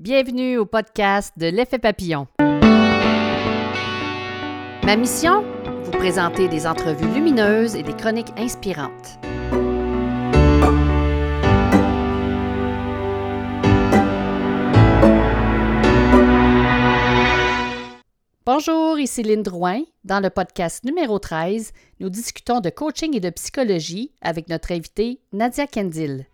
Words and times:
Bienvenue 0.00 0.58
au 0.58 0.64
podcast 0.64 1.34
de 1.36 1.48
l'effet 1.48 1.80
papillon. 1.80 2.28
Ma 4.84 4.94
mission? 4.94 5.42
Vous 5.82 5.90
présenter 5.90 6.46
des 6.46 6.68
entrevues 6.68 7.12
lumineuses 7.12 7.74
et 7.74 7.82
des 7.82 7.94
chroniques 7.94 8.30
inspirantes. 8.36 9.18
Bonjour, 18.46 19.00
ici 19.00 19.24
Lynne 19.24 19.42
Drouin. 19.42 19.80
Dans 20.04 20.20
le 20.20 20.30
podcast 20.30 20.84
numéro 20.84 21.18
13, 21.18 21.72
nous 21.98 22.08
discutons 22.08 22.60
de 22.60 22.70
coaching 22.70 23.16
et 23.16 23.20
de 23.20 23.30
psychologie 23.30 24.12
avec 24.22 24.48
notre 24.48 24.70
invitée 24.70 25.18
Nadia 25.32 25.66
Kendil. 25.66 26.28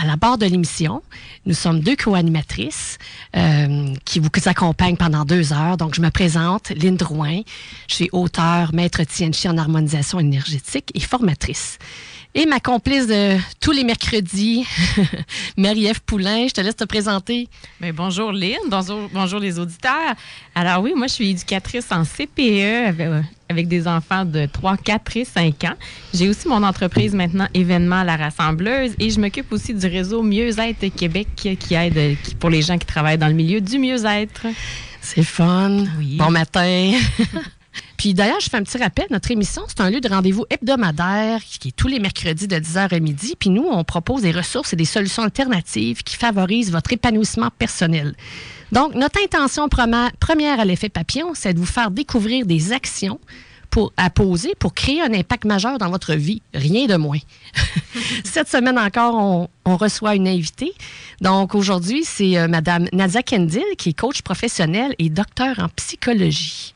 À 0.00 0.06
la 0.06 0.14
barre 0.14 0.38
de 0.38 0.46
l'émission, 0.46 1.02
nous 1.44 1.54
sommes 1.54 1.80
deux 1.80 1.96
co-animatrices 1.96 2.98
euh, 3.36 3.92
qui 4.04 4.20
vous 4.20 4.28
accompagnent 4.46 4.96
pendant 4.96 5.24
deux 5.24 5.52
heures. 5.52 5.76
Donc, 5.76 5.96
je 5.96 6.00
me 6.00 6.10
présente, 6.10 6.70
Lynne 6.70 6.94
Drouin. 6.94 7.40
Je 7.88 7.94
suis 7.96 8.08
auteure, 8.12 8.72
maître 8.72 9.02
TNC 9.02 9.50
en 9.50 9.58
harmonisation 9.58 10.20
énergétique 10.20 10.92
et 10.94 11.00
formatrice. 11.00 11.78
Et 12.34 12.46
ma 12.46 12.60
complice 12.60 13.06
de 13.06 13.36
tous 13.58 13.72
les 13.72 13.84
mercredis, 13.84 14.66
Marie-Ève 15.56 16.02
Poulain, 16.02 16.46
je 16.46 16.52
te 16.52 16.60
laisse 16.60 16.76
te 16.76 16.84
présenter. 16.84 17.48
Bien, 17.80 17.92
bonjour 17.92 18.32
Lynn, 18.32 18.58
bonjour, 18.68 19.08
bonjour 19.12 19.40
les 19.40 19.58
auditeurs. 19.58 20.14
Alors 20.54 20.82
oui, 20.82 20.92
moi 20.94 21.06
je 21.06 21.14
suis 21.14 21.30
éducatrice 21.30 21.90
en 21.90 22.04
CPE 22.04 22.88
avec, 22.88 23.08
avec 23.48 23.68
des 23.68 23.88
enfants 23.88 24.26
de 24.26 24.46
3, 24.46 24.76
4 24.76 25.16
et 25.16 25.24
5 25.24 25.64
ans. 25.64 25.74
J'ai 26.12 26.28
aussi 26.28 26.48
mon 26.48 26.62
entreprise 26.62 27.14
maintenant 27.14 27.48
événement 27.54 28.04
La 28.04 28.16
Rassembleuse 28.16 28.94
et 28.98 29.10
je 29.10 29.18
m'occupe 29.18 29.50
aussi 29.50 29.72
du 29.72 29.86
réseau 29.86 30.22
Mieux-être 30.22 30.94
Québec 30.94 31.28
qui 31.34 31.74
aide 31.74 32.16
pour 32.38 32.50
les 32.50 32.60
gens 32.60 32.76
qui 32.76 32.86
travaillent 32.86 33.18
dans 33.18 33.28
le 33.28 33.34
milieu 33.34 33.60
du 33.60 33.78
mieux-être. 33.78 34.46
C'est 35.00 35.24
fun. 35.24 35.86
Oui. 35.98 36.16
Bon 36.16 36.30
matin. 36.30 36.92
Puis 37.96 38.14
d'ailleurs, 38.14 38.40
je 38.40 38.48
fais 38.48 38.56
un 38.56 38.62
petit 38.62 38.78
rappel, 38.78 39.06
notre 39.10 39.30
émission, 39.30 39.62
c'est 39.66 39.80
un 39.80 39.90
lieu 39.90 40.00
de 40.00 40.08
rendez-vous 40.08 40.44
hebdomadaire 40.50 41.40
qui 41.42 41.68
est 41.68 41.76
tous 41.76 41.88
les 41.88 41.98
mercredis 41.98 42.46
de 42.46 42.56
10h 42.56 42.94
à 42.94 43.00
midi. 43.00 43.34
Puis 43.38 43.50
nous, 43.50 43.66
on 43.68 43.82
propose 43.84 44.22
des 44.22 44.30
ressources 44.30 44.72
et 44.72 44.76
des 44.76 44.84
solutions 44.84 45.24
alternatives 45.24 46.02
qui 46.02 46.16
favorisent 46.16 46.70
votre 46.70 46.92
épanouissement 46.92 47.50
personnel. 47.58 48.14
Donc, 48.70 48.94
notre 48.94 49.20
intention 49.22 49.68
première 49.68 50.60
à 50.60 50.64
l'effet 50.64 50.88
papillon, 50.88 51.32
c'est 51.34 51.54
de 51.54 51.58
vous 51.58 51.66
faire 51.66 51.90
découvrir 51.90 52.46
des 52.46 52.72
actions 52.72 53.18
pour, 53.70 53.92
à 53.96 54.10
poser 54.10 54.54
pour 54.58 54.74
créer 54.74 55.02
un 55.02 55.12
impact 55.12 55.44
majeur 55.44 55.78
dans 55.78 55.90
votre 55.90 56.14
vie. 56.14 56.42
Rien 56.54 56.86
de 56.86 56.96
moins. 56.96 57.18
Cette 58.24 58.48
semaine 58.48 58.78
encore, 58.78 59.48
on, 59.64 59.76
reçoit 59.76 60.14
une 60.14 60.26
invitée. 60.26 60.72
Donc 61.20 61.54
aujourd'hui, 61.54 62.04
c'est 62.04 62.38
euh, 62.38 62.48
Madame 62.48 62.88
Nadia 62.92 63.22
qui 63.22 63.90
est 63.90 63.92
coach 63.92 64.22
professionnel 64.22 64.94
et 64.98 65.10
docteur 65.10 65.58
en 65.58 65.68
psychologie. 65.76 66.74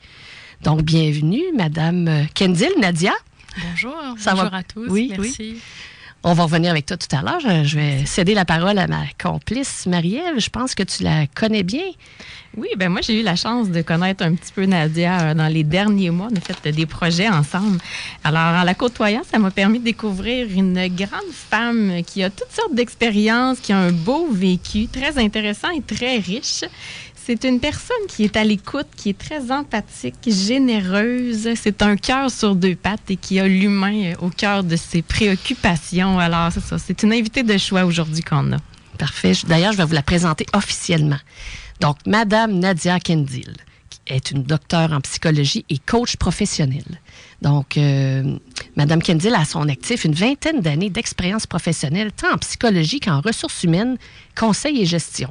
Donc, 0.63 0.81
bienvenue, 0.83 1.43
Madame 1.53 2.07
euh, 2.07 2.23
Kendil, 2.33 2.69
Nadia. 2.79 3.11
Bonjour, 3.69 3.93
bonjour 4.25 4.53
à 4.53 4.63
tous. 4.63 4.87
Oui, 4.87 5.13
Merci. 5.17 5.57
On 6.23 6.33
va 6.33 6.43
revenir 6.43 6.71
avec 6.71 6.85
toi 6.85 6.95
tout 6.95 7.13
à 7.13 7.21
l'heure. 7.21 7.65
Je, 7.65 7.75
vais 7.75 8.05
céder 8.05 8.33
la 8.33 8.45
parole 8.45 8.79
à 8.79 8.87
ma 8.87 9.03
complice, 9.21 9.85
Marie-Ève. 9.87 10.39
Je 10.39 10.49
pense 10.49 10.73
que 10.73 10.83
tu 10.83 11.03
la 11.03 11.27
connais 11.27 11.63
bien. 11.63 11.83
Oui, 12.55 12.69
ben 12.77 12.87
moi, 12.87 13.01
j'ai 13.01 13.19
eu 13.19 13.23
la 13.23 13.35
chance 13.35 13.69
de 13.69 13.81
connaître 13.81 14.23
un 14.23 14.35
petit 14.35 14.53
peu 14.53 14.63
Nadia 14.65 15.19
euh, 15.19 15.33
dans 15.33 15.47
les 15.47 15.65
derniers 15.65 16.11
mois. 16.11 16.29
On 16.31 16.35
a 16.37 16.39
fait 16.39 16.71
des 16.71 16.85
projets 16.85 17.27
ensemble. 17.27 17.77
Alors, 18.23 18.61
en 18.61 18.63
la 18.63 18.73
côtoyant, 18.73 19.23
ça 19.29 19.39
m'a 19.39 19.51
permis 19.51 19.79
de 19.79 19.83
découvrir 19.83 20.47
une 20.49 20.87
grande 20.87 21.33
femme 21.33 22.01
qui 22.07 22.23
a 22.23 22.29
toutes 22.29 22.51
sortes 22.51 22.73
d'expériences, 22.73 23.59
qui 23.59 23.73
a 23.73 23.79
un 23.79 23.91
beau 23.91 24.29
vécu, 24.31 24.87
très 24.87 25.17
intéressant 25.17 25.71
et 25.71 25.81
très 25.81 26.19
riche. 26.19 26.63
C'est 27.25 27.45
une 27.45 27.61
personne 27.61 28.05
qui 28.09 28.25
est 28.25 28.35
à 28.35 28.43
l'écoute, 28.43 28.87
qui 28.97 29.07
est 29.11 29.17
très 29.17 29.49
empathique, 29.49 30.15
généreuse. 30.27 31.47
C'est 31.55 31.81
un 31.81 31.95
cœur 31.95 32.29
sur 32.29 32.53
deux 32.53 32.75
pattes 32.75 33.09
et 33.09 33.15
qui 33.15 33.39
a 33.39 33.47
l'humain 33.47 34.11
au 34.19 34.29
cœur 34.29 34.65
de 34.65 34.75
ses 34.75 35.01
préoccupations. 35.01 36.19
Alors, 36.19 36.51
c'est 36.51 36.59
ça. 36.59 36.77
C'est 36.77 37.01
une 37.01 37.13
invitée 37.13 37.43
de 37.43 37.57
choix 37.57 37.85
aujourd'hui 37.85 38.23
qu'on 38.23 38.51
a. 38.51 38.57
Parfait. 38.97 39.31
D'ailleurs, 39.47 39.71
je 39.71 39.77
vais 39.77 39.85
vous 39.85 39.93
la 39.93 40.01
présenter 40.01 40.45
officiellement. 40.51 41.19
Donc, 41.79 41.95
Madame 42.05 42.59
Nadia 42.59 42.99
Kendil 42.99 43.53
est 44.05 44.31
une 44.31 44.43
docteure 44.43 44.91
en 44.91 44.99
psychologie 44.99 45.63
et 45.69 45.77
coach 45.77 46.17
professionnel. 46.17 46.83
Donc, 47.41 47.77
euh, 47.77 48.37
Madame 48.75 49.01
Kendil 49.01 49.33
a 49.33 49.45
son 49.45 49.69
actif 49.69 50.03
une 50.03 50.13
vingtaine 50.13 50.59
d'années 50.59 50.89
d'expérience 50.89 51.47
professionnelle, 51.47 52.11
tant 52.11 52.33
en 52.33 52.37
psychologie 52.37 52.99
qu'en 52.99 53.21
ressources 53.21 53.63
humaines, 53.63 53.97
conseil 54.35 54.81
et 54.81 54.85
gestion. 54.85 55.29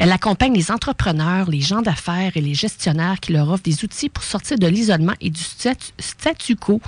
Elle 0.00 0.12
accompagne 0.12 0.54
les 0.54 0.70
entrepreneurs, 0.70 1.50
les 1.50 1.60
gens 1.60 1.82
d'affaires 1.82 2.34
et 2.34 2.40
les 2.40 2.54
gestionnaires 2.54 3.20
qui 3.20 3.34
leur 3.34 3.50
offrent 3.50 3.62
des 3.62 3.84
outils 3.84 4.08
pour 4.08 4.24
sortir 4.24 4.58
de 4.58 4.66
l'isolement 4.66 5.12
et 5.20 5.28
du 5.28 5.42
statu, 5.98 6.56
quo. 6.56 6.80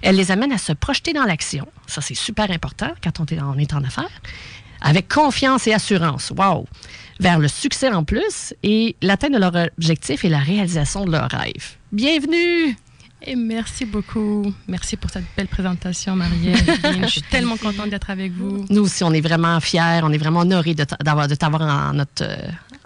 Elle 0.00 0.16
les 0.16 0.30
amène 0.30 0.50
à 0.50 0.56
se 0.56 0.72
projeter 0.72 1.12
dans 1.12 1.24
l'action. 1.24 1.68
Ça, 1.86 2.00
c'est 2.00 2.14
super 2.14 2.50
important 2.50 2.90
quand 3.02 3.20
on 3.20 3.58
est 3.58 3.74
en 3.74 3.84
affaires. 3.84 4.22
Avec 4.80 5.12
confiance 5.12 5.66
et 5.66 5.74
assurance. 5.74 6.32
Wow! 6.34 6.66
Vers 7.20 7.38
le 7.38 7.48
succès 7.48 7.90
en 7.90 8.02
plus 8.02 8.54
et 8.62 8.96
l'atteinte 9.02 9.34
de 9.34 9.38
leur 9.38 9.54
objectif 9.76 10.24
et 10.24 10.30
la 10.30 10.38
réalisation 10.38 11.04
de 11.04 11.10
leurs 11.10 11.28
rêves. 11.28 11.76
Bienvenue! 11.92 12.78
Et 13.26 13.36
merci 13.36 13.86
beaucoup. 13.86 14.52
Merci 14.68 14.96
pour 14.96 15.10
cette 15.10 15.24
belle 15.36 15.48
présentation, 15.48 16.14
Marielle. 16.14 16.58
Je 17.02 17.06
suis 17.06 17.22
tellement 17.22 17.56
contente 17.56 17.88
d'être 17.88 18.10
avec 18.10 18.32
vous. 18.32 18.66
Nous 18.68 18.82
aussi, 18.82 19.02
on 19.02 19.12
est 19.12 19.20
vraiment 19.20 19.58
fiers, 19.60 20.00
on 20.02 20.12
est 20.12 20.18
vraiment 20.18 20.40
honorés 20.40 20.74
de 20.74 20.84
t'avoir 20.84 21.62
en 21.62 21.94
notre, 21.94 22.22
euh, 22.22 22.36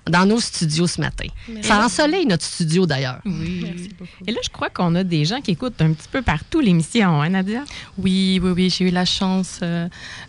dans 0.09 0.27
nos 0.27 0.41
studios 0.41 0.87
ce 0.87 1.01
matin. 1.01 1.27
Ça 1.63 1.85
ensoleille 1.85 2.27
notre 2.27 2.45
studio 2.45 2.87
d'ailleurs. 2.87 3.21
Oui. 3.25 3.65
Merci 3.65 3.91
beaucoup. 3.99 4.11
Et 4.27 4.33
là, 4.33 4.39
je 4.43 4.49
crois 4.51 4.71
qu'on 4.71 4.95
a 4.95 5.05
des 5.05 5.25
gens 5.25 5.41
qui 5.41 5.53
écoutent 5.53 5.81
un 5.81 5.93
petit 5.93 6.09
peu 6.11 6.23
partout 6.23 6.61
l'émission, 6.61 7.21
hein, 7.23 7.29
Nadia? 7.31 7.65
Oui, 7.99 8.41
oui, 8.43 8.51
oui. 8.55 8.71
J'ai 8.71 8.89
eu 8.89 8.91
la 8.91 9.05
chance 9.05 9.61
euh, 9.63 9.89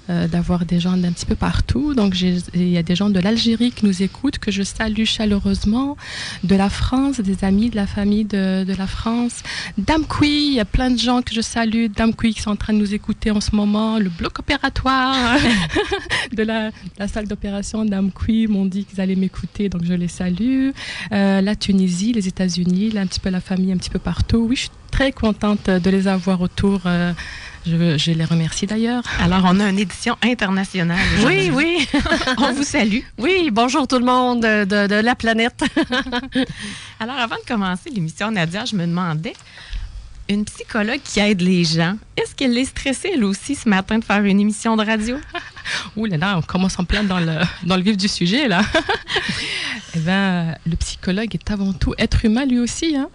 euh, 0.09 0.27
d'avoir 0.27 0.65
des 0.65 0.79
gens 0.79 0.97
d'un 0.97 1.11
petit 1.11 1.25
peu 1.25 1.35
partout. 1.35 1.93
Donc, 1.93 2.19
il 2.19 2.69
y 2.69 2.77
a 2.77 2.83
des 2.83 2.95
gens 2.95 3.09
de 3.09 3.19
l'Algérie 3.19 3.71
qui 3.71 3.85
nous 3.85 4.03
écoutent, 4.03 4.39
que 4.39 4.51
je 4.51 4.63
salue 4.63 5.05
chaleureusement, 5.05 5.97
de 6.43 6.55
la 6.55 6.69
France, 6.69 7.19
des 7.19 7.43
amis 7.43 7.69
de 7.69 7.75
la 7.75 7.87
famille 7.87 8.25
de, 8.25 8.63
de 8.63 8.73
la 8.73 8.87
France. 8.87 9.43
Damkoui, 9.77 10.47
il 10.47 10.53
y 10.55 10.59
a 10.59 10.65
plein 10.65 10.91
de 10.91 10.99
gens 10.99 11.21
que 11.21 11.33
je 11.33 11.41
salue. 11.41 11.87
Damkoui 11.87 12.33
qui 12.33 12.41
sont 12.41 12.51
en 12.51 12.55
train 12.55 12.73
de 12.73 12.79
nous 12.79 12.93
écouter 12.93 13.31
en 13.31 13.41
ce 13.41 13.55
moment. 13.55 13.99
Le 13.99 14.09
bloc 14.09 14.39
opératoire 14.39 15.37
de 16.33 16.43
la, 16.43 16.71
la 16.97 17.07
salle 17.07 17.27
d'opération 17.27 17.85
Damkoui 17.85 18.47
m'ont 18.47 18.65
dit 18.65 18.85
qu'ils 18.85 19.01
allaient 19.01 19.15
m'écouter 19.15 19.68
donc 19.69 19.83
je 19.85 19.93
les 19.93 20.07
salue. 20.07 20.71
Euh, 21.11 21.41
la 21.41 21.55
Tunisie, 21.55 22.13
les 22.13 22.27
États-Unis, 22.27 22.93
un 22.97 23.07
petit 23.07 23.19
peu 23.19 23.29
la 23.29 23.41
famille, 23.41 23.71
un 23.71 23.77
petit 23.77 23.89
peu 23.89 23.99
partout. 23.99 24.45
Oui, 24.49 24.55
je 24.55 24.61
suis 24.61 24.71
très 24.91 25.11
contente 25.11 25.69
de 25.69 25.89
les 25.89 26.07
avoir 26.07 26.41
autour. 26.41 26.81
Euh, 26.85 27.13
je, 27.65 27.97
je, 27.97 28.11
les 28.11 28.25
remercie 28.25 28.65
d'ailleurs. 28.65 29.03
Alors, 29.21 29.41
on 29.45 29.59
a 29.59 29.69
une 29.69 29.79
édition 29.79 30.17
internationale. 30.23 30.97
Oui, 31.25 31.51
oui. 31.53 31.87
on 32.37 32.53
vous 32.53 32.63
salue. 32.63 32.99
Oui, 33.17 33.49
bonjour 33.51 33.87
tout 33.87 33.99
le 33.99 34.05
monde 34.05 34.41
de, 34.41 34.87
de 34.87 34.95
la 34.95 35.15
planète. 35.15 35.63
Alors, 36.99 37.17
avant 37.17 37.35
de 37.35 37.47
commencer 37.47 37.89
l'émission, 37.89 38.31
Nadia, 38.31 38.65
je 38.65 38.75
me 38.75 38.85
demandais, 38.85 39.33
une 40.29 40.45
psychologue 40.45 41.01
qui 41.03 41.19
aide 41.19 41.41
les 41.41 41.63
gens. 41.63 41.97
Est-ce 42.15 42.35
qu'elle 42.35 42.57
est 42.57 42.65
stressée, 42.65 43.11
elle 43.15 43.23
aussi, 43.23 43.55
ce 43.55 43.67
matin, 43.67 43.97
de 43.97 44.05
faire 44.05 44.23
une 44.23 44.39
émission 44.39 44.77
de 44.77 44.85
radio? 44.85 45.17
Ouh 45.97 46.05
là 46.05 46.17
là, 46.17 46.37
on 46.37 46.41
commence 46.41 46.77
en 46.79 46.85
plein 46.85 47.03
dans 47.03 47.19
le, 47.19 47.39
dans 47.63 47.75
le 47.75 47.81
vif 47.81 47.97
du 47.97 48.07
sujet, 48.07 48.47
là. 48.47 48.61
eh 49.95 49.99
bien, 49.99 50.55
le 50.65 50.75
psychologue 50.75 51.33
est 51.33 51.51
avant 51.51 51.73
tout 51.73 51.95
être 51.97 52.23
humain, 52.25 52.45
lui 52.45 52.59
aussi. 52.59 52.95
Hein? 52.95 53.09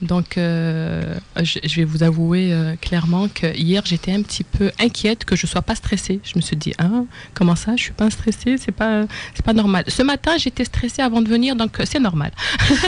Donc, 0.00 0.38
euh, 0.38 1.18
je, 1.42 1.74
vais 1.74 1.84
vous 1.84 2.04
avouer 2.04 2.52
euh, 2.52 2.76
clairement 2.76 3.26
que 3.28 3.52
hier, 3.56 3.82
j'étais 3.84 4.12
un 4.12 4.22
petit 4.22 4.44
peu 4.44 4.70
inquiète 4.78 5.24
que 5.24 5.34
je 5.34 5.44
ne 5.44 5.50
sois 5.50 5.62
pas 5.62 5.74
stressée. 5.74 6.20
Je 6.22 6.34
me 6.36 6.40
suis 6.40 6.56
dit, 6.56 6.72
hein, 6.78 7.06
comment 7.34 7.56
ça, 7.56 7.72
je 7.72 7.72
ne 7.72 7.78
suis 7.78 7.92
pas 7.92 8.08
stressée, 8.08 8.56
c'est 8.58 8.72
pas, 8.72 9.06
c'est 9.34 9.44
pas 9.44 9.52
normal. 9.52 9.84
Ce 9.88 10.02
matin, 10.02 10.36
j'étais 10.38 10.64
stressée 10.64 11.02
avant 11.02 11.20
de 11.20 11.28
venir, 11.28 11.56
donc 11.56 11.80
euh, 11.80 11.84
c'est 11.84 11.98
normal. 11.98 12.30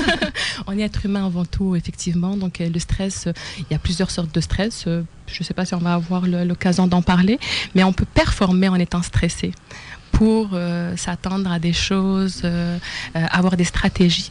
On 0.69 0.79
est 0.79 0.83
être 0.83 1.05
humain 1.05 1.27
avant 1.27 1.45
tout, 1.45 1.75
effectivement. 1.75 2.37
Donc, 2.37 2.61
le 2.61 2.79
stress, 2.79 3.29
il 3.59 3.67
y 3.73 3.75
a 3.75 3.79
plusieurs 3.79 4.13
sortes 4.13 4.33
de 4.33 4.41
stress. 4.41 4.85
je 4.85 5.01
ne 5.41 5.45
sais 5.45 5.55
pas 5.55 5.65
si 5.65 5.75
on 5.75 5.79
va 5.79 5.95
avoir 5.95 6.27
l'occasion 6.27 6.87
d'en 6.87 7.03
parler, 7.03 7.41
mais 7.75 7.83
on 7.83 7.93
peut 7.93 8.07
performer 8.07 8.69
en 8.69 8.77
étant 8.77 9.03
stressé 9.03 9.53
pour 10.13 10.51
s'attendre 10.97 11.51
à 11.51 11.59
des 11.59 11.73
choses, 11.73 12.43
avoir 13.15 13.57
des 13.57 13.65
stratégies. 13.65 14.31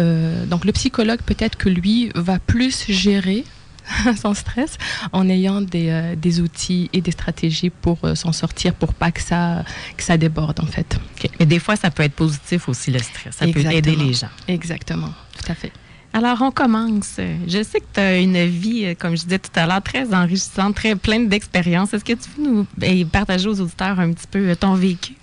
Euh, 0.00 0.46
donc 0.46 0.64
le 0.64 0.72
psychologue, 0.72 1.20
peut-être 1.24 1.56
que 1.56 1.68
lui 1.68 2.10
va 2.14 2.38
plus 2.38 2.86
gérer 2.88 3.44
son 4.20 4.34
stress 4.34 4.78
en 5.12 5.28
ayant 5.28 5.60
des, 5.60 5.88
euh, 5.90 6.16
des, 6.16 6.40
outils 6.40 6.88
et 6.92 7.00
des 7.00 7.10
stratégies 7.10 7.70
pour 7.70 7.98
euh, 8.04 8.14
s'en 8.14 8.32
sortir, 8.32 8.74
pour 8.74 8.94
pas 8.94 9.10
que 9.10 9.20
ça, 9.20 9.64
que 9.96 10.02
ça 10.02 10.16
déborde 10.16 10.60
en 10.60 10.66
fait. 10.66 10.98
Mais 11.38 11.46
des 11.46 11.58
fois, 11.58 11.76
ça 11.76 11.90
peut 11.90 12.02
être 12.02 12.14
positif 12.14 12.68
aussi 12.68 12.90
le 12.90 12.98
stress. 12.98 13.36
Ça 13.36 13.46
peut 13.46 13.64
aider 13.70 13.96
les 13.96 14.14
gens. 14.14 14.30
Exactement, 14.48 15.12
tout 15.36 15.50
à 15.52 15.54
fait. 15.54 15.72
Alors, 16.12 16.42
on 16.42 16.50
commence. 16.50 17.20
Je 17.46 17.62
sais 17.62 17.78
que 17.78 17.86
tu 17.94 18.00
as 18.00 18.18
une 18.18 18.44
vie, 18.44 18.96
comme 18.96 19.16
je 19.16 19.22
disais 19.22 19.38
tout 19.38 19.52
à 19.54 19.64
l'heure, 19.68 19.80
très 19.80 20.12
enrichissante, 20.12 20.74
très 20.74 20.96
pleine 20.96 21.28
d'expériences. 21.28 21.94
Est-ce 21.94 22.04
que 22.04 22.14
tu 22.14 22.28
peux 22.30 22.42
nous 22.42 22.66
ben, 22.76 23.06
partager 23.06 23.46
aux 23.46 23.60
auditeurs 23.60 24.00
un 24.00 24.12
petit 24.12 24.26
peu 24.26 24.56
ton 24.56 24.74
vécu? 24.74 25.14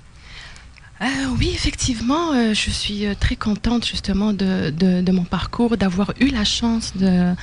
Euh, 1.00 1.06
oui, 1.38 1.52
effectivement, 1.54 2.34
euh, 2.34 2.56
je 2.56 2.72
suis 2.72 3.06
euh, 3.06 3.14
très 3.20 3.36
contente 3.36 3.86
justement 3.86 4.34
de, 4.34 4.72
de, 4.72 5.02
de 5.02 5.12
mon 5.12 5.26
parcours, 5.26 5.78
d'avoir 5.78 6.12
eu 6.20 6.30
la 6.30 6.44
chance 6.44 6.94
de, 6.98 7.34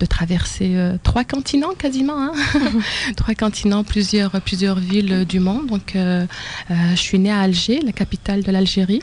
de 0.00 0.06
traverser 0.06 0.76
euh, 0.76 0.96
trois 1.02 1.22
continents 1.24 1.74
quasiment, 1.78 2.16
hein? 2.18 2.32
trois 3.16 3.34
continents, 3.34 3.84
plusieurs, 3.84 4.40
plusieurs 4.40 4.78
villes 4.78 5.26
du 5.26 5.40
monde. 5.40 5.66
Donc, 5.66 5.92
je 5.94 6.96
suis 6.96 7.18
née 7.18 7.30
à 7.30 7.40
Alger, 7.40 7.80
la 7.84 7.92
capitale 7.92 8.42
de 8.42 8.50
l'Algérie. 8.50 9.02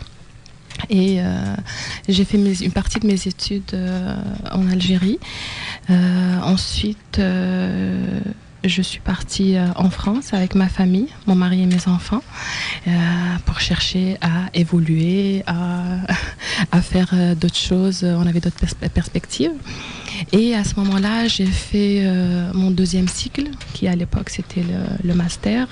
Et 0.90 1.18
euh, 1.20 1.56
j'ai 2.08 2.24
fait 2.26 2.38
mes- 2.38 2.64
une 2.64 2.72
partie 2.72 3.00
de 3.00 3.06
mes 3.06 3.28
études 3.28 3.74
euh, 3.74 4.16
en 4.52 4.68
Algérie. 4.72 5.20
Euh, 5.92 6.40
ensuite, 6.42 7.20
je 8.64 8.82
suis 8.82 9.00
partie 9.00 9.56
euh, 9.56 9.68
en 9.76 9.90
France 9.90 10.34
avec 10.34 10.54
ma 10.56 10.68
famille, 10.68 11.08
mon 11.28 11.36
mari 11.36 11.64
et 11.64 11.66
mes 11.66 11.88
enfants, 11.88 12.22
euh, 12.88 12.92
pour 13.46 13.60
chercher 13.60 14.18
à 14.22 14.50
évoluer, 14.54 15.44
à, 15.48 15.98
faire 16.82 17.10
euh, 17.14 17.36
d'autres 17.36 17.56
choses. 17.56 18.04
On 18.04 18.28
avait 18.28 18.40
d'autres 18.42 18.60
pers- 18.60 18.90
perspectives. 18.90 19.52
Et 20.32 20.56
à 20.56 20.64
ce 20.64 20.76
moment-là, 20.76 21.28
j'ai 21.28 21.46
fait 21.46 22.02
euh, 22.02 22.52
mon 22.54 22.72
deuxième 22.72 23.08
cycle, 23.08 23.46
qui 23.74 23.88
à 23.88 23.96
l'époque 23.96 24.30
c'était 24.30 24.64
le, 25.04 25.14
master, 25.14 25.68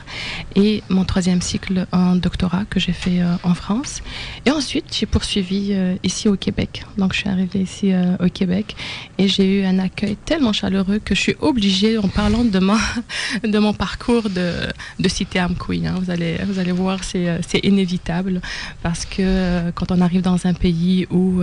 et 0.56 0.84
mon 0.90 1.06
troisième 1.06 1.42
cycle 1.42 1.88
en 1.92 2.16
doctorat 2.16 2.66
que 2.70 2.80
j'ai 2.80 2.92
fait 2.94 3.22
euh, 3.22 3.36
en 3.44 3.54
France. 3.54 4.02
Et 4.46 4.52
ensuite, 4.52 4.86
j'ai 4.92 5.06
poursuivi 5.06 5.70
euh, 5.72 5.96
ici 6.04 6.28
au 6.28 6.36
Québec. 6.36 6.84
Donc, 6.98 7.14
je 7.14 7.20
suis 7.20 7.30
arrivée 7.30 7.62
ici 7.62 7.92
au 8.20 8.30
Québec 8.30 8.76
et 9.18 9.28
j'ai 9.28 9.62
eu 9.62 9.66
un 9.66 9.80
accueil 9.80 10.16
tellement 10.26 10.54
chaleureux 10.54 11.00
que 11.04 11.16
je 11.16 11.22
suis 11.22 11.36
obligée, 11.40 11.98
en 11.98 12.08
parlant 12.08 12.44
de 12.44 12.60
mon, 12.60 12.78
de 13.44 13.60
mon 13.60 13.74
parcours, 13.74 14.30
de, 14.30 14.54
de 15.00 15.10
citer 15.10 15.40
Amkoui. 15.40 15.88
hein. 15.88 15.96
Vous, 16.02 16.12
allez, 16.12 16.38
vous 16.46 16.60
allez 16.60 16.72
voir, 16.72 17.04
c'est 17.04 17.60
inévitable 17.64 18.42
parce 18.84 19.06
que 19.06 19.72
quand 19.72 19.92
on 19.92 20.02
arrive 20.02 20.22
dans 20.22 20.46
un 20.46 20.54
pays 20.54 21.08
où, 21.10 21.42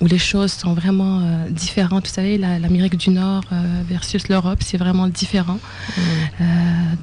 où 0.00 0.06
les 0.06 0.18
choses 0.18 0.52
sont 0.52 0.74
vraiment 0.74 1.20
euh, 1.20 1.48
différentes, 2.00 2.06
vous 2.08 2.14
savez, 2.14 2.38
la- 2.38 2.58
l'Amérique 2.58 2.96
du 2.96 3.10
Nord 3.10 3.44
euh, 3.52 3.82
versus 3.88 4.28
l'Europe, 4.28 4.60
c'est 4.62 4.76
vraiment 4.76 5.08
différent. 5.08 5.58
Euh, 6.40 6.44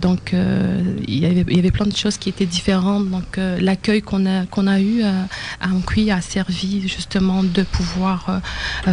donc, 0.01 0.34
euh, 0.34 0.81
il 1.07 1.19
y 1.19 1.25
avait- 1.25 1.45
il 1.50 1.56
y 1.56 1.60
avait 1.60 1.72
plein 1.72 1.86
de 1.86 1.95
choses 1.95 2.18
qui 2.18 2.30
étaient 2.30 2.45
différentes. 2.45 3.10
Donc, 3.10 3.38
l'accueil 3.60 4.01
qu'on 4.01 4.25
a, 4.25 4.45
qu'on 4.45 4.68
a 4.68 4.80
eu 4.80 5.01
à 5.04 5.68
Amqui 5.69 6.12
a 6.12 6.22
servi 6.22 6.88
justement 6.88 7.44
de 7.44 7.63
pouvoir 7.63 8.42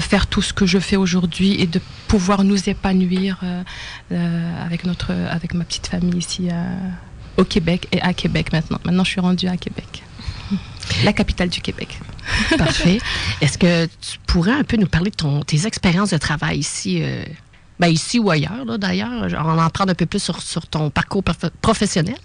faire 0.00 0.26
tout 0.26 0.42
ce 0.42 0.52
que 0.52 0.66
je 0.66 0.78
fais 0.78 0.96
aujourd'hui 0.96 1.60
et 1.60 1.66
de 1.66 1.80
pouvoir 2.08 2.44
nous 2.44 2.68
épanouir 2.68 3.40
avec, 4.10 4.84
notre, 4.84 5.12
avec 5.30 5.54
ma 5.54 5.64
petite 5.64 5.86
famille 5.86 6.18
ici 6.18 6.48
au 7.36 7.44
Québec 7.44 7.88
et 7.92 8.00
à 8.00 8.12
Québec 8.14 8.52
maintenant. 8.52 8.78
Maintenant, 8.84 9.04
je 9.04 9.10
suis 9.10 9.20
rendue 9.20 9.46
à 9.48 9.56
Québec, 9.56 10.02
la 11.04 11.12
capitale 11.12 11.48
du 11.48 11.60
Québec. 11.60 11.98
Parfait. 12.58 12.98
Est-ce 13.40 13.58
que 13.58 13.86
tu 13.86 14.18
pourrais 14.26 14.52
un 14.52 14.64
peu 14.64 14.76
nous 14.76 14.86
parler 14.86 15.10
de 15.10 15.16
ton, 15.16 15.42
tes 15.42 15.66
expériences 15.66 16.10
de 16.10 16.18
travail 16.18 16.58
ici, 16.58 17.02
euh, 17.02 17.24
ben 17.78 17.88
ici 17.88 18.18
ou 18.18 18.30
ailleurs, 18.30 18.78
d'ailleurs, 18.78 19.28
genre, 19.28 19.46
en 19.46 19.58
apprendre 19.58 19.92
un 19.92 19.94
peu 19.94 20.06
plus 20.06 20.22
sur, 20.22 20.66
ton 20.66 20.90
parcours 20.90 21.22
prof- 21.22 21.50
professionnel? 21.60 22.18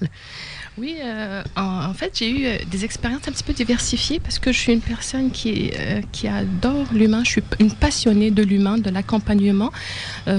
Oui, 0.78 0.98
euh, 1.02 1.42
en, 1.56 1.94
fait, 1.94 2.18
j'ai 2.20 2.30
eu 2.30 2.46
euh, 2.46 2.58
des 2.70 2.84
expériences 2.84 3.26
un 3.30 3.32
petit 3.32 3.46
peu 3.46 3.54
diversifiées 3.54 4.20
parce 4.20 4.40
que 4.40 4.52
je 4.52 4.60
suis 4.60 4.74
une 4.74 4.82
personne 4.82 5.32
qui, 5.32 5.72
qui 6.12 6.28
adore 6.28 6.88
l'humain. 6.94 7.24
Je 7.24 7.30
suis 7.30 7.44
une 7.60 7.72
passionnée 7.72 8.30
de 8.30 8.44
l'humain, 8.44 8.78
de 8.78 8.90
l'accompagnement 8.90 9.72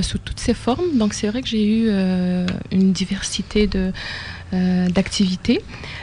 sous 0.02 0.18
toutes 0.18 0.40
ses 0.40 0.52
formes. 0.52 0.98
Donc, 0.98 1.14
c'est 1.14 1.28
vrai 1.28 1.40
que 1.40 1.48
j'ai 1.48 1.66
eu 1.66 1.88
une 2.70 2.92
diversité 2.92 3.66
de 3.66 3.92
d'activités. 4.52 5.60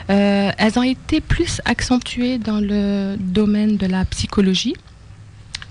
Euh, 0.10 0.52
elles 0.58 0.78
ont 0.78 0.84
été 0.84 1.22
plus 1.22 1.62
accentuées 1.66 2.38
dans 2.38 2.60
le 2.60 3.16
domaine 3.18 3.78
de 3.78 3.88
la 3.88 4.06
psychologie 4.06 4.76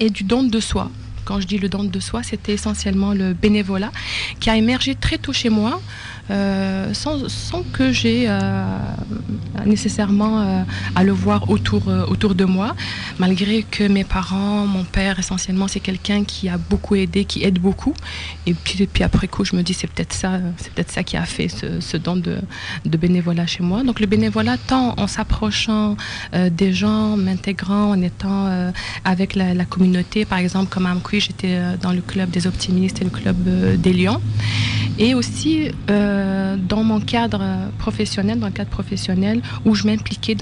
et 0.00 0.10
du 0.10 0.24
don 0.24 0.42
de 0.42 0.60
soi. 0.60 0.90
Quand 1.24 1.40
je 1.40 1.46
dis 1.46 1.58
le 1.58 1.68
don 1.68 1.84
de 1.84 2.00
soi, 2.00 2.22
c'était 2.22 2.52
essentiellement 2.52 3.12
le 3.12 3.32
bénévolat 3.32 3.92
qui 4.40 4.50
a 4.50 4.56
émergé 4.56 4.94
très 4.94 5.18
tôt 5.18 5.32
chez 5.32 5.50
moi. 5.50 5.80
Euh, 6.30 6.94
sans, 6.94 7.28
sans 7.28 7.62
que 7.72 7.90
j'ai 7.92 8.26
euh, 8.28 8.64
nécessairement 9.66 10.40
euh, 10.40 10.62
à 10.94 11.02
le 11.02 11.10
voir 11.10 11.50
autour, 11.50 11.88
autour 12.08 12.36
de 12.36 12.44
moi, 12.44 12.76
malgré 13.18 13.64
que 13.64 13.88
mes 13.88 14.04
parents, 14.04 14.66
mon 14.66 14.84
père 14.84 15.18
essentiellement, 15.18 15.66
c'est 15.66 15.80
quelqu'un 15.80 16.22
qui 16.22 16.48
a 16.48 16.58
beaucoup 16.58 16.94
aidé, 16.94 17.24
qui 17.24 17.42
aide 17.42 17.58
beaucoup. 17.58 17.94
Et 18.46 18.54
puis, 18.54 18.86
puis 18.86 19.02
après 19.02 19.26
coup, 19.26 19.44
je 19.44 19.56
me 19.56 19.62
dis 19.62 19.74
c'est 19.74 19.88
peut-être 19.88 20.12
ça, 20.12 20.38
c'est 20.58 20.72
peut-être 20.72 20.92
ça 20.92 21.02
qui 21.02 21.16
a 21.16 21.24
fait 21.24 21.48
ce, 21.48 21.96
don 21.96 22.16
de, 22.16 22.38
de 22.84 22.96
bénévolat 22.96 23.46
chez 23.46 23.64
moi. 23.64 23.82
Donc 23.82 23.98
le 23.98 24.06
bénévolat, 24.06 24.58
tant 24.58 24.94
en 24.98 25.08
s'approchant 25.08 25.96
des 26.32 26.72
gens, 26.72 27.16
m'intégrant, 27.16 27.90
en 27.90 28.00
étant 28.00 28.72
avec 29.04 29.34
la, 29.34 29.64
communauté, 29.64 30.24
par 30.24 30.38
exemple 30.38 30.68
comme 30.70 30.86
à 30.86 30.94
j'étais 31.12 31.58
dans 31.80 31.92
le 31.92 32.00
club 32.00 32.30
des 32.30 32.46
optimistes 32.46 33.00
et 33.00 33.04
le 33.04 33.10
club 33.10 33.36
des 33.78 33.92
lions. 33.92 34.20
Et 34.98 35.14
aussi 35.14 35.70
dans 36.56 36.84
mon 36.84 37.00
cadre 37.00 37.40
euh, 37.42 37.68
professionnel, 37.78 38.38
dans 38.38 38.46
le 38.46 38.52
cadre 38.52 38.70
professionnel, 38.70 39.40
où 39.64 39.74
je 39.74 39.86
m'impliquais 39.86 40.34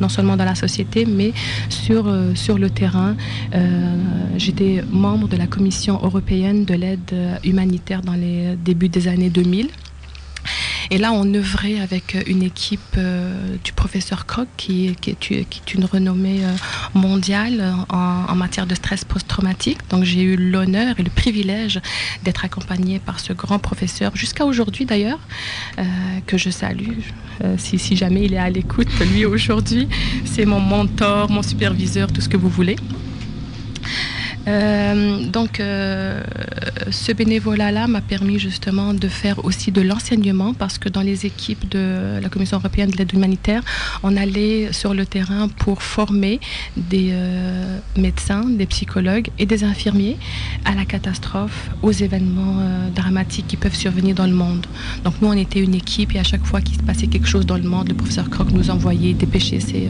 non 0.00 0.08
seulement 0.08 0.36
dans 0.36 0.44
la 0.44 0.54
société, 0.56 1.06
mais 1.06 1.32
sur, 1.68 2.08
euh, 2.08 2.34
le 2.58 2.70
terrain. 2.70 3.16
Euh, 3.54 3.96
J'étais 4.36 4.82
membre 4.90 5.28
de 5.28 5.36
la 5.36 5.46
Commission 5.46 6.00
européenne 6.02 6.64
de 6.64 6.74
l'aide 6.74 7.00
euh, 7.12 7.36
humanitaire 7.44 8.02
dans 8.02 8.14
les 8.14 8.56
débuts 8.56 8.88
des 8.88 9.06
années 9.08 9.30
2000. 9.30 9.68
Et 10.90 10.98
là, 10.98 11.12
on 11.12 11.32
œuvrait 11.34 11.80
avec 11.80 12.16
une 12.26 12.42
équipe 12.42 12.80
euh, 12.98 13.56
du 13.64 13.72
professeur 13.72 14.26
Kroc, 14.26 14.48
qui, 14.56 14.88
est, 15.06 15.74
une 15.74 15.84
renommée 15.84 16.44
euh, 16.44 16.52
mondiale 16.94 17.74
en, 17.88 18.34
matière 18.34 18.66
de 18.66 18.74
stress 18.74 19.04
post-traumatique. 19.04 19.78
Donc, 19.90 20.04
j'ai 20.04 20.22
eu 20.22 20.36
l'honneur 20.36 20.98
et 20.98 21.02
le 21.02 21.10
privilège 21.10 21.80
d'être 22.24 22.44
accompagnée 22.44 22.98
par 22.98 23.20
ce 23.20 23.32
grand 23.32 23.58
professeur, 23.58 24.14
jusqu'à 24.16 24.44
aujourd'hui 24.44 24.84
d'ailleurs, 24.84 25.20
euh, 25.78 25.82
que 26.26 26.36
je 26.36 26.50
salue. 26.50 27.00
Euh, 27.42 27.56
si 27.58 27.96
jamais 27.96 28.24
il 28.24 28.34
est 28.34 28.38
à 28.38 28.50
l'écoute, 28.50 28.88
lui 29.12 29.24
aujourd'hui, 29.24 29.88
c'est 30.24 30.44
mon 30.44 30.60
mentor, 30.60 31.30
mon 31.30 31.42
superviseur, 31.42 32.12
tout 32.12 32.20
ce 32.20 32.28
que 32.28 32.36
vous 32.36 32.48
voulez. 32.48 32.76
Euh, 34.48 35.26
donc, 35.26 35.60
euh, 35.60 36.20
ce 36.90 37.12
bénévolat-là 37.12 37.86
m'a 37.86 38.00
permis 38.00 38.38
justement 38.38 38.94
de 38.94 39.08
faire 39.08 39.44
aussi 39.44 39.70
de 39.70 39.80
l'enseignement 39.80 40.54
parce 40.54 40.78
que 40.78 40.88
dans 40.88 41.02
les 41.02 41.26
équipes 41.26 41.68
de 41.68 42.18
la 42.20 42.28
Commission 42.28 42.58
européenne 42.58 42.90
de 42.90 42.96
l'aide 42.96 43.12
humanitaire, 43.12 43.62
on 44.02 44.16
allait 44.16 44.72
sur 44.72 44.94
le 44.94 45.06
terrain 45.06 45.48
pour 45.48 45.82
former 45.82 46.40
des 46.76 47.10
euh, 47.12 47.78
médecins, 47.96 48.44
des 48.44 48.66
psychologues 48.66 49.28
et 49.38 49.46
des 49.46 49.64
infirmiers 49.64 50.16
à 50.64 50.74
la 50.74 50.84
catastrophe, 50.84 51.70
aux 51.82 51.92
événements 51.92 52.62
dramatiques 52.94 53.46
qui 53.46 53.56
peuvent 53.56 53.74
survenir 53.74 54.14
dans 54.14 54.26
le 54.26 54.32
monde. 54.32 54.66
Donc, 55.04 55.14
nous, 55.20 55.28
on 55.28 55.32
était 55.32 55.60
une 55.60 55.74
équipe 55.74 56.14
et 56.14 56.18
à 56.18 56.24
chaque 56.24 56.44
fois 56.44 56.60
qu'il 56.60 56.76
se 56.76 56.82
passait 56.82 57.06
quelque 57.06 57.28
chose 57.28 57.46
dans 57.46 57.56
le 57.56 57.62
monde, 57.62 57.88
le 57.88 57.94
professeur 57.94 58.28
Kroc 58.30 58.50
nous 58.52 58.70
envoyait 58.70 59.12
dépêcher 59.14 59.60
ses, 59.60 59.88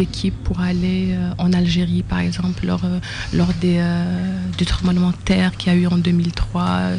équipes 0.00 0.34
pour 0.44 0.60
aller 0.60 1.16
en 1.38 1.52
Algérie, 1.52 2.02
par 2.02 2.20
exemple, 2.20 2.59
lors, 2.64 2.84
euh, 2.84 2.98
lors 3.32 3.52
des, 3.60 3.76
euh, 3.78 4.04
du 4.56 4.64
tremblement 4.66 5.10
de 5.10 5.16
terre 5.24 5.56
qu'il 5.56 5.72
y 5.72 5.76
a 5.76 5.78
eu 5.78 5.86
en 5.86 5.96
2003, 5.98 6.62
euh, 6.62 6.96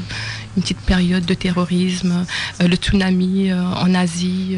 une 0.57 0.63
petite 0.63 0.79
période 0.79 1.25
de 1.25 1.33
terrorisme, 1.33 2.25
le 2.59 2.75
tsunami 2.75 3.53
en 3.53 3.93
Asie, 3.95 4.57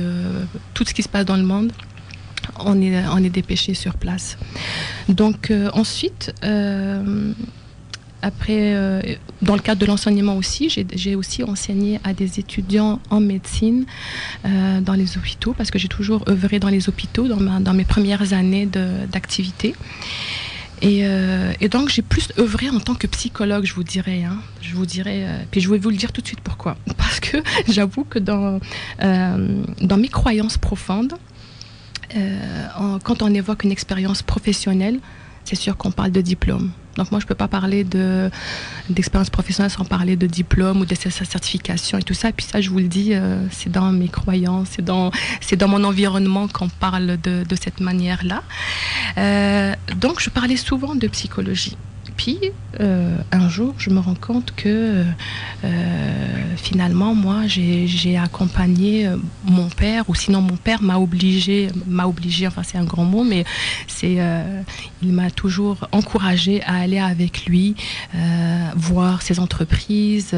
tout 0.73 0.83
ce 0.87 0.93
qui 0.93 1.03
se 1.03 1.09
passe 1.09 1.25
dans 1.25 1.37
le 1.37 1.43
monde. 1.43 1.71
On 2.59 2.81
est, 2.81 3.05
on 3.07 3.19
dépêché 3.19 3.73
sur 3.75 3.93
place. 3.93 4.37
Donc 5.07 5.53
ensuite, 5.73 6.33
dans 9.41 9.55
le 9.55 9.61
cadre 9.61 9.81
de 9.81 9.85
l'enseignement 9.85 10.35
aussi, 10.35 10.69
j'ai- 10.69 11.15
aussi 11.15 11.43
enseigné 11.43 11.99
à 12.03 12.13
des 12.13 12.39
étudiants 12.39 12.99
en 13.09 13.19
médecine 13.19 13.85
dans 14.43 14.93
les 14.93 15.17
hôpitaux, 15.17 15.53
parce 15.53 15.69
que 15.71 15.77
j'ai 15.79 15.87
toujours 15.89 16.23
œuvré 16.27 16.59
dans 16.59 16.69
les 16.69 16.89
hôpitaux 16.89 17.27
dans, 17.27 17.59
dans 17.59 17.73
mes 17.73 17.85
premières 17.85 18.33
années 18.33 18.65
d'activité. 19.11 19.75
Et, 20.83 21.05
euh, 21.05 21.53
et 21.61 21.69
donc, 21.69 21.87
j'ai 21.87 22.01
plus 22.01 22.27
œuvré 22.37 22.69
en 22.69 22.79
tant 22.81 22.93
que 22.93 23.07
psychologue, 23.07 23.63
je 23.65 23.73
vous 23.73 23.85
dirais. 23.85 24.23
hein. 24.23 24.37
Je 24.61 24.75
vous 24.75 24.85
dirais, 24.85 25.23
euh, 25.25 25.43
puis 25.49 25.61
je 25.61 25.69
vais 25.69 25.77
vous 25.77 25.89
le 25.89 25.95
dire 25.95 26.11
tout 26.11 26.19
de 26.21 26.27
suite 26.27 26.41
pourquoi. 26.41 26.75
Parce 26.97 27.21
que 27.21 27.37
j'avoue 27.69 28.03
que 28.03 28.19
dans, 28.19 28.59
euh, 29.01 29.63
mes 29.97 30.09
croyances 30.09 30.57
profondes, 30.57 31.13
quand 33.03 33.23
on 33.23 33.33
évoque 33.33 33.63
une 33.63 33.71
expérience 33.71 34.21
professionnelle, 34.21 34.99
c'est 35.45 35.55
sûr 35.55 35.75
qu'on 35.77 35.91
parle 35.91 36.11
de 36.11 36.21
diplôme. 36.21 36.69
Donc 36.95 37.11
moi, 37.11 37.19
je 37.19 37.25
peux 37.25 37.35
pas 37.35 37.47
parler 37.47 37.83
de 37.83 38.29
d'expérience 38.89 39.29
professionnelle 39.29 39.71
sans 39.71 39.85
parler 39.85 40.15
de 40.15 40.27
diplôme 40.27 40.81
ou 40.81 40.85
de 40.85 40.95
certification 40.95 41.97
et 41.97 42.03
tout 42.03 42.13
ça. 42.13 42.29
Et 42.29 42.33
puis 42.33 42.45
ça, 42.45 42.61
je 42.61 42.69
vous 42.69 42.79
le 42.79 42.87
dis, 42.87 43.13
euh, 43.13 43.45
c'est 43.51 43.71
dans 43.71 43.91
mes 43.91 44.09
croyances, 44.09 44.69
c'est 44.71 44.85
dans 44.85 45.11
c'est 45.41 45.55
dans 45.55 45.67
mon 45.67 45.83
environnement 45.83 46.47
qu'on 46.47 46.69
parle 46.69 47.17
de, 47.21 47.43
de 47.43 47.55
cette 47.55 47.79
manière-là. 47.79 48.43
Euh, 49.17 49.73
donc 49.95 50.19
je 50.19 50.29
parlais 50.29 50.57
souvent 50.57 50.95
de 50.95 51.07
psychologie. 51.07 51.77
Puis 52.17 52.39
euh, 52.79 53.17
un 53.31 53.49
jour, 53.49 53.75
je 53.77 53.89
me 53.89 53.99
rends 53.99 54.15
compte 54.15 54.53
que 54.55 55.03
euh, 55.63 56.55
finalement, 56.57 57.13
moi, 57.13 57.41
j'ai 57.45 58.17
accompagné 58.17 59.07
euh, 59.07 59.17
mon 59.45 59.69
père, 59.69 60.09
ou 60.09 60.15
sinon 60.15 60.41
mon 60.41 60.57
père 60.57 60.81
m'a 60.81 60.97
obligé, 60.97 61.69
m'a 61.87 62.07
obligé, 62.07 62.47
enfin 62.47 62.63
c'est 62.63 62.77
un 62.77 62.83
grand 62.83 63.05
mot, 63.05 63.23
mais 63.23 63.45
c'est, 63.87 64.17
il 65.01 65.13
m'a 65.13 65.29
toujours 65.29 65.87
encouragé 65.91 66.61
à 66.63 66.75
aller 66.77 66.99
avec 66.99 67.45
lui, 67.45 67.75
voir 68.75 69.21
ses 69.21 69.39
entreprises. 69.39 70.35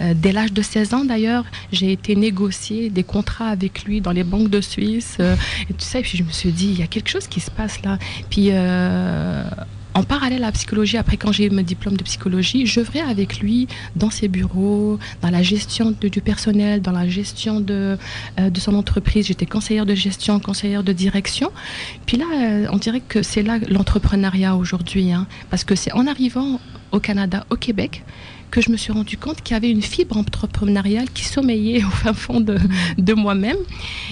dès 0.00 0.32
l'âge 0.32 0.52
de 0.52 0.62
16 0.62 0.94
ans, 0.94 1.04
d'ailleurs, 1.04 1.44
j'ai 1.72 1.92
été 1.92 2.16
négocier 2.16 2.90
des 2.90 3.04
contrats 3.04 3.48
avec 3.48 3.84
lui 3.84 4.00
dans 4.00 4.12
les 4.12 4.24
banques 4.24 4.50
de 4.50 4.60
Suisse 4.60 5.18
et 5.20 5.72
tout 5.72 5.84
ça. 5.84 6.00
Puis 6.00 6.18
je 6.18 6.22
me 6.22 6.30
suis 6.30 6.52
dit, 6.52 6.66
il 6.66 6.78
y 6.78 6.82
a 6.82 6.86
quelque 6.86 7.08
chose 7.08 7.26
qui 7.26 7.40
se 7.40 7.50
passe 7.50 7.82
là. 7.82 7.98
Puis 8.30 8.50
en 9.94 10.02
parallèle 10.02 10.42
à 10.42 10.46
la 10.46 10.52
psychologie, 10.52 10.96
après 10.96 11.16
quand 11.16 11.32
j'ai 11.32 11.46
eu 11.46 11.50
mon 11.50 11.62
diplôme 11.62 11.96
de 11.96 12.02
psychologie, 12.02 12.66
je 12.66 12.74
j'œuvrais 12.74 13.00
avec 13.00 13.38
lui 13.38 13.68
dans 13.94 14.10
ses 14.10 14.26
bureaux, 14.28 14.98
dans 15.22 15.30
la 15.30 15.42
gestion 15.42 15.94
du 16.00 16.20
personnel, 16.20 16.82
dans 16.82 16.90
la 16.90 17.08
gestion 17.08 17.60
de, 17.60 17.96
euh, 18.40 18.50
de 18.50 18.60
son 18.60 18.74
entreprise. 18.74 19.26
J'étais 19.28 19.46
conseillère 19.46 19.86
de 19.86 19.94
gestion, 19.94 20.40
conseillère 20.40 20.82
de 20.82 20.92
direction. 20.92 21.52
Puis 22.06 22.16
là, 22.16 22.24
euh, 22.34 22.66
on 22.72 22.78
dirait 22.78 23.00
que 23.00 23.22
c'est 23.22 23.42
là 23.42 23.58
l'entrepreneuriat 23.68 24.56
aujourd'hui. 24.56 25.12
Hein, 25.12 25.26
parce 25.50 25.64
que 25.64 25.76
c'est 25.76 25.92
en 25.92 26.06
arrivant 26.06 26.60
au 26.90 27.00
Canada, 27.00 27.46
au 27.50 27.56
Québec, 27.56 28.02
que 28.50 28.60
je 28.60 28.70
me 28.70 28.76
suis 28.76 28.92
rendu 28.92 29.16
compte 29.16 29.42
qu'il 29.42 29.54
y 29.54 29.56
avait 29.56 29.70
une 29.70 29.82
fibre 29.82 30.16
entrepreneuriale 30.16 31.10
qui 31.10 31.24
sommeillait 31.24 31.84
au 31.84 31.90
fin 31.90 32.12
fond 32.12 32.40
de, 32.40 33.14
moi-même. 33.14 33.56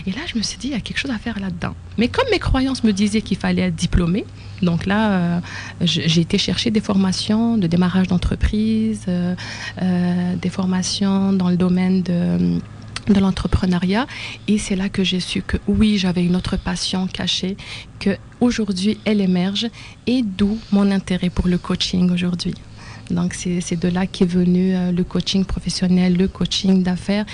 Et 0.07 0.11
là, 0.11 0.21
je 0.27 0.37
me 0.37 0.43
suis 0.43 0.59
dit, 0.59 0.69
il 0.69 0.73
y 0.73 0.77
a 0.77 0.81
quelque 0.81 0.99
chose 0.99 1.11
à 1.11 1.19
faire 1.19 1.39
là-dedans. 1.41 1.75
Mais 1.99 2.09
comme 2.09 2.27
mes 2.31 2.39
croyances 2.39 2.85
me 2.85 2.93
disaient 2.93 3.23
qu'il 3.23 3.37
fallait 3.37 3.63
être 3.63 3.75
diplômé, 3.75 4.25
donc 4.63 4.87
là, 4.87 5.11
euh, 5.11 5.41
j'ai 5.81 6.21
été 6.21 6.39
chercher 6.39 6.71
des 6.71 6.81
formations 6.81 7.59
de 7.59 7.67
démarrage 7.67 8.07
d'entreprise, 8.09 9.05
euh, 9.09 9.35
euh, 9.83 10.37
des 10.37 10.51
formations 10.51 11.33
dans 11.33 11.49
le 11.49 11.57
domaine 11.57 12.03
de 12.03 12.61
de 13.09 13.19
l'entrepreneuriat 13.19 14.07
et 14.49 14.59
c'est 14.59 14.77
là 14.77 14.89
que 14.89 15.03
j'ai 15.03 15.19
su 15.19 15.43
que 15.43 15.57
oui 15.67 15.99
j'avais 15.99 16.25
une 16.25 16.37
autre 16.37 16.57
passion 16.57 17.09
cachée 17.09 17.57
que 17.99 18.17
aujourd'hui 18.41 18.99
elle 19.05 19.21
émerge 19.21 19.69
et 20.07 20.23
d'où 20.23 20.59
mon 20.71 20.91
intérêt 20.91 21.31
pour 21.31 21.49
le 21.49 21.59
coaching 21.59 22.11
aujourd'hui. 22.13 22.55
Donc 23.13 23.35
c'est 23.35 23.77
de 23.77 23.89
là 23.89 24.07
qu'est 24.07 24.27
venu 24.27 24.75
euh, 24.75 24.91
le 24.93 25.05
coaching 25.05 25.45
professionnel, 25.45 26.17
le 26.17 26.29
coaching 26.29 26.83
d'affaires, 26.83 27.25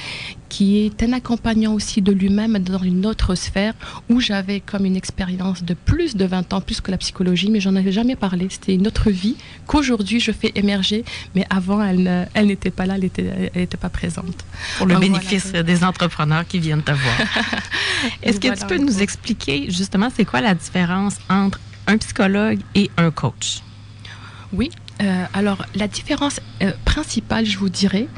qui 0.48 0.84
est 0.84 1.02
un 1.02 1.12
accompagnant 1.12 1.74
aussi 1.74 2.02
de 2.02 2.12
lui-même 2.12 2.58
dans 2.58 2.78
une 2.78 3.06
autre 3.06 3.34
sphère 3.34 3.74
où 4.08 4.20
j'avais 4.20 4.60
comme 4.60 4.84
une 4.84 4.96
expérience 4.96 5.62
de 5.62 5.74
plus 5.74 6.16
de 6.16 6.24
20 6.24 6.52
ans, 6.52 6.60
plus 6.60 6.80
que 6.80 6.90
la 6.90 6.98
psychologie, 6.98 7.50
mais 7.50 7.60
j'en 7.60 7.76
avais 7.76 7.92
jamais 7.92 8.16
parlé. 8.16 8.48
C'était 8.50 8.74
une 8.74 8.86
autre 8.86 9.10
vie 9.10 9.36
qu'aujourd'hui 9.66 10.20
je 10.20 10.32
fais 10.32 10.52
émerger, 10.54 11.04
mais 11.34 11.46
avant 11.50 11.82
elle, 11.82 12.28
elle 12.34 12.46
n'était 12.46 12.70
pas 12.70 12.86
là, 12.86 12.96
elle 12.96 13.50
n'était 13.54 13.76
pas 13.76 13.88
présente. 13.88 14.44
Pour 14.78 14.86
le 14.86 14.98
bénéfice 14.98 15.52
des 15.52 15.84
entrepreneurs 15.84 16.46
qui 16.46 16.58
viennent 16.58 16.82
te 16.82 16.92
voir. 16.92 17.16
Est-ce 18.22 18.40
que 18.40 18.58
tu 18.58 18.66
peux 18.66 18.78
nous 18.78 19.00
expliquer 19.02 19.70
justement 19.70 20.08
c'est 20.14 20.24
quoi 20.24 20.40
la 20.40 20.54
différence 20.54 21.16
entre 21.28 21.60
un 21.86 21.98
psychologue 21.98 22.58
et 22.74 22.90
un 22.96 23.10
coach? 23.10 23.62
Oui, 24.52 24.70
euh, 25.00 25.24
alors, 25.32 25.64
la 25.74 25.88
différence 25.88 26.40
euh, 26.62 26.72
principale, 26.84 27.46
je 27.46 27.58
vous 27.58 27.68
dirais, 27.68 28.08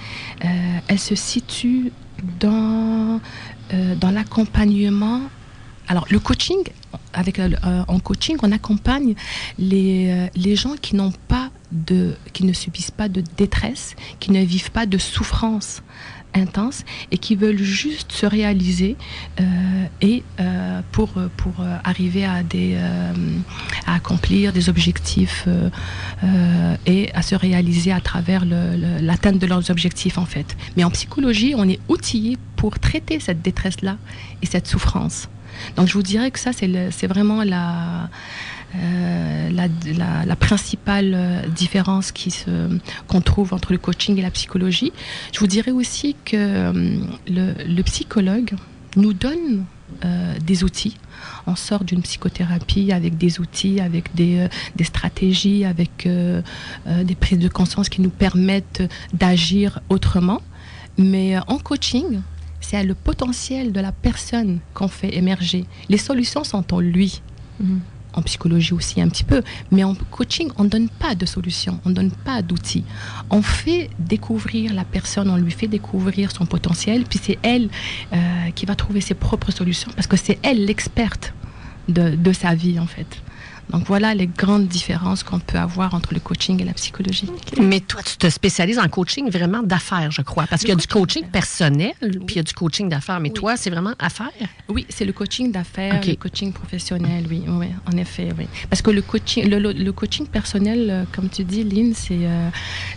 euh, 0.44 0.48
elle 0.88 0.98
se 0.98 1.14
situe 1.14 1.92
dans, 2.38 3.20
l'accompagnement. 4.12 5.22
Alors, 5.88 6.06
le 6.10 6.18
coaching, 6.18 6.58
avec, 7.12 7.40
en 7.40 7.98
coaching, 7.98 8.36
on 8.42 8.52
accompagne 8.52 9.14
les, 9.58 10.28
les 10.36 10.56
gens 10.56 10.76
qui 10.80 10.96
n'ont 10.96 11.12
pas 11.28 11.50
de, 11.72 12.14
qui 12.32 12.44
ne 12.44 12.52
subissent 12.52 12.90
pas 12.90 13.08
de 13.08 13.22
détresse, 13.36 13.96
qui 14.18 14.32
ne 14.32 14.42
vivent 14.42 14.70
pas 14.70 14.86
de 14.86 14.98
souffrance 14.98 15.82
intense 16.34 16.84
et 17.10 17.18
qui 17.18 17.36
veulent 17.36 17.58
juste 17.58 18.12
se 18.12 18.26
réaliser 18.26 18.96
euh, 19.40 19.44
et 20.00 20.22
euh, 20.38 20.80
pour, 20.92 21.10
pour 21.36 21.52
arriver 21.84 22.24
à, 22.24 22.42
des, 22.42 22.74
euh, 22.76 23.12
à 23.86 23.94
accomplir 23.94 24.52
des 24.52 24.68
objectifs 24.68 25.46
et 26.86 27.10
à 27.14 27.22
se 27.22 27.34
réaliser 27.34 27.92
à 27.92 28.00
travers 28.00 28.44
l'atteinte 28.44 29.38
de 29.38 29.46
leurs 29.46 29.70
objectifs 29.70 30.18
en 30.18 30.26
fait. 30.26 30.56
Mais 30.76 30.84
en 30.84 30.90
psychologie, 30.90 31.54
on 31.56 31.68
est 31.68 31.80
outillé 31.88 32.38
pour 32.56 32.78
traiter 32.78 33.20
cette 33.20 33.42
détresse-là 33.42 33.96
et 34.42 34.46
cette 34.46 34.66
souffrance. 34.66 35.28
Donc 35.76 35.88
je 35.88 35.94
vous 35.94 36.02
dirais 36.02 36.30
que 36.30 36.38
ça, 36.38 36.52
c'est 36.52 37.06
vraiment 37.06 37.42
la 37.44 38.08
euh, 38.76 39.50
la, 39.50 40.24
la, 40.24 40.36
principale 40.36 41.12
euh, 41.14 41.48
différence 41.48 42.12
qui 42.12 42.30
se, 42.30 42.78
qu'on 43.08 43.20
trouve 43.20 43.52
entre 43.52 43.72
le 43.72 43.78
coaching 43.78 44.16
et 44.16 44.22
la 44.22 44.30
psychologie. 44.30 44.92
Je 45.32 45.40
vous 45.40 45.48
dirais 45.48 45.72
aussi 45.72 46.14
que 46.24 46.36
euh, 46.36 46.96
le, 47.26 47.82
psychologue 47.82 48.52
nous 48.96 49.12
donne 49.12 49.64
des 50.46 50.62
outils. 50.62 50.96
On 51.48 51.56
sort 51.56 51.82
d'une 51.82 52.00
psychothérapie 52.00 52.92
avec 52.92 53.18
des 53.18 53.40
outils, 53.40 53.80
avec 53.80 54.14
des, 54.14 54.46
des 54.76 54.84
stratégies, 54.84 55.64
avec 55.64 56.06
des 56.06 57.14
prises 57.16 57.40
de 57.40 57.48
conscience 57.48 57.88
qui 57.88 58.00
nous 58.00 58.10
permettent 58.10 58.88
d'agir 59.12 59.80
autrement. 59.88 60.42
Mais 60.96 61.38
en 61.48 61.58
coaching, 61.58 62.20
c'est 62.60 62.84
le 62.84 62.94
potentiel 62.94 63.72
de 63.72 63.80
la 63.80 63.90
personne 63.90 64.60
qu'on 64.74 64.88
fait 64.88 65.16
émerger. 65.16 65.64
Les 65.88 65.98
solutions 65.98 66.44
sont 66.44 66.72
en 66.72 66.78
lui. 66.78 67.20
Mm-hmm 67.62 67.80
en 68.12 68.22
psychologie 68.22 68.72
aussi 68.72 69.00
un 69.00 69.08
petit 69.08 69.24
peu, 69.24 69.42
mais 69.70 69.84
en 69.84 69.94
coaching, 70.10 70.50
on 70.56 70.64
ne 70.64 70.68
donne 70.68 70.88
pas 70.88 71.14
de 71.14 71.26
solution, 71.26 71.80
on 71.84 71.90
ne 71.90 71.94
donne 71.94 72.10
pas 72.10 72.42
d'outils. 72.42 72.84
On 73.30 73.42
fait 73.42 73.90
découvrir 73.98 74.74
la 74.74 74.84
personne, 74.84 75.30
on 75.30 75.36
lui 75.36 75.52
fait 75.52 75.68
découvrir 75.68 76.32
son 76.32 76.46
potentiel, 76.46 77.04
puis 77.04 77.20
c'est 77.22 77.38
elle 77.42 77.68
euh, 78.12 78.50
qui 78.54 78.66
va 78.66 78.74
trouver 78.74 79.00
ses 79.00 79.14
propres 79.14 79.52
solutions, 79.52 79.90
parce 79.94 80.06
que 80.06 80.16
c'est 80.16 80.38
elle 80.42 80.64
l'experte 80.64 81.34
de, 81.88 82.14
de, 82.14 82.32
sa 82.32 82.54
vie 82.54 82.78
en 82.78 82.86
fait. 82.86 83.22
Donc 83.70 83.84
voilà 83.86 84.14
les 84.14 84.26
grandes 84.26 84.66
différences 84.66 85.22
qu'on 85.22 85.38
peut 85.38 85.58
avoir 85.58 85.94
entre 85.94 86.14
le 86.14 86.20
coaching 86.20 86.60
et 86.60 86.64
la 86.64 86.72
psychologie. 86.72 87.28
Mais 87.60 87.80
toi, 87.80 88.02
tu 88.02 88.16
te 88.16 88.28
spécialises 88.28 88.78
en 88.78 88.88
coaching 88.88 89.30
vraiment 89.30 89.62
d'affaires, 89.62 90.10
je 90.10 90.22
crois, 90.22 90.46
parce 90.48 90.62
qu'il 90.62 90.70
y 90.70 90.72
a 90.72 90.76
du 90.76 90.86
coaching 90.86 91.24
personnel, 91.26 91.92
puis 92.00 92.34
il 92.34 92.36
y 92.36 92.40
a 92.40 92.42
du 92.42 92.52
coaching 92.52 92.88
d'affaires. 92.88 93.20
Mais 93.20 93.30
toi, 93.30 93.56
c'est 93.56 93.70
vraiment 93.70 93.94
affaires? 93.98 94.30
Oui, 94.68 94.86
c'est 94.88 95.04
le 95.04 95.12
coaching 95.12 95.52
d'affaires, 95.52 96.00
le 96.04 96.14
coaching 96.14 96.52
professionnel, 96.52 97.26
oui, 97.28 97.44
oui, 97.46 97.66
en 97.86 97.96
effet, 97.96 98.30
oui. 98.38 98.46
Parce 98.68 98.82
que 98.82 98.90
le 98.90 99.02
coaching, 99.02 99.48
le, 99.48 99.90
coaching 99.92 100.26
personnel, 100.26 100.88
euh, 100.90 101.04
comme 101.12 101.28
tu 101.28 101.44
dis, 101.44 101.64
Lynn, 101.64 101.94
c'est 101.94 102.26
euh, 102.26 102.48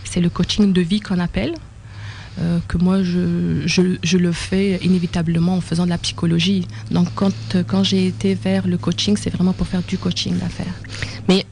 c'est 0.04 0.20
le 0.20 0.30
coaching 0.30 0.72
de 0.72 0.80
vie 0.80 1.00
qu'on 1.00 1.18
appelle. 1.18 1.54
Euh, 2.40 2.58
que 2.66 2.78
moi, 2.78 3.02
je, 3.02 3.62
je, 3.66 4.18
le 4.18 4.32
fais 4.32 4.80
inévitablement 4.82 5.54
en 5.54 5.60
faisant 5.60 5.84
de 5.84 5.90
la 5.90 5.98
psychologie. 5.98 6.66
Donc, 6.90 7.08
quand, 7.14 7.32
quand 7.66 7.84
j'ai 7.84 8.08
été 8.08 8.34
vers 8.34 8.66
le 8.66 8.76
coaching, 8.76 9.16
c'est 9.16 9.30
vraiment 9.30 9.52
pour 9.52 9.68
faire 9.68 9.82
du 9.82 9.98
coaching 9.98 10.36
d'affaires. 10.38 10.74
Mais 11.28 11.46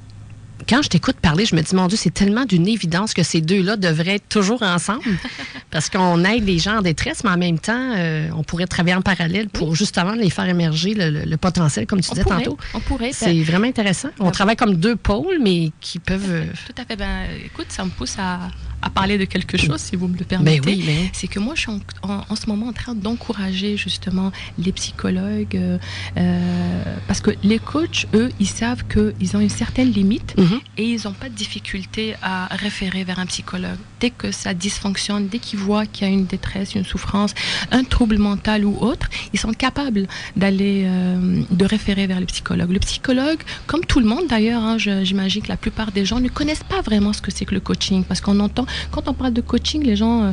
quand 0.69 0.83
je 0.83 0.89
t'écoute 0.89 1.17
parler, 1.17 1.45
je 1.45 1.55
me 1.55 1.62
dis, 1.62 1.75
mon 1.75 1.87
Dieu, 1.87 1.97
c'est 1.97 2.12
tellement 2.12 2.45
d'une 2.45 2.67
évidence 2.67 3.15
que 3.15 3.23
ces 3.23 3.41
deux-là 3.41 3.77
devraient 3.77 4.17
être 4.17 4.29
toujours 4.29 4.62
ensemble. 4.62 5.03
parce 5.71 5.89
qu'on 5.89 6.25
aide 6.25 6.45
les 6.45 6.59
gens 6.59 6.79
en 6.79 6.83
détresse, 6.83 7.23
mais 7.25 7.31
en 7.31 7.39
même 7.39 7.59
temps, 7.59 7.95
euh, 7.97 8.29
on 8.37 8.43
pourrait 8.43 8.67
travailler 8.67 8.97
en 8.97 9.03
parallèle 9.03 9.49
pour 9.49 9.75
justement 9.75 10.12
les 10.12 10.31
faire 10.31 10.49
émerger 10.49 10.95
le, 10.97 11.37
potentiel, 11.37 11.87
comme 11.87 12.01
tu 12.01 12.11
disais 12.11 12.25
tantôt. 12.25 12.59
On 12.75 12.81
pourrait. 12.81 13.12
C'est 13.12 13.43
vraiment 13.43 13.69
intéressant. 13.69 14.09
On 14.19 14.31
travaille 14.31 14.57
comme 14.57 14.75
deux 14.75 14.97
pôles, 14.97 15.39
mais 15.41 15.71
qui 15.81 15.99
peuvent. 15.99 16.47
Tout 16.67 16.83
à 16.83 16.85
fait. 16.85 16.97
Ben, 16.97 17.27
écoute, 17.45 17.67
ça 17.71 17.85
me 17.85 17.91
pousse 17.91 18.17
à, 18.19 18.49
à 18.83 18.91
parler 18.91 19.17
de 19.17 19.25
quelque 19.25 19.57
chose, 19.57 19.81
si 19.81 19.97
vous 19.97 20.09
me 20.09 20.19
le 20.19 20.25
permettez. 20.25 20.61
Oui, 20.67 21.11
C'est 21.12 21.29
que 21.29 21.39
moi, 21.39 21.55
je 21.55 21.62
suis 21.62 21.71
en, 22.03 22.37
ce 22.37 22.47
moment 22.47 22.67
en 22.67 22.73
train 22.73 22.95
d'encourager 22.95 23.77
justement 23.77 24.33
les 24.59 24.73
psychologues, 24.73 25.57
euh, 25.57 25.79
euh, 26.17 26.83
parce 27.07 27.21
que 27.21 27.31
les 27.45 27.59
coachs, 27.59 28.07
eux, 28.15 28.31
ils 28.41 28.47
savent 28.47 28.85
qu'ils 28.89 29.37
ont 29.37 29.41
une 29.41 29.49
certaine 29.49 29.91
limite 29.91 30.37
mhm. 30.37 30.61
et 30.77 30.85
ils 30.85 31.03
n'ont 31.05 31.12
pas 31.12 31.29
de 31.29 31.35
difficulté 31.35 32.15
à 32.23 32.49
référer 32.57 33.05
vers 33.05 33.19
un 33.21 33.27
psychologue. 33.27 33.79
Dès 34.02 34.11
que 34.11 34.32
ça 34.32 34.52
dysfonctionne, 34.52 35.28
dès 35.28 35.38
qu'ils 35.38 35.61
voient 35.61 35.87
qu'il 35.87 36.09
y 36.09 36.11
a 36.11 36.12
une 36.12 36.26
détresse, 36.26 36.75
une 36.75 36.85
souffrance, 36.85 37.35
un 37.71 37.85
trouble 37.85 38.18
mental 38.18 38.64
ou 38.64 38.76
autre, 38.80 39.09
ils 39.32 39.38
sont 39.38 39.52
capables 39.52 40.09
d'aller, 40.35 40.82
euh, 40.87 41.42
de 41.49 41.64
référer 41.64 42.09
vers 42.09 42.18
le 42.18 42.26
psychologue. 42.26 42.71
Le 42.73 42.80
psychologue, 42.80 43.38
comme 43.68 43.85
tout 43.85 44.00
le 44.00 44.06
monde 44.06 44.26
d'ailleurs, 44.28 44.62
hein, 44.64 44.76
j'imagine 44.78 45.42
que 45.42 45.52
la 45.56 45.56
plupart 45.56 45.92
des 45.92 46.04
gens 46.04 46.18
ne 46.18 46.28
connaissent 46.28 46.68
pas 46.75 46.80
vraiment 46.80 47.12
ce 47.12 47.23
que 47.23 47.30
c'est 47.30 47.44
que 47.44 47.54
le 47.54 47.61
coaching, 47.61 48.02
parce 48.02 48.21
qu'on 48.21 48.40
entend 48.40 48.66
quand 48.90 49.06
on 49.06 49.14
parle 49.14 49.35
de 49.35 49.40
coaching, 49.40 49.85
les 49.85 49.94
gens 49.94 50.25
euh, 50.25 50.32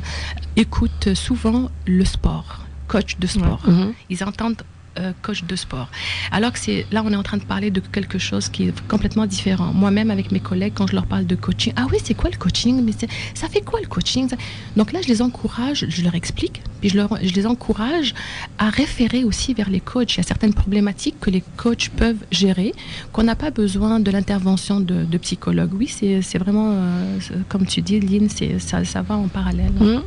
écoutent 0.56 1.14
souvent 1.14 1.70
le 1.86 2.06
sport, 2.06 2.66
coach 2.88 3.18
de 3.20 3.28
sport. 3.28 3.62
Mhm. 3.68 3.94
Ils 4.10 4.24
entendent 4.24 4.64
euh, 5.00 5.12
coach 5.22 5.44
de 5.44 5.56
sport. 5.56 5.90
Alors 6.32 6.52
que 6.52 6.60
c'est 6.60 6.86
là, 6.92 7.02
on 7.06 7.12
est 7.12 7.16
en 7.16 7.24
train 7.24 7.38
de 7.38 7.44
parler 7.44 7.72
de 7.72 7.80
quelque 7.80 8.18
chose 8.20 8.50
qui 8.50 8.68
est 8.68 8.88
complètement 8.88 9.26
différent. 9.26 9.72
Moi-même, 9.74 10.12
avec 10.12 10.32
mes 10.32 10.40
collègues, 10.40 10.74
quand 10.76 10.88
je 10.88 10.96
leur 10.96 11.06
parle 11.06 11.26
de 11.26 11.36
coaching, 11.36 11.74
ah 11.76 11.88
oui, 11.92 11.98
c'est 12.04 12.14
quoi 12.14 12.30
le 12.30 12.38
coaching? 12.38 12.84
Mais 12.84 12.94
ça 13.34 13.48
fait 13.48 13.62
quoi 13.62 13.80
le 13.82 13.88
coaching? 13.88 14.30
Donc 14.76 14.92
là, 14.92 15.02
je 15.02 15.08
les 15.08 15.22
encourage, 15.22 15.86
je 15.90 16.02
leur 16.04 16.16
explique, 16.16 16.62
puis 16.82 16.90
je, 16.90 17.36
les 17.36 17.48
encourage 17.48 18.14
à 18.58 18.70
référer 18.70 19.24
aussi 19.24 19.54
vers 19.54 19.70
les 19.70 19.80
coachs. 19.80 20.14
Il 20.16 20.18
y 20.18 20.20
a 20.22 20.24
certaines 20.24 20.54
problématiques 20.54 21.20
que 21.20 21.30
les 21.30 21.44
coachs 21.58 21.90
peuvent 21.90 22.24
gérer, 22.32 22.74
qu'on 23.12 23.24
n'a 23.24 23.36
pas 23.36 23.52
besoin 23.52 24.00
de 24.00 24.12
l'intervention 24.12 24.80
de, 24.80 25.04
de 25.04 25.18
psychologues. 25.18 25.74
Oui, 25.74 25.88
c'est 25.88 26.38
vraiment, 26.38 26.72
euh, 26.74 27.20
comme 27.48 27.66
tu 27.66 27.82
dis, 27.82 28.00
Lynn, 28.00 28.30
ça, 28.60 28.84
ça 28.86 29.02
va 29.02 29.16
en 29.16 29.28
parallèle. 29.28 29.72
Mmh. 29.80 30.02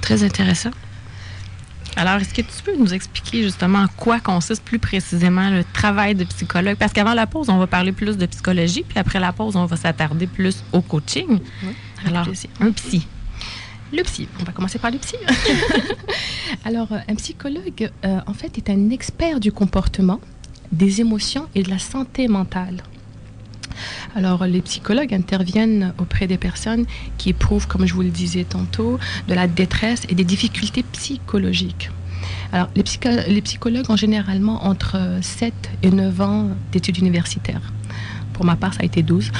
Très 0.00 0.22
intéressant. 0.22 0.70
Alors, 1.96 2.16
est-ce 2.16 2.34
que 2.34 2.42
tu 2.42 2.62
peux 2.62 2.76
nous 2.76 2.92
expliquer 2.92 3.42
justement 3.42 3.78
en 3.78 3.88
quoi 3.88 4.20
consiste 4.20 4.62
plus 4.62 4.78
précisément 4.78 5.48
le 5.48 5.64
travail 5.64 6.14
de 6.14 6.24
psychologue? 6.24 6.76
Parce 6.76 6.92
qu'avant 6.92 7.14
la 7.14 7.26
pause, 7.26 7.48
on 7.48 7.56
va 7.56 7.66
parler 7.66 7.92
plus 7.92 8.18
de 8.18 8.26
psychologie, 8.26 8.84
puis 8.86 8.98
après 8.98 9.18
la 9.18 9.32
pause, 9.32 9.56
on 9.56 9.64
va 9.64 9.76
s'attarder 9.76 10.26
plus 10.26 10.62
au 10.72 10.82
coaching. 10.82 11.40
Oui, 11.62 11.70
Alors, 12.06 12.28
un 12.60 12.70
psy. 12.72 13.06
Le 13.92 14.02
psy, 14.02 14.28
on 14.40 14.44
va 14.44 14.52
commencer 14.52 14.78
par 14.78 14.90
le 14.90 14.98
psy. 14.98 15.16
Alors, 16.64 16.88
un 16.92 17.14
psychologue, 17.14 17.90
euh, 18.04 18.20
en 18.26 18.34
fait, 18.34 18.58
est 18.58 18.68
un 18.68 18.90
expert 18.90 19.40
du 19.40 19.50
comportement, 19.50 20.20
des 20.72 21.00
émotions 21.00 21.48
et 21.54 21.62
de 21.62 21.70
la 21.70 21.78
santé 21.78 22.28
mentale. 22.28 22.82
Alors, 24.14 24.46
les 24.46 24.60
psychologues 24.60 25.14
interviennent 25.14 25.92
auprès 25.98 26.26
des 26.26 26.38
personnes 26.38 26.86
qui 27.18 27.30
éprouvent, 27.30 27.66
comme 27.66 27.86
je 27.86 27.94
vous 27.94 28.02
le 28.02 28.10
disais 28.10 28.44
tantôt, 28.44 28.98
de 29.28 29.34
la 29.34 29.46
détresse 29.46 30.02
et 30.08 30.14
des 30.14 30.24
difficultés 30.24 30.84
psychologiques. 30.92 31.90
Alors, 32.52 32.68
les, 32.74 33.40
psychologues 33.42 33.90
ont 33.90 33.96
généralement 33.96 34.64
entre 34.64 35.18
7 35.20 35.52
et 35.82 35.90
9 35.90 36.20
ans 36.20 36.48
d'études 36.72 36.98
universitaires. 36.98 37.72
Pour 38.36 38.44
ma 38.44 38.54
part, 38.54 38.74
ça 38.74 38.80
a 38.82 38.84
été 38.84 39.02
12. 39.02 39.32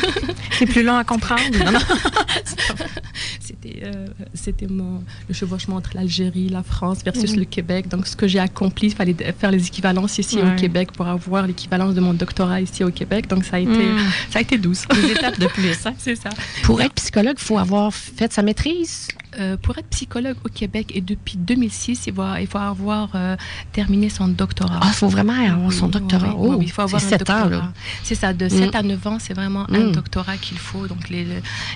C'est 0.58 0.66
plus 0.66 0.82
long 0.82 0.96
à 0.96 1.04
comprendre? 1.04 1.40
Non, 1.64 1.70
non. 1.72 1.78
C'était, 3.40 3.80
euh, 3.84 4.06
c'était 4.32 4.66
mon, 4.66 5.02
le 5.28 5.34
chevauchement 5.34 5.76
entre 5.76 5.90
l'Algérie, 5.94 6.48
la 6.48 6.62
France 6.62 6.98
versus 7.04 7.36
le 7.36 7.44
Québec. 7.44 7.88
Donc, 7.88 8.06
ce 8.06 8.16
que 8.16 8.26
j'ai 8.28 8.38
accompli, 8.38 8.88
il 8.88 8.94
fallait 8.94 9.14
faire 9.38 9.50
les 9.50 9.66
équivalences 9.66 10.18
ici 10.18 10.36
Ouais. 10.36 10.52
au 10.52 10.56
Québec 10.56 10.92
pour 10.92 11.06
avoir 11.06 11.46
l'équivalence 11.46 11.94
de 11.94 12.00
mon 12.00 12.14
doctorat 12.14 12.60
ici 12.60 12.82
au 12.84 12.90
Québec. 12.90 13.28
Donc, 13.28 13.44
ça 13.44 13.56
a 13.56 13.58
été, 13.58 13.70
Mm. 13.70 13.98
ça 14.30 14.38
a 14.38 14.42
été 14.42 14.56
12. 14.58 14.86
Des 14.94 15.10
étapes 15.12 15.38
de 15.38 15.46
plus. 15.48 15.76
hein? 15.86 15.94
C'est 15.98 16.14
ça. 16.16 16.30
Pour 16.62 16.80
être 16.80 16.94
psychologue, 16.94 17.36
il 17.38 17.44
faut 17.44 17.58
avoir 17.58 17.92
fait 17.92 18.32
sa 18.32 18.42
maîtrise? 18.42 19.08
Euh, 19.38 19.56
pour 19.56 19.78
être 19.78 19.86
psychologue 19.90 20.36
au 20.44 20.48
Québec 20.48 20.90
et 20.94 21.00
depuis 21.00 21.36
2006, 21.36 22.06
il 22.08 22.14
faut, 22.14 22.22
il 22.40 22.46
faut 22.48 22.58
avoir 22.58 23.10
euh, 23.14 23.36
terminé 23.72 24.08
son 24.08 24.26
doctorat. 24.26 24.80
Ah, 24.82 24.86
il 24.88 24.94
faut 24.94 25.08
vraiment 25.08 25.34
avoir 25.34 25.72
son 25.72 25.86
doctorat. 25.88 26.34
oui, 26.36 26.48
oui, 26.50 26.56
Oh, 26.58 26.62
il 26.62 26.70
faut 26.72 26.82
avoir 26.82 27.00
un 27.00 27.04
sept 27.04 27.30
ans, 27.30 27.42
doctorat. 27.42 27.48
là. 27.66 27.72
C'est 28.02 28.16
ça, 28.16 28.32
de 28.32 28.46
Mm. 28.46 28.50
7 28.50 28.74
à 28.74 28.82
9 28.82 29.06
ans, 29.06 29.18
c'est 29.20 29.34
vraiment 29.34 29.66
un 29.70 29.86
Mm. 29.88 29.92
doctorat 29.92 30.36
qu'il 30.36 30.58
faut. 30.58 30.86
Donc 30.88 31.08
les, 31.10 31.26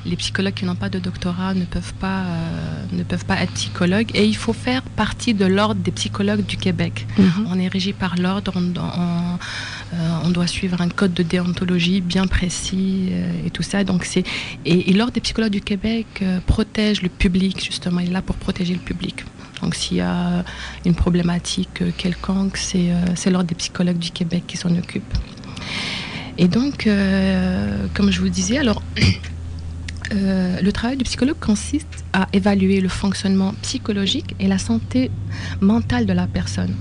les 0.05 0.17
psychologues 0.17 0.55
qui 0.55 0.65
n'ont 0.65 0.75
pas 0.75 0.89
de 0.89 0.99
doctorat 0.99 1.55
ne 1.55 1.65
peuvent 1.65 1.95
pas, 1.95 2.23
euh, 2.23 2.85
ne 2.93 3.03
peuvent 3.05 3.25
pas 3.25 3.41
être 3.43 3.53
psychologues. 3.53 4.11
Et 4.15 4.25
il 4.27 4.37
faut 4.37 4.53
faire 4.53 4.83
partie 4.83 5.33
de 5.35 5.45
l'ordre 5.47 5.81
des 5.81 5.93
psychologues 5.93 6.45
du 6.45 6.57
Québec. 6.57 7.07
Mhm. 7.19 7.47
On 7.51 7.59
est 7.61 7.69
régi 7.69 7.93
par 7.93 8.17
l'ordre, 8.17 8.53
on, 8.57 8.73
on- 8.81 9.39
on 10.25 10.31
doit 10.31 10.47
suivre 10.47 10.81
un 10.81 10.89
code 10.89 11.15
de 11.15 11.23
déontologie 11.23 12.01
bien 12.01 12.27
précis 12.27 13.09
euh, 13.11 13.47
et 13.47 13.51
tout 13.51 13.63
ça. 13.63 13.85
Donc 13.85 14.05
c'est 14.05 14.25
et, 14.65 14.93
l'ordre 14.93 15.13
des 15.13 15.21
psychologues 15.21 15.53
du 15.53 15.61
Québec 15.61 16.07
euh, 16.23 16.41
protège 16.47 17.03
le 17.03 17.09
public 17.09 17.65
justement. 17.65 18.01
Il 18.01 18.09
est 18.09 18.13
là 18.13 18.23
pour 18.23 18.37
protéger 18.37 18.75
le 18.75 18.81
public. 18.81 19.25
Donc 19.63 19.75
s'il 19.75 19.99
y 19.99 20.01
a 20.01 20.45
une 20.85 20.95
problématique 20.95 21.83
euh, 21.83 21.91
quelconque, 21.97 22.57
c'est 22.57 22.91
euh, 22.91 23.31
l'ordre 23.31 23.49
des 23.49 23.55
psychologues 23.55 23.99
du 23.99 24.11
Québec 24.11 24.45
qui 24.47 24.57
s'en 24.57 24.75
occupe. 24.77 25.05
Et 26.37 26.49
donc, 26.49 26.87
euh, 26.87 27.87
comme 27.95 28.11
je 28.11 28.21
vous 28.21 28.29
disais, 28.29 28.59
alors 28.59 28.83
euh, 30.13 30.61
le 30.61 30.73
travail 30.73 30.97
du 30.97 31.05
psychologue 31.05 31.39
consiste 31.41 32.05
à 32.13 32.29
évaluer 32.33 32.81
le 32.81 32.89
fonctionnement 32.89 33.55
psychologique 33.63 34.35
et 34.41 34.49
la 34.49 34.59
santé 34.59 35.11
mentale 35.61 36.07
de 36.07 36.13
la 36.13 36.27
personne, 36.27 36.75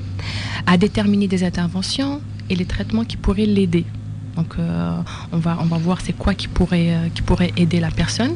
à 0.66 0.78
déterminer 0.78 1.28
des 1.28 1.44
interventions 1.44 2.22
et 2.50 2.56
les 2.56 2.66
traitements 2.66 3.04
qui 3.06 3.18
pourraient 3.18 3.46
l'aider. 3.46 3.86
Donc, 4.36 4.56
euh, 4.58 4.98
on, 5.32 5.38
va, 5.38 5.60
on 5.62 5.66
va 5.66 5.78
voir 5.78 6.02
c'est 6.02 6.14
quoi 6.18 6.34
qui 6.34 6.48
pourrait, 6.48 6.90
euh, 6.96 7.08
qui 7.14 7.22
pourrait 7.22 7.54
aider 7.56 7.80
la 7.80 7.92
personne. 7.92 8.36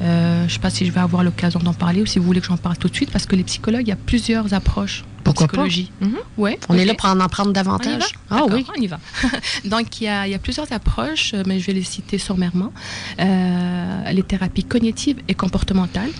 Euh, 0.00 0.38
je 0.40 0.44
ne 0.44 0.48
sais 0.48 0.58
pas 0.58 0.70
si 0.70 0.86
je 0.86 0.90
vais 0.90 1.00
avoir 1.00 1.22
l'occasion 1.22 1.60
d'en 1.60 1.74
parler 1.74 2.00
ou 2.00 2.06
si 2.06 2.18
vous 2.18 2.24
voulez 2.24 2.40
que 2.40 2.46
j'en 2.46 2.56
parle 2.56 2.78
tout 2.78 2.88
de 2.88 2.94
suite, 2.94 3.10
parce 3.10 3.26
que 3.26 3.36
les 3.36 3.44
psychologues, 3.44 3.82
il 3.82 3.90
y 3.90 3.92
a 3.92 3.96
plusieurs 3.96 4.54
approches 4.54 5.04
Pourquoi 5.22 5.46
pas? 5.46 5.52
psychologie. 5.52 5.92
Mhm. 6.00 6.14
Ouais, 6.38 6.58
On 6.70 6.78
est 6.78 6.86
là 6.86 6.94
pour 6.94 7.10
en 7.10 7.20
apprendre 7.20 7.50
On 7.50 7.52
davantage. 7.52 8.00
va? 8.30 8.38
Ah 8.38 8.42
oui. 8.50 8.64
On 8.74 8.80
y 8.80 8.86
va. 8.86 8.98
Donc, 9.66 10.00
il 10.00 10.04
y, 10.04 10.08
a, 10.08 10.26
il 10.26 10.30
y 10.30 10.34
a 10.34 10.38
plusieurs 10.38 10.72
approches, 10.72 11.34
mais 11.46 11.60
je 11.60 11.66
vais 11.66 11.74
les 11.74 11.82
citer 11.84 12.16
sommairement. 12.16 12.72
Les 13.18 14.22
thérapies 14.26 14.64
cognitives 14.64 15.18
et 15.28 15.34
comportementales 15.34 16.10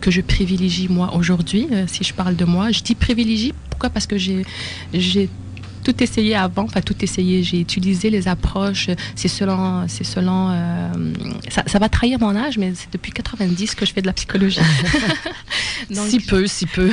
que 0.00 0.10
je 0.10 0.22
privilégie 0.22 0.88
moi 0.88 1.14
aujourd'hui, 1.14 1.66
si 1.86 2.02
je 2.04 2.14
parle 2.14 2.34
de 2.34 2.46
moi. 2.46 2.70
Je 2.70 2.80
dis 2.82 2.94
privilégie, 2.94 3.52
pourquoi? 3.68 3.90
Parce 3.90 4.06
que 4.06 4.16
j'ai 4.16 4.46
j'ai 4.94 5.28
tout 5.82 6.02
essayé 6.02 6.34
avant, 6.34 6.64
enfin 6.64 6.80
tout 6.80 6.96
essayé, 7.02 7.42
j'ai 7.42 7.60
utilisé 7.60 8.10
les 8.10 8.28
approches, 8.28 8.90
c'est 9.14 9.28
selon, 9.28 9.86
c'est 9.88 10.04
selon, 10.04 10.50
euh, 10.50 10.88
ça, 11.48 11.62
ça 11.66 11.78
va 11.78 11.88
trahir 11.88 12.18
mon 12.20 12.36
âge, 12.36 12.58
mais 12.58 12.72
c'est 12.74 12.92
depuis 12.92 13.12
90 13.12 13.74
que 13.74 13.86
je 13.86 13.92
fais 13.92 14.02
de 14.02 14.06
la 14.06 14.12
psychologie. 14.12 14.60
Donc, 15.90 16.08
si 16.08 16.20
peu, 16.20 16.46
si 16.46 16.66
peu. 16.66 16.90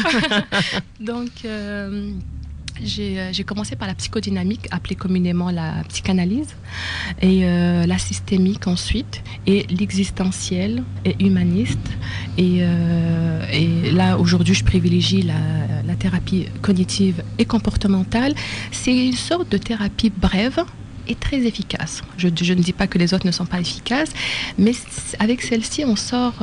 donc, 1.00 1.30
euh, 1.46 2.12
j'ai 2.84 3.20
euh, 3.20 3.34
j'ai 3.34 3.44
commencé 3.44 3.76
par 3.76 3.88
la 3.88 3.96
psychodynamique, 3.96 4.68
appelée 4.72 4.96
communément 4.96 5.52
la 5.52 5.84
psychanalyse, 5.90 6.56
et 7.22 7.46
euh, 7.46 7.86
la 7.86 7.98
systémique 7.98 8.68
ensuite, 8.68 9.24
et 9.46 9.66
l'existentiel 9.70 10.84
et 11.06 11.16
humaniste. 11.24 11.80
Et, 12.38 12.60
euh, 12.62 13.46
et 13.52 13.92
là, 13.92 14.18
aujourd'hui, 14.18 14.54
je 14.54 14.64
privilégie 14.64 15.22
la, 15.22 15.36
thérapie 16.00 16.46
cognitive 16.62 17.24
et 17.40 17.46
comportementale. 17.46 18.36
C'est 18.72 18.96
une 18.96 19.14
sorte 19.14 19.50
de 19.52 19.58
thérapie 19.58 20.12
brève 20.16 20.64
et 21.08 21.16
très 21.16 21.38
efficace. 21.38 22.04
Je, 22.18 22.28
ne 22.28 22.62
dis 22.62 22.72
pas 22.72 22.86
que 22.86 23.00
les 23.00 23.16
autres 23.16 23.26
ne 23.26 23.32
sont 23.32 23.48
pas 23.48 23.60
efficaces, 23.60 24.12
mais 24.60 24.74
avec 25.18 25.42
celle-ci, 25.42 25.86
on 25.86 25.96
sort, 25.96 26.36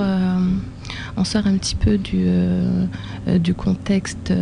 on 1.16 1.24
sort 1.24 1.46
un 1.46 1.56
petit 1.56 1.76
peu 1.76 1.98
du, 1.98 3.54
contexte. 3.54 4.32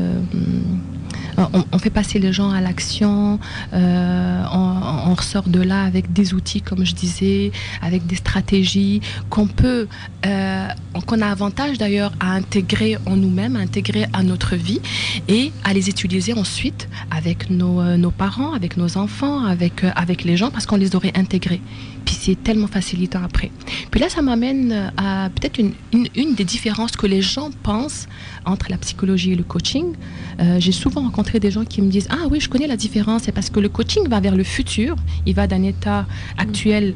On, 1.37 1.64
on 1.73 1.79
fait 1.79 1.90
passer 1.90 2.18
les 2.18 2.33
gens 2.33 2.51
à 2.51 2.61
l'action, 2.61 3.38
euh, 3.73 4.45
on, 4.53 5.14
ressort 5.14 5.49
de 5.49 5.61
là 5.61 5.83
avec 5.83 6.12
des 6.12 6.33
outils, 6.35 6.62
comme 6.62 6.87
je 6.87 6.95
disais, 6.95 7.53
avec 7.83 8.07
des 8.07 8.16
stratégies 8.16 9.01
qu'on 9.29 9.47
peut, 9.47 9.87
euh, 10.27 10.68
qu'on 11.07 11.21
a 11.21 11.27
avantage 11.27 11.79
d'ailleurs 11.79 12.12
à 12.18 12.33
intégrer 12.33 12.97
en 13.07 13.16
nous-mêmes, 13.16 13.57
à 13.57 13.61
intégrer 13.61 14.07
à 14.12 14.23
notre 14.23 14.57
vie 14.57 14.81
et 15.29 15.53
à 15.64 15.75
les 15.75 15.88
utiliser 15.88 16.33
ensuite 16.33 16.88
avec 17.11 17.51
nos, 17.51 17.81
euh, 17.81 18.11
parents, 18.16 18.53
avec 18.53 18.77
nos 18.77 18.97
enfants, 18.97 19.45
avec, 19.45 19.85
euh, 19.85 19.90
avec 19.97 20.25
les 20.25 20.37
gens, 20.37 20.51
parce 20.51 20.66
qu'on 20.66 20.77
les 20.77 20.97
aurait 20.97 21.12
intégrés. 21.16 21.61
Puis 22.04 22.16
c'est 22.18 22.42
tellement 22.42 22.66
facilitant 22.66 23.22
après. 23.22 23.50
Puis 23.90 24.00
là, 24.00 24.08
ça 24.08 24.22
m'amène 24.22 24.92
à 24.96 25.30
peut-être 25.34 25.58
une, 25.58 25.72
une, 25.92 26.08
une 26.14 26.34
des 26.34 26.44
différences 26.44 26.92
que 26.92 27.06
les 27.06 27.22
gens 27.22 27.50
pensent 27.62 28.08
entre 28.44 28.66
la 28.70 28.76
psychologie 28.78 29.32
et 29.32 29.36
le 29.36 29.44
coaching. 29.44 29.94
Euh, 30.40 30.56
J'ai 30.58 30.72
souvent 30.72 31.02
rencontré 31.02 31.40
des 31.40 31.50
gens 31.50 31.64
qui 31.64 31.82
me 31.82 31.90
disent 31.90 32.08
Ah 32.10 32.26
oui, 32.30 32.40
je 32.40 32.48
connais 32.48 32.66
la 32.66 32.76
différence. 32.76 33.22
C'est 33.24 33.32
parce 33.32 33.50
que 33.50 33.60
le 33.60 33.68
coaching 33.68 34.08
va 34.08 34.20
vers 34.20 34.34
le 34.36 34.44
futur, 34.44 34.96
il 35.26 35.34
va 35.34 35.46
d'un 35.46 35.62
état 35.62 36.06
actuel 36.38 36.94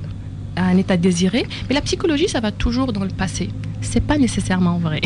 à 0.57 0.65
un 0.69 0.77
état 0.79 0.97
désiré, 0.97 1.47
mais 1.69 1.75
la 1.75 1.83
psychologie, 1.83 2.29
ça 2.29 2.41
va 2.41 2.51
toujours 2.51 2.93
dans 2.93 3.05
le 3.05 3.11
passé. 3.11 3.51
C'est 3.83 4.01
pas 4.01 4.17
nécessairement 4.17 4.79
vrai. 4.79 5.03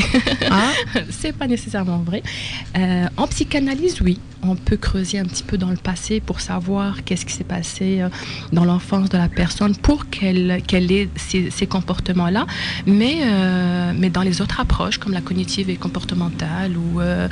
Ah, 0.48 0.70
c'est 1.10 1.32
pas 1.36 1.48
nécessairement 1.48 1.98
vrai. 1.98 2.22
Euh, 2.78 3.06
en 3.16 3.26
psychanalyse, 3.26 4.00
oui, 4.00 4.20
on 4.42 4.56
peut 4.56 4.76
creuser 4.76 5.18
un 5.18 5.24
petit 5.24 5.42
peu 5.42 5.58
dans 5.58 5.70
le 5.70 5.76
passé 5.76 6.20
pour 6.20 6.40
savoir 6.40 7.04
qu'est-ce 7.04 7.26
qui 7.26 7.32
s'est 7.32 7.44
passé 7.44 8.00
euh, 8.00 8.08
dans 8.52 8.64
l'enfance 8.64 9.08
de 9.08 9.18
la 9.18 9.28
personne 9.28 9.76
pour 9.76 10.08
qu'elle 10.08 10.50
ait 10.50 11.08
ces, 11.16 11.66
comportements-là. 11.66 12.46
Mais, 12.86 13.18
euh, 13.22 13.92
mais 13.96 14.10
dans 14.10 14.22
les 14.22 14.40
autres 14.40 14.60
approches, 14.60 14.98
comme 14.98 15.12
la 15.12 15.20
cognitive 15.20 15.70
et 15.70 15.76
comportementale 15.76 16.76
ou 16.76 17.00
euh, 17.00 17.28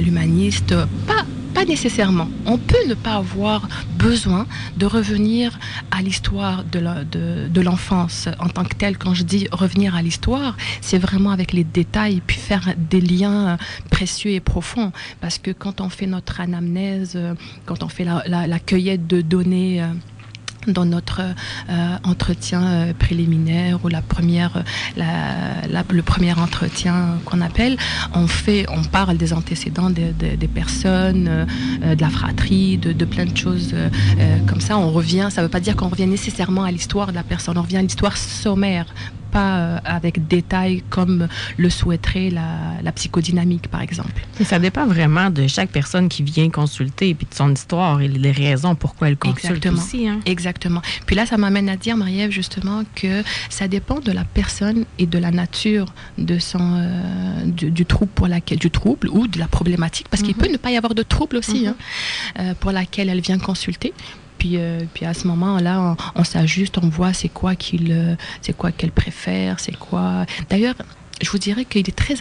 l'humaniste, 0.00 0.74
pas, 1.06 1.24
pas 1.54 1.64
nécessairement. 1.64 2.28
On 2.46 2.58
peut 2.58 2.86
ne 2.88 2.94
pas 2.94 3.14
avoir 3.14 3.68
besoin 3.98 4.46
de 4.76 4.86
revenir 4.86 5.58
à 5.90 6.02
l'histoire 6.02 6.64
de 6.64 7.60
l'enfance 7.60 8.28
en 8.38 8.48
tant 8.48 8.64
que 8.64 8.74
telle. 8.74 8.96
Quand 8.96 9.14
je 9.14 9.24
dis 9.24 9.48
revenir 9.50 9.94
à 9.94 10.02
l'histoire, 10.02 10.56
c'est 10.80 10.98
vraiment 10.98 11.30
avec 11.30 11.52
les 11.52 11.64
détails, 11.64 12.22
puis 12.26 12.36
faire 12.36 12.74
des 12.76 13.00
liens 13.00 13.56
précieux 13.90 14.30
et 14.30 14.40
profonds. 14.40 14.92
Parce 15.20 15.38
que 15.38 15.50
quand 15.50 15.80
on 15.80 15.88
notre 16.06 16.40
anamnèse, 16.40 17.12
euh, 17.16 17.34
quand 17.66 17.82
on 17.82 17.88
fait 17.88 18.04
la, 18.04 18.58
cueillette 18.58 19.06
de 19.06 19.20
données, 19.20 19.82
euh, 19.82 19.86
dans 20.66 20.84
notre 20.84 21.22
euh, 21.22 21.96
entretien 22.04 22.92
préliminaire 22.98 23.82
ou 23.84 23.88
la 23.88 24.02
première, 24.02 24.64
le 24.96 26.00
premier 26.02 26.34
entretien 26.34 27.18
qu'on 27.24 27.40
appelle, 27.40 27.78
on 28.12 28.26
fait, 28.26 28.66
on 28.68 28.82
parle 28.82 29.16
des 29.16 29.32
antécédents 29.32 29.88
des, 29.88 30.48
personnes, 30.48 31.46
de 31.80 32.00
la 32.00 32.10
fratrie, 32.10 32.76
de, 32.76 32.92
de, 32.92 33.04
plein 33.06 33.24
de 33.24 33.36
choses 33.36 33.74
comme 34.46 34.60
ça. 34.60 34.76
On 34.76 34.90
revient, 34.90 35.28
ça 35.30 35.40
ne 35.40 35.46
veut 35.46 35.50
pas 35.50 35.60
dire 35.60 35.74
qu'on 35.74 35.88
revient 35.88 36.06
nécessairement 36.06 36.64
à 36.64 36.70
l'histoire 36.70 37.12
de 37.12 37.14
la 37.14 37.22
personne, 37.22 37.56
on 37.56 37.62
revient 37.62 37.78
à 37.78 37.82
l'histoire 37.82 38.18
sommaire, 38.18 38.86
pas 39.30 39.56
euh, 39.58 39.78
avec 39.84 40.26
détail 40.26 40.82
comme 40.90 41.28
le 41.56 41.70
souhaiterait 41.70 42.30
la, 42.30 42.48
la, 42.82 42.92
psychodynamique, 42.92 43.68
par 43.68 43.82
exemple. 43.82 44.20
Et 44.40 44.44
ça 44.44 44.58
dépend 44.58 44.86
vraiment 44.86 45.30
de 45.30 45.46
chaque 45.46 45.70
personne 45.70 46.08
qui 46.08 46.22
vient 46.22 46.50
consulter, 46.50 47.14
puis 47.14 47.26
de 47.30 47.34
son 47.34 47.52
histoire 47.52 48.00
et 48.00 48.08
les 48.08 48.32
raisons 48.32 48.74
pourquoi 48.74 49.08
elle 49.08 49.16
consulte 49.16 49.44
Exactement. 49.66 49.82
aussi. 49.82 50.08
Hein? 50.08 50.20
Exactement. 50.26 50.82
Puis 51.06 51.16
là, 51.16 51.26
ça 51.26 51.36
m'amène 51.36 51.68
à 51.68 51.76
dire, 51.76 51.96
Marie-Ève, 51.96 52.30
justement, 52.30 52.82
que 52.94 53.22
ça 53.50 53.68
dépend 53.68 54.00
de 54.00 54.12
la 54.12 54.24
personne 54.24 54.84
et 54.98 55.06
de 55.06 55.18
la 55.18 55.30
nature 55.30 55.86
de 56.18 56.38
son, 56.38 56.58
euh, 56.60 57.44
du, 57.44 57.70
du, 57.70 57.84
trouble 57.86 58.10
pour 58.14 58.28
laquelle, 58.28 58.58
du 58.58 58.70
trouble 58.70 59.08
ou 59.08 59.26
de 59.26 59.38
la 59.38 59.48
problématique, 59.48 60.08
parce 60.08 60.22
mm 60.22 60.26
-hmm. 60.26 60.26
qu'il 60.26 60.36
peut 60.42 60.52
ne 60.52 60.56
pas 60.56 60.70
y 60.70 60.76
avoir 60.76 60.94
de 60.94 61.02
trouble 61.14 61.36
aussi, 61.36 61.60
mm 61.60 61.64
-hmm. 61.64 61.68
hein, 61.68 61.76
euh, 62.40 62.54
pour 62.60 62.72
laquelle 62.72 63.08
elle 63.08 63.20
vient 63.28 63.38
consulter. 63.38 63.92
Puis, 64.38 64.56
euh, 64.56 64.80
puis 64.94 65.04
à 65.04 65.14
ce 65.14 65.26
moment-là, 65.26 65.96
on, 66.14 66.20
on 66.20 66.24
s'ajuste, 66.24 66.78
on 66.78 66.88
voit 66.88 67.12
c'est 67.12 67.28
quoi 67.28 67.54
qu'il, 67.54 68.16
c'est 68.40 68.56
quoi 68.56 68.72
qu'elle 68.72 68.92
préfère, 68.92 69.60
c'est 69.60 69.76
quoi. 69.76 70.26
D'ailleurs, 70.48 70.76
je 71.22 71.30
vous 71.30 71.38
dirais 71.38 71.64
qu'il 71.64 71.88
est 71.88 71.96
très, 71.96 72.14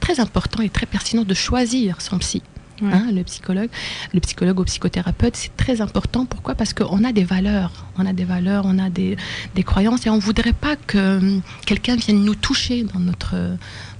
très 0.00 0.20
important 0.20 0.62
et 0.62 0.68
très 0.68 0.86
pertinent 0.86 1.24
de 1.24 1.34
choisir 1.34 2.00
son 2.00 2.18
psy. 2.18 2.42
Ouais. 2.82 2.88
Hein, 2.92 3.08
le 3.12 3.22
psychologue, 3.24 3.68
le 4.14 4.20
psychologue 4.20 4.58
ou 4.60 4.64
psychothérapeute, 4.64 5.36
c'est 5.36 5.54
très 5.54 5.82
important. 5.82 6.24
Pourquoi? 6.24 6.54
Parce 6.54 6.72
qu'on 6.72 7.04
a 7.04 7.12
des 7.12 7.24
valeurs, 7.24 7.84
on 7.98 8.06
a 8.06 8.14
des 8.14 8.24
valeurs, 8.24 8.64
on 8.66 8.78
a 8.78 8.88
des, 8.88 9.18
des 9.54 9.62
croyances 9.62 10.06
et 10.06 10.10
on 10.10 10.18
voudrait 10.18 10.54
pas 10.54 10.76
que 10.76 11.40
quelqu'un 11.66 11.96
vienne 11.96 12.24
nous 12.24 12.34
toucher 12.34 12.84
dans 12.84 13.00
notre 13.00 13.34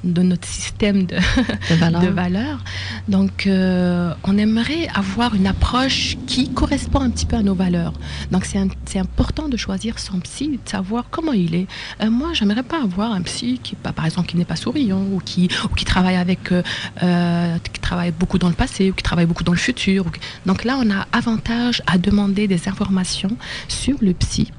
de 0.04 0.22
notre 0.22 0.48
système 0.48 1.04
de, 1.04 1.16
de 1.70 1.74
valeurs. 1.74 2.12
valeur. 2.12 2.64
Donc, 3.08 3.46
euh, 3.46 4.14
on 4.24 4.38
aimerait 4.38 4.88
avoir 4.94 5.34
une 5.34 5.46
approche 5.46 6.16
qui 6.26 6.50
correspond 6.50 7.00
un 7.00 7.10
petit 7.10 7.26
peu 7.26 7.36
à 7.36 7.42
nos 7.42 7.54
valeurs. 7.54 7.92
Donc, 8.30 8.44
c'est 8.44 8.98
important 8.98 9.48
de 9.48 9.56
choisir 9.56 9.98
son 9.98 10.20
psy, 10.20 10.60
de 10.64 10.68
savoir 10.68 11.04
comment 11.10 11.32
il 11.32 11.54
est. 11.54 11.66
Euh, 12.02 12.10
moi, 12.10 12.30
j'aimerais 12.32 12.62
pas 12.62 12.82
avoir 12.82 13.12
un 13.12 13.22
psy 13.22 13.60
qui, 13.62 13.76
par 13.76 14.04
exemple, 14.04 14.28
qui 14.28 14.36
n'est 14.36 14.44
pas 14.44 14.56
souriant 14.56 15.02
ou 15.12 15.20
qui, 15.24 15.48
ou 15.64 15.74
qui 15.74 15.84
travaille 15.84 16.16
avec, 16.16 16.52
euh, 16.52 17.58
qui 17.72 17.80
travaille 17.80 18.12
beaucoup 18.12 18.38
dans 18.38 18.48
le 18.48 18.54
passé 18.54 18.90
ou 18.90 18.94
qui 18.94 19.02
travaille 19.02 19.26
beaucoup 19.26 19.44
dans 19.44 19.52
le 19.52 19.58
futur. 19.58 20.06
Donc 20.46 20.64
là, 20.64 20.78
on 20.78 20.90
a 20.90 21.06
avantage 21.12 21.82
à 21.86 21.98
demander 21.98 22.48
des 22.48 22.68
informations 22.68 23.36
sur 23.68 23.96
le 24.00 24.14
psy. 24.14 24.50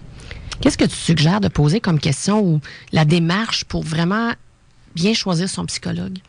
Qu'est-ce 0.62 0.78
que 0.78 0.86
tu 0.86 0.96
suggères 0.96 1.42
de 1.42 1.48
poser 1.48 1.80
comme 1.80 2.00
question 2.00 2.40
ou 2.42 2.62
la 2.92 3.04
démarche 3.04 3.64
pour 3.64 3.84
vraiment 3.84 4.34
bien 4.96 5.14
choisir 5.14 5.50
son 5.50 5.66
psychologue? 5.66 6.20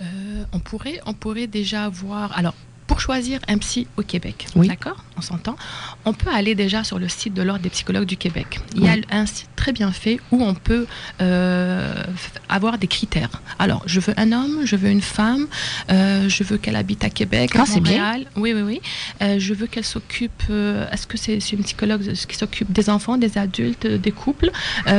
Euh, 0.00 0.44
on, 0.52 0.58
pourrait, 0.58 1.00
on 1.06 1.14
pourrait 1.14 1.46
déjà 1.46 1.84
avoir. 1.84 2.36
Alors, 2.36 2.54
pour 2.86 3.00
choisir 3.00 3.40
un 3.48 3.58
psy 3.58 3.86
au 3.96 4.02
Québec, 4.02 4.46
oui. 4.56 4.68
d'accord? 4.68 5.02
On 5.16 5.20
s'entend. 5.20 5.56
On 6.04 6.12
peut 6.12 6.30
aller 6.30 6.54
déjà 6.54 6.82
sur 6.82 6.98
le 6.98 7.08
site 7.08 7.34
de 7.34 7.42
l'Ordre 7.42 7.62
des 7.62 7.70
psychologues 7.70 8.06
du 8.06 8.16
Québec. 8.16 8.60
Il 8.74 8.82
y 8.82 8.88
a 8.88 8.96
un 9.10 9.26
site 9.26 9.48
très 9.54 9.72
bien 9.72 9.92
fait 9.92 10.20
où 10.32 10.42
on 10.42 10.54
peut 10.54 10.86
euh, 11.20 12.02
avoir 12.48 12.78
des 12.78 12.86
critères. 12.88 13.40
Alors, 13.58 13.82
je 13.86 14.00
veux 14.00 14.12
un 14.16 14.32
homme, 14.32 14.62
je 14.64 14.76
veux 14.76 14.90
une 14.90 15.00
femme, 15.00 15.46
euh, 15.90 16.28
je 16.28 16.42
veux 16.42 16.58
qu'elle 16.58 16.76
habite 16.76 17.04
à 17.04 17.10
Québec, 17.10 17.52
ah, 17.54 17.62
à 17.62 17.66
Montréal. 17.66 18.20
Bien. 18.20 18.28
Oui, 18.36 18.52
oui, 18.54 18.62
oui. 18.62 18.80
Euh, 19.22 19.38
je 19.38 19.54
veux 19.54 19.66
qu'elle 19.66 19.84
s'occupe. 19.84 20.42
Est-ce 20.50 21.06
que 21.06 21.16
c'est 21.16 21.38
une 21.52 21.62
psychologue 21.62 22.02
qui 22.12 22.36
s'occupe 22.36 22.72
des 22.72 22.90
enfants, 22.90 23.16
des 23.16 23.38
adultes, 23.38 23.86
des 23.86 24.12
couples 24.12 24.50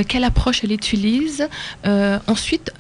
Quelle 0.08 0.24
approche 0.24 0.64
elle 0.64 0.72
utilise 0.72 1.48
Ensuite 2.28 2.72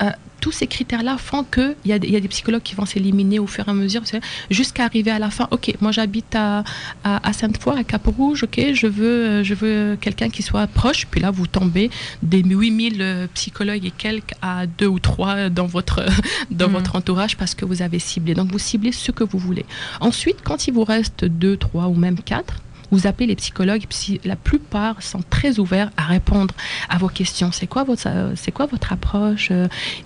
tous 0.46 0.52
ces 0.52 0.68
critères-là 0.68 1.18
font 1.18 1.44
qu'il 1.44 1.76
y, 1.86 1.92
a 1.92 1.98
des, 1.98 2.08
y 2.08 2.16
a 2.16 2.20
des 2.20 2.28
psychologues 2.28 2.62
qui 2.62 2.76
vont 2.76 2.86
s'éliminer 2.86 3.40
au 3.40 3.48
fur 3.48 3.68
et 3.68 3.72
à 3.72 3.74
mesure, 3.74 4.04
jusqu'à 4.52 4.86
arriver 4.86 5.10
à 5.10 5.18
la 5.18 5.32
fin. 5.32 5.48
Ok, 5.50 5.74
moi 5.82 5.92
j'habite 5.92 6.36
à, 6.36 6.64
à, 7.04 7.25
à 7.26 7.34
Sainte-Foy, 7.34 7.80
à 7.80 7.84
Cap-Rouge, 7.84 8.44
ok, 8.44 8.62
je 8.74 8.88
veux, 8.88 9.44
je 9.44 9.54
veux 9.54 9.98
quelqu'un 10.00 10.30
qui 10.30 10.44
soit 10.44 10.68
proche. 10.68 11.08
Puis 11.08 11.20
là, 11.20 11.32
vous 11.32 11.48
tombez 11.48 11.90
des 12.22 12.44
8000 12.44 13.28
psychologues 13.34 13.86
et 13.86 13.92
quelques 13.92 14.34
à 14.42 14.68
deux 14.68 14.88
ou 14.88 15.00
trois 15.00 15.50
dans 15.50 15.66
votre, 15.66 16.06
dans 16.52 16.70
mmh. 16.70 16.72
votre 16.72 16.96
entourage 16.96 17.36
parce 17.36 17.56
que 17.56 17.66
vous 17.66 17.82
avez 17.82 18.00
ciblé. 18.00 18.36
Donc 18.36 18.52
vous 18.52 18.60
ciblez 18.60 18.92
ce 18.92 19.12
que 19.12 19.24
vous 19.24 19.40
voulez. 19.40 19.66
Ensuite, 20.00 20.38
quand 20.44 20.68
il 20.68 20.74
vous 20.74 20.84
reste 20.84 21.26
deux, 21.26 21.58
trois 21.58 21.88
ou 21.88 21.96
même 21.96 22.20
quatre, 22.20 22.62
vous 22.92 23.08
appelez 23.08 23.26
les 23.26 23.36
psychologues, 23.36 23.86
la 24.24 24.36
plupart 24.36 25.02
sont 25.02 25.24
très 25.30 25.60
ouverts 25.60 25.92
à 25.98 26.04
répondre 26.04 26.54
à 26.88 26.98
vos 26.98 27.10
questions. 27.10 27.52
C'est 27.52 27.68
quoi 27.68 27.84
votre, 27.84 28.08
c'est 28.36 28.52
quoi 28.52 28.68
votre 28.68 28.94
approche 28.94 29.52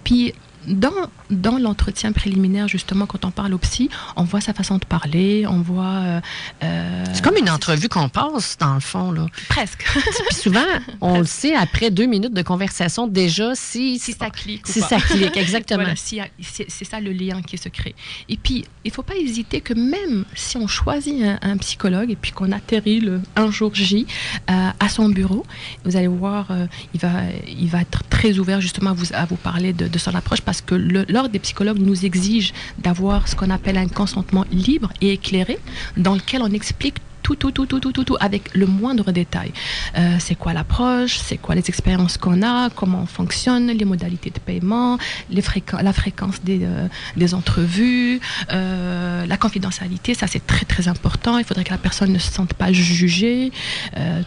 Puis 0.03 0.33
dans, 0.67 0.91
dans 1.29 1.57
l'entretien 1.57 2.11
préliminaire, 2.11 2.67
justement, 2.67 3.05
quand 3.05 3.25
on 3.25 3.31
parle 3.31 3.53
au 3.53 3.57
psy, 3.57 3.89
on 4.15 4.23
voit 4.23 4.41
sa 4.41 4.53
façon 4.53 4.77
de 4.77 4.85
parler, 4.85 5.45
on 5.47 5.61
voit. 5.61 6.21
Euh, 6.63 7.03
c'est 7.13 7.23
comme 7.23 7.37
une 7.37 7.49
entrevue 7.49 7.89
qu'on 7.89 8.09
passe, 8.09 8.57
dans 8.57 8.73
le 8.73 8.79
fond. 8.79 9.11
Là. 9.11 9.25
Presque. 9.47 9.85
Puis 10.27 10.35
souvent, 10.35 10.65
on 11.01 11.19
le 11.19 11.25
sait, 11.25 11.55
après 11.55 11.91
deux 11.91 12.05
minutes 12.05 12.33
de 12.33 12.41
conversation, 12.41 13.07
déjà, 13.07 13.55
si, 13.55 13.99
si 13.99 14.13
ça 14.13 14.29
clique. 14.29 14.67
Si 14.67 14.81
ça 14.81 14.97
clique, 14.97 15.37
exactement. 15.37 15.83
voilà, 15.83 15.95
si, 15.95 16.19
c'est 16.39 16.85
ça 16.85 16.99
le 16.99 17.11
lien 17.11 17.41
qui 17.41 17.57
se 17.57 17.69
crée. 17.69 17.95
Et 18.27 18.37
puis, 18.37 18.65
il 18.83 18.89
ne 18.89 18.93
faut 18.93 19.03
pas 19.03 19.15
hésiter 19.15 19.61
que 19.61 19.73
même 19.73 20.25
si 20.35 20.57
on 20.57 20.67
choisit 20.67 21.23
un, 21.23 21.39
un 21.41 21.57
psychologue 21.57 22.11
et 22.11 22.15
puis 22.15 22.31
qu'on 22.31 22.51
atterrit 22.51 22.99
le, 22.99 23.21
un 23.35 23.51
jour 23.51 23.73
J 23.73 24.05
euh, 24.49 24.69
à 24.79 24.89
son 24.89 25.09
bureau, 25.09 25.45
vous 25.85 25.95
allez 25.95 26.07
voir, 26.07 26.51
euh, 26.51 26.67
il, 26.93 26.99
va, 26.99 27.09
il 27.47 27.67
va 27.67 27.81
être 27.81 28.03
très 28.09 28.39
ouvert 28.39 28.61
justement 28.61 28.91
à 28.91 28.93
vous, 28.93 29.13
à 29.13 29.25
vous 29.25 29.35
parler 29.35 29.73
de, 29.73 29.87
de 29.87 29.97
son 29.97 30.13
approche 30.15 30.41
parce 30.49 30.61
que 30.61 30.73
l'ordre 30.73 31.29
des 31.29 31.37
psychologues 31.37 31.77
nous 31.77 32.05
exige 32.05 32.53
d'avoir 32.79 33.27
ce 33.27 33.35
qu'on 33.35 33.51
appelle 33.51 33.77
un 33.77 33.87
consentement 33.87 34.45
libre 34.51 34.91
et 34.99 35.13
éclairé 35.13 35.59
dans 35.95 36.15
lequel 36.15 36.41
on 36.41 36.47
explique 36.47 36.95
tout, 37.21 37.35
tout, 37.35 37.51
tout, 37.51 37.67
tout, 37.67 37.79
tout, 37.79 37.91
tout, 37.91 38.03
tout, 38.03 38.17
avec 38.19 38.55
le 38.55 38.65
moindre 38.65 39.11
détail. 39.11 39.51
Euh, 39.95 40.15
c'est 40.17 40.33
quoi 40.33 40.53
l'approche, 40.53 41.19
c'est 41.19 41.37
quoi 41.37 41.53
les 41.53 41.69
expériences 41.69 42.17
qu'on 42.17 42.41
a, 42.41 42.71
comment 42.71 43.01
on 43.03 43.05
fonctionne, 43.05 43.67
les 43.67 43.85
modalités 43.85 44.31
de 44.31 44.39
paiement, 44.39 44.97
la 45.29 45.93
fréquence 45.93 46.41
des, 46.41 46.61
euh, 46.63 47.33
entrevues, 47.33 48.19
euh, 48.51 49.27
la 49.27 49.37
confidentialité, 49.37 50.15
ça 50.15 50.25
c'est 50.25 50.47
très 50.47 50.65
très 50.65 50.87
important. 50.87 51.37
Il 51.37 51.45
faudrait 51.45 51.63
que 51.63 51.69
la 51.69 51.77
personne 51.77 52.11
ne 52.11 52.17
se 52.17 52.31
sente 52.31 52.55
pas 52.55 52.71
jugée, 52.71 53.51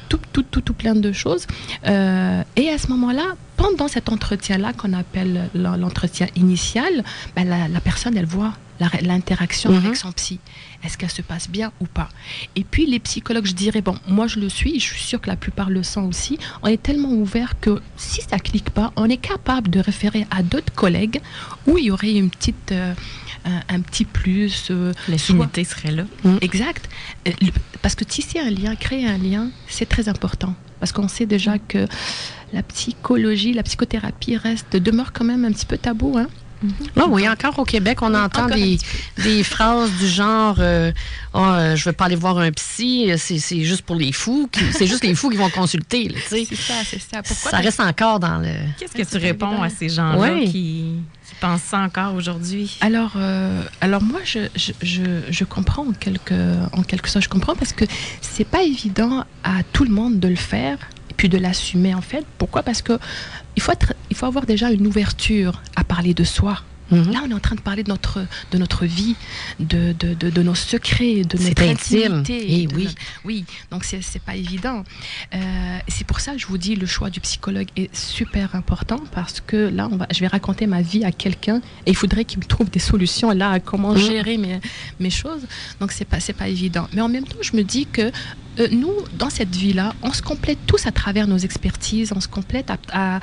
tout, 0.08 0.20
tout, 0.32 0.44
tout, 0.44 0.60
tout 0.60 0.74
plein 0.74 0.94
de 0.94 1.10
choses. 1.10 1.48
et 1.84 2.68
à 2.68 2.78
ce 2.78 2.86
moment-là, 2.90 3.34
pendant 3.62 3.88
cet 3.88 4.08
entretien-là, 4.08 4.72
qu'on 4.72 4.92
appelle 4.92 5.48
l'entretien 5.54 6.26
initial, 6.34 7.04
ben 7.36 7.44
la, 7.48 7.68
la, 7.68 7.80
personne, 7.80 8.16
elle 8.16 8.26
voit 8.26 8.54
l'interaction 9.02 9.70
mm 9.70 9.74
-hmm. 9.74 9.84
avec 9.86 9.96
son 9.96 10.12
psy. 10.12 10.38
Est-ce 10.82 10.94
qu'elle 10.98 11.16
se 11.20 11.22
passe 11.22 11.46
bien 11.58 11.68
ou 11.82 11.86
pas? 11.98 12.08
Et 12.58 12.64
puis 12.72 12.84
les 12.94 13.00
psychologues, 13.08 13.48
je 13.52 13.58
dirais, 13.64 13.82
bon, 13.88 13.96
moi 14.16 14.26
je 14.32 14.38
le 14.44 14.48
suis, 14.58 14.74
je 14.80 14.86
suis 14.92 15.04
sûre 15.10 15.20
que 15.24 15.30
la 15.34 15.38
plupart 15.44 15.70
le 15.76 15.82
sont 15.92 16.04
aussi, 16.12 16.34
on 16.64 16.68
est 16.74 16.82
tellement 16.88 17.14
ouvert 17.24 17.50
que 17.64 17.72
si 18.08 18.20
ça 18.30 18.38
clique 18.48 18.70
pas, 18.78 18.88
on 19.02 19.06
est 19.14 19.22
capable 19.32 19.68
de 19.76 19.80
référer 19.90 20.22
à 20.38 20.40
d'autres 20.50 20.74
collègues 20.82 21.18
où 21.68 21.72
il 21.78 21.84
y 21.88 21.90
aurait 21.94 22.14
une 22.22 22.30
petite... 22.36 22.72
Euh, 22.72 22.94
un, 23.44 23.60
un, 23.76 23.80
petit 23.88 24.06
plus. 24.20 24.56
Euh, 24.70 24.92
L'affinité 25.12 25.60
serait 25.72 25.94
là. 25.98 26.04
Mmh. 26.24 26.36
Exact. 26.48 26.84
Euh, 27.26 27.32
parce 27.82 27.96
que 27.98 28.04
tisser 28.14 28.38
un 28.48 28.52
lien, 28.60 28.72
créer 28.86 29.06
un 29.16 29.18
lien, 29.28 29.44
c'est 29.76 29.88
très 29.94 30.06
important. 30.14 30.54
Parce 30.82 30.90
qu'on 30.90 31.06
sait 31.06 31.26
déjà 31.26 31.58
que 31.58 31.86
la 32.52 32.64
psychologie, 32.64 33.52
la 33.52 33.62
psychothérapie 33.62 34.36
reste, 34.36 34.74
demeure 34.74 35.12
quand 35.12 35.24
même 35.24 35.44
un 35.44 35.52
petit 35.52 35.64
peu 35.64 35.78
tabou. 35.78 36.18
Hein? 36.18 36.26
Mm 36.60 36.68
-hmm. 36.68 37.02
oh, 37.04 37.06
oui, 37.10 37.28
encore 37.28 37.56
au 37.60 37.64
Québec, 37.64 38.02
on 38.02 38.12
entend 38.12 38.46
des, 38.46 38.78
des, 39.22 39.44
phrases 39.44 39.92
du 40.00 40.08
genre 40.08 40.56
euh, 40.58 40.90
oh, 41.34 41.38
euh, 41.38 41.76
Je 41.76 41.82
ne 41.82 41.84
veux 41.84 41.92
pas 41.92 42.06
aller 42.06 42.16
voir 42.16 42.36
un 42.38 42.50
psy, 42.50 43.12
c'est 43.16 43.62
juste 43.62 43.82
pour 43.82 43.94
les 43.94 44.10
fous. 44.10 44.50
C'est 44.76 44.88
juste 44.88 45.04
les 45.04 45.14
fous 45.14 45.30
qui 45.30 45.36
vont 45.36 45.50
consulter. 45.50 46.12
C'est 46.28 46.46
ça, 46.68 46.78
c'est 46.84 47.00
ça. 47.10 47.22
Pourquoi 47.22 47.50
ça 47.52 47.58
reste 47.58 47.78
encore 47.78 48.18
dans 48.18 48.38
le. 48.38 48.52
Qu'est-ce 48.76 48.96
que 49.00 49.08
tu 49.12 49.18
réponds 49.30 49.62
à 49.62 49.68
ces 49.68 49.88
gens-là 49.88 50.32
oui. 50.34 50.50
qui, 50.50 50.64
qui, 51.32 51.40
pensent 51.40 51.62
ça 51.62 51.78
encore 51.78 52.14
aujourd'hui? 52.14 52.78
Alors, 52.80 53.12
euh, 53.16 53.62
alors 53.80 54.02
moi, 54.02 54.20
je, 54.24 54.40
je, 54.54 54.72
je, 54.82 55.02
je, 55.30 55.44
comprends 55.44 55.86
en 55.88 55.92
quelque, 55.92 56.34
en 56.72 56.82
quelque 56.82 57.08
sorte. 57.08 57.24
Je 57.24 57.28
comprends 57.28 57.54
parce 57.54 57.72
que 57.72 57.84
c'est 58.20 58.46
pas 58.46 58.62
évident 58.62 59.24
à 59.44 59.62
tout 59.72 59.84
le 59.84 59.90
monde 59.90 60.20
de 60.20 60.28
le 60.28 60.36
faire 60.36 60.78
et 61.10 61.14
puis 61.14 61.28
de 61.28 61.38
l'assumer 61.38 61.94
en 61.94 62.00
fait. 62.00 62.24
Pourquoi? 62.38 62.62
Parce 62.62 62.82
que 62.82 62.98
il 63.56 63.62
faut, 63.62 63.72
il 64.10 64.16
faut 64.16 64.26
avoir 64.26 64.46
déjà 64.46 64.70
une 64.70 64.86
ouverture 64.86 65.62
à 65.76 65.84
parler 65.84 66.14
de 66.14 66.24
soi. 66.24 66.62
Là, 66.90 67.22
on 67.24 67.30
est 67.30 67.34
en 67.34 67.40
train 67.40 67.54
de 67.56 67.60
parler 67.60 67.82
de 67.82 67.88
notre, 67.88 68.26
de 68.50 68.58
notre 68.58 68.84
vie, 68.84 69.16
de, 69.60 69.94
de, 69.98 70.12
de, 70.14 70.28
de 70.28 70.42
nos 70.42 70.54
secrets, 70.54 71.22
de 71.22 71.38
notre 71.38 71.62
intimité. 71.62 72.60
Et 72.60 72.68
oui. 72.74 72.84
Notre, 72.84 72.96
oui, 73.24 73.44
donc 73.70 73.84
c'est 73.84 74.22
pas 74.22 74.36
évident. 74.36 74.84
Euh, 75.34 75.78
c'est 75.88 76.06
pour 76.06 76.20
ça 76.20 76.32
que 76.32 76.38
je 76.38 76.46
vous 76.46 76.58
dis, 76.58 76.76
le 76.76 76.86
choix 76.86 77.08
du 77.08 77.20
psychologue 77.20 77.68
est 77.76 77.94
super 77.94 78.54
important 78.54 79.00
parce 79.12 79.40
que 79.40 79.56
là, 79.56 79.88
on 79.90 79.96
va, 79.96 80.06
je 80.12 80.20
vais 80.20 80.26
raconter 80.26 80.66
ma 80.66 80.82
vie 80.82 81.04
à 81.04 81.12
quelqu'un 81.12 81.62
et 81.86 81.90
il 81.90 81.96
faudrait 81.96 82.24
qu'il 82.24 82.40
me 82.40 82.44
trouve 82.44 82.70
des 82.70 82.78
solutions 82.78 83.30
là 83.30 83.50
à 83.52 83.60
comment 83.60 83.92
mm 83.94 83.98
gérer 83.98 84.36
mes, 84.36 84.60
mes 85.00 85.10
choses. 85.10 85.42
Donc, 85.80 85.92
c'est 85.92 86.04
pas, 86.04 86.18
pas 86.36 86.48
évident. 86.48 86.88
Mais 86.92 87.00
en 87.00 87.08
même 87.08 87.24
temps, 87.24 87.38
je 87.40 87.56
me 87.56 87.62
dis 87.62 87.86
que 87.86 88.10
euh, 88.58 88.68
nous, 88.70 88.92
dans 89.18 89.30
cette 89.30 89.54
vie-là, 89.54 89.94
on 90.02 90.12
se 90.12 90.22
complète 90.22 90.58
tous 90.66 90.86
à 90.86 90.92
travers 90.92 91.26
nos 91.26 91.38
expertises, 91.38 92.12
on 92.14 92.20
se 92.20 92.28
complète, 92.28 92.70
à, 92.92 93.20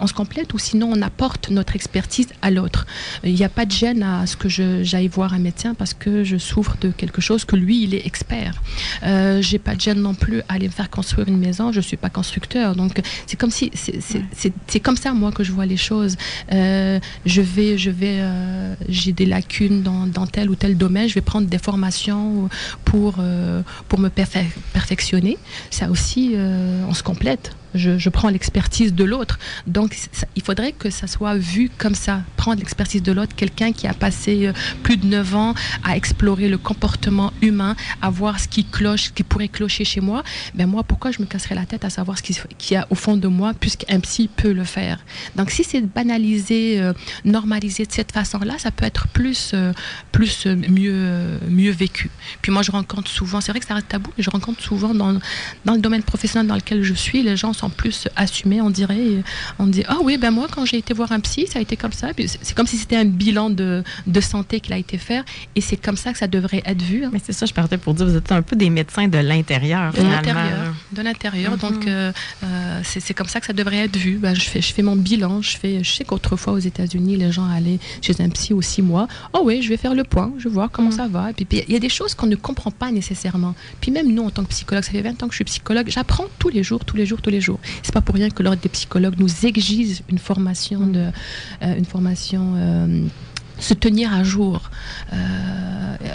on 0.00 0.06
se 0.06 0.14
complète 0.14 0.54
ou 0.54 0.58
sinon 0.58 0.90
on 0.92 1.02
apporte 1.02 1.50
notre 1.50 1.76
expertise 1.76 2.28
à 2.42 2.50
l'autre. 2.50 2.86
Il 3.24 3.34
n'y 3.34 3.44
a 3.44 3.48
pas 3.48 3.66
de 3.66 3.72
gêne 3.72 4.02
à 4.02 4.26
ce 4.26 4.36
que 4.36 4.48
j'aille 4.48 5.08
voir 5.08 5.34
un 5.34 5.38
médecin 5.38 5.74
parce 5.74 5.94
que 5.94 6.24
je 6.24 6.36
souffre 6.36 6.76
de 6.80 6.90
quelque 6.90 7.20
chose 7.20 7.44
que 7.44 7.56
lui, 7.56 7.82
il 7.82 7.94
est 7.94 8.06
expert. 8.06 8.62
Euh, 9.04 9.42
J'ai 9.42 9.58
pas 9.58 9.74
de 9.74 9.80
gêne 9.80 10.00
non 10.00 10.14
plus 10.14 10.40
à 10.42 10.54
aller 10.54 10.66
me 10.66 10.72
faire 10.72 10.90
construire 10.90 11.28
une 11.28 11.38
maison, 11.38 11.72
je 11.72 11.80
suis 11.80 11.96
pas 11.96 12.10
constructeur. 12.10 12.76
Donc 12.76 13.00
c'est 13.26 13.38
comme 13.38 13.50
si, 13.50 13.70
c'est 13.74 14.80
comme 14.80 14.96
ça 14.96 15.12
moi 15.12 15.32
que 15.32 15.44
je 15.44 15.52
vois 15.52 15.66
les 15.66 15.76
choses. 15.76 16.16
Euh, 16.52 16.98
je 17.26 17.42
vais, 17.42 17.78
je 17.78 17.90
vais, 17.90 18.18
euh, 18.20 18.74
j'ai 18.88 19.12
des 19.12 19.26
lacunes 19.26 19.82
dans, 19.82 20.06
dans, 20.06 20.26
tel 20.26 20.50
ou 20.50 20.54
tel 20.54 20.76
domaine, 20.76 21.08
je 21.08 21.14
vais 21.14 21.20
prendre 21.20 21.48
des 21.48 21.58
formations 21.58 22.48
pour, 22.84 23.16
euh, 23.18 23.62
pour 23.88 23.98
me 23.98 24.08
perfectionner. 24.08 24.51
Ça 25.70 25.90
aussi, 25.90 26.34
on 26.88 26.94
se 26.94 27.02
complète 27.02 27.52
je, 27.74 28.08
prends 28.08 28.28
l'expertise 28.28 28.94
de 28.94 29.04
l'autre. 29.04 29.38
Donc, 29.66 29.96
il 30.36 30.42
faudrait 30.42 30.72
que 30.72 30.90
ça 30.90 31.06
soit 31.06 31.36
vu 31.36 31.70
comme 31.78 31.94
ça, 31.94 32.22
prendre 32.36 32.58
l'expertise 32.58 33.02
de 33.02 33.12
l'autre, 33.12 33.34
quelqu'un 33.34 33.72
qui 33.72 33.86
a 33.86 33.94
passé 33.94 34.46
euh, 34.46 34.52
plus 34.82 34.96
de 34.96 35.06
9 35.06 35.34
ans 35.34 35.54
à 35.84 35.96
explorer 35.96 36.48
le 36.48 36.58
comportement 36.58 37.32
humain, 37.40 37.76
à 38.00 38.10
voir 38.10 38.38
ce 38.40 38.48
qui 38.48 38.64
cloche, 38.64 39.04
ce 39.04 39.10
qui 39.10 39.22
pourrait 39.22 39.48
clocher 39.48 39.84
chez 39.84 40.00
moi. 40.00 40.22
Ben 40.54 40.66
moi, 40.66 40.82
pourquoi 40.82 41.10
je 41.10 41.20
me 41.20 41.26
casserais 41.26 41.54
la 41.54 41.64
tête 41.64 41.84
à 41.84 41.90
savoir 41.90 42.18
ce 42.18 42.22
qu'il 42.22 42.36
y 42.70 42.76
a 42.76 42.86
au 42.90 42.94
fond 42.94 43.16
de 43.16 43.28
moi, 43.28 43.52
puisqu'un 43.58 44.00
psy 44.00 44.28
peut 44.34 44.52
le 44.52 44.64
faire? 44.64 44.98
Donc, 45.36 45.50
si 45.50 45.64
c'est 45.64 45.80
banalisé, 45.80 46.80
euh, 46.80 46.92
normalisé 47.24 47.86
de 47.86 47.92
cette 47.92 48.12
façon-là, 48.12 48.58
ça 48.58 48.70
peut 48.70 48.84
être 48.84 49.08
plus, 49.08 49.52
euh, 49.54 49.72
plus 50.10 50.46
mieux, 50.46 51.38
mieux 51.48 51.72
vécu. 51.72 52.10
Puis 52.42 52.52
moi, 52.52 52.62
je 52.62 52.70
rencontre 52.70 53.10
souvent, 53.10 53.40
c'est 53.40 53.52
vrai 53.52 53.60
que 53.60 53.66
ça 53.66 53.74
reste 53.74 53.88
tabou, 53.88 54.10
mais 54.16 54.22
je 54.22 54.30
rencontre 54.30 54.62
souvent 54.62 54.94
dans, 54.94 55.18
dans 55.64 55.74
le 55.74 55.80
domaine 55.80 56.02
professionnel 56.02 56.46
dans 56.46 56.54
lequel 56.54 56.82
je 56.82 56.94
suis, 56.94 57.22
les 57.22 57.36
gens 57.36 57.52
sont 57.52 57.61
plus 57.70 58.08
assumé, 58.16 58.60
on 58.60 58.70
dirait. 58.70 59.22
On 59.58 59.66
dit, 59.66 59.84
ah 59.88 59.98
oui, 60.02 60.16
ben 60.16 60.30
moi, 60.30 60.46
quand 60.50 60.64
j'ai 60.64 60.78
été 60.78 60.94
voir 60.94 61.12
un 61.12 61.20
psy, 61.20 61.46
ça 61.46 61.58
a 61.58 61.62
été 61.62 61.76
comme 61.76 61.92
ça. 61.92 62.08
C'est 62.42 62.54
comme 62.54 62.66
si 62.66 62.76
c'était 62.76 62.96
un 62.96 63.04
bilan 63.04 63.50
de, 63.50 63.82
de 64.06 64.20
santé 64.20 64.60
qu'il 64.60 64.72
a 64.72 64.78
été 64.78 64.98
faire. 64.98 65.24
Et 65.56 65.60
c'est 65.60 65.76
comme 65.76 65.96
ça 65.96 66.12
que 66.12 66.18
ça 66.18 66.26
devrait 66.26 66.62
être 66.64 66.82
vu. 66.82 67.04
Hein. 67.04 67.10
Mais 67.12 67.20
c'est 67.22 67.32
ça, 67.32 67.46
je 67.46 67.52
partais 67.52 67.78
pour 67.78 67.94
dire, 67.94 68.06
vous 68.06 68.16
êtes 68.16 68.32
un 68.32 68.42
peu 68.42 68.56
des 68.56 68.70
médecins 68.70 69.08
de 69.08 69.18
l'intérieur, 69.18 69.92
De 69.92 70.02
l'intérieur. 70.02 70.74
De 70.92 71.02
l'intérieur. 71.02 71.56
Donc, 71.56 71.84
mm-hmm. 71.84 71.88
euh, 71.88 72.12
euh, 72.44 72.80
c'est 72.84 73.14
comme 73.14 73.28
ça 73.28 73.40
que 73.40 73.46
ça 73.46 73.52
devrait 73.52 73.84
être 73.84 73.96
vu. 73.96 74.18
Ben, 74.18 74.34
je, 74.34 74.48
fais, 74.48 74.60
je 74.60 74.72
fais 74.72 74.82
mon 74.82 74.96
bilan. 74.96 75.42
Je, 75.42 75.56
fais, 75.56 75.84
je 75.84 75.90
sais 75.92 76.04
qu'autrefois, 76.04 76.54
aux 76.54 76.58
États-Unis, 76.58 77.16
les 77.16 77.32
gens 77.32 77.48
allaient 77.48 77.78
chez 78.00 78.14
un 78.20 78.28
psy 78.28 78.52
aux 78.52 78.62
six 78.62 78.82
mois. 78.82 79.08
Oh 79.32 79.42
oui, 79.44 79.62
je 79.62 79.68
vais 79.68 79.76
faire 79.76 79.94
le 79.94 80.04
point, 80.04 80.32
je 80.38 80.44
vais 80.44 80.54
voir 80.54 80.70
comment 80.70 80.88
mm. 80.88 80.92
ça 80.92 81.08
va. 81.08 81.30
Et 81.30 81.44
puis, 81.44 81.62
il 81.66 81.72
y 81.72 81.76
a 81.76 81.80
des 81.80 81.88
choses 81.88 82.14
qu'on 82.14 82.26
ne 82.26 82.36
comprend 82.36 82.70
pas 82.70 82.90
nécessairement. 82.90 83.54
Puis 83.80 83.90
même 83.90 84.12
nous, 84.12 84.22
en 84.22 84.30
tant 84.30 84.44
que 84.44 84.50
psychologue, 84.50 84.84
ça 84.84 84.92
fait 84.92 85.02
20 85.02 85.22
ans 85.22 85.26
que 85.26 85.32
je 85.32 85.36
suis 85.36 85.44
psychologue, 85.44 85.86
j'apprends 85.88 86.26
tous 86.38 86.48
les 86.48 86.62
jours, 86.62 86.84
tous 86.84 86.96
les 86.96 87.06
jours, 87.06 87.20
tous 87.20 87.30
les 87.30 87.40
jours. 87.40 87.51
C'est 87.82 87.92
pas 87.92 88.00
pour 88.00 88.14
rien 88.14 88.30
que 88.30 88.42
l'ordre 88.42 88.60
des 88.60 88.68
psychologues 88.68 89.14
nous 89.18 89.46
exige 89.46 90.02
une 90.08 90.18
formation 90.18 90.86
de, 90.86 91.06
euh, 91.62 91.76
une 91.76 91.84
formation 91.84 92.54
euh, 92.56 93.06
se 93.58 93.74
tenir 93.74 94.12
à 94.12 94.24
jour. 94.24 94.70
Euh, 95.12 95.16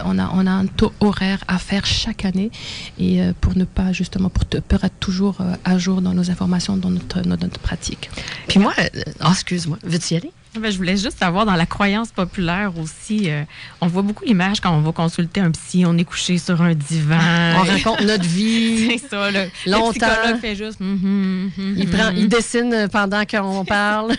on, 0.06 0.20
a, 0.20 0.30
on 0.34 0.46
a 0.46 0.52
un 0.52 0.66
taux 0.66 0.92
horaire 1.00 1.44
à 1.48 1.60
faire 1.60 1.86
chaque 1.86 2.26
année 2.26 2.52
et 3.00 3.22
pour 3.40 3.56
ne 3.56 3.64
pas 3.64 3.94
justement 3.94 4.30
pour, 4.30 4.46
pour 4.46 4.84
être 4.84 5.00
toujours 5.00 5.38
à 5.64 5.78
jour 5.78 6.02
dans 6.02 6.14
nos 6.14 6.30
informations, 6.30 6.76
dans 6.76 6.90
notre, 6.90 7.22
notre 7.22 7.60
pratique. 7.60 8.10
Puis 8.48 8.60
moi, 8.60 8.74
oh, 9.22 9.28
excuse-moi, 9.32 9.78
veux-tu 9.84 10.16
y 10.16 10.18
aller? 10.18 10.32
Ben, 10.56 10.72
je 10.72 10.78
voulais 10.78 10.98
juste 10.98 11.20
savoir, 11.20 11.46
dans 11.46 11.56
la 11.56 11.66
croyance 11.66 12.12
populaire 12.12 12.72
aussi, 12.80 13.30
euh, 13.30 13.44
on 13.82 13.88
voit 13.88 14.02
beaucoup 14.02 14.26
l'image 14.26 14.60
quand 14.60 14.76
on 14.76 14.82
va 14.82 14.92
consulter 14.92 15.40
un 15.40 15.52
psy, 15.52 15.84
on 15.86 15.98
est 15.98 16.04
couché 16.04 16.38
sur 16.38 16.62
un 16.62 16.74
divan. 16.74 17.20
On 17.58 17.64
raconte 17.64 18.02
notre 18.02 18.24
vie. 18.24 18.88
C'est 19.00 19.10
ça, 19.10 19.30
le, 19.30 19.46
longtemps. 19.68 19.88
Le 19.88 19.92
psychologue 19.92 20.42
fait 20.42 20.56
juste. 20.56 20.82
Mm-hmm, 20.82 21.50
mm-hmm, 21.50 21.74
il, 21.78 21.90
prend, 21.90 22.10
il 22.10 22.26
mm-hmm. 22.26 22.28
dessine 22.28 22.88
pendant 22.92 23.26
qu'on 23.26 23.66
parle. 23.66 24.16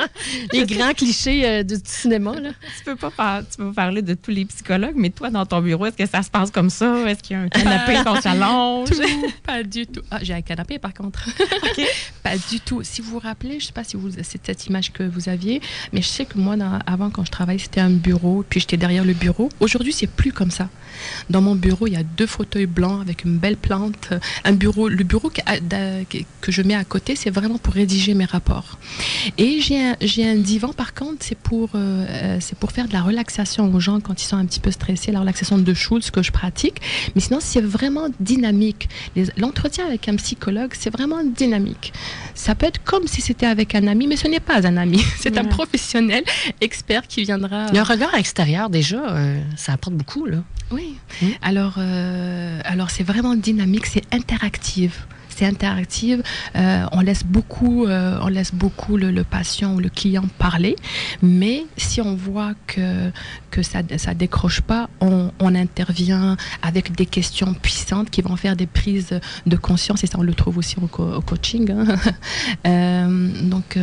les 0.52 0.64
grands 0.64 0.92
clichés 0.92 1.44
euh, 1.44 1.62
du 1.62 1.74
cinéma. 1.84 2.38
Là. 2.40 2.50
Tu 2.78 2.84
peux 2.84 2.96
pas 2.96 3.42
tu 3.42 3.56
peux 3.56 3.72
parler 3.72 4.02
de 4.02 4.14
tous 4.14 4.30
les 4.30 4.44
psychologues, 4.44 4.94
mais 4.96 5.10
toi, 5.10 5.30
dans 5.30 5.46
ton 5.46 5.60
bureau, 5.60 5.86
est-ce 5.86 5.96
que 5.96 6.06
ça 6.06 6.22
se 6.22 6.30
passe 6.30 6.50
comme 6.50 6.70
ça? 6.70 6.96
Est-ce 7.08 7.22
qu'il 7.22 7.36
y 7.36 7.40
a 7.40 7.42
un 7.42 7.48
canapé 7.48 7.94
qu'on 8.04 8.20
s'allonge? 8.20 8.90
Pas 9.44 9.62
du 9.62 9.86
tout. 9.86 10.02
Ah, 10.10 10.18
j'ai 10.22 10.34
un 10.34 10.42
canapé, 10.42 10.78
par 10.78 10.94
contre. 10.94 11.28
Pas 12.22 12.36
du 12.50 12.60
tout. 12.60 12.82
Si 12.82 13.00
vous 13.00 13.12
vous 13.12 13.18
rappelez, 13.18 13.58
je 13.60 13.66
sais 13.66 13.72
pas 13.72 13.84
si 13.84 13.96
vous, 13.96 14.10
c'est 14.22 14.44
cette 14.44 14.66
image 14.66 14.92
que 14.92 15.02
vous 15.02 15.28
aviez, 15.28 15.60
mais 15.92 16.02
je 16.02 16.08
sais 16.08 16.24
que 16.24 16.38
moi, 16.38 16.56
avant, 16.86 17.10
quand 17.10 17.24
je 17.24 17.30
travaillais, 17.30 17.58
c'était 17.58 17.80
un 17.80 17.90
bureau, 17.90 18.44
puis 18.48 18.60
j'étais 18.60 18.76
derrière 18.76 19.04
le 19.04 19.14
bureau. 19.14 19.48
Aujourd'hui, 19.60 19.92
c'est 19.92 20.08
plus 20.08 20.32
comme 20.32 20.50
ça. 20.50 20.68
Dans 21.28 21.40
mon 21.40 21.54
bureau, 21.54 21.86
il 21.86 21.94
y 21.94 21.96
a 21.96 22.02
deux 22.02 22.26
fauteuils 22.26 22.66
blancs 22.66 23.00
avec 23.00 23.24
une 23.24 23.38
belle 23.38 23.56
plante. 23.56 24.10
Un 24.44 24.52
bureau, 24.52 24.88
le 24.88 25.04
bureau 25.04 25.30
que, 25.30 25.40
que 26.40 26.52
je 26.52 26.62
mets 26.62 26.74
à 26.74 26.84
côté, 26.84 27.16
c'est 27.16 27.30
vraiment 27.30 27.58
pour 27.58 27.74
rédiger 27.74 28.14
mes 28.14 28.24
rapports. 28.24 28.78
Et 29.38 29.60
j'ai 29.60 29.80
un, 29.80 29.96
un, 30.30 30.36
divan, 30.36 30.72
par 30.72 30.94
contre, 30.94 31.18
c'est 31.20 31.38
pour, 31.38 31.70
euh, 31.74 32.04
euh, 32.08 32.38
pour 32.58 32.72
faire 32.72 32.88
de 32.88 32.92
la 32.92 33.02
relaxation 33.02 33.72
aux 33.72 33.80
gens 33.80 34.00
quand 34.00 34.20
ils 34.22 34.26
sont 34.26 34.36
un 34.36 34.46
petit 34.46 34.60
peu 34.60 34.70
stressés, 34.70 35.12
la 35.12 35.20
relaxation 35.20 35.58
de 35.58 35.74
Schultz 35.74 36.10
que 36.10 36.22
je 36.22 36.32
pratique. 36.32 36.80
Mais 37.14 37.20
sinon, 37.20 37.38
c'est 37.40 37.60
vraiment 37.60 38.08
dynamique. 38.20 38.88
L'entretien 39.36 39.86
avec 39.86 40.08
un 40.08 40.16
psychologue, 40.16 40.72
c'est 40.78 40.90
vraiment 40.90 41.22
dynamique. 41.24 41.92
Ça 42.34 42.54
peut 42.54 42.66
être 42.66 42.82
comme 42.84 43.06
si 43.06 43.20
c'était 43.20 43.46
avec 43.46 43.74
un 43.74 43.86
ami, 43.86 44.06
mais 44.06 44.16
ce 44.16 44.28
n'est 44.28 44.40
pas 44.40 44.66
un 44.66 44.76
ami. 44.76 45.02
C'est 45.20 45.36
un 45.36 45.44
professionnel, 45.60 46.24
expert 46.60 47.06
qui 47.06 47.22
viendra. 47.22 47.66
Un 47.74 47.82
regard 47.84 48.14
extérieur 48.14 48.70
déjà, 48.70 49.10
euh, 49.10 49.40
ça 49.56 49.74
apporte 49.74 49.94
beaucoup, 49.94 50.24
là. 50.24 50.38
Oui. 50.70 50.96
Mmh. 51.20 51.26
Alors, 51.42 51.74
euh, 51.78 52.60
alors 52.64 52.90
c'est 52.90 53.02
vraiment 53.02 53.34
dynamique, 53.34 53.86
c'est 53.86 54.04
interactive. 55.44 56.22
Euh, 56.56 56.84
on 56.92 57.00
laisse 57.00 57.24
beaucoup, 57.24 57.86
euh, 57.86 58.18
on 58.22 58.28
laisse 58.28 58.54
beaucoup 58.54 58.96
le, 58.96 59.24
patient 59.24 59.74
ou 59.74 59.80
le 59.80 59.88
client 59.88 60.24
parler, 60.38 60.76
mais 61.22 61.64
si 61.76 62.00
on 62.00 62.14
voit 62.14 62.54
que 62.66 63.10
que 63.50 63.62
ça 63.62 63.80
ça 63.96 64.14
décroche 64.14 64.60
pas, 64.60 64.88
on, 65.00 65.30
intervient 65.40 66.36
avec 66.62 66.94
des 66.94 67.06
questions 67.06 67.54
puissantes 67.54 68.08
qui 68.08 68.22
vont 68.22 68.36
faire 68.36 68.54
des 68.54 68.68
prises 68.68 69.18
de 69.46 69.56
conscience 69.56 70.04
et 70.04 70.06
ça 70.06 70.16
on 70.18 70.22
le 70.22 70.34
trouve 70.34 70.58
aussi 70.58 70.76
au, 70.80 71.20
coaching. 71.20 71.70
Hein. 71.70 71.96
Euh, 72.66 73.28
donc 73.42 73.78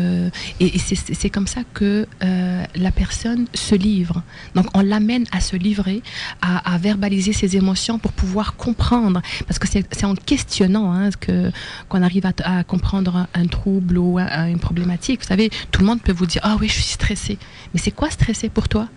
et, 0.60 0.78
c'est 0.78 1.30
comme 1.30 1.48
ça 1.48 1.62
que 1.74 2.06
la 2.22 2.92
personne 2.92 3.48
se 3.54 3.76
livre. 3.76 4.22
Donc 4.56 4.66
on 4.74 4.82
l'amène 4.82 5.26
à 5.32 5.42
se 5.42 5.56
livrer, 5.56 6.02
à, 6.42 6.78
verbaliser 6.78 7.34
ses 7.34 7.58
émotions 7.58 8.00
pour 8.00 8.12
pouvoir 8.12 8.56
comprendre, 8.56 9.22
parce 9.48 9.60
que 9.60 9.68
c'est 9.68 10.06
en 10.06 10.16
questionnant 10.16 10.92
hein, 10.92 11.10
que 11.20 11.47
qu'on 11.90 12.02
arrive 12.02 12.26
à, 12.26 12.64
comprendre 12.64 13.28
un, 13.34 13.48
trouble 13.48 13.98
ou 13.98 14.20
une 14.20 14.60
problématique. 14.60 15.22
Vous 15.22 15.28
savez, 15.28 15.50
tout 15.72 15.82
le 15.82 15.88
monde 15.88 16.02
peut 16.02 16.12
vous 16.12 16.26
dire 16.26 16.42
ah 16.44 16.58
oui, 16.60 16.68
je 16.68 16.74
suis 16.74 16.84
stressé. 16.84 17.38
Mais 17.74 17.80
c'est 17.80 17.92
quoi 17.92 18.10
stressé 18.10 18.50
pour 18.50 18.68
toi? 18.68 18.88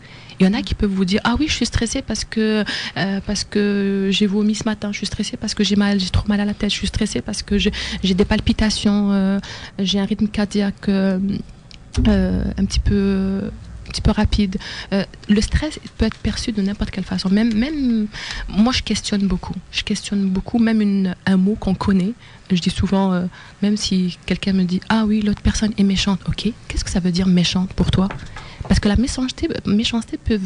Il 0.41 0.47
y 0.47 0.49
en 0.49 0.55
a 0.55 0.63
qui 0.63 0.75
peuvent 0.75 0.91
vous 0.91 1.05
dire 1.05 1.21
ah 1.25 1.37
oui 1.39 1.47
je 1.49 1.53
suis 1.53 1.67
stressé 1.67 2.01
parce 2.01 2.25
que 2.25 2.65
euh, 2.97 3.21
parce 3.27 3.45
que 3.45 4.09
j'ai 4.11 4.27
vomi 4.27 4.55
ce 4.55 4.65
matin 4.65 4.91
je 4.91 4.97
suis 4.97 5.07
stressé 5.07 5.37
parce 5.37 5.53
que 5.53 5.63
j'ai 5.63 5.77
mal 5.77 6.01
j'ai 6.01 6.09
trop 6.09 6.27
mal 6.29 6.41
à 6.41 6.47
la 6.47 6.55
tête 6.55 6.71
je 6.71 6.77
suis 6.77 6.87
stressé 6.87 7.21
parce 7.21 7.43
que 7.43 7.59
j'ai 7.59 7.71
des 8.03 8.25
palpitations 8.25 9.13
euh, 9.13 9.39
j'ai 9.79 10.01
un 10.01 10.07
rythme 10.07 10.29
cardiaque 10.29 10.89
euh, 10.89 11.19
un 11.99 12.65
petit 12.65 12.81
peu 12.81 13.51
petit 13.91 14.01
peu 14.01 14.11
rapide. 14.11 14.57
le 14.91 15.41
stress 15.41 15.79
peut 15.99 16.07
être 16.07 16.17
perçu 16.17 16.53
de 16.53 16.63
n'importe 16.63 16.91
quelle 16.91 17.05
façon. 17.05 17.29
Même, 17.29 17.55
même, 17.55 18.07
moi, 18.49 18.73
je 18.73 18.83
questionne 18.83 19.27
beaucoup. 19.27 19.55
Je 19.73 19.83
questionne 19.83 20.27
beaucoup, 20.29 20.59
même 20.59 21.15
un 21.27 21.37
mot 21.37 21.55
qu'on 21.55 21.75
connaît 21.75 22.15
je 22.57 22.61
dis 22.61 22.71
souvent, 22.71 23.13
euh, 23.13 23.27
même 23.63 23.77
si 23.77 24.19
quelqu'un 24.27 24.53
me 24.53 24.65
dit 24.65 24.81
Ah 24.89 25.05
oui, 25.07 25.23
l'autre 25.23 25.43
personne 25.43 25.73
est 25.79 25.85
méchante, 25.85 26.21
ok, 26.29 26.53
qu'est-ce 26.69 26.85
que 26.85 26.91
ça 26.91 27.01
veut 27.01 27.13
dire 27.13 27.27
méchante 27.27 27.73
pour 27.73 27.91
toi? 27.91 28.09
Parce 28.69 28.81
que 28.81 28.89
la 28.89 28.97
méchanceté, 28.97 29.49
peut 30.19 30.39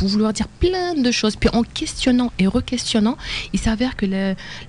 vouloir 0.00 0.32
dire 0.32 0.48
plein 0.48 0.94
de 0.94 1.10
choses. 1.10 1.36
Puis 1.36 1.48
en 1.52 1.62
questionnant 1.62 2.32
et 2.38 2.46
re-questionnant, 2.46 3.16
il 3.52 3.60
s'avère 3.60 3.96
que 3.96 4.06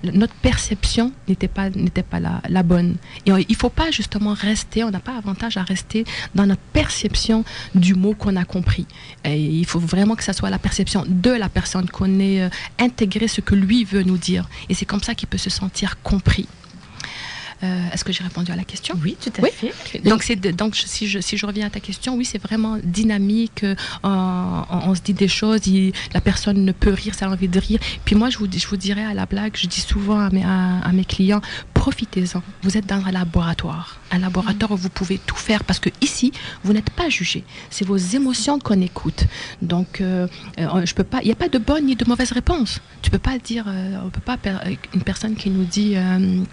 notre 0.03 0.33
perception 0.35 1.11
n'était 1.27 1.47
pas, 1.47 1.69
n'était 1.69 2.03
pas 2.03 2.19
la, 2.19 2.63
bonne. 2.63 2.95
Et 3.25 3.31
il 3.31 3.45
ne 3.49 3.55
faut 3.55 3.69
pas 3.69 3.91
justement 3.91 4.33
rester, 4.33 4.83
on 4.83 4.91
n'a 4.91 4.99
pas 4.99 5.17
avantage 5.17 5.57
à 5.57 5.63
rester 5.63 6.05
dans 6.35 6.45
notre 6.45 6.61
perception 6.73 7.43
du 7.75 7.95
mot 7.95 8.13
qu'on 8.13 8.35
a 8.35 8.45
compris. 8.45 8.85
Il 9.25 9.65
faut 9.65 9.79
vraiment 9.79 10.15
que 10.15 10.23
ça 10.23 10.33
soit 10.33 10.49
la 10.49 10.59
perception 10.59 11.03
de 11.07 11.31
la 11.31 11.49
personne, 11.49 11.89
qu'on 11.89 12.19
ait 12.19 12.41
euh, 12.41 12.49
intégré 12.79 13.27
ce 13.27 13.41
que 13.41 13.55
lui 13.55 13.83
veut 13.83 14.03
nous 14.03 14.17
dire. 14.17 14.47
Et 14.69 14.73
c'est 14.73 14.85
comme 14.85 15.01
ça 15.01 15.15
qu'il 15.15 15.27
peut 15.27 15.37
se 15.37 15.49
sentir 15.49 16.01
compris. 16.01 16.47
Euh, 17.63 17.79
est-ce 17.93 18.03
que 18.03 18.11
j'ai 18.11 18.23
répondu 18.23 18.51
à 18.51 18.55
la 18.55 18.63
question? 18.63 18.95
Oui, 19.01 19.15
tout 19.21 19.31
à 19.41 19.45
fait. 19.47 19.99
Donc, 19.99 20.29
donc 20.55 20.75
si, 20.75 21.07
je, 21.07 21.19
si 21.19 21.37
je 21.37 21.45
reviens 21.45 21.67
à 21.67 21.69
ta 21.69 21.79
question, 21.79 22.15
oui, 22.15 22.25
c'est 22.25 22.41
vraiment 22.41 22.77
dynamique. 22.83 23.63
Euh, 23.63 23.75
on, 24.03 24.93
se 24.95 25.01
dit 25.01 25.13
des 25.13 25.27
choses, 25.27 25.61
la 26.13 26.21
personne 26.21 26.65
ne 26.65 26.71
peut 26.71 26.91
rire, 26.91 27.15
ça 27.15 27.25
a 27.27 27.29
envie 27.29 27.47
de 27.47 27.59
rire. 27.59 27.79
Puis 28.05 28.15
moi, 28.15 28.29
je 28.29 28.37
vous, 28.37 28.47
je 28.51 28.67
vous 28.67 28.77
dirais 28.77 29.05
à 29.05 29.13
la 29.13 29.25
blague, 29.25 29.53
je 29.55 29.67
dis 29.67 29.79
souvent 29.79 30.19
à 30.19 30.29
mes, 30.29 30.43
à, 30.43 30.91
mes 30.91 31.05
clients, 31.05 31.41
profitez-en. 31.73 32.41
Vous 32.63 32.77
êtes 32.77 32.85
dans 32.85 33.03
un 33.05 33.11
laboratoire. 33.11 33.99
Un 34.11 34.19
laboratoire 34.19 34.71
où 34.71 34.77
vous 34.77 34.89
pouvez 34.89 35.17
tout 35.17 35.35
faire 35.35 35.63
parce 35.63 35.79
que 35.79 35.89
ici, 36.01 36.31
vous 36.63 36.73
n'êtes 36.73 36.89
pas 36.89 37.09
jugé. 37.09 37.43
C'est 37.69 37.85
vos 37.85 37.97
émotions 37.97 38.59
qu'on 38.59 38.81
écoute. 38.81 39.23
Donc, 39.61 40.01
euh, 40.01 40.27
je 40.57 40.93
peux 40.93 41.03
pas. 41.03 41.19
Il 41.21 41.25
n'y 41.27 41.31
a 41.31 41.35
pas 41.35 41.49
de 41.49 41.57
bonne 41.57 41.85
ni 41.85 41.95
de 41.95 42.05
mauvaise 42.07 42.31
réponse. 42.31 42.81
Tu 43.01 43.09
peux 43.09 43.19
pas 43.19 43.37
dire. 43.39 43.65
euh, 43.67 43.97
on 44.05 44.09
peut 44.09 44.21
pas. 44.21 44.37
Une 44.93 45.01
personne 45.03 45.35
qui 45.35 45.49
nous 45.49 45.63
dit. 45.63 45.93
euh, 45.95 46.43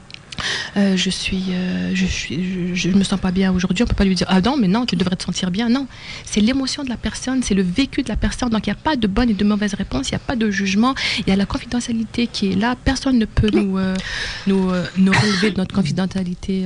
euh, 0.77 0.97
je 0.97 1.11
suis, 1.11 1.43
euh, 1.51 1.95
je 1.95 2.89
me 2.91 3.05
sens 3.05 3.21
pas 3.21 3.31
bien 3.31 3.53
aujourd'hui. 3.53 3.85
On 3.85 3.87
peut 3.87 3.95
pas 3.95 4.05
lui 4.05 4.15
dire 4.15 4.27
ah 4.31 4.41
non, 4.41 4.57
mais 4.57 4.69
non, 4.69 4.87
tu 4.87 4.97
devrais 4.97 5.17
te 5.17 5.25
sentir 5.25 5.51
bien. 5.51 5.69
Non, 5.69 5.87
c'est 6.25 6.41
l'émotion 6.41 6.85
de 6.85 6.89
la 6.89 6.97
personne, 6.97 7.43
c'est 7.43 7.55
le 7.55 7.63
vécu 7.63 8.03
de 8.03 8.09
la 8.09 8.17
personne. 8.17 8.51
Donc 8.51 8.67
il 8.67 8.71
n'y 8.71 8.75
a 8.79 8.83
pas 8.83 8.97
de 8.97 9.07
bonne 9.07 9.31
et 9.31 9.35
de 9.35 9.45
mauvaise 9.45 9.75
réponse. 9.75 10.09
Il 10.11 10.13
n'y 10.15 10.17
a 10.17 10.21
pas 10.21 10.37
de 10.37 10.51
jugement. 10.51 10.95
Il 11.19 11.29
y 11.29 11.33
a 11.33 11.37
la 11.37 11.47
confidentialité 11.47 12.27
qui 12.27 12.53
est 12.53 12.57
là. 12.57 12.77
Personne 12.85 13.19
ne 13.19 13.25
peut 13.27 13.51
nous, 13.53 13.79
euh, 13.79 13.95
relever 14.47 15.51
de 15.51 15.57
notre 15.59 15.75
confidentialité 15.75 16.65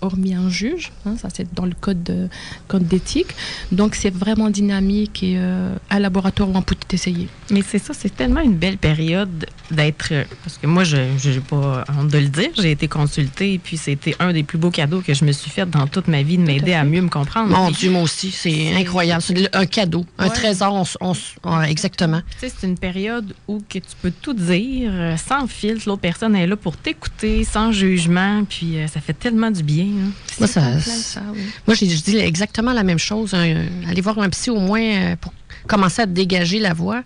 hormis 0.00 0.34
un 0.34 0.48
juge. 0.48 0.92
hein. 1.06 1.14
ça 1.20 1.28
c'est 1.32 1.52
dans 1.54 1.66
le 1.66 1.74
code 1.78 2.02
de- 2.02 2.28
code 2.68 2.86
d'éthique. 2.86 3.28
Donc 3.72 3.94
c'est 3.94 4.14
vraiment 4.14 4.50
dynamique 4.50 5.22
et 5.22 5.36
un 5.36 5.98
laboratoire 5.98 6.48
où 6.48 6.56
on 6.56 6.62
peut 6.62 6.74
tout 6.74 6.94
essayer. 6.94 7.28
Mais 7.50 7.62
c'est 7.62 7.78
ça, 7.78 7.92
c'est 7.94 8.14
tellement 8.14 8.40
une 8.40 8.54
belle 8.56 8.78
période 8.78 9.46
d'être. 9.70 10.12
Parce 10.44 10.58
que 10.58 10.66
moi, 10.66 10.84
je 10.84 10.96
n'ai 10.96 11.40
pas 11.40 11.84
honte 11.98 12.08
de 12.08 12.18
le 12.18 12.28
dire, 12.28 12.50
j'ai 12.56 12.70
été 12.80 12.88
consultée, 12.88 13.54
et 13.54 13.58
puis 13.58 13.76
c'était 13.76 14.16
un 14.20 14.32
des 14.32 14.42
plus 14.42 14.56
beaux 14.56 14.70
cadeaux 14.70 15.02
que 15.02 15.12
je 15.12 15.24
me 15.26 15.32
suis 15.32 15.50
fait 15.50 15.68
dans 15.68 15.86
toute 15.86 16.08
ma 16.08 16.22
vie 16.22 16.38
de 16.38 16.42
m'aider 16.42 16.72
à 16.72 16.82
mieux 16.84 17.02
me 17.02 17.08
comprendre. 17.10 17.48
Mon 17.54 17.66
Puis, 17.66 17.76
Dieu, 17.80 17.90
moi 17.90 18.02
aussi, 18.02 18.30
c'est 18.30 18.74
incroyable. 18.74 19.20
C'est 19.22 19.34
le- 19.34 19.48
un 19.52 19.66
cadeau, 19.66 20.06
un 20.18 20.28
Ouais. 20.28 20.34
trésor. 20.34 20.72
on 21.00 21.12
on 21.44 21.62
exactement. 21.62 22.22
Tu 22.40 22.48
sais, 22.48 22.54
c'est 22.58 22.66
une 22.66 22.78
période 22.78 23.34
où 23.48 23.58
que 23.68 23.78
tu 23.78 23.94
peux 24.00 24.10
tout 24.10 24.32
dire 24.32 24.90
euh, 24.94 25.16
sans 25.18 25.46
filtre. 25.46 25.82
L'autre 25.86 26.00
personne 26.00 26.34
est 26.34 26.46
là 26.46 26.56
pour 26.56 26.76
t'écouter, 26.76 27.44
sans 27.44 27.70
jugement, 27.72 28.44
puis 28.48 28.78
euh, 28.78 28.86
ça 28.86 29.00
fait 29.00 29.12
tellement 29.12 29.50
du 29.50 29.62
bien. 29.62 29.84
hein. 29.84 30.10
Moi, 30.38 30.48
ça- 30.48 30.60
complet, 30.62 30.80
ça, 30.80 31.22
oui. 31.34 31.40
Moi, 31.66 31.74
je 31.76 31.84
dis 31.84 32.16
exactement 32.16 32.72
la 32.72 32.82
même 32.84 32.98
chose. 32.98 33.34
Un- 33.34 33.66
aller 33.88 34.00
voir 34.00 34.18
un 34.20 34.30
psy 34.30 34.48
au 34.50 34.58
moins 34.60 34.80
euh, 34.82 35.16
pour 35.20 35.32
commencer 35.66 36.02
à 36.02 36.06
dégager 36.06 36.58
la 36.58 36.72
voix. 36.74 37.02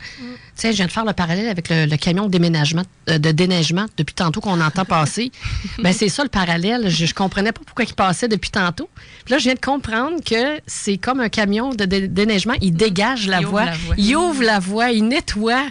Tu 0.56 0.60
sais, 0.60 0.70
je 0.70 0.76
viens 0.76 0.86
de 0.86 0.92
faire 0.92 1.04
le 1.04 1.12
parallèle 1.12 1.48
avec 1.48 1.68
le, 1.68 1.86
le 1.86 1.96
camion 1.96 2.26
de 2.26 2.30
déménagement, 2.30 2.84
euh, 3.10 3.18
de 3.18 3.32
déneigement 3.32 3.86
depuis 3.96 4.14
tantôt 4.14 4.40
qu'on 4.40 4.60
entend 4.60 4.84
passer. 4.84 5.32
ben 5.80 5.92
c'est 5.92 6.08
ça 6.08 6.22
le 6.22 6.28
parallèle. 6.28 6.88
Je, 6.88 7.06
je 7.06 7.14
comprenais 7.14 7.50
pas 7.50 7.60
pourquoi 7.66 7.84
il 7.84 7.92
passait 7.94 8.28
depuis 8.28 8.50
tantôt. 8.50 8.88
Puis 9.24 9.32
là, 9.32 9.38
je 9.38 9.44
viens 9.44 9.54
de 9.54 9.60
comprendre 9.60 10.22
que 10.24 10.60
c'est 10.66 10.96
comme 10.96 11.18
un 11.18 11.28
camion 11.28 11.70
de 11.74 11.84
dé- 11.86 12.06
déneigement. 12.06 12.54
Il 12.60 12.72
dégage 12.74 13.26
la 13.26 13.40
Il 13.40 13.46
voix. 13.46 13.64
la 13.64 13.72
voie. 13.72 13.94
Il 13.98 14.14
ouvre 14.16 14.42
la 14.44 14.60
voie. 14.60 14.90
Il 14.92 15.08
nettoie. 15.08 15.64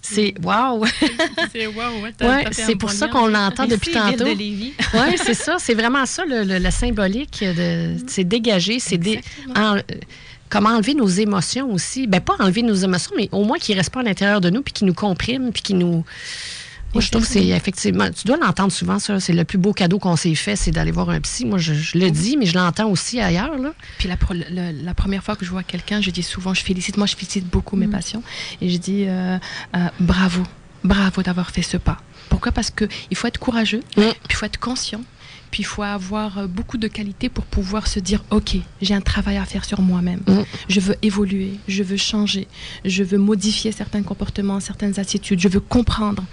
C'est 0.00 0.34
wow. 0.42 0.84
C'est 1.52 1.66
wow, 1.66 2.02
ouais, 2.02 2.12
Ouais, 2.26 2.44
c'est 2.52 2.76
pour 2.76 2.90
ça 2.92 3.08
qu'on 3.08 3.26
l'entend 3.26 3.66
depuis 3.66 3.92
tantôt. 3.92 4.24
Oui, 4.26 5.16
c'est 5.22 5.34
ça. 5.34 5.56
C'est 5.58 5.74
vraiment 5.74 6.06
ça, 6.06 6.24
le, 6.24 6.44
le- 6.44 6.58
la 6.58 6.70
symbolique. 6.70 7.40
de 7.44 7.96
C'est 8.06 8.24
dégager, 8.24 8.78
c'est 8.78 8.96
dé- 8.98 9.20
comment 10.48 10.70
enlever 10.70 10.94
nos 10.94 11.08
émotions 11.08 11.70
aussi? 11.72 12.06
Ben, 12.06 12.20
pas 12.20 12.36
enlever 12.38 12.62
nos 12.62 12.74
émotions, 12.74 13.12
mais 13.16 13.28
au 13.32 13.44
moins 13.44 13.58
qu'ils 13.58 13.74
ne 13.74 13.80
restent 13.80 13.92
pas 13.92 14.00
à 14.00 14.04
l'intérieur 14.04 14.40
de 14.40 14.50
nous, 14.50 14.62
puis 14.62 14.72
qu'ils 14.72 14.86
nous 14.86 14.94
compriment, 14.94 15.50
puis 15.50 15.62
qu'ils 15.62 15.78
nous... 15.78 16.04
Moi, 16.92 17.00
je 17.02 17.10
trouve 17.10 17.24
que 17.24 17.28
c'est 17.28 17.48
effectivement... 17.48 18.08
Tu 18.12 18.24
dois 18.24 18.36
l'entendre 18.36 18.70
souvent, 18.70 19.00
ça. 19.00 19.18
C'est 19.18 19.32
le 19.32 19.42
plus 19.44 19.58
beau 19.58 19.72
cadeau 19.72 19.98
qu'on 19.98 20.14
s'est 20.14 20.36
fait, 20.36 20.54
c'est 20.54 20.70
d'aller 20.70 20.92
voir 20.92 21.10
un 21.10 21.20
psy. 21.20 21.44
Moi, 21.44 21.58
je, 21.58 21.74
je 21.74 21.98
le 21.98 22.08
dis, 22.12 22.36
mais 22.36 22.46
je 22.46 22.54
l'entends 22.56 22.88
aussi 22.88 23.20
ailleurs, 23.20 23.58
là. 23.58 23.74
Puis 23.98 24.08
la, 24.08 24.16
première 24.94 25.24
fois 25.24 25.34
que 25.34 25.44
je 25.44 25.50
vois 25.50 25.64
quelqu'un, 25.64 26.00
je 26.00 26.10
dis 26.10 26.22
souvent, 26.22 26.54
je 26.54 26.62
félicite, 26.62 26.96
moi 26.96 27.08
je 27.08 27.16
félicite 27.16 27.48
beaucoup 27.48 27.74
mes 27.74 27.88
patients, 27.88 28.22
et 28.60 28.70
je 28.70 28.76
dis 28.76 29.06
euh, 29.08 29.38
euh, 29.74 29.78
bravo, 29.98 30.44
bravo 30.84 31.22
d'avoir 31.22 31.50
fait 31.50 31.62
ce 31.62 31.78
pas. 31.78 31.98
Pourquoi? 32.28 32.52
Parce 32.52 32.70
que 32.70 32.84
il 33.10 33.16
faut 33.16 33.26
être 33.26 33.38
courageux, 33.38 33.80
Mm. 33.96 34.02
puis 34.02 34.12
il 34.30 34.36
faut 34.36 34.46
être 34.46 34.60
conscient, 34.60 35.00
puis 35.54 35.62
il 35.62 35.66
faut 35.66 35.84
avoir 35.84 36.38
euh, 36.38 36.46
beaucoup 36.48 36.78
de 36.78 36.88
qualités 36.88 37.28
pour 37.28 37.44
pouvoir 37.44 37.86
se 37.86 38.00
dire, 38.00 38.24
ok, 38.30 38.56
j'ai 38.82 38.92
un 38.92 39.00
travail 39.00 39.36
à 39.36 39.44
faire 39.44 39.64
sur 39.64 39.80
moi-même. 39.82 40.18
Mm. 40.26 40.40
Je 40.68 40.80
veux 40.80 40.96
évoluer, 41.00 41.52
je 41.68 41.84
veux 41.84 41.96
changer, 41.96 42.48
je 42.84 43.04
veux 43.04 43.18
modifier 43.18 43.70
certains 43.70 44.02
comportements, 44.02 44.58
certaines 44.58 44.98
attitudes, 44.98 45.38
je 45.38 45.46
veux 45.46 45.60
comprendre. 45.60 46.24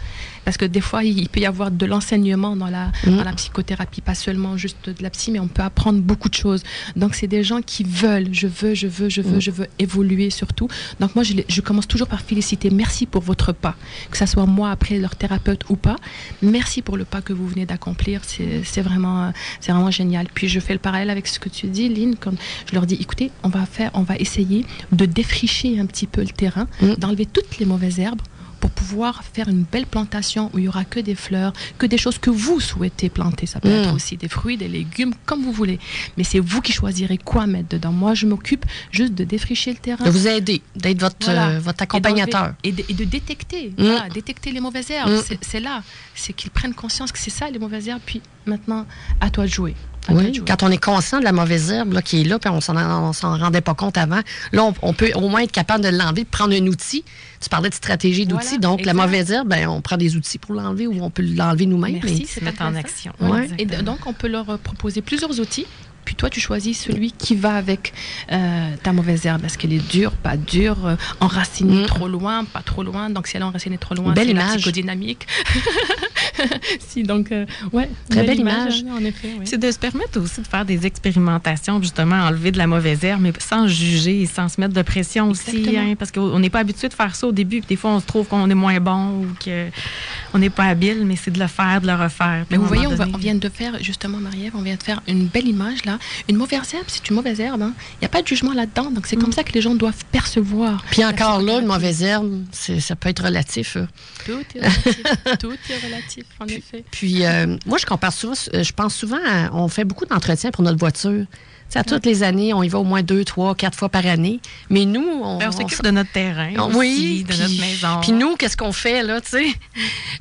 Parce 0.45 0.57
que 0.57 0.65
des 0.65 0.81
fois, 0.81 1.03
il 1.03 1.29
peut 1.29 1.39
y 1.39 1.45
avoir 1.45 1.71
de 1.71 1.85
l'enseignement 1.85 2.55
dans 2.55 2.67
la, 2.67 2.91
Mm. 3.05 3.17
dans 3.17 3.23
la 3.23 3.33
psychothérapie, 3.33 4.01
pas 4.01 4.15
seulement 4.15 4.57
juste 4.57 4.89
de 4.89 5.01
la 5.03 5.09
psy, 5.09 5.31
mais 5.31 5.39
on 5.39 5.47
peut 5.47 5.61
apprendre 5.63 5.99
beaucoup 6.01 6.29
de 6.29 6.33
choses. 6.35 6.63
Donc, 6.95 7.15
c'est 7.15 7.27
des 7.27 7.43
gens 7.43 7.61
qui 7.61 7.83
veulent, 7.83 8.29
je 8.33 8.47
veux, 8.47 8.73
je 8.73 8.87
veux, 8.87 9.09
je 9.09 9.21
veux, 9.21 9.37
Mm. 9.37 9.41
je 9.41 9.51
veux 9.51 9.67
évoluer 9.79 10.29
surtout. 10.29 10.67
Donc, 10.99 11.15
moi, 11.15 11.23
je, 11.23 11.61
commence 11.61 11.87
toujours 11.87 12.07
par 12.07 12.21
féliciter. 12.21 12.69
Merci 12.71 13.05
pour 13.05 13.21
votre 13.21 13.53
pas. 13.53 13.75
Que 14.09 14.17
ce 14.17 14.25
soit 14.25 14.45
moi 14.45 14.71
après 14.71 14.97
leur 14.97 15.15
thérapeute 15.15 15.63
ou 15.69 15.75
pas. 15.75 15.95
Merci 16.41 16.81
pour 16.81 16.97
le 16.97 17.05
pas 17.05 17.21
que 17.21 17.33
vous 17.33 17.47
venez 17.47 17.65
d'accomplir. 17.65 18.21
C'est 18.25 18.61
c'est 18.63 18.81
vraiment, 18.81 19.25
euh, 19.25 19.29
c'est 19.59 19.71
vraiment 19.71 19.91
génial. 19.91 20.27
Puis, 20.33 20.47
je 20.47 20.59
fais 20.59 20.73
le 20.73 20.79
parallèle 20.79 21.09
avec 21.09 21.27
ce 21.27 21.39
que 21.39 21.49
tu 21.49 21.67
dis, 21.67 21.87
Lynn, 21.89 22.15
quand 22.19 22.33
je 22.67 22.73
leur 22.73 22.85
dis, 22.85 22.95
écoutez, 22.99 23.31
on 23.43 23.49
va 23.49 23.65
faire, 23.65 23.91
on 23.93 24.01
va 24.03 24.15
essayer 24.17 24.65
de 24.91 25.05
défricher 25.05 25.79
un 25.79 25.85
petit 25.85 26.07
peu 26.07 26.21
le 26.21 26.27
terrain, 26.29 26.67
Mm. 26.81 26.93
d'enlever 26.97 27.25
toutes 27.25 27.57
les 27.59 27.65
mauvaises 27.65 27.99
herbes 27.99 28.21
pour 28.61 28.71
pouvoir 28.71 29.23
faire 29.33 29.49
une 29.49 29.63
belle 29.63 29.85
plantation 29.87 30.49
où 30.53 30.59
il 30.59 30.65
y 30.65 30.67
aura 30.69 30.85
que 30.85 30.99
des 31.01 31.15
fleurs, 31.15 31.51
que 31.77 31.85
des 31.85 31.97
choses 31.97 32.17
que 32.19 32.29
vous 32.29 32.59
souhaitez 32.61 33.09
planter. 33.09 33.45
Ça 33.47 33.59
peut 33.59 33.67
Mm. 33.69 33.83
être 33.83 33.93
aussi 33.93 34.15
des 34.15 34.29
fruits, 34.29 34.55
des 34.55 34.67
légumes, 34.69 35.13
comme 35.25 35.43
vous 35.43 35.51
voulez. 35.51 35.79
Mais 36.15 36.23
c'est 36.23 36.39
vous 36.39 36.61
qui 36.61 36.71
choisirez 36.71 37.17
quoi 37.17 37.47
mettre 37.47 37.67
dedans. 37.69 37.91
Moi, 37.91 38.13
je 38.13 38.25
m'occupe 38.27 38.65
juste 38.91 39.13
de 39.15 39.23
défricher 39.25 39.71
le 39.71 39.77
terrain. 39.77 40.05
De 40.05 40.09
vous 40.11 40.27
aider, 40.27 40.61
d'être 40.75 40.99
votre, 41.01 41.15
Voilà. 41.25 41.49
euh, 41.49 41.59
votre 41.59 41.81
accompagnateur. 41.83 42.53
Et, 42.63 42.71
de, 42.71 42.83
et 42.87 42.93
de 42.93 43.03
détecter, 43.03 43.73
Mm. 43.77 43.83
voilà, 43.83 44.09
détecter 44.09 44.51
les 44.51 44.59
mauvaises 44.61 44.91
herbes. 44.91 45.11
Mm. 45.11 45.21
C'est- 45.25 45.43
C'est 45.43 45.59
là. 45.59 45.83
C'est 46.15 46.33
qu'ils 46.33 46.51
prennent 46.51 46.73
conscience 46.75 47.11
que 47.11 47.19
c'est 47.19 47.31
ça, 47.31 47.49
les 47.49 47.59
mauvaises 47.59 47.87
herbes. 47.87 48.01
Puis 48.05 48.21
maintenant, 48.45 48.85
à 49.19 49.29
toi 49.31 49.45
de 49.45 49.51
jouer. 49.51 49.75
Oui, 50.09 50.41
quand 50.47 50.63
on 50.63 50.71
est 50.71 50.83
conscient 50.83 51.19
de 51.19 51.23
la 51.23 51.31
mauvaise 51.31 51.69
herbe 51.71 51.93
là, 51.93 52.01
qui 52.01 52.21
est 52.21 52.23
là, 52.23 52.39
puis 52.39 52.49
on 52.49 52.59
s'en, 52.61 52.75
on 52.75 53.13
s'en 53.13 53.37
rendait 53.37 53.61
pas 53.61 53.75
compte 53.75 53.97
avant, 53.97 54.21
là, 54.51 54.63
on, 54.63 54.73
on 54.81 54.93
peut 54.93 55.11
au 55.15 55.29
moins 55.29 55.41
être 55.41 55.51
capable 55.51 55.83
de 55.83 55.89
l'enlever, 55.89 56.23
de 56.23 56.29
prendre 56.29 56.53
un 56.55 56.65
outil. 56.67 57.03
Tu 57.39 57.49
parlais 57.49 57.69
de 57.69 57.75
stratégie 57.75 58.25
d'outils, 58.25 58.57
Voilà, 58.59 58.59
donc 58.59 58.85
la 58.85 58.93
mauvaise 58.93 59.31
herbe, 59.31 59.47
ben, 59.47 59.67
on 59.67 59.81
prend 59.81 59.97
des 59.97 60.15
outils 60.15 60.37
pour 60.39 60.53
l'enlever 60.55 60.87
ou 60.87 61.03
on 61.03 61.09
peut 61.09 61.23
l'enlever 61.23 61.65
nous-mêmes. 61.67 61.99
Merci, 62.03 62.25
c'est 62.27 62.41
mettre 62.41 62.61
en 62.63 62.75
action. 62.75 63.13
Ouais. 63.19 63.47
Et 63.57 63.65
donc, 63.65 63.99
on 64.05 64.13
peut 64.13 64.27
leur 64.27 64.49
euh, 64.49 64.57
proposer 64.57 65.01
plusieurs 65.01 65.39
outils. 65.39 65.65
Puis 66.03 66.15
toi, 66.15 66.31
tu 66.31 66.39
choisis 66.39 66.79
celui 66.81 67.11
qui 67.11 67.35
va 67.35 67.53
avec 67.53 67.93
euh, 68.31 68.69
ta 68.81 68.91
mauvaise 68.91 69.23
herbe. 69.27 69.45
Est-ce 69.45 69.55
qu'elle 69.59 69.71
est 69.73 69.87
dure, 69.91 70.13
pas 70.13 70.35
dure, 70.35 70.83
euh, 70.87 70.95
enracinée 71.19 71.83
Mm. 71.83 71.85
trop 71.85 72.07
loin, 72.07 72.43
pas 72.43 72.63
trop 72.63 72.81
loin? 72.81 73.11
Donc, 73.11 73.27
si 73.27 73.37
elle 73.37 73.43
est 73.43 73.45
enracinée 73.45 73.77
trop 73.77 73.93
loin, 73.93 74.11
Belle 74.13 74.29
c'est 74.29 74.33
la 74.33 74.41
image. 74.41 74.55
psychodynamique. 74.55 75.27
si, 76.79 77.03
donc, 77.03 77.31
euh, 77.31 77.45
ouais. 77.71 77.89
Très 78.09 78.23
belle 78.23 78.39
image. 78.39 78.83
hein, 78.87 78.95
En 78.99 79.03
effet, 79.03 79.29
oui. 79.39 79.45
C'est 79.45 79.57
de 79.59 79.71
se 79.71 79.79
permettre 79.79 80.19
aussi 80.19 80.41
de 80.41 80.47
faire 80.47 80.65
des 80.65 80.85
expérimentations, 80.85 81.81
justement, 81.81 82.15
enlever 82.15 82.51
de 82.51 82.57
la 82.57 82.67
mauvaise 82.67 83.03
herbe, 83.03 83.21
mais 83.21 83.33
sans 83.39 83.67
juger 83.67 84.21
et 84.21 84.25
sans 84.25 84.49
se 84.49 84.59
mettre 84.59 84.73
de 84.73 84.81
pression 84.81 85.29
aussi. 85.29 85.65
Hein, 85.77 85.95
parce 85.97 86.11
qu'on 86.11 86.39
n'est 86.39 86.49
pas 86.49 86.59
habitué 86.59 86.87
de 86.89 86.93
faire 86.93 87.15
ça 87.15 87.27
au 87.27 87.31
début. 87.31 87.59
Puis 87.59 87.69
des 87.69 87.75
fois, 87.75 87.91
on 87.91 87.99
se 87.99 88.05
trouve 88.05 88.27
qu'on 88.27 88.49
est 88.49 88.53
moins 88.55 88.79
bon 88.79 89.21
ou 89.23 89.27
qu'on 89.43 90.39
n'est 90.39 90.49
pas 90.49 90.65
habile, 90.65 91.05
mais 91.05 91.15
c'est 91.15 91.31
de 91.31 91.39
le 91.39 91.47
faire, 91.47 91.81
de 91.81 91.87
le 91.87 91.93
refaire. 91.93 92.45
Mais 92.49 92.57
vous 92.57 92.65
voyez, 92.65 92.87
on, 92.87 92.91
va- 92.95 93.05
donné- 93.05 93.15
on 93.15 93.17
vient 93.19 93.35
de 93.35 93.49
faire, 93.49 93.77
justement, 93.81 94.17
Marie-Ève, 94.17 94.53
on 94.55 94.61
vient 94.61 94.75
de 94.75 94.83
faire 94.83 95.01
une 95.07 95.25
belle 95.27 95.47
image 95.47 95.85
là. 95.85 95.97
Une 96.29 96.37
mauvaise 96.37 96.73
herbe, 96.73 96.85
c'est 96.87 97.07
une 97.09 97.15
mauvaise 97.15 97.39
herbe. 97.39 97.61
hein. 97.61 97.73
Il 97.95 97.99
n'y 98.01 98.05
a 98.05 98.09
pas 98.09 98.21
de 98.21 98.27
jugement 98.27 98.53
là-dedans. 98.53 98.91
Donc, 98.91 99.07
c'est 99.07 99.15
Mm. 99.15 99.21
comme 99.21 99.31
ça 99.31 99.43
que 99.43 99.51
les 99.53 99.61
gens 99.61 99.75
doivent 99.75 100.03
percevoir. 100.11 100.83
Puis 100.91 101.03
encore 101.05 101.41
là, 101.41 101.59
une 101.59 101.65
mauvaise 101.67 102.01
herbe, 102.03 102.43
ça 102.51 102.95
peut 102.95 103.09
être 103.09 103.23
relatif. 103.23 103.77
euh. 103.77 103.85
Tout 104.25 104.39
est 104.55 104.59
relatif. 104.59 105.03
Tout 105.39 105.51
est 105.69 105.85
relatif, 105.85 106.10
en 106.39 106.45
effet. 106.47 106.83
Puis 106.91 107.25
euh, 107.25 107.57
moi, 107.65 107.77
je 107.77 107.85
compare 107.85 108.13
souvent, 108.13 108.33
euh, 108.53 108.63
je 108.63 108.73
pense 108.73 108.95
souvent, 108.95 109.19
à- 109.27 109.49
on 109.53 109.67
fait 109.67 109.83
beaucoup 109.85 110.05
d'entretien 110.05 110.51
pour 110.51 110.63
notre 110.63 110.79
voiture. 110.79 111.25
Tu 111.31 111.75
sais, 111.75 111.79
à 111.79 111.83
toutes 111.85 112.05
les 112.05 112.21
années, 112.23 112.53
on 112.53 112.63
y 112.63 112.67
va 112.67 112.79
au 112.79 112.83
moins 112.83 113.01
deux, 113.01 113.23
trois, 113.23 113.55
quatre 113.55 113.77
fois 113.77 113.87
par 113.87 114.05
année. 114.05 114.41
Mais 114.69 114.83
nous, 114.83 114.99
on, 115.23 115.37
Ben, 115.37 115.45
on 115.45 115.49
on 115.49 115.51
s'occupe 115.57 115.81
de 115.83 115.91
notre 115.91 116.11
terrain, 116.11 116.51
On- 116.57 116.67
aussi, 116.67 116.77
oui, 116.77 117.23
de 117.23 117.29
puis- 117.33 117.39
notre 117.41 117.61
maison. 117.61 117.99
Puis 118.01 118.11
nous, 118.11 118.35
qu'est-ce 118.35 118.57
qu'on 118.57 118.73
fait, 118.73 119.03
là, 119.03 119.21
tu 119.21 119.29
sais? 119.29 119.45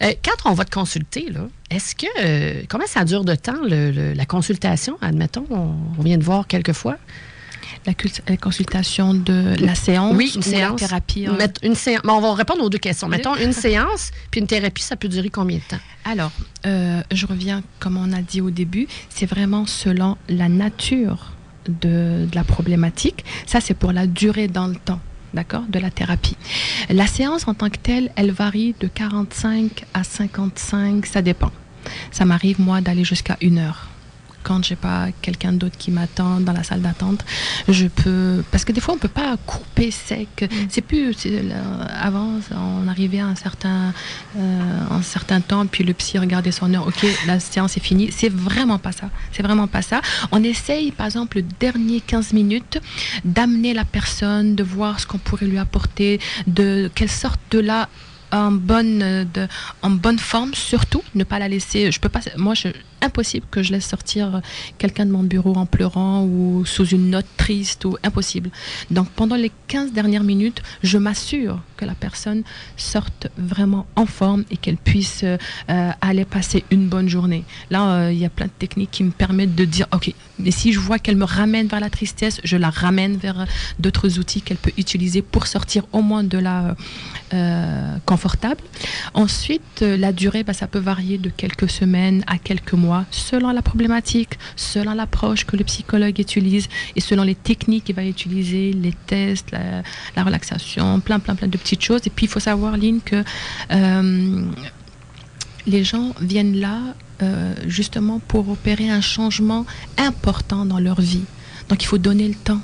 Euh, 0.02 0.12
quand 0.24 0.48
on 0.48 0.52
va 0.54 0.64
te 0.64 0.70
consulter, 0.70 1.28
là, 1.28 1.48
est-ce 1.70 1.96
que... 1.96 2.06
euh, 2.22 2.62
comment 2.68 2.86
ça 2.86 3.04
dure 3.04 3.24
de 3.24 3.34
temps, 3.34 3.58
le- 3.68 3.90
le- 3.90 4.12
la 4.12 4.26
consultation? 4.26 4.96
Admettons, 5.02 5.44
on, 5.50 5.74
on 5.98 6.02
vient 6.02 6.18
de 6.18 6.22
voir 6.24 6.46
quelques 6.46 6.72
fois. 6.72 6.96
La, 7.86 8.36
consultation 8.36 9.14
de 9.14 9.54
la 9.58 9.74
séance 9.74 10.14
Oui, 10.14 10.30
une 10.34 10.40
ou 10.40 10.42
séance. 10.42 10.80
la 10.80 10.86
thérapie. 10.88 11.26
hein. 11.26 11.38
Une 11.62 11.74
séance. 11.74 12.02
on 12.06 12.20
va 12.20 12.34
répondre 12.34 12.62
aux 12.62 12.68
deux 12.68 12.78
questions. 12.78 13.08
Oui. 13.08 13.16
Mettons, 13.16 13.34
une 13.36 13.52
séance, 13.52 14.10
puis 14.30 14.40
une 14.40 14.46
thérapie, 14.46 14.82
ça 14.82 14.96
peut 14.96 15.08
durer 15.08 15.30
combien 15.30 15.56
de 15.58 15.62
temps? 15.62 15.82
Alors, 16.04 16.30
euh, 16.66 17.02
je 17.10 17.26
reviens, 17.26 17.62
comme 17.78 17.96
on 17.96 18.12
a 18.12 18.20
dit 18.20 18.40
au 18.42 18.50
début, 18.50 18.86
c'est 19.08 19.26
vraiment 19.26 19.66
selon 19.66 20.18
la 20.28 20.48
nature 20.48 21.32
de, 21.66 22.26
de 22.30 22.34
la 22.34 22.44
problématique. 22.44 23.24
Ça, 23.46 23.60
c'est 23.60 23.74
pour 23.74 23.92
la 23.92 24.06
durée 24.06 24.48
dans 24.48 24.66
le 24.66 24.76
temps. 24.76 25.00
D'accord 25.32 25.62
De 25.68 25.78
la 25.78 25.90
thérapie. 25.90 26.36
La 26.90 27.06
séance 27.06 27.46
en 27.48 27.54
tant 27.54 27.70
que 27.70 27.78
telle, 27.78 28.10
elle 28.16 28.32
varie 28.32 28.74
de 28.80 28.88
45 28.88 29.84
à 29.94 30.02
55, 30.04 31.06
ça 31.06 31.22
dépend. 31.22 31.52
Ça 32.10 32.24
m'arrive, 32.24 32.60
moi, 32.60 32.80
d'aller 32.80 33.04
jusqu'à 33.04 33.36
une 33.40 33.58
heure. 33.58 33.86
Quand 34.42 34.64
j'ai 34.64 34.76
pas 34.76 35.08
quelqu'un 35.22 35.52
d'autre 35.52 35.76
qui 35.78 35.90
m'attend 35.90 36.40
dans 36.40 36.52
la 36.52 36.62
salle 36.62 36.82
d'attente, 36.82 37.24
je 37.68 37.86
peux 37.86 38.42
parce 38.50 38.64
que 38.64 38.72
des 38.72 38.80
fois 38.80 38.94
on 38.94 38.98
peut 38.98 39.08
pas 39.08 39.36
couper 39.46 39.90
sec. 39.90 40.28
Mm. 40.42 40.66
C'est 40.68 40.82
plus 40.82 41.16
avant 41.88 42.30
on 42.52 42.88
arrivait 42.88 43.20
à 43.20 43.26
un 43.26 43.34
certain 43.34 43.92
euh, 44.36 44.80
un 44.90 45.02
certain 45.02 45.40
temps 45.40 45.66
puis 45.66 45.84
le 45.84 45.94
psy 45.94 46.18
regardait 46.18 46.52
son 46.52 46.72
heure. 46.74 46.86
Ok, 46.86 47.06
la 47.26 47.40
séance 47.40 47.76
est 47.76 47.80
finie. 47.80 48.10
C'est 48.12 48.32
vraiment 48.32 48.78
pas 48.78 48.92
ça. 48.92 49.10
C'est 49.32 49.42
vraiment 49.42 49.66
pas 49.66 49.82
ça. 49.82 50.00
On 50.32 50.42
essaye 50.42 50.92
par 50.92 51.06
exemple 51.06 51.38
le 51.38 51.44
dernier 51.58 52.00
15 52.00 52.32
minutes 52.32 52.80
d'amener 53.24 53.74
la 53.74 53.84
personne, 53.84 54.54
de 54.54 54.62
voir 54.62 55.00
ce 55.00 55.06
qu'on 55.06 55.18
pourrait 55.18 55.46
lui 55.46 55.58
apporter, 55.58 56.20
de 56.46 56.90
quelle 56.94 57.10
sorte 57.10 57.40
de 57.50 57.58
là 57.58 57.88
en 58.32 58.52
bonne, 58.52 59.26
de, 59.34 59.48
en 59.82 59.90
bonne 59.90 60.18
forme, 60.18 60.54
surtout, 60.54 61.02
ne 61.14 61.24
pas 61.24 61.38
la 61.38 61.48
laisser. 61.48 61.90
Je 61.90 62.00
peux 62.00 62.08
pas, 62.08 62.20
moi, 62.36 62.54
je, 62.54 62.68
impossible 63.02 63.46
que 63.50 63.62
je 63.62 63.72
laisse 63.72 63.86
sortir 63.86 64.40
quelqu'un 64.78 65.06
de 65.06 65.10
mon 65.10 65.22
bureau 65.22 65.54
en 65.54 65.66
pleurant 65.66 66.24
ou 66.24 66.64
sous 66.64 66.86
une 66.86 67.10
note 67.10 67.26
triste 67.36 67.84
ou 67.84 67.96
impossible. 68.02 68.50
Donc, 68.90 69.08
pendant 69.10 69.36
les 69.36 69.50
15 69.68 69.92
dernières 69.92 70.22
minutes, 70.22 70.62
je 70.82 70.98
m'assure 70.98 71.60
que 71.76 71.84
la 71.84 71.94
personne 71.94 72.42
sorte 72.76 73.28
vraiment 73.38 73.86
en 73.96 74.06
forme 74.06 74.44
et 74.50 74.56
qu'elle 74.56 74.76
puisse 74.76 75.24
euh, 75.24 75.38
aller 76.00 76.24
passer 76.24 76.64
une 76.70 76.88
bonne 76.88 77.08
journée. 77.08 77.44
Là, 77.70 77.92
euh, 77.92 78.12
il 78.12 78.18
y 78.18 78.24
a 78.24 78.30
plein 78.30 78.46
de 78.46 78.52
techniques 78.58 78.90
qui 78.90 79.04
me 79.04 79.10
permettent 79.10 79.54
de 79.54 79.64
dire, 79.64 79.86
OK, 79.92 80.12
mais 80.38 80.50
si 80.50 80.72
je 80.72 80.80
vois 80.80 80.98
qu'elle 80.98 81.16
me 81.16 81.24
ramène 81.24 81.66
vers 81.66 81.80
la 81.80 81.90
tristesse, 81.90 82.40
je 82.44 82.56
la 82.56 82.70
ramène 82.70 83.16
vers 83.16 83.46
d'autres 83.78 84.18
outils 84.18 84.42
qu'elle 84.42 84.56
peut 84.56 84.72
utiliser 84.76 85.22
pour 85.22 85.46
sortir 85.46 85.84
au 85.92 86.02
moins 86.02 86.24
de 86.24 86.38
la 86.38 86.76
euh, 87.32 87.96
confortable. 88.06 88.60
Ensuite, 89.14 89.82
euh, 89.82 89.96
la 89.96 90.12
durée, 90.12 90.42
bah, 90.42 90.52
ça 90.52 90.66
peut 90.66 90.80
varier 90.80 91.16
de 91.16 91.30
quelques 91.30 91.70
semaines 91.70 92.24
à 92.26 92.38
quelques 92.38 92.72
mois, 92.72 93.04
selon 93.12 93.50
la 93.52 93.62
problématique, 93.62 94.38
selon 94.56 94.94
l'approche 94.94 95.44
que 95.44 95.56
le 95.56 95.62
psychologue 95.62 96.18
utilise 96.18 96.68
et 96.96 97.00
selon 97.00 97.22
les 97.22 97.36
techniques 97.36 97.84
qu'il 97.84 97.94
va 97.94 98.04
utiliser, 98.04 98.72
les 98.72 98.92
tests, 99.06 99.52
la, 99.52 99.82
la, 100.16 100.24
relaxation, 100.24 100.98
plein, 100.98 101.20
plein, 101.20 101.36
plein 101.36 101.46
de 101.46 101.56
petites 101.56 101.82
choses. 101.82 102.00
Et 102.06 102.10
puis, 102.10 102.26
il 102.26 102.28
faut 102.28 102.40
savoir, 102.40 102.76
Lynn, 102.76 103.00
que 103.00 103.22
euh, 103.70 104.44
les 105.66 105.84
gens 105.84 106.14
viennent 106.20 106.58
là 106.58 106.78
justement 107.66 108.18
pour 108.18 108.48
opérer 108.48 108.88
un 108.88 109.02
changement 109.02 109.66
important 109.98 110.64
dans 110.64 110.78
leur 110.78 111.02
vie. 111.02 111.24
Donc, 111.68 111.82
il 111.82 111.86
faut 111.86 111.98
donner 111.98 112.26
le 112.26 112.34
temps 112.34 112.62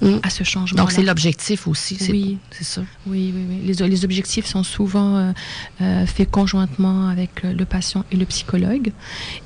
mmh. 0.00 0.18
à 0.22 0.30
ce 0.30 0.44
changement. 0.44 0.82
Donc, 0.82 0.92
c'est 0.92 1.02
l'objectif 1.02 1.66
aussi. 1.66 1.98
Oui, 2.10 2.38
c'est 2.50 2.64
ça. 2.64 2.82
Oui, 3.06 3.32
oui, 3.34 3.44
oui. 3.48 3.60
Les, 3.64 3.88
les, 3.88 4.04
objectifs 4.04 4.46
sont 4.46 4.62
souvent 4.62 5.16
euh, 5.16 5.32
euh, 5.80 6.06
faits 6.06 6.30
conjointement 6.30 7.08
avec 7.08 7.42
le, 7.42 7.52
le, 7.52 7.64
patient 7.64 8.04
et 8.12 8.16
le 8.16 8.24
psychologue. 8.26 8.92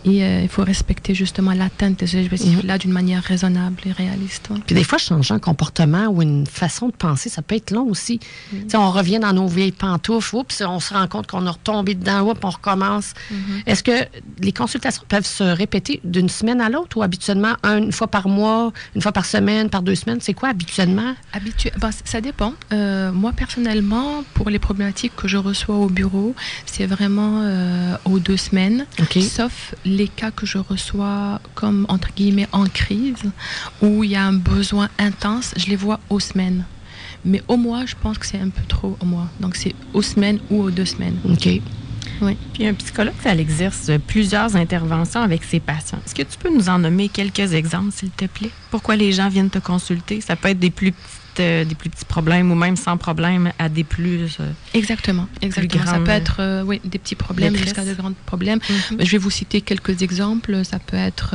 Et 0.05 0.25
euh, 0.25 0.43
il 0.43 0.49
faut 0.49 0.65
respecter 0.65 1.15
justement 1.15 1.53
l'atteinte 1.53 1.99
des 1.99 2.25
objectifs-là 2.25 2.77
mmh. 2.77 2.79
d'une 2.79 2.93
manière 2.93 3.23
raisonnable 3.23 3.77
et 3.87 3.93
réaliste. 3.93 4.49
Ouais. 4.51 4.59
Puis 4.67 4.75
des 4.75 4.85
fois, 4.85 4.99
changer 4.99 5.35
un 5.35 5.39
comportement 5.39 6.07
ou 6.07 6.23
une 6.23 6.47
façon 6.47 6.89
de 6.89 6.93
penser, 6.93 7.29
ça 7.29 7.43
peut 7.43 7.57
être 7.57 7.71
long 7.71 7.87
aussi. 7.89 8.21
Mmh. 8.53 8.57
On 8.75 8.91
revient 8.91 9.19
dans 9.19 9.33
nos 9.33 9.47
vieilles 9.47 9.73
pantoufles, 9.73 10.37
oups, 10.37 10.63
on 10.67 10.81
se 10.81 10.95
rend 10.95 11.07
compte 11.09 11.27
qu'on 11.27 11.47
a 11.47 11.51
retombé 11.51 11.95
dedans, 11.95 12.23
oups, 12.23 12.41
on 12.43 12.51
recommence. 12.51 13.15
Mmh. 13.31 13.35
Est-ce 13.67 13.83
que 13.83 14.07
les 14.41 14.53
consultations 14.53 15.03
peuvent 15.09 15.27
se 15.27 15.45
répéter 15.45 16.01
d'une 16.05 16.29
semaine 16.29 16.61
à 16.61 16.69
l'autre 16.69 16.97
ou 16.97 17.03
habituellement 17.03 17.55
une 17.65 17.93
fois 17.93 18.09
par 18.09 18.29
mois, 18.29 18.73
une 18.95 19.03
fois 19.03 19.13
par 19.13 19.25
semaine, 19.25 19.71
par 19.71 19.83
deux 19.83 19.95
semaines? 19.95 20.19
C'est 20.21 20.35
quoi 20.43 20.49
habituellement? 20.49 21.15
Habitu 21.33 21.71
ben, 21.79 21.91
ça 22.05 22.21
dépend. 22.21 22.55
Euh, 22.73 23.13
moi, 23.13 23.33
personnellement, 23.33 24.25
pour 24.35 24.51
les 24.51 24.59
problématiques 24.59 25.15
que 25.15 25.29
je 25.29 25.37
reçois 25.37 25.77
au 25.77 25.87
bureau, 25.87 26.35
c'est 26.67 26.87
vraiment 26.87 27.43
euh, 27.45 27.95
aux 28.05 28.19
deux 28.19 28.37
semaines. 28.37 28.85
Okay. 29.01 29.23
Sauf 29.23 29.73
les 29.85 30.09
cas 30.09 30.33
que 30.33 30.45
je 30.45 30.59
reçois 30.59 31.41
comme, 31.55 31.87
entre 31.89 32.09
guillemets, 32.13 32.49
en 32.51 32.65
crise, 32.65 33.23
où 33.83 34.03
il 34.03 34.11
y 34.11 34.17
a 34.17 34.25
un 34.25 34.33
besoin 34.33 34.89
intense, 34.99 35.55
je 35.57 35.67
les 35.67 35.77
vois 35.77 36.01
aux 36.11 36.19
semaines. 36.19 36.65
Mais 37.25 37.41
au 37.47 37.57
mois, 37.57 37.87
je 37.87 37.95
pense 37.95 38.19
que 38.19 38.27
c'est 38.27 38.41
un 38.41 38.49
peu 38.49 38.65
trop 38.67 38.97
au 39.01 39.05
mois. 39.05 39.29
Donc, 39.39 39.55
c'est 39.55 39.77
aux 39.95 40.03
semaines 40.03 40.41
ou 40.51 40.61
aux 40.61 40.73
deux 40.73 40.87
semaines. 40.87 41.19
OK. 41.25 41.61
Oui. 42.23 42.37
Puis 42.55 42.67
un 42.67 42.75
psychologue, 42.75 43.15
ça 43.23 43.35
exerce 43.35 43.91
plusieurs 44.07 44.57
interventions 44.57 45.21
avec 45.21 45.43
ses 45.45 45.61
patients. 45.61 45.99
Est-ce 46.07 46.15
que 46.15 46.23
tu 46.23 46.39
peux 46.39 46.55
nous 46.55 46.69
en 46.69 46.79
nommer 46.79 47.09
quelques 47.09 47.53
exemples, 47.53 47.93
s'il 47.93 48.11
te 48.11 48.27
plaît? 48.27 48.51
Pourquoi 48.71 48.97
les 48.97 49.13
gens 49.13 49.29
viennent 49.29 49.51
te 49.51 49.59
consulter? 49.59 50.21
Ça 50.21 50.37
peut 50.37 50.49
être 50.49 50.61
des 50.61 50.71
plus 50.71 50.95
euh, 51.41 51.65
des 51.65 51.75
plus 51.75 51.89
petits 51.89 52.05
problèmes 52.05 52.51
ou 52.53 52.55
même 52.55 52.77
sans 52.77 52.99
problème 52.99 53.53
à 53.59 53.71
des 53.71 53.85
plus. 53.85 54.37
Euh, 54.39 54.51
exactement, 54.75 55.27
exactement. 55.41 55.87
ça 55.87 55.99
peut 55.99 56.11
être 56.11 56.37
euh, 56.41 56.63
oui, 56.63 56.79
des 56.85 56.99
petits 56.99 57.15
problèmes 57.15 57.57
jusqu'à 57.57 57.85
de 57.85 57.95
grands 57.95 58.13
problèmes. 58.27 58.59
Mm 58.59 58.73
-hmm. 58.73 59.05
Je 59.07 59.11
vais 59.13 59.19
vous 59.19 59.31
citer 59.31 59.63
quelques 59.63 60.03
exemples. 60.03 60.63
Ça 60.65 60.79
peut 60.79 60.99
être, 61.11 61.35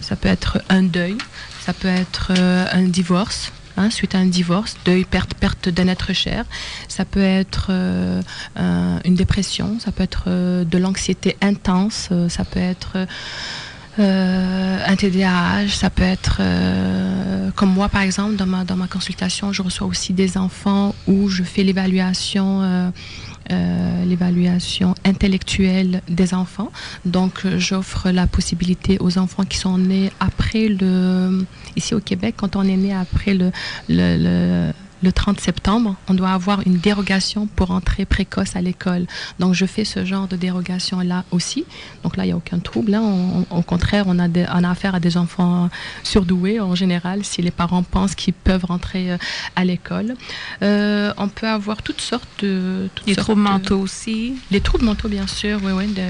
ça 0.00 0.16
peut 0.16 0.28
être 0.28 0.62
un 0.70 0.82
deuil, 0.82 1.18
ça 1.66 1.72
peut 1.74 1.94
être 2.04 2.32
un 2.72 2.88
divorce. 2.88 3.52
Hein, 3.78 3.90
suite 3.90 4.14
à 4.14 4.18
un 4.18 4.26
divorce, 4.26 4.76
deuil, 4.86 5.04
perte, 5.04 5.34
perte 5.34 5.68
d'un 5.68 5.88
être 5.88 6.14
cher. 6.14 6.46
Ça 6.88 7.04
peut 7.04 7.20
être 7.22 7.66
euh, 7.70 8.22
euh, 8.58 8.98
une 9.04 9.14
dépression, 9.14 9.78
ça 9.80 9.92
peut 9.92 10.02
être 10.02 10.24
euh, 10.28 10.64
de 10.64 10.78
l'anxiété 10.78 11.36
intense, 11.42 12.08
ça 12.28 12.44
peut 12.44 12.60
être 12.60 13.06
un 13.98 14.96
TDAH, 14.96 15.68
ça 15.68 15.90
peut 15.90 16.02
être 16.02 16.40
comme 17.56 17.72
moi 17.72 17.88
par 17.88 18.02
exemple 18.02 18.36
dans 18.36 18.46
ma, 18.46 18.86
consultation, 18.86 19.52
je 19.52 19.62
reçois 19.62 19.86
aussi 19.86 20.12
des 20.12 20.36
enfants 20.36 20.94
où 21.06 21.28
je 21.28 21.42
fais 21.42 21.62
l'évaluation 21.62 22.62
euh, 22.62 22.90
l'évaluation 23.48 24.94
intellectuelle 25.04 26.02
des 26.08 26.34
enfants. 26.34 26.70
Donc, 27.04 27.46
j'offre 27.56 28.10
la 28.10 28.26
possibilité 28.26 28.98
aux 29.00 29.18
enfants 29.18 29.44
qui 29.44 29.58
sont 29.58 29.78
nés 29.78 30.10
après 30.20 30.68
le... 30.68 31.44
Ici 31.76 31.94
au 31.94 32.00
Québec, 32.00 32.34
quand 32.36 32.56
on 32.56 32.62
est 32.62 32.76
né 32.76 32.94
après 32.94 33.34
le, 33.34 33.50
le, 33.88 34.16
le 34.18 34.72
le 35.06 35.12
30 35.12 35.40
septembre, 35.40 35.94
on 36.08 36.14
doit 36.14 36.30
avoir 36.30 36.66
une 36.66 36.78
dérogation 36.78 37.46
pour 37.46 37.70
entrer 37.70 38.04
précoce 38.04 38.56
à 38.56 38.60
l'école. 38.60 39.06
Donc, 39.38 39.54
je 39.54 39.64
fais 39.64 39.84
ce 39.84 40.04
genre 40.04 40.26
de 40.26 40.34
dérogation-là 40.34 41.24
aussi. 41.30 41.64
Donc 42.02 42.16
là, 42.16 42.24
il 42.24 42.28
n'y 42.28 42.32
a 42.32 42.36
aucun 42.36 42.58
trouble. 42.58 42.92
Hein. 42.92 43.02
On, 43.02 43.46
on, 43.48 43.58
au 43.58 43.62
contraire, 43.62 44.06
on 44.08 44.18
a, 44.18 44.26
des, 44.26 44.44
on 44.52 44.64
a 44.64 44.70
affaire 44.70 44.96
à 44.96 45.00
des 45.00 45.16
enfants 45.16 45.70
surdoués 46.02 46.58
en 46.58 46.74
général, 46.74 47.24
si 47.24 47.40
les 47.40 47.52
parents 47.52 47.84
pensent 47.84 48.16
qu'ils 48.16 48.34
peuvent 48.34 48.64
rentrer 48.64 49.12
euh, 49.12 49.18
à 49.54 49.64
l'école. 49.64 50.14
Euh, 50.62 51.12
on 51.18 51.28
peut 51.28 51.48
avoir 51.48 51.82
toutes 51.82 52.00
sortes 52.00 52.28
de... 52.42 52.88
Toutes 52.96 53.06
les 53.06 53.14
sortes 53.14 53.26
troubles 53.26 53.44
de, 53.44 53.48
mentaux 53.48 53.78
aussi. 53.78 54.34
Les 54.50 54.60
troubles 54.60 54.86
mentaux, 54.86 55.08
bien 55.08 55.28
sûr, 55.28 55.60
oui, 55.62 55.70
oui. 55.72 55.86
De, 55.86 56.02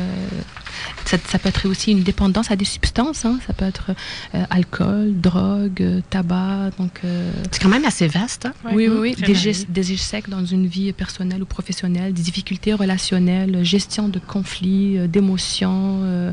ça, 1.04 1.18
ça, 1.24 1.38
peut 1.38 1.48
être 1.48 1.68
aussi 1.68 1.92
une 1.92 2.02
dépendance 2.02 2.50
à 2.50 2.56
des 2.56 2.64
substances. 2.64 3.24
Hein. 3.24 3.38
Ça 3.46 3.52
peut 3.52 3.64
être 3.64 3.92
euh, 4.34 4.44
alcool, 4.50 5.12
drogue, 5.20 6.02
tabac. 6.10 6.70
Donc, 6.78 7.00
euh... 7.04 7.30
c'est 7.50 7.62
quand 7.62 7.68
même 7.68 7.84
assez 7.84 8.08
vaste. 8.08 8.46
Hein? 8.46 8.52
Oui, 8.72 8.85
oui, 8.88 9.14
oui. 9.18 9.34
Des, 9.34 9.64
des, 9.68 9.92
échecs 9.92 10.28
dans 10.28 10.44
une 10.44 10.66
vie 10.66 10.92
personnelle 10.92 11.42
ou 11.42 11.46
professionnelle, 11.46 12.12
des 12.12 12.22
difficultés 12.22 12.74
relationnelles, 12.74 13.64
gestion 13.64 14.08
de 14.08 14.18
conflits, 14.18 14.98
euh, 14.98 15.06
d'émotions, 15.06 16.32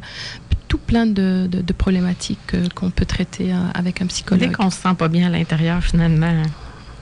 tout 0.67 0.77
plein 0.77 1.05
de, 1.05 1.47
de, 1.49 1.61
de 1.61 1.73
problématiques 1.73 2.55
qu'on 2.75 2.89
peut 2.89 3.05
traiter 3.05 3.53
avec 3.73 4.01
un 4.01 4.07
psychologue. 4.07 4.47
Dès 4.47 4.53
qu'on 4.53 4.71
se 4.71 4.81
sent 4.81 4.95
pas 4.97 5.07
bien 5.07 5.27
à 5.27 5.29
l'intérieur, 5.29 5.83
finalement. 5.83 6.43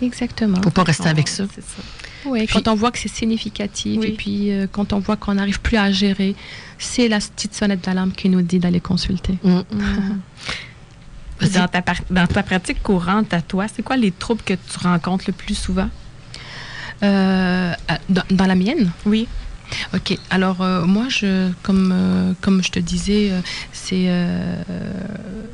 Exactement. 0.01 0.61
Faut 0.61 0.71
pas 0.71 0.83
rester 0.83 1.07
avec 1.07 1.27
ça. 1.27 1.45
ça. 1.45 1.83
Oui, 2.25 2.45
puis, 2.45 2.53
quand 2.53 2.71
on 2.71 2.75
voit 2.75 2.91
que 2.91 2.99
c'est 2.99 3.09
significatif 3.09 3.99
oui. 4.01 4.07
et 4.07 4.11
puis 4.11 4.51
euh, 4.51 4.67
quand 4.71 4.93
on 4.93 4.99
voit 4.99 5.15
qu'on 5.15 5.35
n'arrive 5.35 5.59
plus 5.59 5.77
à 5.77 5.91
gérer, 5.91 6.35
c'est 6.77 7.07
la 7.07 7.19
petite 7.19 7.55
sonnette 7.55 7.83
d'alarme 7.83 8.11
qui 8.11 8.29
nous 8.29 8.41
dit 8.41 8.59
d'aller 8.59 8.79
consulter. 8.79 9.37
Mm. 9.43 9.49
Mm. 9.49 9.63
dans, 11.49 11.67
ta 11.67 11.81
dans, 12.09 12.27
ta 12.27 12.43
pratique 12.43 12.81
courante 12.83 13.33
à 13.33 13.41
toi, 13.41 13.65
c'est 13.73 13.83
quoi 13.83 13.97
les 13.97 14.11
troubles 14.11 14.41
que 14.43 14.53
tu 14.53 14.77
rencontres 14.81 15.25
le 15.27 15.33
plus 15.33 15.55
souvent? 15.55 15.89
Euh, 17.03 17.73
dans, 18.09 18.23
dans, 18.29 18.45
la 18.45 18.55
mienne? 18.55 18.91
Oui. 19.05 19.27
Ok, 19.93 20.17
alors 20.29 20.61
euh, 20.61 20.85
moi, 20.85 21.05
je, 21.09 21.51
comme, 21.63 21.91
euh, 21.93 22.33
comme 22.41 22.63
je 22.63 22.71
te 22.71 22.79
disais, 22.79 23.31
euh, 23.31 23.41
c'est 23.71 24.09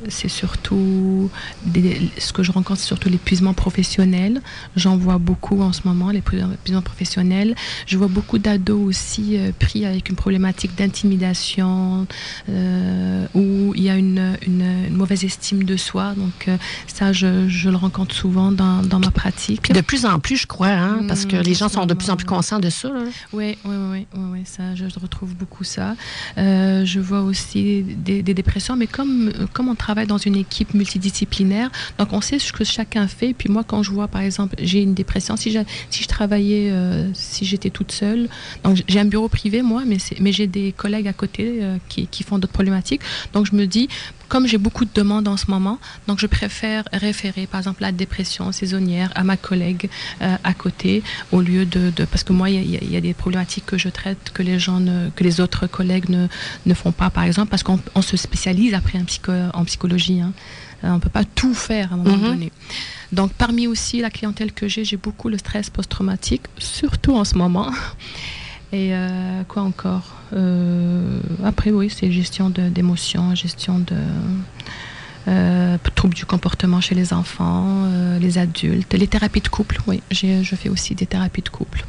c'est 0.08 0.28
surtout 0.28 1.30
des, 1.66 2.10
ce 2.18 2.32
que 2.32 2.42
je 2.42 2.50
rencontre, 2.50 2.80
c'est 2.80 2.86
surtout 2.86 3.08
l'épuisement 3.08 3.52
professionnel. 3.52 4.40
J'en 4.76 4.96
vois 4.96 5.18
beaucoup 5.18 5.60
en 5.60 5.72
ce 5.72 5.82
moment, 5.84 6.10
l'épuisement 6.10 6.82
professionnel. 6.82 7.54
Je 7.86 7.98
vois 7.98 8.08
beaucoup 8.08 8.38
d'ados 8.38 8.80
aussi 8.80 9.36
pris 9.58 9.84
avec 9.84 10.08
une 10.08 10.16
problématique 10.16 10.74
d'intimidation 10.76 12.06
où 12.48 13.74
il 13.74 13.82
y 13.82 13.90
a 13.90 13.96
une, 13.96 14.36
une, 14.46 14.86
une, 14.88 14.96
mauvaise 14.96 15.24
estime 15.24 15.64
de 15.64 15.76
soi. 15.76 16.14
Donc 16.16 16.48
ça, 16.86 17.12
je, 17.12 17.48
je 17.48 17.68
le 17.68 17.76
rencontre 17.76 18.14
souvent 18.14 18.50
dans, 18.50 18.82
dans 18.82 19.00
ma 19.00 19.10
pratique. 19.10 19.62
Puis 19.62 19.74
de 19.74 19.80
plus 19.80 20.06
en 20.06 20.20
plus, 20.20 20.36
je 20.36 20.46
crois, 20.46 20.68
hein, 20.68 21.04
parce 21.06 21.26
que 21.26 21.36
les 21.36 21.54
gens 21.54 21.68
sont 21.68 21.86
de 21.86 21.94
plus 21.94 22.10
en 22.10 22.16
plus 22.16 22.26
conscients 22.26 22.60
de 22.60 22.70
ça. 22.70 22.88
Oui, 23.32 23.58
oui, 23.64 23.76
oui. 23.90 24.06
Oui, 24.16 24.40
ça, 24.46 24.74
je 24.74 24.84
retrouve 24.98 25.34
beaucoup 25.34 25.64
ça. 25.64 25.94
Euh, 26.38 26.84
je 26.86 26.98
vois 26.98 27.20
aussi 27.20 27.82
des, 27.82 28.22
dépressions, 28.22 28.74
mais 28.74 28.86
comme, 28.86 29.32
comme 29.52 29.68
on 29.68 29.74
travaille 29.74 30.06
dans 30.06 30.18
une 30.18 30.36
équipe 30.36 30.72
multidisciplinaire, 30.72 31.70
donc 31.98 32.12
on 32.12 32.22
sait 32.22 32.38
ce 32.38 32.52
que 32.52 32.64
chacun 32.64 33.06
fait. 33.06 33.34
Puis 33.34 33.50
moi, 33.50 33.64
quand 33.64 33.82
je 33.82 33.90
vois, 33.90 34.08
par 34.08 34.22
exemple, 34.22 34.56
j'ai 34.60 34.82
une 34.82 34.94
dépression, 34.94 35.36
si, 35.36 35.54
si 35.90 36.02
je 36.02 36.08
travaillais, 36.08 36.70
euh, 36.70 37.12
si 37.12 37.44
j'étais 37.44 37.68
toute 37.68 37.92
seule, 37.92 38.30
donc 38.64 38.82
j'ai 38.88 38.98
un 38.98 39.04
bureau 39.04 39.28
privé, 39.28 39.60
moi, 39.60 39.82
mais, 39.86 39.98
mais 40.20 40.32
j'ai 40.32 40.46
des 40.46 40.72
collègues 40.72 41.08
à 41.08 41.12
côté 41.12 41.58
euh, 41.62 41.76
qui, 41.90 42.06
qui 42.06 42.22
font 42.22 42.38
d'autres 42.38 42.54
problématiques. 42.54 43.02
Donc 43.34 43.46
je 43.46 43.54
me 43.54 43.66
dis, 43.66 43.88
comme 44.28 44.46
j'ai 44.46 44.58
beaucoup 44.58 44.84
de 44.84 44.90
demandes 44.94 45.28
en 45.28 45.36
ce 45.36 45.50
moment, 45.50 45.78
donc 46.06 46.18
je 46.18 46.26
préfère 46.26 46.84
référer, 46.92 47.46
par 47.46 47.60
exemple, 47.60 47.82
la 47.82 47.92
dépression 47.92 48.52
saisonnière 48.52 49.10
à 49.14 49.24
ma 49.24 49.36
collègue 49.36 49.88
euh, 50.22 50.36
à 50.44 50.54
côté, 50.54 51.02
au 51.32 51.40
lieu 51.40 51.64
de, 51.64 51.90
parce 52.04 52.24
que 52.24 52.32
moi, 52.32 52.50
il 52.50 52.92
y, 52.92 52.96
a 52.96 53.00
des 53.00 53.14
problématiques 53.14 53.66
que 53.66 53.78
je 53.78 53.88
traite 53.88 54.30
que 54.32 54.42
les 54.42 54.58
gens, 54.58 54.82
que 55.16 55.24
les 55.24 55.40
autres 55.40 55.66
collègues 55.66 56.08
ne, 56.08 56.26
ne 56.66 56.74
font 56.74 56.92
pas, 56.92 57.10
par 57.10 57.24
exemple, 57.24 57.50
parce 57.50 57.62
qu'on 57.62 58.02
se 58.02 58.16
spécialise 58.16 58.74
après 58.74 58.98
en, 58.98 59.04
psycho, 59.04 59.32
en 59.54 59.64
psychologie. 59.64 60.20
Hein. 60.20 60.32
Euh, 60.84 60.88
on 60.90 60.94
ne 60.94 61.00
peut 61.00 61.08
pas 61.08 61.24
tout 61.24 61.54
faire 61.54 61.92
à 61.92 61.94
un 61.94 61.98
moment 61.98 62.16
mhm. 62.16 62.24
donné. 62.24 62.52
Donc, 63.12 63.32
parmi 63.32 63.66
aussi 63.66 64.00
la 64.00 64.10
clientèle 64.10 64.52
que 64.52 64.68
j'ai, 64.68 64.84
j'ai 64.84 64.96
beaucoup 64.96 65.28
le 65.28 65.38
stress 65.38 65.70
post-traumatique, 65.70 66.42
surtout 66.58 67.14
en 67.14 67.24
ce 67.24 67.36
moment. 67.36 67.72
Et 68.72 68.90
euh, 68.92 69.42
quoi 69.48 69.62
encore? 69.62 70.14
Euh, 70.34 71.20
Après, 71.44 71.70
oui, 71.70 71.90
c'est 71.90 72.10
gestion 72.12 72.50
d'émotions, 72.50 73.34
gestion 73.34 73.78
de 73.78 73.96
euh, 75.26 75.78
troubles 75.94 76.14
du 76.14 76.26
comportement 76.26 76.80
chez 76.80 76.94
les 76.94 77.12
enfants, 77.12 77.86
les 78.20 78.38
adultes, 78.38 78.92
les 78.94 79.06
thérapies 79.06 79.40
de 79.40 79.48
couple. 79.48 79.78
Oui, 79.86 80.02
je 80.10 80.54
fais 80.54 80.68
aussi 80.68 80.94
des 80.94 81.06
thérapies 81.06 81.42
de 81.42 81.48
couple. 81.48 81.84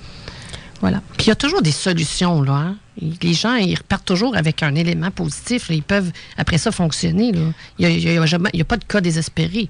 Voilà. 0.81 1.01
Puis 1.17 1.25
il 1.25 1.29
y 1.29 1.31
a 1.31 1.35
toujours 1.35 1.61
des 1.61 1.71
solutions, 1.71 2.41
là. 2.41 2.53
Hein? 2.53 2.75
Les 3.21 3.33
gens, 3.33 3.55
ils 3.55 3.75
repartent 3.75 4.05
toujours 4.05 4.35
avec 4.35 4.63
un 4.63 4.75
élément 4.75 5.11
positif. 5.11 5.67
Ils 5.69 5.83
peuvent, 5.83 6.11
après 6.37 6.57
ça, 6.57 6.71
fonctionner. 6.71 7.33
Il 7.77 7.87
n'y 7.87 8.17
a, 8.17 8.21
a, 8.21 8.63
pas 8.65 8.77
de 8.77 8.83
cas 8.85 9.01
désespéré. 9.01 9.69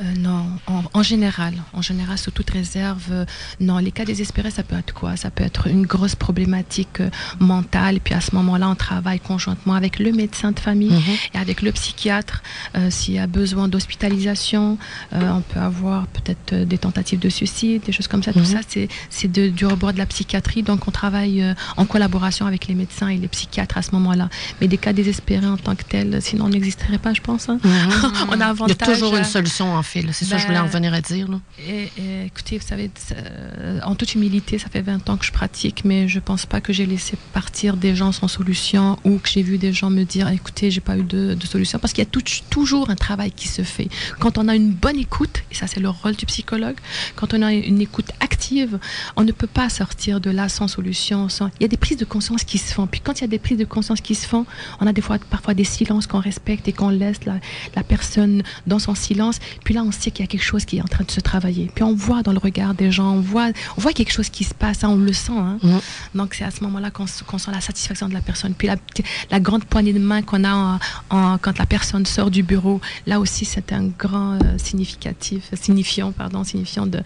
Euh, 0.00 0.14
non, 0.18 0.46
en, 0.94 1.02
général, 1.02 1.54
en 1.72 1.82
général, 1.82 2.16
sous 2.16 2.30
toute 2.30 2.50
réserve, 2.50 3.02
euh, 3.10 3.24
non, 3.60 3.78
les 3.78 3.92
cas 3.92 4.04
désespérés, 4.04 4.50
ça 4.50 4.62
peut 4.62 4.76
être 4.76 4.94
quoi? 4.94 5.16
Ça 5.16 5.30
peut 5.30 5.44
être 5.44 5.66
une 5.66 5.84
grosse 5.84 6.14
problématique 6.14 7.00
euh, 7.00 7.10
mentale, 7.38 8.00
puis 8.00 8.14
à 8.14 8.20
ce 8.20 8.34
moment-là, 8.34 8.70
on 8.70 8.74
travaille 8.74 9.20
conjointement 9.20 9.74
avec 9.74 9.98
le 9.98 10.12
médecin 10.12 10.52
de 10.52 10.60
famille 10.60 10.90
mhm. 10.90 11.16
et 11.34 11.38
avec 11.38 11.62
le 11.62 11.72
psychiatre. 11.72 12.42
S'il 12.88 13.14
y 13.14 13.18
a 13.18 13.26
besoin 13.26 13.68
d'hospitalisation, 13.68 14.78
on 15.12 15.40
peut 15.40 15.60
avoir 15.60 16.06
peut-être 16.06 16.54
des 16.54 16.78
tentatives 16.78 17.18
de 17.18 17.28
suicide, 17.28 17.82
des 17.84 17.92
choses 17.92 18.08
comme 18.08 18.22
ça. 18.22 18.32
Tout 18.32 18.40
mhm. 18.40 18.44
ça, 18.44 18.60
c'est 19.10 19.28
du 19.28 19.66
rebord 19.66 19.92
de 19.92 19.98
la 19.98 20.06
psychiatrie, 20.06 20.62
donc 20.62 20.86
on 20.88 20.90
travaille 20.90 21.44
en 21.76 21.84
collaboration 21.84 22.46
avec 22.46 22.66
les 22.68 22.74
médecins 22.74 23.08
et 23.08 23.16
les 23.16 23.28
psychiatres 23.28 23.78
à 23.78 23.82
ce 23.82 23.92
moment-là. 23.92 24.28
Mais 24.60 24.68
des 24.68 24.78
cas 24.78 24.92
désespérés 24.92 25.46
en 25.46 25.56
tant 25.56 25.74
que 25.74 25.84
tels, 25.84 26.22
sinon 26.22 26.46
on 26.46 26.48
n'existerait 26.50 26.98
pas, 26.98 27.12
je 27.12 27.20
pense. 27.20 27.48
Hein. 27.48 27.58
Mhm. 27.62 28.12
on 28.30 28.40
a 28.40 28.46
avantage. 28.46 28.76
Il 28.76 28.86
y 28.86 28.90
a 28.90 28.94
toujours 28.94 29.16
une 29.16 29.24
solution, 29.24 29.74
en 29.74 29.82
c'est 29.92 30.24
ça 30.24 30.36
que 30.36 30.42
je 30.42 30.46
voulais 30.46 30.58
en 30.58 30.64
ben, 30.64 30.70
venir 30.70 30.94
à 30.94 31.00
dire. 31.00 31.28
écoutez, 32.26 32.58
vous 32.58 32.66
savez, 32.66 32.90
en 33.82 33.94
toute 33.94 34.14
humilité, 34.14 34.58
ça 34.58 34.68
fait 34.68 34.82
20 34.82 35.08
ans 35.10 35.16
que 35.16 35.24
je 35.24 35.32
pratique, 35.32 35.84
mais 35.84 36.08
je 36.08 36.20
pense 36.20 36.46
pas 36.46 36.60
que 36.60 36.72
j'ai 36.72 36.86
laissé 36.86 37.16
partir 37.32 37.76
des 37.76 37.94
gens 37.94 38.12
sans 38.12 38.28
solution 38.28 38.98
ou 39.04 39.18
que 39.18 39.28
j'ai 39.28 39.42
vu 39.42 39.58
des 39.58 39.72
gens 39.72 39.90
me 39.90 40.04
dire, 40.04 40.28
écoutez, 40.28 40.70
j'ai 40.70 40.80
pas 40.80 40.96
eu 40.96 41.02
de, 41.02 41.36
solution. 41.44 41.78
Parce 41.78 41.92
qu'il 41.92 42.04
y 42.04 42.06
a 42.06 42.20
toujours 42.50 42.90
un 42.90 42.94
travail 42.94 43.32
qui 43.32 43.48
se 43.48 43.62
fait. 43.62 43.88
Quand 44.18 44.38
on 44.38 44.48
a 44.48 44.54
une 44.54 44.70
bonne 44.70 44.98
écoute, 44.98 45.42
et 45.50 45.54
ça 45.54 45.66
c'est 45.66 45.80
le 45.80 45.88
rôle 45.88 46.14
du 46.14 46.26
psychologue, 46.26 46.76
quand 47.16 47.34
on 47.34 47.42
a 47.42 47.52
une 47.52 47.80
écoute 47.80 48.10
active, 48.20 48.78
on 49.16 49.24
ne 49.24 49.32
peut 49.32 49.46
pas 49.46 49.68
sortir 49.68 50.20
de 50.20 50.30
là 50.30 50.48
sans 50.48 50.68
solution. 50.68 51.28
Sans... 51.28 51.48
Il 51.58 51.62
y 51.62 51.64
a 51.64 51.68
des 51.68 51.76
prises 51.76 51.98
de 51.98 52.04
conscience 52.04 52.44
qui 52.44 52.58
se 52.58 52.72
font. 52.72 52.86
Puis 52.86 53.00
quand 53.00 53.18
il 53.18 53.22
y 53.22 53.24
a 53.24 53.28
des 53.28 53.38
prises 53.38 53.58
de 53.58 53.64
conscience 53.64 54.00
qui 54.00 54.14
se 54.14 54.26
font, 54.26 54.46
on 54.80 54.86
a 54.86 54.92
des 54.92 55.02
fois 55.02 55.18
parfois 55.18 55.54
des 55.54 55.64
silences 55.64 56.06
qu'on 56.06 56.20
respecte 56.20 56.68
et 56.68 56.72
qu'on 56.72 56.90
laisse 56.90 57.24
la, 57.24 57.34
la 57.74 57.82
personne 57.82 58.42
dans 58.66 58.78
son 58.78 58.94
silence. 58.94 59.38
Puis 59.64 59.74
là, 59.74 59.79
on 59.82 59.92
sait 59.92 60.10
qu'il 60.10 60.24
y 60.24 60.28
a 60.28 60.30
quelque 60.30 60.44
chose 60.44 60.64
qui 60.64 60.78
est 60.78 60.82
en 60.82 60.88
train 60.88 61.04
de 61.04 61.10
se 61.10 61.20
travailler. 61.20 61.70
Puis 61.74 61.84
on 61.84 61.94
voit 61.94 62.22
dans 62.22 62.32
le 62.32 62.38
regard 62.38 62.74
des 62.74 62.90
gens, 62.90 63.12
on 63.12 63.20
voit, 63.20 63.48
on 63.76 63.80
voit 63.80 63.92
quelque 63.92 64.12
chose 64.12 64.28
qui 64.28 64.44
se 64.44 64.54
passe, 64.54 64.84
hein, 64.84 64.88
on 64.90 64.96
le 64.96 65.12
sent. 65.12 65.32
Hein. 65.32 65.58
Mm. 65.62 65.78
Donc 66.14 66.34
c'est 66.34 66.44
à 66.44 66.50
ce 66.50 66.62
moment-là 66.64 66.90
qu'on 66.90 67.06
sent 67.06 67.50
la 67.52 67.60
satisfaction 67.60 68.08
de 68.08 68.14
la 68.14 68.20
personne. 68.20 68.54
Puis 68.54 68.68
la, 68.68 68.76
la 69.30 69.40
grande 69.40 69.64
poignée 69.64 69.92
de 69.92 69.98
main 69.98 70.22
qu'on 70.22 70.44
a 70.44 70.78
en, 71.10 71.38
quand 71.38 71.58
la 71.58 71.66
personne 71.66 72.06
sort 72.06 72.30
du 72.30 72.42
bureau, 72.42 72.80
là 73.06 73.20
aussi 73.20 73.44
c'est 73.44 73.72
un 73.72 73.86
grand 73.86 74.34
euh, 74.34 74.58
significatif, 74.58 75.50
signifiant, 75.54 76.12
pardon, 76.12 76.44
signifiant 76.44 76.86
de, 76.86 77.02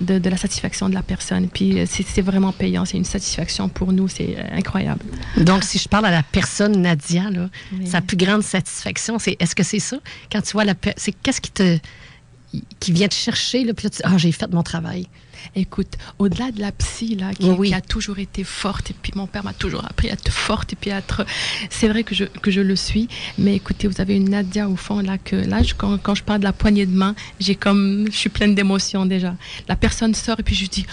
de, 0.00 0.28
la 0.28 0.36
satisfaction 0.36 0.88
de 0.88 0.94
la 0.94 1.02
personne. 1.02 1.48
Puis 1.48 1.80
euh, 1.80 1.86
c'est 1.88 2.22
vraiment 2.22 2.52
payant, 2.52 2.84
c'est 2.84 2.96
une 2.96 3.04
satisfaction 3.04 3.68
pour 3.68 3.92
nous, 3.92 4.08
c'est 4.08 4.36
euh, 4.38 4.56
incroyable. 4.56 5.00
Donc 5.36 5.64
si 5.64 5.78
je 5.78 5.88
parle 5.88 6.06
à 6.06 6.10
la 6.10 6.22
personne 6.22 6.80
Nadia, 6.82 7.30
là, 7.30 7.48
sa 7.84 8.00
plus 8.00 8.16
grande 8.16 8.42
satisfaction, 8.42 9.18
c'est 9.18 9.36
est-ce 9.40 9.54
que 9.54 9.62
c'est 9.62 9.78
ça? 9.78 9.98
Quand 10.30 10.42
tu 10.42 10.52
vois 10.52 10.64
la, 10.64 10.74
c'est 10.96 11.12
qu'est-ce 11.12 11.40
qui 11.40 11.50
te 11.50 11.78
qui 12.80 12.92
vient 12.92 13.08
te 13.08 13.14
chercher, 13.14 13.64
là, 13.64 13.74
puis 13.74 13.84
là, 13.84 13.90
tu 13.90 14.00
ah, 14.04 14.16
j'ai 14.16 14.32
fait 14.32 14.50
mon 14.52 14.62
travail. 14.62 15.06
Écoute, 15.54 15.96
au-delà 16.18 16.50
de 16.50 16.60
la 16.60 16.72
psy, 16.72 17.14
là, 17.14 17.32
qui, 17.32 17.74
a 17.74 17.80
toujours 17.80 18.18
été 18.18 18.42
forte, 18.44 18.90
et 18.90 18.94
puis 19.00 19.12
mon 19.14 19.26
père 19.26 19.44
m'a 19.44 19.52
toujours 19.52 19.84
appris 19.84 20.10
à 20.10 20.14
être 20.14 20.32
forte, 20.32 20.72
et 20.72 20.76
puis 20.76 20.90
à 20.90 20.98
être. 20.98 21.24
C'est 21.70 21.88
vrai 21.88 22.02
que 22.02 22.14
je, 22.14 22.24
que 22.24 22.50
je 22.50 22.60
le 22.60 22.76
suis, 22.76 23.08
mais 23.38 23.54
écoutez, 23.54 23.86
vous 23.86 24.00
avez 24.00 24.16
une 24.16 24.30
Nadia 24.30 24.68
au 24.68 24.76
fond, 24.76 25.00
là, 25.00 25.18
que 25.18 25.36
là, 25.36 25.60
quand, 25.76 25.98
quand 25.98 26.14
je 26.14 26.24
parle 26.24 26.40
de 26.40 26.44
la 26.44 26.52
poignée 26.52 26.86
de 26.86 26.96
main, 26.96 27.14
j'ai 27.38 27.54
comme. 27.54 28.06
Je 28.10 28.16
suis 28.16 28.30
pleine 28.30 28.54
d'émotions 28.54 29.06
déjà. 29.06 29.34
La 29.68 29.76
personne 29.76 30.14
sort, 30.14 30.40
et 30.40 30.42
puis 30.42 30.54
je 30.54 30.66
dis. 30.66 30.86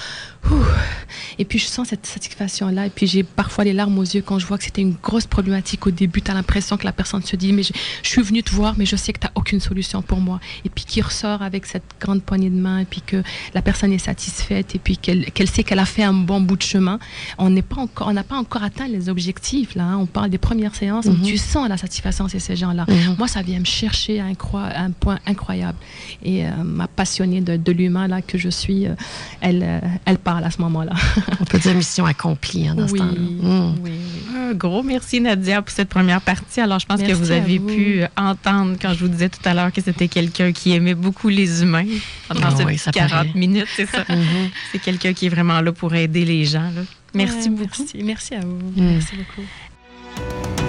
Et 1.38 1.46
puis 1.46 1.60
je 1.60 1.66
sens 1.66 1.90
cette 1.90 2.06
satisfaction-là, 2.06 2.88
et 2.88 2.90
puis 2.90 3.08
j'ai 3.08 3.24
parfois 3.24 3.64
les 3.64 3.74
larmes 3.74 3.98
aux 3.98 4.04
yeux 4.04 4.22
quand 4.22 4.40
je 4.40 4.46
vois 4.46 4.58
que 4.58 4.64
c'était 4.64 4.82
une 4.82 4.96
grosse 5.02 5.26
problématique 5.26 5.86
au 5.88 5.92
début. 5.92 6.22
Tu 6.22 6.32
as 6.32 6.34
l'impression 6.34 6.78
que 6.78 6.86
la 6.86 6.92
personne 6.92 7.24
se 7.24 7.36
dit 7.36 7.52
Mais 7.54 7.64
je, 7.64 7.74
suis 8.04 8.22
venue 8.22 8.44
te 8.44 8.52
voir, 8.52 8.76
mais 8.78 8.86
je 8.86 8.96
sais 8.96 9.14
que 9.14 9.20
tu 9.20 9.28
n'as 9.28 9.32
aucune 9.36 9.60
solution 9.60 10.02
pour 10.02 10.20
moi. 10.20 10.40
Et 10.64 10.70
puis 10.70 10.86
qui 10.86 11.02
ressort 11.02 11.42
avec 11.42 11.66
cette 11.66 11.84
grande 12.00 12.22
poignée 12.22 12.50
de 12.50 12.60
main, 12.60 12.80
et 12.80 12.86
puis 12.86 13.02
que 13.02 13.22
la 13.54 13.62
personne 13.62 13.92
est 13.92 13.98
satisfaite 13.98 14.76
et 14.76 14.80
puis 14.80 14.98
qu'elle 14.98 15.50
sait 15.50 15.64
qu'elle 15.64 15.80
a 15.80 15.86
fait 15.86 16.04
un 16.04 16.14
bon 16.14 16.42
bout 16.42 16.58
de 16.58 16.64
chemin. 16.64 17.00
On 17.38 17.50
n'est 17.50 17.62
pas 17.62 17.82
encore, 17.82 18.08
on 18.08 18.14
n'a 18.14 18.24
pas 18.24 18.38
encore 18.38 18.64
atteint 18.64 18.88
les 18.88 19.10
objectifs 19.10 19.76
là. 19.76 19.84
Hein. 19.84 19.98
On 19.98 20.06
parle 20.06 20.30
des 20.30 20.38
premières 20.38 20.76
séances, 20.76 21.06
mhm. 21.06 21.22
tu 21.22 21.38
sens 21.38 21.68
la 21.68 21.78
satisfaction 21.78 22.28
chez 22.28 22.40
ces 22.40 22.56
gens-là. 22.56 22.86
Mhm. 22.88 23.16
Moi, 23.18 23.28
ça 23.28 23.42
vient 23.42 23.60
me 23.60 23.66
chercher 23.66 24.20
à 24.20 24.26
un, 24.26 24.92
point 24.92 25.20
incroyable. 25.26 25.78
Et 26.24 26.46
euh, 26.46 26.50
ma 26.64 26.88
passionnée 26.88 27.42
de, 27.42 27.72
l'humain 27.72 28.08
là 28.08 28.22
que 28.22 28.38
je 28.38 28.50
suis, 28.50 28.88
euh, 28.88 28.96
elle, 29.42 29.64
euh, 29.64 29.80
elle 30.06 30.18
parle 30.18 30.35
à 30.44 30.52
ce 30.52 30.62
moment-là. 30.62 30.94
on 31.40 31.46
peut 31.46 31.60
dire 31.60 31.74
mission 31.76 32.06
accomplie 32.06 32.68
hein, 32.68 32.76
dans 32.76 32.84
oui, 32.84 32.90
ce 32.90 32.96
temps-là. 32.98 33.74
Oui, 33.82 33.92
Un 34.36 34.54
gros 34.54 34.84
merci 34.84 35.22
Nadia 35.22 35.62
pour 35.62 35.74
cette 35.74 35.90
première 35.90 36.22
partie. 36.22 36.62
Alors, 36.62 36.80
je 36.80 36.86
pense 36.86 37.02
que 37.02 37.14
vous 37.14 37.32
avez 37.32 37.60
pu 37.60 38.04
entendre 38.18 38.78
quand 38.82 38.94
je 38.94 39.00
vous 39.00 39.08
disais 39.08 39.30
tout 39.30 39.42
à 39.46 39.54
l'heure 39.54 39.72
que 39.72 39.82
c'était 39.82 40.08
quelqu'un 40.08 40.52
qui 40.52 40.74
aimait 40.74 40.96
beaucoup 40.96 41.30
les 41.30 41.62
humains 41.64 41.86
pendant 42.28 42.48
ah 42.48 42.76
ces 42.78 42.92
40 42.92 43.36
minutes, 43.36 43.68
c'est 43.76 43.86
ça. 43.86 44.04
Mhm. 44.10 44.16
Mhm. 44.18 44.50
C'est 44.72 44.80
quelqu'un 44.80 45.14
qui 45.14 45.28
est 45.28 45.30
vraiment 45.30 45.62
là 45.62 45.72
pour 45.72 45.94
aider 45.94 46.26
les 46.26 46.46
gens. 46.46 46.72
Merci 47.14 47.50
beaucoup. 47.50 47.86
Merci. 48.04 48.36
à 48.36 48.42
vous. 48.42 48.58
Mm. 48.76 48.94
Merci 48.94 49.16
beaucoup. 49.16 50.65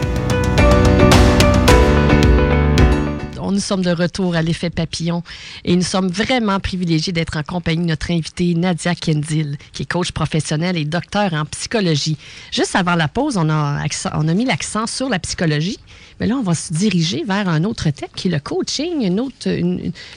Nous 3.52 3.60
sommes 3.60 3.82
de 3.82 3.90
retour 3.90 4.34
à 4.34 4.42
l'effet 4.42 4.70
papillon 4.70 5.22
et 5.64 5.76
nous 5.76 5.82
sommes 5.82 6.08
vraiment 6.08 6.60
privilégiés 6.60 7.12
d'être 7.12 7.36
en 7.36 7.42
compagnie 7.42 7.82
de 7.82 7.88
notre 7.88 8.10
invitée 8.10 8.54
Nadia 8.54 8.94
Kendil, 8.94 9.56
qui 9.72 9.82
est 9.82 9.86
coach 9.86 10.12
professionnel 10.12 10.76
et 10.76 10.84
docteur 10.84 11.34
en 11.34 11.44
psychologie. 11.46 12.16
Juste 12.52 12.76
avant 12.76 12.94
la 12.94 13.08
pause, 13.08 13.36
on 13.36 13.48
a, 13.50 13.84
on 14.14 14.28
a 14.28 14.34
mis 14.34 14.44
l'accent 14.44 14.86
sur 14.86 15.08
la 15.08 15.18
psychologie, 15.18 15.78
mais 16.20 16.26
là, 16.26 16.36
on 16.36 16.42
va 16.42 16.54
se 16.54 16.72
diriger 16.72 17.24
vers 17.24 17.48
un 17.48 17.64
autre 17.64 17.90
thème 17.90 18.08
qui 18.14 18.28
est 18.28 18.30
le 18.30 18.40
coaching, 18.40 19.04
une 19.04 19.20
autre, 19.20 19.48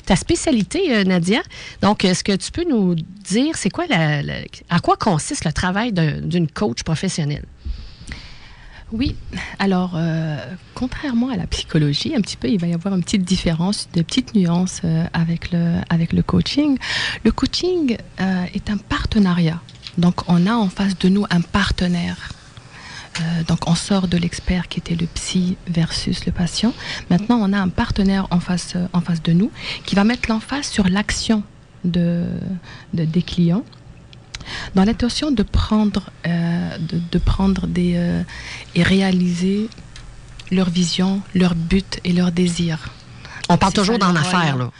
ta 0.05 0.15
spécialité, 0.15 0.95
euh, 0.95 1.03
Nadia. 1.03 1.41
Donc, 1.81 2.05
est-ce 2.05 2.23
que 2.23 2.35
tu 2.35 2.51
peux 2.51 2.67
nous 2.69 2.95
dire, 2.95 3.55
c'est 3.57 3.69
quoi 3.69 3.85
la, 3.87 4.21
à 4.69 4.79
quoi 4.79 4.95
consiste 4.95 5.45
le 5.45 5.51
travail 5.51 5.91
d'une 5.91 6.47
coach 6.47 6.83
professionnelle? 6.83 7.45
Oui, 8.91 9.15
alors 9.59 9.91
euh, 9.95 10.37
contrairement 10.73 11.29
à 11.29 11.37
la 11.37 11.45
psychologie, 11.45 12.15
un 12.15 12.21
petit 12.21 12.37
peu, 12.37 12.47
il 12.47 12.59
va 12.59 12.65
y 12.65 12.73
avoir 12.73 12.95
une 12.95 13.03
petite 13.03 13.23
différence, 13.23 13.87
des 13.93 14.03
petites 14.03 14.33
nuances 14.33 14.81
euh, 14.83 15.05
avec, 15.13 15.51
le, 15.51 15.81
avec 15.89 16.11
le 16.11 16.23
coaching. 16.23 16.77
Le 17.23 17.31
coaching 17.31 17.97
euh, 18.19 18.45
est 18.53 18.71
un 18.71 18.77
partenariat. 18.77 19.61
Donc 19.99 20.27
on 20.27 20.47
a 20.47 20.53
en 20.53 20.69
face 20.69 20.97
de 20.97 21.07
nous 21.07 21.25
un 21.29 21.41
partenaire. 21.41 22.31
donc 23.47 23.67
on 23.67 23.75
sort 23.75 24.07
de 24.07 24.17
l'expert 24.17 24.67
qui 24.69 24.79
était 24.79 24.95
le 24.95 25.05
psy 25.07 25.57
versus 25.67 26.25
le 26.25 26.31
patient. 26.31 26.73
Maintenant 27.09 27.37
on 27.41 27.53
a 27.53 27.59
un 27.59 27.69
partenaire 27.69 28.27
en 28.31 28.39
face, 28.39 28.75
en 28.93 29.01
face 29.01 29.21
de 29.21 29.33
nous 29.33 29.51
qui 29.85 29.95
va 29.95 30.03
mettre 30.03 30.29
l'emphase 30.29 30.67
sur 30.67 30.87
l'action 30.87 31.43
de, 31.83 32.25
des 32.93 33.21
clients 33.21 33.65
dans 34.75 34.83
l'intention 34.83 35.31
de 35.31 35.43
prendre, 35.43 36.09
euh, 36.27 36.77
de, 37.11 37.17
prendre 37.17 37.67
des, 37.67 37.93
euh, 37.95 38.23
et 38.75 38.83
réaliser 38.83 39.69
leur 40.51 40.69
vision, 40.69 41.21
leur 41.35 41.55
but 41.55 41.99
et 42.03 42.13
leur 42.13 42.31
désir. 42.31 42.89
On 43.49 43.57
parle 43.57 43.73
toujours 43.73 43.99
d'en 43.99 44.15
affaires, 44.15 44.57
là. 44.57 44.71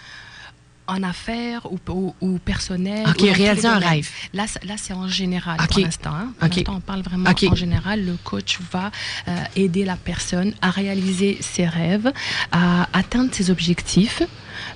en 0.87 1.03
affaires 1.03 1.71
ou, 1.71 1.77
ou, 1.89 2.15
ou 2.21 2.39
personnel. 2.39 3.05
OK, 3.07 3.21
ou 3.21 3.31
réaliser 3.31 3.67
un 3.67 3.77
rêve. 3.77 4.09
Là, 4.33 4.45
c'est- 4.47 4.63
là 4.65 4.73
c'est 4.77 4.93
en 4.93 5.07
général 5.07 5.57
pour 5.57 5.79
l'instant. 5.79 6.09
hein. 6.15 6.33
Pour 6.39 6.47
OK. 6.47 6.55
l'instant, 6.55 6.75
on 6.77 6.79
parle 6.79 7.01
vraiment 7.01 7.29
en 7.29 7.55
général. 7.55 8.03
Le 8.05 8.15
coach 8.23 8.57
va 8.71 8.89
euh, 9.27 9.43
aider 9.55 9.85
la 9.85 9.95
personne 9.97 10.53
à 10.63 10.71
réaliser 10.71 11.37
ses 11.41 11.67
rêves, 11.67 12.11
à 12.51 12.87
atteindre 12.93 13.29
ses 13.31 13.51
objectifs 13.51 14.23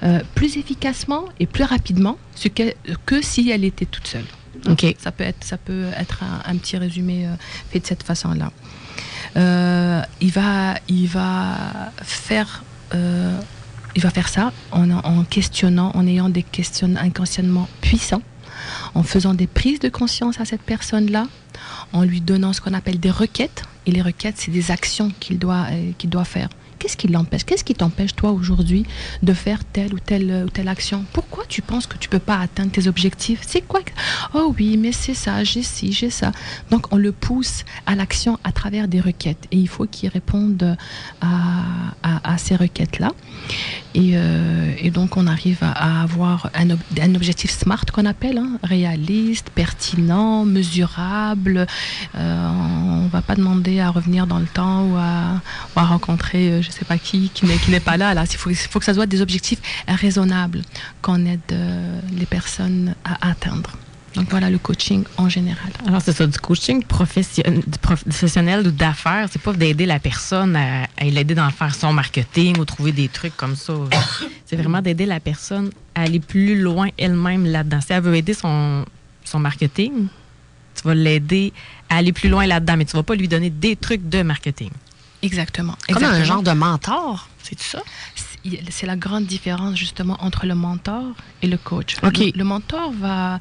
euh, 0.03 0.21
plus 0.35 0.57
efficacement 0.57 1.25
et 1.39 1.47
plus 1.47 1.63
rapidement 1.63 2.17
que 3.07 3.21
si 3.23 3.49
elle 3.49 3.63
était 3.63 3.85
toute 3.85 4.05
seule. 4.07 4.25
OK. 4.69 4.95
Ça 4.99 5.11
peut 5.11 5.23
être, 5.23 5.43
ça 5.43 5.57
peut 5.57 5.87
être 5.97 6.23
un, 6.45 6.55
petit 6.57 6.77
résumé 6.77 7.25
euh, 7.25 7.35
fait 7.71 7.79
de 7.79 7.85
cette 7.85 8.03
façon-là. 8.03 8.51
Euh, 9.35 10.01
il, 10.21 10.31
va, 10.31 10.75
il 10.87 11.07
va 11.07 11.91
faire... 12.01 12.63
euh, 12.93 13.37
il 13.95 14.01
va 14.01 14.09
faire 14.09 14.27
ça 14.27 14.51
en, 14.71 15.23
questionnant, 15.23 15.91
en 15.93 16.07
ayant 16.07 16.27
des 16.27 16.41
questionnements, 16.41 16.99
un 16.99 17.11
questionnement 17.11 17.69
puissant, 17.79 18.23
en 18.95 19.03
faisant 19.03 19.35
des 19.35 19.45
prises 19.45 19.79
de 19.79 19.89
conscience 19.89 20.39
à 20.39 20.45
cette 20.45 20.63
personne-là, 20.63 21.27
en 21.91 22.01
lui 22.01 22.19
donnant 22.19 22.53
ce 22.53 22.61
qu'on 22.61 22.73
appelle 22.73 22.99
des 22.99 23.11
requêtes. 23.11 23.61
Et 23.85 23.91
les 23.91 24.01
requêtes, 24.01 24.35
c'est 24.39 24.49
des 24.49 24.71
actions 24.71 25.11
qu'il 25.19 25.37
doit, 25.37 25.67
qu'il 25.99 26.09
doit 26.09 26.25
faire. 26.25 26.49
Qu'est-ce 26.83 26.97
qui 26.97 27.07
l'empêche? 27.07 27.45
Qu'est-ce 27.45 27.63
qui 27.63 27.75
t'empêche, 27.75 28.13
toi, 28.13 28.31
aujourd'hui, 28.33 28.85
de 29.21 29.33
faire 29.33 29.63
telle 29.63 29.93
ou 29.93 29.99
telle 29.99 30.29
euh, 30.29 30.43
ou 30.45 30.49
telle 30.49 30.67
action? 30.67 31.05
Pourquoi 31.13 31.45
tu 31.47 31.61
penses 31.61 31.87
que 31.87 31.97
tu 31.97 32.09
peux 32.09 32.19
pas 32.19 32.37
atteindre 32.39 32.71
tes 32.73 32.89
objectifs? 32.89 33.39
C'est 33.47 33.61
quoi 33.61 33.79
Oh 34.33 34.53
oui, 34.59 34.75
mais 34.75 34.91
c'est 34.91 35.13
ça, 35.13 35.45
j'ai 35.45 35.63
ci, 35.63 35.93
j'ai 35.93 36.09
ça. 36.09 36.33
Donc, 36.71 36.91
on 36.91 36.97
le 36.97 37.13
pousse 37.13 37.63
à 37.85 37.95
l'action 37.95 38.37
à 38.43 38.51
travers 38.51 38.89
des 38.89 38.99
requêtes. 38.99 39.47
Et 39.51 39.57
il 39.59 39.69
faut 39.69 39.85
qu'il 39.85 40.09
réponde 40.09 40.75
à, 41.21 41.27
à- 42.03 42.37
ces 42.37 42.57
requêtes-là. 42.57 43.11
Et, 43.95 44.13
euh, 44.15 44.73
et 44.79 44.89
donc, 44.89 45.15
on 45.17 45.27
arrive 45.27 45.59
à, 45.61 46.01
avoir 46.01 46.49
un, 46.55 46.71
ob- 46.71 46.79
un 46.99 47.15
objectif 47.15 47.51
SMART 47.51 47.85
qu'on 47.93 48.05
appelle, 48.05 48.39
hein, 48.39 48.57
réaliste, 48.63 49.51
pertinent, 49.53 50.43
mesurable. 50.45 51.65
Euh, 52.15 52.49
on 53.03 53.07
va 53.07 53.21
pas 53.21 53.35
demander 53.35 53.79
à 53.79 53.89
revenir 53.91 54.25
dans 54.27 54.39
le 54.39 54.47
temps 54.47 54.83
ou 54.87 54.95
à, 54.97 55.41
ou 55.75 55.79
à 55.79 55.83
rencontrer, 55.85 56.51
euh, 56.53 56.61
je 56.61 56.71
sais 56.73 56.85
pas 56.85 56.97
qui, 56.97 57.29
qui 57.33 57.45
n'est, 57.45 57.79
pas 57.79 57.97
là. 57.97 58.13
là. 58.13 58.25
Il 58.29 58.37
faut, 58.37 58.79
que 58.79 58.85
ça 58.85 58.93
soit 58.93 59.05
des 59.05 59.21
objectifs 59.21 59.59
raisonnables 59.87 60.61
qu'on 61.01 61.25
aide 61.25 61.39
euh, 61.51 61.99
les 62.17 62.25
personnes 62.25 62.95
à 63.03 63.29
atteindre. 63.29 63.71
Donc 64.15 64.29
voilà 64.29 64.49
le 64.49 64.59
coaching 64.59 65.03
en 65.17 65.27
général. 65.27 65.71
Alors, 65.87 66.01
c'est 66.01 66.13
ça, 66.13 66.27
du 66.27 66.37
coaching 66.37 66.83
professionnel 66.83 68.67
ou 68.67 68.71
d'affaires, 68.71 69.27
c'est 69.31 69.41
pas 69.41 69.53
d'aider 69.53 69.87
la 69.87 69.99
personne 69.99 70.55
à, 70.55 70.83
à 70.97 71.03
l'aider 71.05 71.33
dans 71.33 71.49
faire 71.49 71.73
son 71.73 71.93
marketing 71.93 72.59
ou 72.59 72.65
trouver 72.65 72.91
des 72.91 73.07
trucs 73.07 73.35
comme 73.35 73.55
ça. 73.55 73.73
c'est 74.45 74.55
vraiment 74.55 74.81
d'aider 74.81 75.07
la 75.07 75.19
personne 75.19 75.71
à 75.95 76.01
aller 76.01 76.19
plus 76.19 76.61
loin 76.61 76.89
elle-même 76.97 77.45
là-dedans. 77.45 77.79
Si 77.81 77.91
elle 77.91 78.03
veut 78.03 78.15
aider 78.15 78.35
son, 78.35 78.85
son 79.23 79.39
marketing, 79.39 80.07
tu 80.75 80.87
vas 80.87 80.95
l'aider 80.95 81.53
à 81.89 81.97
aller 81.97 82.13
plus 82.13 82.29
loin 82.29 82.45
là-dedans, 82.45 82.77
mais 82.77 82.85
tu 82.85 82.95
vas 82.95 83.03
pas 83.03 83.15
lui 83.15 83.27
donner 83.27 83.49
des 83.49 83.75
trucs 83.75 84.07
de 84.09 84.21
marketing. 84.21 84.69
Exactement. 85.23 85.75
Comme 85.87 86.03
un 86.03 86.07
Exactement. 86.09 86.25
genre 86.25 86.43
de 86.43 86.51
mentor, 86.51 87.27
c'est 87.41 87.59
ça? 87.59 87.81
C'est- 88.15 88.85
la 88.85 88.97
grande 88.97 89.25
différence 89.25 89.77
justement 89.77 90.17
entre 90.19 90.45
le 90.45 90.53
mentor 90.53 91.05
et 91.41 91.47
le 91.47 91.57
coach. 91.57 91.95
Ok. 92.03 92.17
Le, 92.19 92.31
le 92.35 92.43
mentor 92.43 92.91
va, 92.91 93.39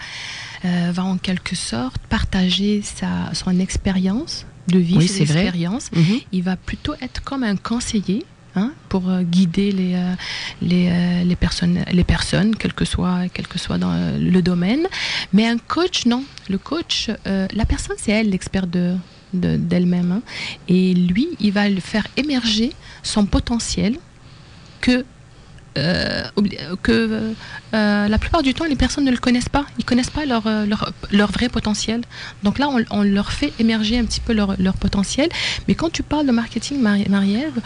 euh, 0.64 0.91
va 0.95 1.03
en 1.05 1.16
quelque 1.18 1.57
sorte 1.57 1.99
partager 2.09 2.83
sa, 2.83 3.35
son 3.35 3.59
expérience 3.59 4.47
de 4.68 4.78
vie, 4.78 4.97
Oui, 4.99 5.09
ses 5.09 5.22
expériences. 5.22 5.91
Mhm. 5.93 6.20
Il 6.30 6.43
va 6.45 6.55
plutôt 6.57 6.95
être 7.01 7.20
comme 7.24 7.43
un 7.43 7.57
conseiller 7.57 8.24
hein, 8.55 8.70
pour 8.89 9.09
euh, 9.11 9.22
guider 9.22 9.72
les, 9.72 9.95
euh, 9.97 10.14
les, 10.62 10.89
euh, 10.89 11.24
les, 11.24 11.35
personnes, 11.37 11.85
les 11.91 12.05
personnes, 12.05 12.55
quel 12.55 12.72
que 12.72 12.85
soit, 12.85 13.28
quel 13.35 13.49
que 13.49 13.59
soit 13.59 13.78
dans 13.78 13.95
le 14.20 14.41
domaine. 14.43 14.87
Mais 15.33 15.49
un 15.49 15.59
coach, 15.59 16.07
non. 16.07 16.22
Le 16.49 16.59
coach, 16.59 17.11
la 17.24 17.64
personne, 17.64 17.97
c'est 17.99 18.12
elle 18.12 18.30
l'expert 18.30 18.68
de 18.68 18.95
de- 19.33 19.57
d'elle-même. 19.57 20.12
hein. 20.12 20.22
Et 20.68 20.95
lui, 20.95 21.28
il 21.41 21.53
va 21.53 21.68
le 21.68 21.80
faire 21.80 22.07
émerger 22.16 22.72
son 23.03 23.26
potentiel 23.26 23.97
que, 24.80 25.05
euh, 25.78 26.22
que 26.83 27.33
euh, 27.74 28.09
la 28.09 28.18
plupart 28.18 28.43
du 28.43 28.53
temps, 28.53 28.64
les 28.66 28.76
personnes 28.76 29.05
ne 29.05 29.11
le 29.11 29.16
connaissent 29.16 29.49
pas. 29.49 29.64
Ils 29.78 29.85
connaissent 29.85 30.11
pas 30.11 30.26
leur, 30.26 30.47
euh, 30.47 30.66
leur, 30.66 30.93
leur 31.11 31.30
vrai 31.33 31.49
potentiel. 31.49 32.03
Donc 32.43 32.59
là, 32.59 32.68
on, 32.91 33.03
leur 33.03 33.33
fait 33.33 33.53
émerger 33.59 33.99
un 33.99 34.05
petit 34.05 34.20
peu 34.20 34.33
leur, 34.35 34.55
leur 34.61 34.74
potentiel. 34.74 35.28
Mais 35.68 35.74
quand 35.74 35.91
tu 35.91 36.03
parles 36.03 36.26
de 36.26 36.33
marketing, 36.33 36.80
Marie- 36.80 37.09
Marie-Ève, 37.09 37.61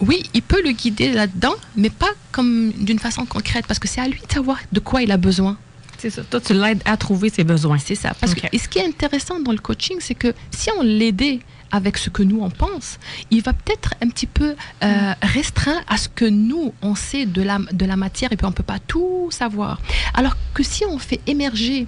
oui, 0.00 0.22
il 0.34 0.42
peut 0.42 0.62
le 0.64 0.72
guider 0.72 1.12
là-dedans, 1.12 1.54
mais 1.76 1.90
pas 1.90 2.10
comme 2.30 2.70
d'une 2.72 2.98
façon 3.00 3.26
concrète, 3.26 3.66
parce 3.66 3.78
que 3.80 3.88
c'est 3.88 4.00
à 4.00 4.06
lui 4.08 4.20
de 4.26 4.32
savoir 4.32 4.58
de 4.70 4.80
quoi 4.80 5.02
il 5.02 5.10
a 5.10 5.16
besoin. 5.16 5.58
C'est 6.02 6.10
ça. 6.10 6.22
Toi, 6.24 6.40
tu 6.40 6.52
l'aides 6.52 6.82
à 6.84 6.96
trouver 6.96 7.30
ses 7.30 7.44
besoins. 7.44 7.78
C'est 7.78 7.94
ça. 7.94 8.12
Parce 8.20 8.32
Ok. 8.32 8.40
que, 8.40 8.46
et 8.52 8.58
ce 8.58 8.68
qui 8.68 8.80
est 8.80 8.84
intéressant 8.86 9.38
dans 9.38 9.52
le 9.52 9.58
coaching, 9.58 9.98
c'est 10.00 10.16
que 10.16 10.34
si 10.50 10.68
on 10.76 10.82
l'aidait 10.82 11.38
avec 11.70 11.96
ce 11.96 12.10
que 12.10 12.22
nous 12.24 12.40
on 12.42 12.50
pense, 12.50 12.98
il 13.30 13.40
va 13.40 13.52
peut-être 13.52 13.94
un 14.02 14.08
petit 14.08 14.26
peu 14.26 14.56
euh, 14.82 15.12
restreint 15.22 15.80
à 15.86 15.96
ce 15.96 16.08
que 16.08 16.24
nous 16.24 16.74
on 16.82 16.94
sait 16.96 17.24
de 17.24 17.40
la, 17.40 17.58
de 17.72 17.86
la 17.86 17.96
matière 17.96 18.32
et 18.32 18.36
puis 18.36 18.46
on 18.46 18.52
peut 18.52 18.62
pas 18.64 18.80
tout 18.80 19.28
savoir. 19.30 19.80
Alors 20.12 20.36
que 20.54 20.62
si 20.64 20.84
on 20.84 20.98
fait 20.98 21.20
émerger 21.28 21.86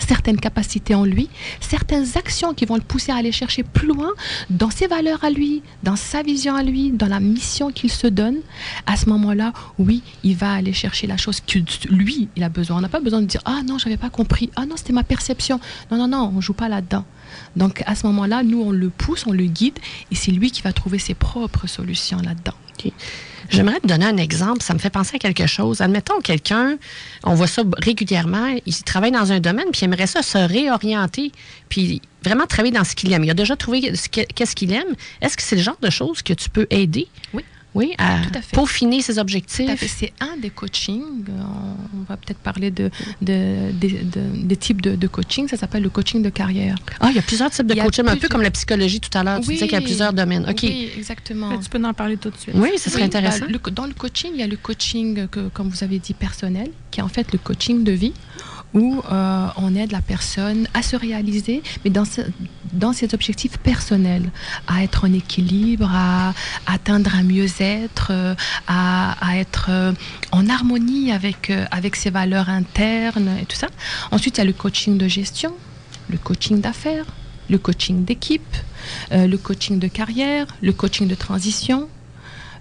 certaines 0.00 0.38
capacités 0.38 0.94
en 0.94 1.04
lui, 1.04 1.28
certaines 1.60 2.06
actions 2.16 2.54
qui 2.54 2.64
vont 2.64 2.76
le 2.76 2.80
pousser 2.80 3.12
à 3.12 3.16
aller 3.16 3.32
chercher 3.32 3.62
plus 3.62 3.88
loin 3.88 4.10
dans 4.48 4.70
ses 4.70 4.86
valeurs 4.86 5.22
à 5.24 5.30
lui, 5.30 5.62
dans 5.82 5.96
sa 5.96 6.22
vision 6.22 6.54
à 6.54 6.62
lui, 6.62 6.90
dans 6.90 7.06
la 7.06 7.20
mission 7.20 7.70
qu'il 7.70 7.90
se 7.90 8.06
donne, 8.06 8.38
à 8.86 8.96
ce 8.96 9.08
moment-là, 9.08 9.52
oui, 9.78 10.02
il 10.24 10.36
va 10.36 10.52
aller 10.52 10.72
chercher 10.72 11.06
la 11.06 11.16
chose 11.16 11.40
que 11.40 11.58
lui, 11.88 12.28
il 12.36 12.42
a 12.42 12.48
besoin. 12.48 12.78
On 12.78 12.80
n'a 12.80 12.88
pas 12.88 13.00
besoin 13.00 13.20
de 13.20 13.26
dire 13.26 13.42
Ah 13.44 13.60
non, 13.66 13.78
j'avais 13.78 13.96
pas 13.96 14.10
compris. 14.10 14.50
Ah 14.56 14.66
non, 14.66 14.76
c'était 14.76 14.92
ma 14.92 15.04
perception. 15.04 15.60
Non, 15.90 15.98
non, 15.98 16.08
non, 16.08 16.32
on 16.36 16.40
joue 16.40 16.54
pas 16.54 16.68
là-dedans. 16.68 17.04
Donc 17.56 17.82
à 17.86 17.94
ce 17.94 18.06
moment-là, 18.06 18.42
nous, 18.42 18.60
on 18.60 18.72
le 18.72 18.90
pousse, 18.90 19.26
on 19.26 19.32
le 19.32 19.44
guide, 19.44 19.78
et 20.10 20.14
c'est 20.14 20.32
lui 20.32 20.50
qui 20.50 20.62
va 20.62 20.72
trouver 20.72 20.98
ses 20.98 21.14
propres 21.14 21.66
solutions 21.66 22.18
là-dedans. 22.18 22.54
J'aimerais 23.50 23.80
te 23.80 23.86
donner 23.86 24.06
un 24.06 24.16
exemple. 24.16 24.62
Ça 24.62 24.74
me 24.74 24.78
fait 24.78 24.90
penser 24.90 25.16
à 25.16 25.18
quelque 25.18 25.46
chose. 25.46 25.80
Admettons 25.80 26.20
quelqu'un, 26.20 26.76
on 27.24 27.34
voit 27.34 27.46
ça 27.46 27.62
régulièrement, 27.78 28.54
il 28.64 28.82
travaille 28.84 29.10
dans 29.12 29.32
un 29.32 29.40
domaine, 29.40 29.66
puis 29.72 29.80
il 29.82 29.84
aimerait 29.84 30.06
ça 30.06 30.22
se 30.22 30.38
réorienter, 30.38 31.32
puis 31.68 32.00
vraiment 32.24 32.46
travailler 32.46 32.72
dans 32.74 32.84
ce 32.84 32.94
qu'il 32.94 33.12
aime. 33.12 33.24
Il 33.24 33.30
a 33.30 33.34
déjà 33.34 33.56
trouvé 33.56 33.94
ce 33.94 34.08
que- 34.08 34.26
qu'est-ce 34.34 34.54
qu'il 34.54 34.72
aime. 34.72 34.94
Est-ce 35.20 35.36
que 35.36 35.42
c'est 35.42 35.56
le 35.56 35.62
genre 35.62 35.78
de 35.82 35.90
choses 35.90 36.22
que 36.22 36.32
tu 36.32 36.48
peux 36.48 36.66
aider? 36.70 37.08
Oui. 37.34 37.44
Oui, 37.72 37.92
à, 37.98 38.18
Tout 38.24 38.36
à 38.36 38.42
fait. 38.42 38.56
peaufiner 38.56 39.00
ses 39.00 39.06
Tout 39.06 39.10
à 39.12 39.14
fait. 39.14 39.20
objectifs. 39.20 39.94
C'est 39.96 40.12
un 40.20 40.36
des 40.36 40.50
coachings. 40.50 41.24
euh, 41.28 41.42
On 41.94 42.02
va 42.08 42.16
peut-être 42.16 42.38
parler 42.40 42.72
de, 42.72 42.90
de- 43.22 43.70
de- 43.72 44.02
de- 44.02 44.42
des 44.44 44.56
types 44.56 44.82
de, 44.82 44.96
de 44.96 45.06
coaching. 45.06 45.46
Ça 45.46 45.56
s'appelle 45.56 45.82
le 45.84 45.88
coaching 45.90 46.20
de 46.22 46.30
carrière. 46.30 46.74
Ah, 46.98 47.08
il 47.10 47.16
y 47.16 47.18
a 47.20 47.22
plusieurs 47.22 47.50
types 47.50 47.66
de 47.66 47.74
coaching, 47.80 48.04
un 48.08 48.16
peu 48.16 48.26
comme 48.28 48.42
la 48.42 48.50
psychologie 48.50 48.98
tout 48.98 49.16
à 49.16 49.22
l'heure. 49.22 49.40
Tu 49.40 49.48
Oui. 49.48 49.54
disais 49.54 49.68
qu'il 49.68 49.78
y 49.78 49.82
a 49.82 49.84
plusieurs 49.84 50.12
domaines. 50.12 50.46
OK. 50.50 50.60
Oui, 50.64 50.90
exactement. 50.96 51.50
Mais 51.50 51.58
tu 51.60 51.68
peux 51.68 51.82
en 51.84 51.94
parler 51.94 52.16
tout 52.16 52.30
de 52.30 52.36
suite. 52.36 52.54
Oui, 52.56 52.70
ce 52.76 52.90
serait 52.90 53.02
Oui, 53.02 53.06
intéressant. 53.06 53.46
bah, 53.46 53.52
le- 53.64 53.70
dans 53.70 53.86
le 53.86 53.94
coaching, 53.94 54.30
il 54.34 54.40
y 54.40 54.42
a 54.42 54.48
le 54.48 54.56
coaching, 54.56 55.28
que, 55.28 55.48
comme 55.50 55.68
vous 55.68 55.84
avez 55.84 56.00
dit, 56.00 56.14
personnel, 56.14 56.70
qui 56.90 56.98
est 56.98 57.02
en 57.04 57.08
fait 57.08 57.30
le 57.32 57.38
coaching 57.38 57.84
de 57.84 57.92
vie, 57.92 58.12
où 58.74 59.02
euh, 59.10 59.46
on 59.56 59.74
aide 59.74 59.92
la 59.92 60.00
personne 60.00 60.68
à 60.74 60.82
se 60.82 60.96
réaliser, 60.96 61.62
mais 61.84 61.90
dans, 61.90 62.04
ses 62.04 63.14
objectifs 63.14 63.58
personnels, 63.58 64.30
à 64.66 64.82
être 64.82 65.04
en 65.04 65.12
équilibre, 65.12 65.90
à, 65.92 66.32
atteindre 66.66 67.14
un 67.14 67.22
mieux-être, 67.22 68.08
euh, 68.10 68.34
à, 68.68 69.16
être 69.34 69.66
euh, 69.70 69.92
en 70.32 70.48
harmonie 70.48 71.12
avec, 71.12 71.52
avec 71.70 71.96
ses 71.96 72.10
valeurs 72.10 72.48
internes 72.48 73.30
et 73.40 73.46
tout 73.46 73.56
ça. 73.56 73.68
Ensuite, 74.10 74.38
il 74.38 74.40
y 74.40 74.42
a 74.42 74.46
le 74.46 74.52
coaching 74.52 74.98
de 74.98 75.08
gestion, 75.08 75.54
le 76.08 76.18
coaching 76.18 76.60
d'affaires, 76.60 77.06
le 77.48 77.58
coaching 77.58 78.04
d'équipe, 78.04 78.56
le 79.10 79.36
coaching 79.36 79.80
de 79.80 79.88
carrière, 79.88 80.46
le 80.62 80.72
coaching 80.72 81.08
de 81.08 81.16
transition. 81.16 81.88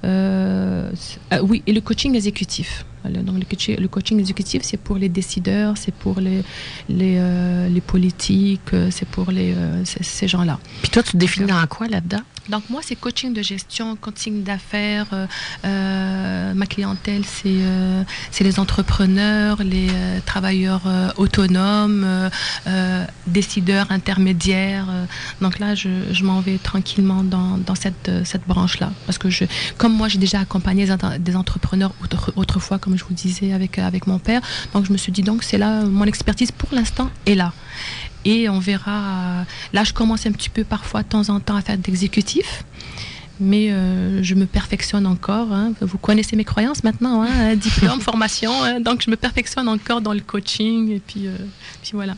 Oui, 0.04 1.64
et 1.68 1.74
le 1.74 1.82
coaching 1.82 2.16
exécutif. 2.16 2.86
Donc 3.06 3.38
le, 3.40 3.46
coaching, 3.46 3.78
le 3.80 3.88
coaching 3.88 4.20
exécutif, 4.20 4.62
c'est 4.64 4.78
pour 4.78 4.98
les 4.98 5.10
décideurs, 5.10 5.78
c'est 5.78 5.94
pour 5.94 6.20
les, 6.20 6.44
les, 6.90 7.16
euh, 7.18 7.70
les 7.70 7.82
politiques, 7.82 8.74
euh, 8.74 8.90
c'est 8.92 9.08
pour 9.08 9.32
les, 9.32 9.54
euh, 9.56 9.84
ces- 9.86 10.04
ces 10.04 10.28
gens-là. 10.28 10.60
Puis 10.82 10.90
toi, 10.92 11.02
tu 11.04 11.14
te 11.14 11.18
définis 11.18 11.48
dans 11.48 11.66
quoi 11.68 11.88
là-dedans? 11.88 12.22
Donc 12.50 12.64
moi, 12.70 12.82
c'est 12.84 12.96
coaching 12.96 13.34
de 13.34 13.42
gestion, 13.42 13.96
coaching 13.96 14.44
d'affaires. 14.44 15.06
euh, 15.14 15.28
euh, 15.66 16.54
ma 16.54 16.66
clientèle, 16.66 17.24
c'est 17.26 17.44
euh, 17.48 18.04
c'est 18.32 18.44
les 18.44 18.60
entrepreneurs, 18.60 19.62
les 19.64 19.88
travailleurs 20.26 20.82
autonomes, 21.18 22.30
décideurs 23.28 23.88
intermédiaires. 23.92 24.88
donc 25.42 25.60
là, 25.60 25.76
je, 25.76 25.90
je 26.12 26.24
m'en 26.24 26.40
vais 26.42 26.58
tranquillement 26.58 27.24
dans, 27.24 27.58
dans 27.58 27.76
cette, 27.76 28.12
cette 28.26 28.46
branche-là. 28.48 28.92
Parce 29.06 29.18
que 29.18 29.30
je, 29.30 29.46
comme 29.78 29.94
moi, 29.94 30.08
j'ai 30.08 30.18
déjà 30.20 30.40
accompagné 30.40 30.86
des 30.86 30.92
entre- 30.92 31.18
des 31.20 31.36
entrepreneurs 31.36 31.94
autre- 32.04 32.34
autrefois, 32.36 32.80
comme 32.80 32.98
je 32.98 33.04
vous 33.04 33.14
disais, 33.14 33.54
avec, 33.54 33.78
avec 33.80 34.08
mon 34.08 34.20
père. 34.20 34.42
Donc 34.74 34.86
je 34.86 34.92
me 34.92 34.98
suis 34.98 35.12
dit, 35.12 35.22
donc 35.22 35.44
c'est 35.44 35.58
là, 35.58 35.84
mon 35.84 36.06
expertise 36.06 36.52
pour 36.52 36.70
l'instant 36.74 37.10
est 37.26 37.36
là. 37.36 37.54
Et 38.26 38.50
on 38.50 38.60
verra. 38.60 38.92
euh, 38.92 39.44
Là, 39.74 39.84
je 39.84 39.94
commence 39.94 40.26
un 40.26 40.32
petit 40.32 40.50
peu 40.50 40.64
parfois 40.64 41.04
de 41.04 41.08
temps 41.10 41.30
en 41.30 41.40
temps 41.40 41.56
à 41.56 41.62
faire 41.62 41.78
d'exécutif. 41.78 42.64
mais 43.42 43.68
euh, 43.72 44.22
je 44.22 44.36
me 44.36 44.46
perfectionne 44.46 45.06
encore. 45.08 45.54
hein. 45.54 45.72
Vous 45.80 45.98
connaissez 45.98 46.36
mes 46.36 46.44
croyances 46.44 46.84
maintenant, 46.84 47.22
hein, 47.24 47.56
diplôme, 47.68 48.02
formation, 48.02 48.52
hein, 48.64 48.82
donc 48.82 49.02
je 49.02 49.10
me 49.10 49.16
perfectionne 49.16 49.70
encore 49.70 50.02
dans 50.02 50.12
le 50.14 50.20
coaching 50.20 50.92
et 50.92 51.00
puis, 51.00 51.28
euh, 51.28 51.36
puis 51.82 51.92
voilà. 51.94 52.16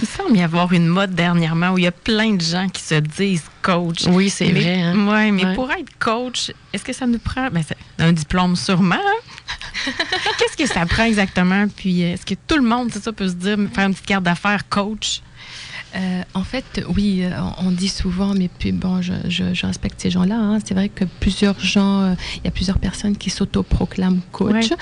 Il 0.00 0.06
semble 0.08 0.34
y 0.36 0.40
avoir 0.42 0.72
une 0.72 0.86
mode 0.86 1.14
dernièrement 1.14 1.72
où 1.72 1.78
il 1.78 1.84
y 1.84 1.86
a 1.86 1.92
plein 1.92 2.32
de 2.32 2.40
gens 2.40 2.66
qui 2.70 2.80
se 2.82 2.94
disent 2.94 3.44
coach. 3.60 4.06
Oui, 4.08 4.30
c'est 4.30 4.50
vrai. 4.50 4.80
hein. 4.80 5.06
Ouais, 5.06 5.30
mais 5.30 5.44
Ouais. 5.44 5.54
pour 5.54 5.70
être 5.70 5.92
coach, 5.98 6.50
est-ce 6.72 6.82
que 6.84 6.94
ça 6.94 7.06
nous 7.06 7.18
prend? 7.18 7.48
Ben, 7.50 7.62
un 7.98 8.12
diplôme 8.12 8.56
sûrement 8.56 8.96
hein? 8.96 9.92
Qu'est-ce 10.38 10.56
que 10.56 10.66
ça 10.66 10.86
prend 10.86 11.04
exactement? 11.04 11.66
Puis 11.68 12.00
est-ce 12.00 12.24
que 12.24 12.34
tout 12.48 12.56
le 12.56 12.62
monde, 12.62 12.88
c'est 12.90 13.02
ça, 13.04 13.12
peut 13.12 13.28
se 13.28 13.34
dire 13.34 13.58
faire 13.74 13.86
une 13.86 13.92
petite 13.92 14.06
carte 14.06 14.24
d'affaires 14.24 14.66
coach? 14.68 15.20
Euh, 15.96 16.22
en 16.34 16.42
fait, 16.42 16.84
oui, 16.96 17.20
euh, 17.22 17.30
on 17.58 17.70
dit 17.70 17.88
souvent, 17.88 18.34
mais 18.34 18.48
puis 18.58 18.72
bon, 18.72 19.00
je, 19.00 19.12
je- 19.28 19.54
je 19.54 19.66
respecte 19.66 20.00
ces 20.00 20.10
gens-là. 20.10 20.36
hein. 20.36 20.58
C'est 20.64 20.74
vrai 20.74 20.88
que 20.88 21.04
plusieurs 21.20 21.58
gens, 21.60 22.00
euh, 22.00 22.14
il 22.38 22.44
y 22.44 22.48
a 22.48 22.50
plusieurs 22.50 22.78
personnes 22.78 23.16
qui 23.16 23.30
s'autoproclament 23.30 24.20
coach, 24.32 24.70
Ouais. 24.70 24.76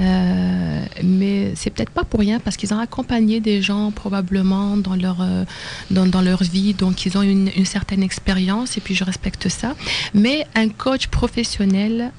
Euh, 0.00 0.84
mais 1.02 1.52
c'est 1.56 1.70
peut-être 1.70 1.90
pas 1.90 2.04
pour 2.04 2.20
rien 2.20 2.38
parce 2.38 2.56
qu'ils 2.56 2.72
ont 2.74 2.78
accompagné 2.78 3.40
des 3.40 3.62
gens 3.62 3.90
probablement 3.90 4.76
dans 4.76 4.94
leur 4.94 5.18
dans, 5.90 6.06
dans 6.06 6.20
leur 6.20 6.42
vie, 6.42 6.74
donc 6.74 7.06
ils 7.06 7.16
ont 7.16 7.22
une, 7.22 7.50
une 7.56 7.64
certaine 7.66 8.02
expérience 8.02 8.76
et 8.76 8.80
puis 8.80 8.94
je 8.94 9.04
respecte 9.04 9.48
ça. 9.48 9.74
Mais 10.14 10.46
un 10.54 10.68
coach 10.68 11.06
professionnel 11.06 12.12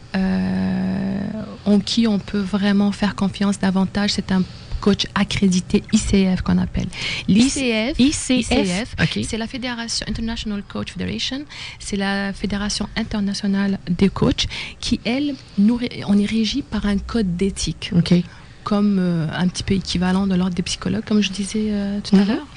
en 1.66 1.80
qui 1.80 2.08
on 2.08 2.20
peut 2.20 2.40
vraiment 2.40 2.92
faire 2.92 3.16
confiance 3.16 3.60
davantage, 3.60 4.12
c'est 4.14 4.32
un 4.32 4.42
coach 4.80 5.06
accrédité 5.16 5.84
ICF 5.94 6.42
qu'on 6.42 6.58
appelle. 6.58 6.88
L'ICF, 7.28 8.00
ICF. 8.00 8.96
C'est 9.24 9.38
la 9.38 9.48
fédération 9.48 10.06
International 10.10 10.64
Coach 10.68 10.94
Federation, 10.94 11.42
c'est 11.80 11.96
la 11.98 12.34
fédération 12.34 12.88
internationale 12.96 13.80
des 13.90 14.10
coachs 14.10 14.48
qui, 14.80 15.00
elle, 15.06 15.36
nous, 15.58 15.80
on 16.08 16.18
est 16.18 16.26
régi 16.26 16.62
par 16.62 16.86
un 16.86 16.98
code 16.98 17.36
d'éthique, 17.38 17.92
comme 18.64 18.98
euh, 19.00 19.28
un 19.36 19.48
petit 19.48 19.64
peu 19.64 19.74
équivalent 19.74 20.28
de 20.28 20.36
l'ordre 20.36 20.54
des 20.54 20.62
psychologues, 20.62 21.04
comme 21.06 21.22
je 21.22 21.32
disais 21.32 21.68
euh, 21.70 22.00
tout 22.02 22.16
à 22.16 22.20
Mhm. 22.20 22.28
l'heure, 22.28 22.48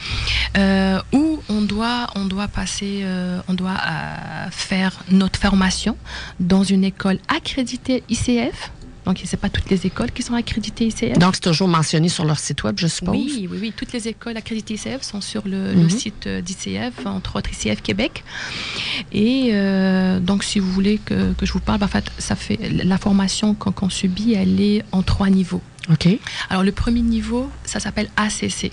euh, 0.59 1.01
où 1.13 1.41
on 1.49 1.63
doit, 1.63 2.07
on 2.17 2.25
doit 2.27 2.49
passer, 2.49 3.05
on 3.49 3.55
doit 3.55 3.77
faire 4.51 4.93
notre 5.11 5.39
formation 5.39 5.97
dans 6.41 6.65
une 6.65 6.85
école 6.85 7.19
accréditée 7.29 8.03
ICF. 8.11 8.71
Donc, 9.05 9.21
c'est 9.25 9.37
pas 9.37 9.49
toutes 9.49 9.69
les 9.69 9.85
écoles 9.87 10.13
qui 10.13 10.23
sont 10.23 10.35
accréditées 10.35 10.87
ICF. 10.87 11.19
Donc, 11.19 11.35
c'est 11.35 11.41
toujours 11.43 11.67
mentionné 11.69 12.09
sur 12.09 12.25
leur 12.25 12.39
site 12.39 12.63
web, 12.63 12.77
je 12.79 12.87
suppose? 12.87 13.17
Oui, 13.17 13.49
oui, 13.51 13.59
oui. 13.61 13.73
Toutes 13.77 13.93
les 13.93 14.07
écoles 14.07 14.37
accréditées 14.37 14.75
ICF 14.75 15.03
sont 15.03 15.21
sur 15.21 15.43
le, 15.47 15.73
le 15.75 15.83
Mhm. 15.83 15.91
site 15.91 16.27
euh, 16.29 16.41
d'ICF, 16.41 17.05
entre 17.07 17.37
autres 17.37 17.51
ICF 17.53 17.83
Québec. 17.83 18.23
Et 19.13 19.51
euh, 19.53 20.21
donc, 20.21 20.45
si 20.45 20.59
vous 20.61 20.71
voulez 20.71 20.99
que, 20.99 21.33
que 21.33 21.47
je 21.47 21.53
vous 21.53 21.61
parle, 21.61 21.81
ben, 21.81 21.87
en 21.87 21.89
fait, 21.89 22.05
ça 22.19 22.37
fait 22.37 22.59
la 22.71 22.99
formation 22.99 23.55
qu'on 23.55 23.89
subit, 23.91 24.35
elle 24.35 24.61
est 24.61 24.85
en 24.93 25.03
trois 25.03 25.31
niveaux. 25.31 25.63
OK. 25.91 26.07
Alors, 26.49 26.63
le 26.63 26.73
premier 26.73 27.01
niveau, 27.03 27.51
ça 27.65 27.81
s'appelle 27.81 28.09
ACC. 28.17 28.71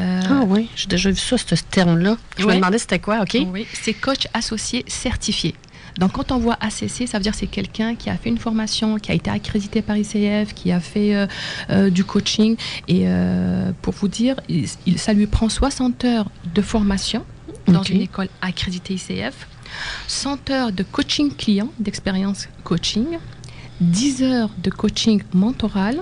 Euh, 0.00 0.20
Ah 0.28 0.42
oui, 0.46 0.68
j'ai 0.74 0.86
déjà 0.88 1.10
vu 1.10 1.18
ça, 1.18 1.36
ce 1.38 1.54
terme-là. 1.70 2.16
Je 2.38 2.42
me 2.44 2.48
Ouais. 2.48 2.56
demandais 2.56 2.78
c'était 2.78 2.98
quoi, 2.98 3.20
OK? 3.20 3.36
Oui, 3.52 3.66
c'est 3.74 3.92
coach 3.94 4.26
associé 4.32 4.84
certifié. 4.88 5.54
Donc, 5.98 6.12
quand 6.12 6.32
on 6.32 6.38
voit 6.38 6.54
ACC, 6.60 7.06
ça 7.06 7.18
veut 7.18 7.22
dire 7.22 7.32
que 7.32 7.38
c'est 7.38 7.46
quelqu'un 7.46 7.94
qui 7.94 8.10
a 8.10 8.16
fait 8.16 8.28
une 8.28 8.38
formation, 8.38 8.96
qui 8.98 9.12
a 9.12 9.14
été 9.14 9.30
accrédité 9.30 9.80
par 9.82 9.96
ICF, 9.96 10.52
qui 10.54 10.72
a 10.72 10.80
fait 10.80 11.14
euh, 11.14 11.26
euh, 11.70 11.90
du 11.90 12.04
coaching. 12.04 12.56
Et 12.88 13.02
euh, 13.06 13.70
pour 13.82 13.94
vous 13.94 14.08
dire, 14.08 14.36
il- 14.48 14.68
il- 14.86 14.98
ça 14.98 15.12
lui 15.12 15.26
prend 15.26 15.48
60 15.48 16.04
heures 16.04 16.30
de 16.54 16.62
formation 16.62 17.24
dans 17.68 17.82
une 17.82 18.00
école 18.02 18.28
accréditée 18.42 18.94
ICF, 18.94 19.46
100 20.08 20.50
heures 20.50 20.72
de 20.72 20.82
coaching 20.82 21.32
client, 21.34 21.68
d'expérience 21.78 22.48
coaching, 22.64 23.06
10 23.80 24.22
heures 24.22 24.50
de 24.58 24.70
coaching 24.70 25.22
mentoral 25.32 25.98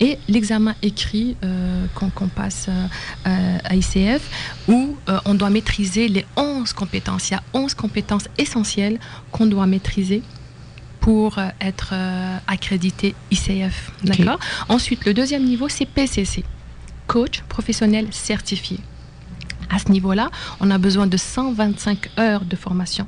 et 0.00 0.18
l'examen 0.28 0.74
écrit 0.82 1.36
euh, 1.44 1.86
qu'on 1.94 2.28
passe 2.28 2.66
euh, 2.68 2.86
euh, 3.26 3.58
à 3.64 3.74
ICF 3.74 4.22
où 4.68 4.96
on 5.24 5.34
doit 5.34 5.50
maîtriser 5.50 6.08
les 6.08 6.26
11 6.36 6.72
compétences. 6.72 7.30
Il 7.30 7.34
y 7.34 7.36
a 7.36 7.42
11 7.54 7.74
compétences 7.74 8.28
essentielles 8.38 8.98
qu'on 9.32 9.46
doit 9.46 9.66
maîtriser 9.66 10.22
pour 11.00 11.38
être 11.60 11.94
accrédité 12.48 13.14
ICF. 13.30 13.92
D'accord? 14.02 14.40
Ensuite, 14.68 15.04
le 15.04 15.14
deuxième 15.14 15.44
niveau, 15.44 15.68
c'est 15.68 15.86
PCC, 15.86 16.42
coach 17.06 17.42
professionnel 17.48 18.08
certifié. 18.10 18.80
À 19.70 19.78
ce 19.78 19.90
niveau-là, 19.90 20.30
on 20.60 20.70
a 20.70 20.78
besoin 20.78 21.06
de 21.06 21.16
125 21.16 22.10
heures 22.18 22.44
de 22.44 22.56
formation. 22.56 23.06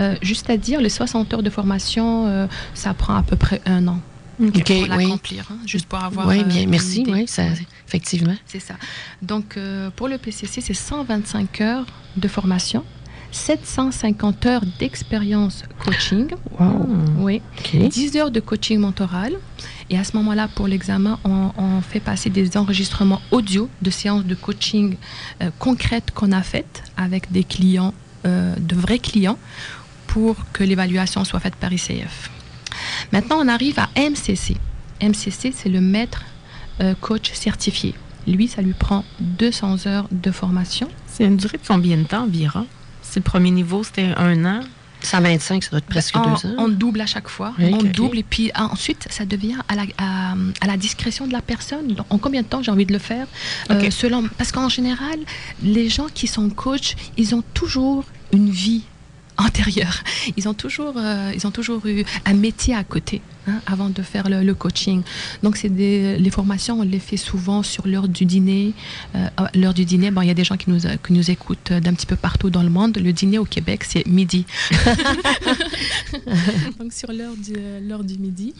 Euh, 0.00 0.14
juste 0.22 0.48
à 0.50 0.56
dire, 0.56 0.80
les 0.80 0.88
60 0.88 1.34
heures 1.34 1.42
de 1.42 1.50
formation, 1.50 2.26
euh, 2.26 2.46
ça 2.74 2.94
prend 2.94 3.14
à 3.14 3.22
peu 3.22 3.36
près 3.36 3.60
un 3.66 3.88
an 3.88 4.00
OK, 4.40 4.62
pour 4.64 4.76
oui. 4.82 4.88
l'accomplir, 4.88 5.48
hein, 5.50 5.58
juste 5.66 5.86
pour 5.86 5.98
avoir. 6.02 6.26
Oui, 6.28 6.40
euh, 6.40 6.44
bien, 6.44 6.62
une 6.62 6.70
merci. 6.70 7.04
Oui, 7.08 7.26
ça, 7.26 7.44
effectivement. 7.86 8.34
C'est 8.46 8.60
ça. 8.60 8.74
Donc, 9.22 9.56
euh, 9.56 9.90
pour 9.94 10.08
le 10.08 10.18
PCC, 10.18 10.60
c'est 10.60 10.74
125 10.74 11.60
heures 11.60 11.86
de 12.16 12.28
formation, 12.28 12.84
750 13.32 14.46
heures 14.46 14.62
d'expérience 14.78 15.62
coaching, 15.84 16.28
Wow. 16.58 16.86
oui, 17.18 17.42
OK. 17.58 17.88
10 17.88 18.16
heures 18.16 18.30
de 18.30 18.40
coaching 18.40 18.78
mentoral. 18.78 19.34
Et 19.90 19.98
à 19.98 20.04
ce 20.04 20.16
moment-là, 20.18 20.48
pour 20.48 20.68
l'examen, 20.68 21.18
on, 21.24 21.50
on 21.56 21.80
fait 21.80 22.00
passer 22.00 22.28
des 22.30 22.56
enregistrements 22.56 23.20
audio 23.30 23.68
de 23.82 23.90
séances 23.90 24.24
de 24.24 24.34
coaching 24.34 24.96
euh, 25.42 25.50
concrètes 25.58 26.10
qu'on 26.14 26.32
a 26.32 26.42
faites 26.42 26.82
avec 26.96 27.32
des 27.32 27.42
clients, 27.44 27.94
euh, 28.26 28.54
de 28.58 28.74
vrais 28.74 28.98
clients, 28.98 29.38
pour 30.06 30.36
que 30.52 30.62
l'évaluation 30.64 31.24
soit 31.24 31.40
faite 31.40 31.56
par 31.56 31.72
ICF. 31.72 32.30
Maintenant, 33.12 33.36
on 33.40 33.48
arrive 33.48 33.78
à 33.78 33.88
MCC. 33.96 34.56
MCC, 35.00 35.52
c'est 35.54 35.68
le 35.68 35.80
maître 35.80 36.24
euh, 36.80 36.94
coach 37.00 37.32
certifié. 37.32 37.94
Lui, 38.26 38.48
ça 38.48 38.62
lui 38.62 38.74
prend 38.74 39.04
200 39.20 39.86
heures 39.86 40.06
de 40.10 40.30
formation. 40.30 40.88
C'est 41.06 41.24
une 41.24 41.36
durée 41.36 41.58
de 41.58 41.66
combien 41.66 41.96
de 41.96 42.04
temps 42.04 42.24
environ 42.24 42.66
Si 43.02 43.18
le 43.18 43.24
premier 43.24 43.50
niveau, 43.50 43.82
c'était 43.82 44.12
un 44.16 44.44
an? 44.44 44.60
125, 45.00 45.62
ça 45.62 45.70
doit 45.70 45.78
être 45.78 45.86
presque 45.86 46.16
on, 46.16 46.22
deux 46.22 46.46
ans. 46.46 46.54
on 46.58 46.68
double 46.68 47.00
à 47.00 47.06
chaque 47.06 47.28
fois. 47.28 47.54
On 47.58 47.82
double 47.82 48.18
et 48.18 48.22
puis 48.22 48.50
ah, 48.54 48.68
ensuite, 48.72 49.06
ça 49.10 49.24
devient 49.24 49.56
à 49.68 49.76
la, 49.76 49.82
à, 49.96 50.34
à 50.60 50.66
la 50.66 50.76
discrétion 50.76 51.26
de 51.26 51.32
la 51.32 51.40
personne. 51.40 51.88
Donc, 51.94 52.06
en 52.10 52.18
combien 52.18 52.42
de 52.42 52.46
temps 52.46 52.62
j'ai 52.62 52.70
envie 52.70 52.86
de 52.86 52.92
le 52.92 52.98
faire? 52.98 53.26
Euh, 53.70 53.90
selon, 53.90 54.28
Parce 54.36 54.52
qu'en 54.52 54.68
général, 54.68 55.18
les 55.62 55.88
gens 55.88 56.06
qui 56.12 56.26
sont 56.26 56.50
coachs, 56.50 56.96
ils 57.16 57.34
ont 57.34 57.44
toujours 57.54 58.04
une 58.32 58.50
vie 58.50 58.82
antérieure. 59.38 60.02
Ils 60.36 60.48
ont 60.48 60.54
toujours, 60.54 60.94
euh, 60.96 61.32
ils 61.34 61.46
ont 61.46 61.50
toujours 61.50 61.86
eu 61.86 62.04
un 62.26 62.34
métier 62.34 62.74
à 62.74 62.84
côté 62.84 63.22
hein, 63.46 63.60
avant 63.66 63.88
de 63.88 64.02
faire 64.02 64.28
le, 64.28 64.42
le 64.42 64.54
coaching. 64.54 65.02
Donc, 65.42 65.56
c'est 65.56 65.68
les 65.68 66.30
formations, 66.30 66.80
on 66.80 66.82
les 66.82 66.98
fait 66.98 67.16
souvent 67.16 67.62
sur 67.62 67.86
l'heure 67.86 68.08
du 68.08 68.24
dîner. 68.24 68.74
Euh, 69.14 69.28
l'heure 69.54 69.74
du 69.74 69.84
dîner, 69.84 70.10
bon, 70.10 70.22
il 70.22 70.28
y 70.28 70.30
a 70.30 70.34
des 70.34 70.44
gens 70.44 70.56
qui 70.56 70.70
nous, 70.70 70.80
qui 70.80 71.12
nous 71.12 71.30
écoutent 71.30 71.72
d'un 71.72 71.94
petit 71.94 72.06
peu 72.06 72.16
partout 72.16 72.50
dans 72.50 72.62
le 72.62 72.70
monde. 72.70 72.98
Le 72.98 73.12
dîner 73.12 73.38
au 73.38 73.44
Québec, 73.44 73.84
c'est 73.84 74.06
midi. 74.06 74.44
Donc 76.78 76.92
sur 76.92 77.12
l'heure 77.12 77.34
du, 77.36 78.14
du 78.14 78.18
midi. 78.18 78.54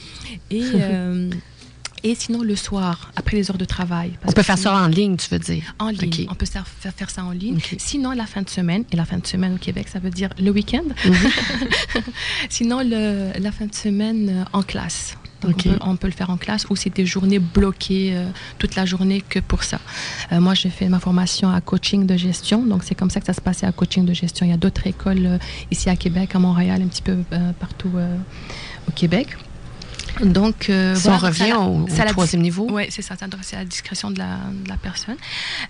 Et, 0.51 0.63
et 2.05 2.15
sinon 2.15 2.43
le 2.43 2.57
soir, 2.57 3.11
après 3.17 3.37
les 3.37 3.51
heures 3.51 3.59
de 3.59 3.65
travail. 3.65 4.13
On 4.27 4.33
peut 4.33 4.43
faire 4.43 4.59
ça 4.59 4.75
en 4.75 4.87
ligne, 4.87 5.17
tu 5.17 5.29
veux 5.31 5.39
dire? 5.39 5.75
en 5.79 5.89
ligne. 5.91 6.27
On 6.31 6.35
peut 6.35 6.47
faire, 6.47 7.11
ça 7.11 7.25
en 7.25 7.31
ligne. 7.31 7.59
Sinon, 7.79 8.13
la 8.13 8.27
fin 8.27 8.43
de 8.43 8.49
semaine, 8.49 8.85
et 8.93 8.97
la 8.97 9.05
fin 9.05 9.19
de 9.19 9.27
semaine 9.27 9.55
au 9.55 9.59
Québec, 9.59 9.89
ça 9.89 9.99
veut 9.99 10.11
dire 10.11 10.31
le 10.41 10.51
week-end. 10.51 10.83
Mhm. 11.05 11.15
Sinon, 12.49 12.81
le, 12.85 13.31
la 13.39 13.53
fin 13.53 13.67
de 13.67 13.75
semaine 13.75 14.29
euh, 14.31 14.45
en 14.53 14.63
classe. 14.63 15.17
Donc, 15.41 15.53
Ok. 15.53 15.67
on, 15.67 15.71
peut, 15.71 15.79
on 15.83 15.97
peut 15.97 16.07
le 16.09 16.13
faire 16.13 16.31
en 16.31 16.37
classe 16.37 16.67
ou 16.69 16.75
c'est 16.75 16.91
des 16.91 17.07
journées 17.07 17.39
bloquées 17.39 18.11
euh, 18.13 18.29
toute 18.59 18.75
la 18.75 18.85
journée 18.85 19.21
que 19.21 19.39
pour 19.39 19.63
ça. 19.63 19.79
Euh, 20.33 20.41
moi, 20.41 20.55
j'ai 20.55 20.69
fait 20.71 20.89
ma 20.89 20.99
formation 20.99 21.49
à 21.49 21.61
coaching 21.61 22.07
de 22.07 22.17
gestion. 22.17 22.65
Donc, 22.65 22.83
c'est 22.83 22.97
comme 22.97 23.11
ça 23.11 23.21
que 23.21 23.27
ça 23.27 23.33
se 23.33 23.41
passait 23.41 23.65
à 23.67 23.71
coaching 23.71 24.05
de 24.05 24.13
gestion. 24.15 24.45
Il 24.47 24.51
y 24.51 24.53
a 24.53 24.57
d'autres 24.57 24.87
écoles 24.89 25.27
euh, 25.27 25.39
ici 25.71 25.89
à 25.91 25.95
Québec, 25.97 26.31
à 26.35 26.41
Montréal, 26.41 26.83
un 26.83 26.89
petit 26.89 27.03
peu 27.03 27.19
partout 27.61 27.91
au 28.89 28.91
Québec. 28.93 29.37
Donc, 30.23 30.69
euh, 30.71 30.95
Si 30.95 31.03
voilà, 31.03 31.17
on 31.17 31.21
ça 31.21 31.27
revient 31.29 31.49
la- 31.51 31.59
au, 31.61 31.85
au 31.85 31.89
ça 31.89 32.05
la- 32.05 32.11
troisième 32.13 32.43
niveau. 32.43 32.67
oui, 32.71 32.85
c'est 32.91 33.03
ça, 33.03 33.17
ça, 33.17 33.27
donc 33.27 33.41
c'est 33.43 33.57
à 33.57 33.61
la 33.61 33.65
discrétion 33.65 34.11
de 34.11 34.19
la, 34.19 34.37
de 34.65 34.69
la 34.69 34.77
personne. 34.77 35.17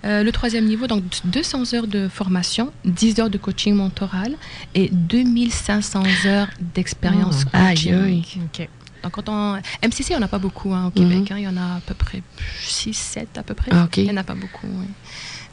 Euh, 0.04 0.22
le 0.22 0.32
troisième 0.32 0.64
niveau, 0.66 0.86
donc 0.86 1.02
200 1.24 1.74
heures 1.74 1.86
de 1.86 2.08
formation, 2.08 2.72
10 2.84 3.18
heures 3.20 3.30
de 3.30 3.38
coaching 3.38 3.74
mentoral 3.74 4.34
et 4.74 4.88
2500 4.92 6.02
heures 6.26 6.48
d'expérience 6.74 7.44
Ah, 7.52 7.66
aïe, 7.68 7.74
coaching. 7.76 7.94
aïe. 8.04 8.24
OK. 8.44 8.68
quand 9.12 9.28
on, 9.28 9.56
MCC, 9.82 10.14
on 10.16 10.20
n'a 10.20 10.28
pas 10.28 10.38
beaucoup 10.38 10.72
hein, 10.74 10.86
au 10.86 10.90
Québec. 10.90 11.18
Mhm. 11.18 11.26
hein. 11.30 11.36
il 11.38 11.44
y 11.44 11.48
en 11.48 11.56
a 11.56 11.76
à 11.76 11.80
peu 11.86 11.94
près 11.94 12.22
6, 12.62 12.92
7 12.94 13.38
à 13.38 13.42
peu 13.42 13.54
près. 13.54 13.70
Ah, 13.72 13.84
OK. 13.84 13.96
Il 13.98 14.04
n'y 14.04 14.10
en 14.10 14.16
a 14.16 14.24
pas 14.24 14.34
beaucoup. 14.34 14.66
oui. 14.66 14.86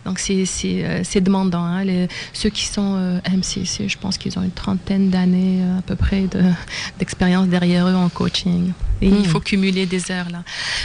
Donc, 0.06 0.20
c'est 0.20 0.46
euh, 0.66 1.04
demandant. 1.22 1.64
hein. 1.64 1.84
Les- 1.84 2.08
ceux 2.34 2.50
qui 2.50 2.66
sont 2.66 2.96
euh, 2.98 3.20
MCC, 3.30 3.88
je 3.90 3.98
pense 3.98 4.18
qu'ils 4.18 4.38
ont 4.38 4.44
une 4.44 4.52
trentaine 4.52 5.10
d'années 5.10 5.60
euh, 5.62 5.80
à 5.80 5.82
peu 5.82 5.96
près 5.96 6.22
de- 6.24 6.44
d'expérience 7.00 7.48
derrière 7.48 7.88
eux 7.88 7.96
en 7.96 8.10
coaching. 8.10 8.72
Et 9.02 9.10
il 9.10 9.28
faut 9.28 9.42
cumuler 9.42 9.86
des 9.86 10.10
heures 10.10 10.30
là. 10.32 10.44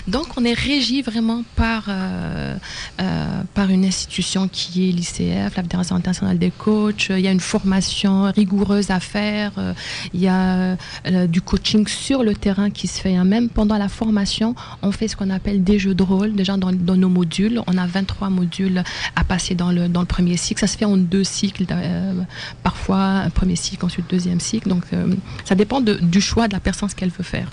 Donc, 0.08 0.26
on 0.36 0.44
est 0.44 0.52
régi 0.52 1.00
vraiment 1.00 1.44
par, 1.54 1.84
euh, 1.88 2.56
euh, 3.00 3.42
par 3.54 3.70
une 3.70 3.84
institution 3.84 4.48
qui 4.48 4.88
est 4.88 4.92
l'ICF, 4.92 5.54
la 5.56 5.62
Fédération 5.62 5.94
internationale 5.94 6.36
des 6.38 6.50
coachs. 6.50 7.06
Il 7.10 7.20
y 7.20 7.28
a 7.28 7.30
une 7.30 7.38
formation 7.40 8.22
rigoureuse 8.32 8.90
à 8.90 8.98
faire. 8.98 9.52
Il 10.12 10.20
y 10.20 10.26
a 10.28 10.76
du 11.28 11.40
coaching 11.40 11.86
sur 11.86 12.24
le 12.24 12.34
terrain 12.34 12.70
qui 12.70 12.88
se 12.88 13.00
fait. 13.00 13.14
hein. 13.14 13.24
Même 13.24 13.48
pendant 13.48 13.78
la 13.78 13.88
formation, 13.88 14.56
on 14.82 14.90
fait 14.90 15.06
ce 15.06 15.14
qu'on 15.16 15.30
appelle 15.30 15.62
des 15.62 15.78
jeux 15.78 15.94
de 15.94 16.02
rôle, 16.02 16.32
déjà 16.34 16.56
dans, 16.56 16.72
dans 16.72 16.96
nos 16.96 17.08
modules. 17.08 17.60
On 17.68 17.78
a 17.78 17.86
23 17.86 18.28
modules 18.28 18.82
à 19.16 19.24
passer 19.24 19.54
dans 19.54 19.72
le, 19.72 19.88
dans 19.88 20.00
le 20.00 20.06
premier 20.06 20.36
cycle. 20.36 20.60
Ça 20.60 20.66
se 20.66 20.76
fait 20.76 20.84
en 20.84 20.96
deux 20.96 21.24
cycles, 21.24 21.66
euh, 21.70 22.12
parfois 22.62 22.98
un 22.98 23.30
premier 23.30 23.56
cycle, 23.56 23.84
ensuite 23.84 24.08
deuxième 24.08 24.40
cycle. 24.40 24.68
Donc, 24.68 24.84
euh, 24.92 25.14
ça 25.44 25.54
dépend 25.54 25.80
du 25.80 26.20
choix 26.20 26.48
de 26.48 26.52
la 26.52 26.60
personne, 26.60 26.88
ce 26.88 26.94
qu'elle 26.94 27.10
veut 27.10 27.24
faire. 27.24 27.50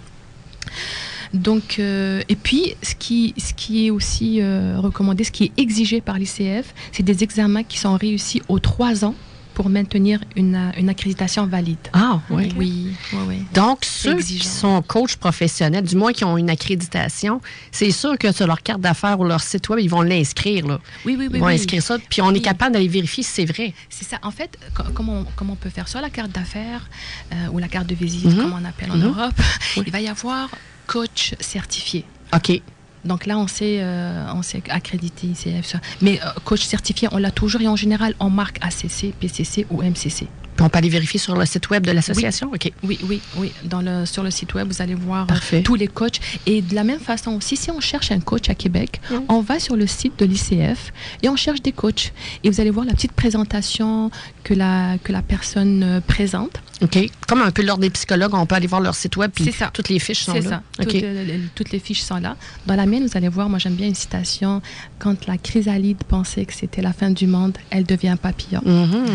Donc, 1.33 1.77
euh, 1.79 2.21
et 2.29 2.35
puis, 2.35 2.75
ce 2.81 2.95
qui, 2.95 3.33
ce 3.37 3.53
qui 3.53 3.87
est 3.87 3.89
aussi 3.89 4.41
recommandé, 4.41 5.23
ce 5.23 5.31
qui 5.31 5.45
est 5.45 5.51
exigé 5.57 6.01
par 6.01 6.17
l'ICF, 6.17 6.73
c'est 6.91 7.03
des 7.03 7.23
examens 7.23 7.63
qui 7.63 7.77
sont 7.77 7.95
réussis 7.95 8.41
aux 8.47 8.59
trois 8.59 9.03
ans 9.03 9.15
pour 9.57 9.69
maintenir 9.71 10.19
une, 10.35 10.53
euh, 10.53 10.71
une 10.77 10.87
accréditation 10.87 11.47
valide. 11.47 11.79
Ah, 11.91 12.19
oui. 12.29 12.53
Oui, 12.55 12.91
oui, 13.11 13.19
oui. 13.27 13.37
Donc, 13.55 13.85
ceux 13.85 14.13
exigeant. 14.13 14.43
qui 14.43 14.47
sont 14.47 14.81
coachs 14.83 15.15
professionnels, 15.15 15.83
du 15.83 15.95
moins 15.95 16.13
qui 16.13 16.23
ont 16.25 16.37
une 16.37 16.51
accréditation, 16.51 17.41
c'est 17.71 17.89
sûr 17.89 18.19
que 18.19 18.31
sur 18.31 18.45
leur 18.45 18.61
carte 18.61 18.81
d'affaires 18.81 19.19
ou 19.19 19.23
leur 19.23 19.41
site 19.41 19.67
web, 19.69 19.79
ils 19.79 19.89
vont 19.89 20.03
l'inscrire. 20.03 20.67
Là. 20.67 20.79
Oui, 21.05 21.15
oui, 21.17 21.25
Ils 21.25 21.33
oui. 21.33 21.39
vont 21.39 21.47
oui. 21.47 21.55
inscrire 21.55 21.81
ça, 21.81 21.97
puis 22.07 22.21
on 22.21 22.29
est 22.29 22.33
Oui. 22.33 22.41
capable 22.43 22.73
d'aller 22.73 22.87
vérifier 22.87 23.23
si 23.23 23.31
c'est 23.31 23.45
vrai. 23.45 23.73
C'est 23.89 24.05
ça. 24.07 24.19
En 24.21 24.29
fait, 24.29 24.59
co- 24.75 24.83
comment, 24.93 25.23
on- 25.41 25.55
peut 25.55 25.71
faire 25.71 25.87
Soit 25.87 26.01
la 26.01 26.11
carte 26.11 26.31
d'affaires 26.31 26.87
euh, 27.33 27.47
ou 27.51 27.57
la 27.57 27.67
carte 27.67 27.87
de 27.87 27.95
visite, 27.95 28.25
Mhm. 28.25 28.35
comme 28.43 28.53
on 28.61 28.63
appelle 28.63 28.91
en 28.91 28.97
Mhm. 28.97 29.07
Europe, 29.07 29.33
Oui. 29.77 29.83
il 29.87 29.91
va 29.91 30.01
y 30.01 30.07
avoir 30.07 30.49
coach 30.85 31.33
certifié. 31.39 32.05
OK. 32.31 32.61
Donc 33.05 33.25
là, 33.25 33.37
on 33.37 33.47
s'est 33.47 33.79
euh, 33.81 34.25
accrédité 34.69 35.27
ICF. 35.27 35.75
Mais 36.01 36.19
euh, 36.21 36.29
coach 36.43 36.63
certifié, 36.63 37.07
on 37.11 37.17
l'a 37.17 37.31
toujours 37.31 37.61
et 37.61 37.67
en 37.67 37.75
général, 37.75 38.13
on 38.19 38.29
marque 38.29 38.57
ACC, 38.61 39.13
PCC 39.19 39.65
ou 39.69 39.81
MCC. 39.81 40.27
Puis 40.57 40.65
on 40.65 40.69
peut 40.69 40.79
aller 40.79 40.89
vérifier 40.89 41.19
sur 41.19 41.35
le 41.37 41.45
site 41.45 41.69
web 41.69 41.85
de 41.85 41.91
l'association? 41.91 42.51
OK. 42.53 42.71
Oui, 42.83 42.99
oui, 43.07 43.21
oui. 43.37 43.51
Dans 43.63 43.81
le, 43.81 44.05
sur 44.05 44.23
le 44.23 44.31
site 44.31 44.53
web, 44.55 44.67
vous 44.67 44.81
allez 44.81 44.95
voir 44.95 45.23
euh, 45.23 45.27
Parfait. 45.27 45.61
tous 45.61 45.75
les 45.75 45.87
coachs. 45.87 46.19
Et 46.45 46.61
de 46.61 46.73
la 46.75 46.83
même 46.83 46.99
façon 46.99 47.31
aussi, 47.33 47.55
si 47.55 47.71
on 47.71 47.79
cherche 47.79 48.11
un 48.11 48.19
coach 48.19 48.49
à 48.49 48.55
Québec, 48.55 48.99
on 49.29 49.41
va 49.41 49.59
sur 49.59 49.75
le 49.75 49.87
site 49.87 50.17
de 50.19 50.25
l'ICF 50.25 50.91
et 51.23 51.29
on 51.29 51.35
cherche 51.35 51.61
des 51.61 51.71
coachs. 51.71 52.11
Et 52.43 52.49
vous 52.49 52.59
allez 52.59 52.71
voir 52.71 52.85
la 52.85 52.93
petite 52.93 53.11
présentation 53.13 54.09
que 54.43 54.53
la, 54.53 54.97
que 55.03 55.11
la 55.11 55.21
personne 55.21 55.83
euh, 55.83 56.01
présente. 56.01 56.59
OK. 56.81 56.97
Comme 57.27 57.41
un 57.41 57.51
peu 57.51 57.63
l'ordre 57.63 57.81
des 57.81 57.89
psychologues, 57.89 58.33
on 58.33 58.45
peut 58.45 58.55
aller 58.55 58.67
voir 58.67 58.81
leur 58.81 58.95
site 58.95 59.15
web, 59.17 59.31
puis 59.33 59.43
C'est 59.45 59.51
ça. 59.51 59.69
toutes 59.73 59.89
les 59.89 59.99
fiches 59.99 60.23
sont 60.23 60.33
C'est 60.33 60.41
là. 60.41 60.49
ça. 60.49 60.83
OK. 60.83 60.87
Toutes, 60.89 61.03
euh, 61.03 61.37
toutes 61.55 61.71
les 61.71 61.79
fiches 61.79 62.01
sont 62.01 62.17
là. 62.17 62.35
Dans 62.65 62.75
la 62.75 62.85
mienne, 62.85 63.05
vous 63.07 63.17
allez 63.17 63.29
voir, 63.29 63.49
moi 63.49 63.59
j'aime 63.59 63.73
bien 63.75 63.87
une 63.87 63.95
citation. 63.95 64.61
Quand 64.99 65.27
la 65.27 65.37
chrysalide 65.37 66.03
pensait 66.07 66.45
que 66.45 66.53
c'était 66.53 66.81
la 66.81 66.93
fin 66.93 67.09
du 67.11 67.27
monde, 67.27 67.57
elle 67.69 67.83
devient 67.85 68.15
papillon. 68.21 68.61
Mhm. 68.65 69.05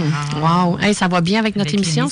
Ah. 0.43 0.67
Wow. 0.67 0.79
Hey, 0.81 0.95
ça 0.95 1.09
va 1.09 1.21
bien 1.21 1.32
avec 1.41 1.57
notre 1.57 1.71
Avec 1.75 1.81
émission? 1.81 2.09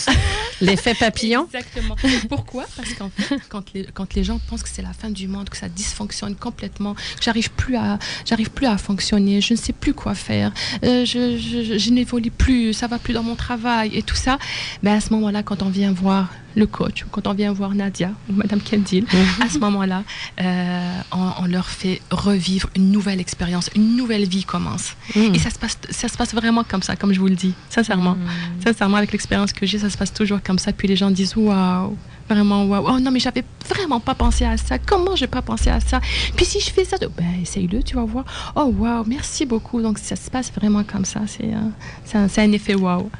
L'effet 0.60 0.94
papillon? 0.94 1.46
Exactement. 1.52 1.96
Pourquoi? 2.28 2.64
Parce 2.76 2.92
qu'en 2.94 3.10
fait, 3.16 3.38
quand 3.48 3.64
les, 3.74 3.84
quand 3.94 4.14
les 4.14 4.24
gens 4.24 4.38
pensent 4.48 4.62
que 4.62 4.68
c'est 4.68 4.82
la 4.82 4.92
fin 4.92 5.08
du 5.10 5.26
monde, 5.28 5.48
que 5.48 5.56
ça 5.56 5.68
dysfonctionne 5.68 6.34
complètement, 6.36 6.94
que 6.94 7.00
j'arrive 7.22 7.50
plus 7.52 7.76
à, 7.76 7.98
j'arrive 8.26 8.50
plus 8.50 8.66
à 8.66 8.76
fonctionner, 8.76 9.40
je 9.40 9.54
ne 9.54 9.58
sais 9.58 9.72
plus 9.72 9.94
quoi 9.94 10.14
faire, 10.14 10.52
euh, 10.84 11.04
je, 11.04 11.38
je, 11.38 11.78
je- 11.78 11.90
n'évolue 11.90 12.30
plus, 12.30 12.72
ça 12.72 12.86
va 12.86 12.98
plus 12.98 13.14
dans 13.14 13.22
mon 13.22 13.34
travail 13.36 13.90
et 13.96 14.02
tout 14.02 14.14
ça, 14.16 14.38
ben 14.82 14.94
à 14.96 15.00
ce 15.00 15.12
moment-là, 15.14 15.42
quand 15.42 15.62
on 15.62 15.70
vient 15.70 15.92
voir 15.92 16.28
le 16.56 16.66
coach, 16.66 17.04
quand 17.12 17.26
on 17.28 17.32
vient 17.34 17.52
voir 17.52 17.74
Nadia 17.74 18.10
ou 18.28 18.32
Madame 18.34 18.60
Kendil, 18.60 19.04
Mhm. 19.12 19.42
à 19.44 19.48
ce 19.48 19.58
moment-là, 19.58 20.02
euh, 20.40 21.00
on, 21.12 21.30
on 21.42 21.46
leur 21.46 21.68
fait 21.68 22.00
revivre 22.10 22.68
une 22.76 22.90
nouvelle 22.90 23.20
expérience, 23.20 23.70
une 23.76 23.96
nouvelle 23.96 24.26
vie 24.28 24.44
commence. 24.44 24.94
Mhm. 25.14 25.34
Et 25.34 25.38
ça 25.38 25.50
se 25.50 25.58
passe, 25.58 25.78
ça 25.90 26.08
se 26.08 26.16
passe 26.16 26.34
vraiment 26.34 26.64
comme 26.64 26.82
ça, 26.82 26.96
comme 26.96 27.12
je 27.12 27.20
vous 27.20 27.28
le 27.28 27.36
dis, 27.36 27.54
sincèrement. 27.70 28.14
Mm. 28.14 28.26
Sincèrement, 28.64 28.96
avec 28.96 29.09
l'expérience 29.12 29.52
que 29.52 29.66
j'ai, 29.66 29.78
ça 29.78 29.90
se 29.90 29.96
passe 29.96 30.12
toujours 30.12 30.42
comme 30.42 30.58
ça. 30.58 30.72
Puis 30.72 30.88
les 30.88 30.96
gens 30.96 31.10
disent 31.10 31.36
waouh, 31.36 31.96
vraiment 32.28 32.64
waouh. 32.64 32.86
Oh 32.88 33.00
non, 33.00 33.10
mais 33.10 33.20
j'avais 33.20 33.44
vraiment 33.68 34.00
pas 34.00 34.14
pensé 34.14 34.44
à 34.44 34.56
ça. 34.56 34.78
Comment 34.78 35.16
j'ai 35.16 35.26
pas 35.26 35.42
pensé 35.42 35.70
à 35.70 35.80
ça? 35.80 36.00
Puis 36.36 36.44
si 36.44 36.60
je 36.60 36.70
fais 36.70 36.84
ça, 36.84 36.96
ben 36.98 37.40
essaye-le, 37.42 37.82
tu 37.82 37.94
vas 37.96 38.04
voir. 38.04 38.24
Oh 38.56 38.72
waouh, 38.76 39.04
merci 39.06 39.46
beaucoup. 39.46 39.82
Donc 39.82 39.98
ça 39.98 40.16
se 40.16 40.30
passe 40.30 40.52
vraiment 40.52 40.84
comme 40.84 41.04
ça. 41.04 41.20
C'est 41.26 41.52
un, 41.52 42.28
c'est 42.28 42.42
un, 42.42 42.52
effet 42.52 42.74
waouh. 42.74 43.10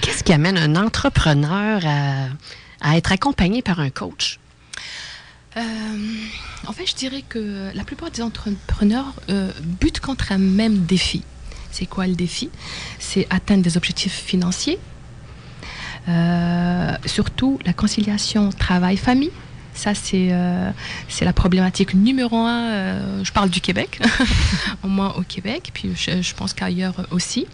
Qu'est-ce 0.00 0.24
qui 0.24 0.32
amène 0.32 0.58
un 0.58 0.76
entrepreneur 0.76 1.80
à, 1.84 2.26
à 2.80 2.96
être 2.96 3.12
accompagné 3.12 3.62
par 3.62 3.80
un 3.80 3.90
coach? 3.90 4.38
Euh, 5.56 5.60
en 6.66 6.72
fait, 6.72 6.86
je 6.86 6.94
dirais 6.94 7.22
que 7.28 7.70
la 7.74 7.84
plupart 7.84 8.10
des 8.10 8.22
entrepreneurs 8.22 9.12
euh, 9.28 9.50
butent 9.80 10.00
contre 10.00 10.32
un 10.32 10.38
même 10.38 10.78
défi. 10.84 11.22
C'est 11.70 11.86
quoi 11.86 12.06
le 12.06 12.14
défi? 12.14 12.50
C'est 12.98 13.26
atteindre 13.30 13.62
des 13.62 13.76
objectifs 13.76 14.14
financiers, 14.14 14.78
Euh, 14.78 14.91
surtout 17.06 17.58
la 17.64 17.72
conciliation 17.72 18.50
travail-famille. 18.50 19.30
Ça, 19.74 19.94
c'est 19.94 20.28
euh, 20.32 20.70
la 21.22 21.32
problématique 21.32 21.94
numéro 21.94 22.36
un. 22.36 22.70
euh, 22.70 23.24
je 23.24 23.32
parle 23.32 23.48
du 23.48 23.60
Québec, 23.60 24.00
au 24.84 24.88
moins 24.88 25.14
au 25.16 25.22
Québec, 25.22 25.70
puis 25.72 25.92
je, 25.94 26.34
pense 26.34 26.52
qu'ailleurs 26.52 27.06
aussi. 27.10 27.46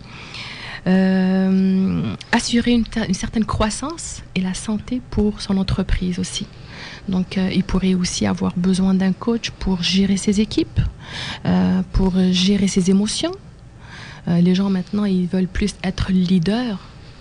Euh, 0.86 2.14
assurer 2.32 2.72
une, 2.72 2.84
une 3.08 3.14
certaine 3.14 3.44
croissance 3.44 4.22
et 4.34 4.40
la 4.40 4.54
santé 4.54 5.02
pour 5.10 5.40
son 5.40 5.58
entreprise 5.58 6.18
aussi. 6.18 6.46
Donc, 7.08 7.38
euh, 7.38 7.50
il 7.52 7.64
pourrait 7.64 7.94
aussi 7.94 8.26
avoir 8.26 8.52
besoin 8.56 8.94
d'un 8.94 9.12
coach 9.12 9.50
pour 9.50 9.82
gérer 9.82 10.16
ses 10.16 10.40
équipes, 10.40 10.80
euh, 11.46 11.82
pour 11.92 12.14
gérer 12.30 12.68
ses 12.68 12.90
émotions. 12.90 13.32
Euh, 14.28 14.40
les 14.40 14.54
gens 14.54 14.70
maintenant, 14.70 15.04
ils 15.04 15.26
veulent 15.26 15.48
plus 15.48 15.74
être 15.82 16.12
leader 16.12 16.78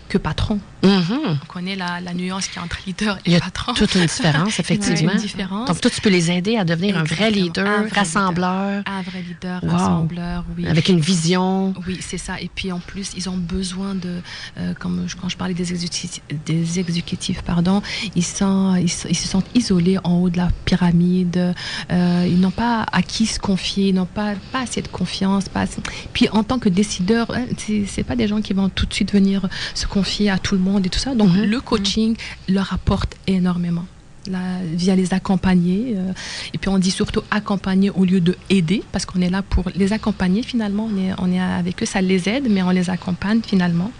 que 0.09 0.17
patron. 0.17 0.59
Mhm. 0.83 1.39
On 1.41 1.45
connaît 1.47 1.75
la, 1.75 1.99
la 1.99 2.13
nuance 2.13 2.47
qu'il 2.47 2.57
y 2.57 2.59
a 2.59 2.63
entre 2.63 2.77
leader 2.85 3.17
Il 3.25 3.31
y 3.31 3.35
et 3.35 3.37
a 3.37 3.41
patron. 3.41 3.73
Toute 3.73 3.95
une 3.95 4.05
différence, 4.05 4.49
Il 4.53 4.57
y 4.57 4.61
a 4.61 4.61
effectivement. 4.61 5.11
une 5.11 5.19
différence. 5.19 5.67
Donc, 5.67 5.81
toi, 5.81 5.91
tu 5.91 5.99
peux 6.01 6.09
les 6.09 6.31
aider 6.31 6.55
à 6.55 6.63
devenir 6.63 6.97
un 6.97 7.03
vrai 7.03 7.29
leader, 7.31 7.67
Un 7.67 7.81
vrai 7.83 7.99
rassembleur, 7.99 8.83
un 8.85 9.01
vrai 9.01 9.21
leader, 9.27 9.63
Wow. 9.63 9.69
rassembleur, 9.71 10.45
oui. 10.57 10.67
avec 10.67 10.87
une 10.89 10.99
vision. 10.99 11.73
Oui, 11.87 11.97
c'est 12.01 12.17
ça. 12.17 12.39
Et 12.39 12.49
puis 12.53 12.71
en 12.71 12.79
plus, 12.79 13.11
ils 13.17 13.27
ont 13.27 13.35
besoin 13.37 13.95
de, 13.95 14.21
euh, 14.59 14.73
comme 14.79 15.03
je- 15.07 15.15
quand 15.17 15.27
je 15.29 15.35
parlais 15.35 15.53
des 15.53 15.71
exécutifs, 15.71 16.21
des 16.45 16.79
exécutifs 16.79 17.41
pardon, 17.41 17.81
ils, 18.15 18.23
sont, 18.23 18.75
ils, 18.75 18.89
se- 18.89 19.07
ils 19.09 19.15
se 19.17 19.27
sentent 19.27 19.49
isolés 19.55 19.97
en 20.03 20.13
haut 20.19 20.29
de 20.29 20.37
la 20.37 20.49
pyramide. 20.65 21.53
Euh, 21.91 22.25
ils 22.27 22.39
n'ont 22.39 22.51
pas 22.51 22.85
à 22.91 23.01
qui 23.01 23.25
se 23.25 23.39
confier, 23.39 23.89
ils 23.89 23.95
n'ont 23.95 24.05
pas, 24.05 24.33
pas 24.53 24.61
assez 24.61 24.81
de 24.81 24.87
confiance. 24.87 25.49
Pas 25.49 25.61
assez- 25.61 25.81
Puis 26.13 26.29
en 26.29 26.43
tant 26.43 26.59
que 26.59 26.69
décideur, 26.69 27.29
hein, 27.35 27.45
c'est 27.87 28.03
pas 28.03 28.15
des 28.15 28.27
gens 28.27 28.41
qui 28.41 28.53
vont 28.53 28.69
tout 28.69 28.85
de 28.85 28.93
suite 28.93 29.11
venir 29.11 29.49
se 29.73 29.85
confier 29.85 29.96
à 30.29 30.37
tout 30.37 30.55
le 30.55 30.61
monde 30.61 30.85
et 30.85 30.89
tout 30.89 30.99
ça. 30.99 31.15
Donc 31.15 31.29
Mhm. 31.33 31.43
le 31.45 31.59
coaching 31.61 32.15
leur 32.47 32.73
apporte 32.73 33.15
énormément. 33.27 33.85
Là, 34.29 34.39
via 34.73 34.93
les 34.95 35.13
accompagner. 35.13 35.93
euh, 35.95 36.11
et 36.53 36.57
puis 36.57 36.67
on 36.69 36.77
dit 36.79 36.91
surtout 36.91 37.21
accompagner 37.31 37.89
au 37.91 38.03
lieu 38.03 38.19
de 38.19 38.35
aider, 38.49 38.83
parce 38.91 39.05
qu'on 39.05 39.21
est 39.21 39.29
là 39.29 39.41
pour 39.41 39.69
les 39.75 39.93
accompagner 39.93 40.43
finalement. 40.43 40.89
On 40.93 40.97
est, 40.97 41.13
on 41.19 41.31
est 41.31 41.39
avec 41.39 41.81
eux, 41.81 41.85
ça 41.85 42.01
les 42.01 42.27
aide, 42.27 42.47
mais 42.49 42.61
on 42.61 42.71
les 42.71 42.89
accompagne 42.89 43.39
finalement. 43.41 43.91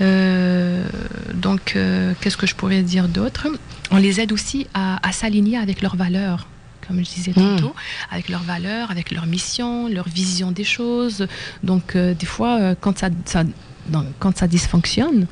Euh, 0.00 0.84
donc, 1.34 1.74
euh, 1.76 2.14
qu'est-ce 2.20 2.36
que 2.36 2.46
je 2.46 2.54
pourrais 2.54 2.82
dire 2.82 3.08
d'autre? 3.08 3.48
On 3.90 3.96
les 3.98 4.20
aide 4.20 4.32
aussi 4.32 4.66
à, 4.72 5.06
à 5.06 5.12
s'aligner 5.12 5.58
avec 5.58 5.82
leurs 5.82 5.96
valeurs, 5.96 6.46
comme 6.86 6.98
je 7.04 7.10
disais 7.10 7.32
Mm. 7.32 7.34
tantôt, 7.34 7.74
avec 8.10 8.28
leurs 8.28 8.42
valeurs, 8.44 8.90
avec 8.90 9.10
leur 9.10 9.26
mission, 9.26 9.88
leur 9.88 10.08
vision 10.08 10.52
des 10.52 10.64
choses. 10.64 11.26
Donc, 11.62 11.96
euh, 11.96 12.14
des 12.14 12.26
fois, 12.26 12.74
quand 12.80 12.96
ça, 12.98 13.08
ça- 13.24 13.44
dans- 13.88 14.04
quand 14.18 14.36
ça 14.36 14.46
dysfonctionne, 14.46 15.26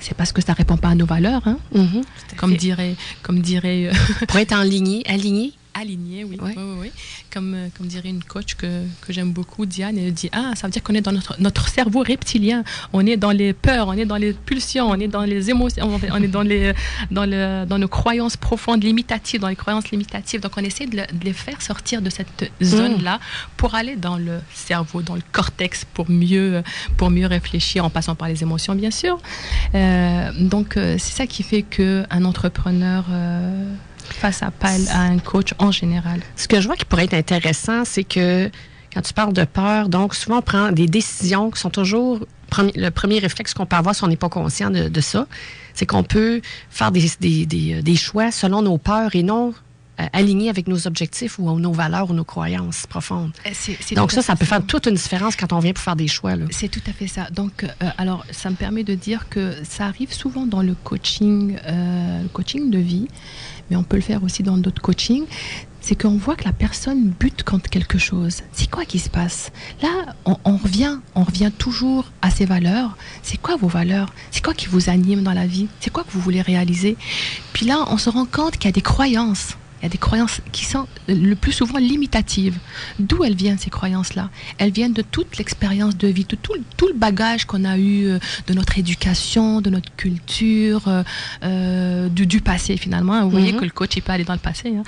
c'est 0.00 0.14
parce 0.16 0.32
que 0.32 0.40
ça 0.40 0.52
répond 0.52 0.76
pas 0.76 0.88
à 0.90 0.94
nos 0.94 1.06
valeurs, 1.06 1.42
hein. 1.46 1.58
Mhm. 1.74 2.02
comme 2.36 2.56
dirait, 2.56 2.94
comme 3.22 3.40
dirait 3.40 3.88
euh, 3.88 3.92
Pour 4.28 4.38
être 4.38 4.52
aligné, 4.52 5.02
aligné. 5.08 5.52
Aligné, 5.78 6.24
oui, 6.24 6.38
Ouais. 6.40 6.54
oui, 6.56 6.62
oui, 6.62 6.76
oui. 6.82 6.90
Comme, 7.32 7.54
euh, 7.54 7.68
comme 7.76 7.86
dirait 7.86 8.08
une 8.08 8.22
coach 8.24 8.54
que, 8.54 8.82
que 9.00 9.12
j'aime 9.12 9.32
beaucoup, 9.32 9.66
Diane, 9.66 9.96
elle 9.98 10.12
dit 10.12 10.28
Ah, 10.32 10.52
ça 10.54 10.66
veut 10.66 10.70
dire 10.72 10.82
qu'on 10.82 10.94
est 10.94 11.00
dans 11.00 11.12
notre, 11.12 11.40
notre 11.40 11.68
cerveau 11.68 12.00
reptilien, 12.02 12.64
on 12.92 13.04
est 13.06 13.16
dans 13.16 13.30
les 13.32 13.52
peurs, 13.52 13.88
on 13.88 13.92
est 13.94 14.06
dans 14.06 14.16
les 14.16 14.32
pulsions, 14.32 14.88
on 14.90 14.94
est 14.94 15.08
dans 15.08 15.22
les 15.24 15.50
émotions, 15.50 15.88
on 16.12 16.22
est 16.22 16.28
dans, 16.28 16.42
les, 16.42 16.72
dans, 17.10 17.24
le, 17.26 17.64
dans 17.66 17.78
nos 17.78 17.88
croyances 17.88 18.36
profondes, 18.36 18.82
limitatives, 18.84 19.40
dans 19.40 19.48
les 19.48 19.56
croyances 19.56 19.90
limitatives. 19.90 20.40
Donc 20.40 20.52
on 20.56 20.62
essaie 20.64 20.86
de, 20.86 20.96
le- 20.96 21.06
de 21.18 21.24
les 21.24 21.32
faire 21.32 21.60
sortir 21.62 22.02
de 22.02 22.10
cette 22.10 22.50
zone-là 22.62 23.20
pour 23.56 23.74
aller 23.74 23.96
dans 23.96 24.16
le 24.18 24.40
cerveau, 24.54 25.02
dans 25.02 25.14
le 25.16 25.22
cortex, 25.32 25.84
pour 25.94 26.10
mieux, 26.10 26.62
pour 26.96 27.10
mieux 27.10 27.26
réfléchir 27.26 27.84
en 27.84 27.90
passant 27.90 28.14
par 28.14 28.28
les 28.28 28.42
émotions, 28.42 28.74
bien 28.74 28.90
sûr. 28.90 29.18
Euh, 29.74 30.30
donc 30.40 30.76
euh, 30.76 30.96
c'est 30.98 31.12
ça 31.14 31.26
qui 31.26 31.42
fait 31.42 31.62
qu'un 31.62 32.24
entrepreneur. 32.24 33.04
euh, 33.10 33.64
face 34.12 34.42
à, 34.42 34.50
à 34.60 35.00
un 35.00 35.18
coach 35.18 35.54
en 35.58 35.70
général? 35.70 36.20
Ce 36.36 36.48
que 36.48 36.60
je 36.60 36.66
vois 36.66 36.76
qui 36.76 36.84
pourrait 36.84 37.04
être 37.04 37.14
intéressant, 37.14 37.84
c'est 37.84 38.04
que 38.04 38.50
quand 38.92 39.02
tu 39.02 39.12
parles 39.12 39.32
de 39.32 39.44
peur, 39.44 39.88
donc 39.88 40.14
souvent 40.14 40.38
on 40.38 40.42
prend 40.42 40.72
des 40.72 40.86
décisions 40.86 41.50
qui 41.50 41.60
sont 41.60 41.70
toujours 41.70 42.20
le 42.74 42.88
premier 42.90 43.18
réflexe 43.18 43.54
qu'on 43.54 43.66
peut 43.66 43.76
avoir 43.76 43.94
si 43.94 44.04
on 44.04 44.08
n'est 44.08 44.16
pas 44.16 44.28
conscient 44.28 44.70
de, 44.70 45.00
ça, 45.00 45.26
c'est 45.74 45.86
qu'on 45.86 46.02
peut 46.02 46.40
faire 46.70 46.90
des, 46.90 47.10
des, 47.20 47.82
des, 47.82 47.96
choix 47.96 48.30
selon 48.32 48.62
nos 48.62 48.78
peurs 48.78 49.14
et 49.14 49.22
non 49.22 49.52
euh, 50.00 50.06
alignés 50.12 50.48
avec 50.48 50.68
nos 50.68 50.86
objectifs 50.86 51.38
ou 51.38 51.58
nos 51.58 51.72
valeurs 51.72 52.10
ou 52.10 52.14
nos 52.14 52.24
croyances 52.24 52.86
profondes. 52.86 53.32
Euh, 53.46 53.94
Donc 53.96 54.12
ça, 54.12 54.22
ça 54.22 54.36
peut 54.36 54.46
faire 54.46 54.64
toute 54.64 54.86
une 54.86 54.94
différence 54.94 55.34
quand 55.36 55.52
on 55.52 55.58
vient 55.58 55.72
pour 55.72 55.82
faire 55.82 55.96
des 55.96 56.08
choix. 56.08 56.34
C'est 56.50 56.68
tout 56.68 56.82
à 56.86 56.92
fait 56.92 57.08
ça. 57.08 57.28
Donc, 57.30 57.64
euh, 57.64 57.90
alors, 57.98 58.24
ça 58.30 58.48
me 58.48 58.54
permet 58.54 58.84
de 58.84 58.94
dire 58.94 59.28
que 59.28 59.54
ça 59.64 59.86
arrive 59.86 60.12
souvent 60.12 60.46
dans 60.46 60.62
le 60.62 60.74
coaching, 60.74 61.58
le 61.66 62.28
coaching 62.28 62.70
de 62.70 62.78
vie, 62.78 63.08
mais 63.70 63.76
on 63.76 63.82
peut 63.82 63.96
le 63.96 64.02
faire 64.02 64.22
aussi 64.22 64.42
dans 64.42 64.56
d'autres 64.56 64.82
coachings. 64.82 65.24
C'est 65.80 65.94
qu'on 65.94 66.16
voit 66.16 66.36
que 66.36 66.44
la 66.44 66.52
personne 66.52 67.12
bute 67.18 67.44
contre 67.44 67.70
quelque 67.70 67.98
chose. 67.98 68.42
C'est 68.52 68.68
quoi 68.68 68.84
qui 68.84 68.98
se 68.98 69.08
passe? 69.08 69.52
Là, 69.80 70.14
on, 70.26 70.56
revient, 70.56 70.98
on 71.14 71.22
revient 71.22 71.52
toujours 71.56 72.10
à 72.20 72.30
ses 72.30 72.44
valeurs. 72.44 72.96
C'est 73.22 73.40
quoi 73.40 73.56
vos 73.56 73.68
valeurs? 73.68 74.12
C'est 74.30 74.44
quoi 74.44 74.54
qui 74.54 74.66
vous 74.66 74.90
anime 74.90 75.22
dans 75.22 75.32
la 75.32 75.46
vie? 75.46 75.68
C'est 75.80 75.90
quoi 75.90 76.04
que 76.04 76.10
vous 76.10 76.20
voulez 76.20 76.42
réaliser? 76.42 76.96
Puis 77.52 77.64
là, 77.64 77.84
on 77.88 77.96
se 77.96 78.10
rend 78.10 78.26
compte 78.26 78.58
qu'il 78.58 78.66
y 78.66 78.68
a 78.68 78.72
des 78.72 78.82
croyances 78.82 79.56
il 79.80 79.84
y 79.84 79.86
a 79.86 79.88
des 79.88 79.98
croyances 79.98 80.40
qui 80.52 80.64
sont 80.64 80.86
le 81.08 81.34
plus 81.34 81.52
souvent 81.52 81.78
limitatives. 81.78 82.58
D'où 82.98 83.24
elles 83.24 83.34
viennent 83.34 83.58
ces 83.58 83.70
croyances-là? 83.70 84.30
Elles 84.58 84.72
viennent 84.72 84.92
de 84.92 85.02
toute 85.02 85.38
l'expérience 85.38 85.96
de 85.96 86.08
vie, 86.08 86.24
de 86.24 86.36
tout, 86.36 86.54
tout 86.76 86.88
le 86.88 86.94
bagage 86.94 87.44
qu'on 87.44 87.64
a 87.64 87.78
eu 87.78 88.06
euh, 88.06 88.18
de 88.46 88.54
notre 88.54 88.78
éducation, 88.78 89.60
de 89.60 89.70
notre 89.70 89.94
culture, 89.96 90.88
euh, 90.88 91.02
euh, 91.44 92.08
du, 92.08 92.26
du, 92.26 92.40
passé 92.40 92.76
finalement. 92.76 93.22
Vous 93.22 93.30
voyez 93.30 93.52
mhm. 93.52 93.60
que 93.60 93.64
le 93.64 93.70
coach, 93.70 93.90
il 93.96 94.02
peut 94.02 94.12
aller 94.12 94.24
dans 94.24 94.32
le 94.32 94.38
passé. 94.38 94.74
Hein. 94.76 94.82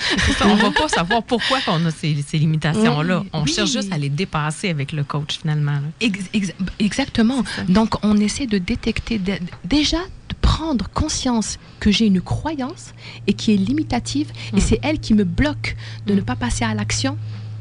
on 0.45 0.57
ne 0.57 0.61
va 0.61 0.71
pas 0.71 0.89
savoir 0.89 1.23
pourquoi 1.23 1.59
on 1.69 1.87
a 1.87 1.91
ces, 1.91 2.17
ces 2.27 2.39
limitations-là. 2.39 3.25
On 3.33 3.47
cherche 3.47 3.73
juste 3.73 3.93
à 3.93 3.99
les 3.99 4.09
dépasser 4.09 4.71
avec 4.71 4.93
le 4.93 5.05
coach 5.05 5.39
finalement. 5.41 5.81
exactement. 6.79 7.45
Donc 7.69 8.05
on 8.05 8.17
essaie 8.17 8.47
de 8.47 8.59
détecter 8.59 9.21
déjà 9.65 9.99
prendre 10.41 10.89
conscience 10.91 11.59
que 11.79 11.91
j'ai 11.91 12.07
une 12.07 12.21
croyance 12.21 12.93
et 13.27 13.33
qui 13.33 13.53
est 13.53 13.57
limitative 13.57 14.31
et 14.53 14.57
mm. 14.57 14.61
c'est 14.61 14.81
elle 14.83 14.99
qui 14.99 15.15
me 15.15 15.25
bloque 15.25 15.77
de 16.07 16.15
ne 16.15 16.21
mm. 16.21 16.25
pas 16.25 16.37
passer 16.37 16.65
à 16.65 16.75
l'action, 16.75 17.17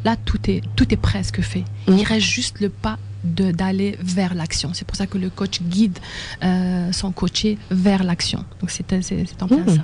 là 0.06 0.16
tout 0.16 0.40
est, 0.50 0.62
tout 0.76 0.94
est 0.94 0.98
presque 0.98 1.42
fait. 1.42 1.66
Mm. 1.88 1.98
Il 1.98 2.04
reste 2.04 2.28
juste 2.28 2.60
le 2.60 2.70
pas 2.70 2.98
d'aller 3.24 3.98
vers 4.02 4.34
l'action. 4.34 4.72
C'est 4.74 4.86
pour 4.86 4.96
ça 4.96 5.06
que 5.06 5.18
le 5.18 5.30
coach 5.30 5.62
guide 5.62 6.00
euh, 6.42 6.92
son 6.94 7.12
coaché 7.12 7.58
vers 7.70 8.04
l'action. 8.04 8.46
Donc 8.62 8.72
c'est 8.72 8.94
en 9.42 9.48
plein 9.48 9.66
ça. 9.68 9.84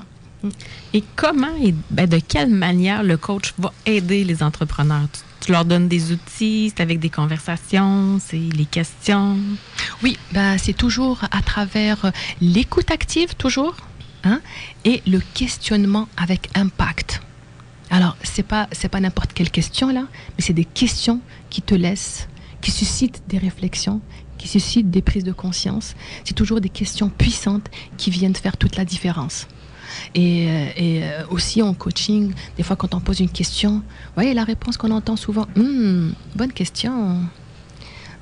Et 0.94 1.04
comment 1.16 1.56
et 1.62 1.74
ben, 1.90 2.08
de 2.08 2.20
quelle 2.20 2.50
manière 2.50 3.04
le 3.04 3.18
coach 3.18 3.54
va 3.58 3.74
aider 3.86 4.24
les 4.24 4.44
entrepreneurs? 4.44 5.08
Tu 5.46 5.52
leur 5.52 5.64
donnes 5.64 5.88
des 5.88 6.12
outils, 6.12 6.74
c'est 6.76 6.82
avec 6.82 6.98
des 6.98 7.12
conversations, 7.12 8.20
c'est 8.20 8.36
les 8.36 8.66
questions. 8.66 9.38
Oui, 10.02 10.18
ben, 10.32 10.58
c'est 10.58 10.74
toujours 10.74 11.22
à 11.30 11.44
travers 11.44 12.12
l'écoute 12.42 12.90
active, 12.90 13.36
toujours, 13.36 13.76
hein, 14.24 14.42
et 14.86 15.04
le 15.06 15.20
questionnement 15.36 16.10
avec 16.18 16.50
impact. 16.56 17.22
Alors, 17.92 18.18
ce 18.24 18.42
n'est 18.42 18.48
pas, 18.48 18.68
pas 18.92 19.00
n'importe 19.00 19.34
quelle 19.34 19.52
question 19.52 19.90
là, 19.90 20.08
mais 20.36 20.44
c'est 20.44 20.54
des 20.54 20.66
questions 20.66 21.22
qui 21.52 21.62
te 21.62 21.76
laissent, 21.76 22.28
qui 22.62 22.72
suscitent 22.72 23.22
des 23.28 23.38
réflexions, 23.38 24.02
qui 24.40 24.48
suscitent 24.48 24.90
des 24.90 25.04
prises 25.04 25.24
de 25.24 25.32
conscience. 25.32 25.94
C'est 26.24 26.34
toujours 26.34 26.60
des 26.60 26.70
questions 26.70 27.10
puissantes 27.10 27.70
qui 27.98 28.10
viennent 28.10 28.36
faire 28.36 28.58
toute 28.58 28.78
la 28.78 28.86
différence. 28.86 29.46
Et, 30.14 30.48
euh, 30.50 30.66
euh, 30.80 31.24
aussi 31.30 31.62
en 31.62 31.74
coaching, 31.74 32.34
des 32.58 32.64
fois 32.64 32.76
quand 32.76 32.94
on 32.96 33.00
pose 33.00 33.20
une 33.20 33.30
question, 33.30 33.76
vous 33.76 34.16
voyez 34.16 34.34
la 34.34 34.44
réponse 34.44 34.78
qu'on 34.78 34.92
entend 34.92 35.16
souvent, 35.16 35.48
hmm, 35.56 36.12
bonne 36.36 36.54
question. 36.54 37.20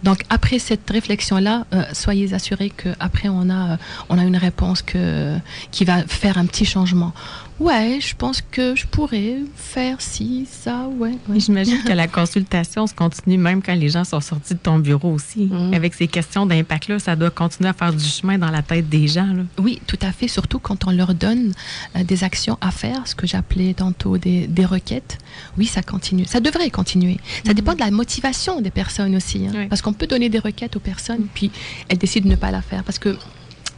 Donc 0.03 0.23
après 0.29 0.59
cette 0.59 0.89
réflexion-là, 0.89 1.65
euh, 1.73 1.83
soyez 1.93 2.33
assurés 2.33 2.69
qu'après 2.69 3.29
on 3.29 3.49
a, 3.49 3.77
on 4.09 4.17
a 4.17 4.23
une 4.23 4.35
réponse 4.35 4.81
que, 4.81 5.37
qui 5.71 5.85
va 5.85 6.05
faire 6.05 6.37
un 6.37 6.45
petit 6.45 6.65
changement 6.65 7.13
ouais, 7.59 7.99
je 8.01 8.15
pense 8.15 8.41
que 8.41 8.75
je 8.75 8.85
pourrais 8.85 9.37
faire 9.55 10.01
ci, 10.01 10.47
ça, 10.49 10.87
ouais. 10.97 11.13
J'imagine 11.35 11.81
que 11.83 11.93
la 11.93 12.07
consultation 12.07 12.87
se 12.87 12.93
continue 12.93 13.37
même 13.37 13.61
quand 13.61 13.75
les 13.75 13.89
gens 13.89 14.03
sont 14.03 14.21
sortis 14.21 14.53
de 14.53 14.59
ton 14.59 14.79
bureau 14.79 15.13
aussi. 15.13 15.45
Mm. 15.45 15.73
Avec 15.73 15.93
ces 15.93 16.07
questions 16.07 16.45
d'impact-là, 16.45 16.99
ça 16.99 17.15
doit 17.15 17.29
continuer 17.29 17.69
à 17.69 17.73
faire 17.73 17.93
du 17.93 18.03
chemin 18.03 18.37
dans 18.37 18.51
la 18.51 18.61
tête 18.61 18.89
des 18.89 19.07
gens. 19.07 19.27
Oui, 19.57 19.81
tout 19.87 19.99
à 20.01 20.11
fait, 20.11 20.27
surtout 20.27 20.59
quand 20.59 20.85
on 20.87 20.91
leur 20.91 21.13
donne 21.13 21.53
euh, 21.95 22.03
des 22.03 22.23
actions 22.23 22.57
à 22.61 22.71
faire, 22.71 23.07
ce 23.07 23.15
que 23.15 23.27
j'appelais 23.27 23.73
tantôt 23.73 24.17
des, 24.17 24.47
des, 24.47 24.65
requêtes. 24.65 25.17
Oui, 25.57 25.65
ça 25.65 25.81
continue. 25.81 26.25
Ça 26.25 26.39
devrait 26.39 26.69
continuer. 26.69 27.17
Ça 27.45 27.51
mm. 27.51 27.55
dépend 27.55 27.73
de 27.73 27.79
la 27.79 27.91
motivation 27.91 28.61
des 28.61 28.71
personnes 28.71 29.15
aussi. 29.15 29.47
Hein. 29.47 29.67
Parce 29.69 29.81
qu'on 29.81 29.93
peut 29.93 30.07
donner 30.07 30.29
des 30.29 30.39
requêtes 30.39 30.75
aux 30.75 30.81
personnes, 30.81 31.27
puis 31.33 31.51
elles 31.89 31.97
décident 31.97 32.25
de 32.25 32.31
ne 32.31 32.37
pas 32.37 32.51
la 32.51 32.61
faire. 32.61 32.83
Parce 32.83 32.99
que 32.99 33.17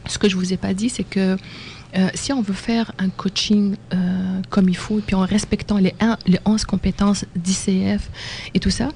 ce 0.08 0.18
que 0.18 0.28
je 0.28 0.36
vous 0.36 0.52
ai 0.52 0.56
pas 0.56 0.74
dit, 0.74 0.88
c'est 0.88 1.04
que 1.04 1.36
euh, 1.98 2.08
si 2.14 2.32
on 2.32 2.42
veut 2.42 2.54
faire 2.54 2.92
un 2.98 3.08
coaching 3.08 3.76
euh, 3.94 4.40
comme 4.50 4.68
il 4.68 4.76
faut, 4.76 4.98
et 4.98 5.02
puis 5.02 5.14
en 5.14 5.24
respectant 5.24 5.78
les, 5.78 5.94
les 6.26 6.38
11 6.44 6.64
compétences 6.64 7.24
d'ICF 7.34 8.10
et 8.54 8.60
tout 8.60 8.70
ça, 8.70 8.88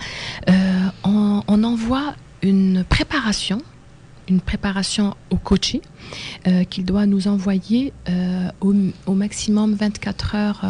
euh, 0.48 0.88
on, 1.04 1.64
envoie 1.64 2.14
une 2.42 2.84
préparation, 2.84 3.62
une 4.28 4.40
préparation 4.40 5.14
au 5.30 5.36
coaching 5.36 5.80
qu'il 6.70 6.84
doit 6.84 7.04
nous 7.04 7.28
envoyer 7.28 7.92
au, 8.60 8.74
au, 9.06 9.14
maximum 9.14 9.74
24 9.74 10.34
heures 10.34 10.64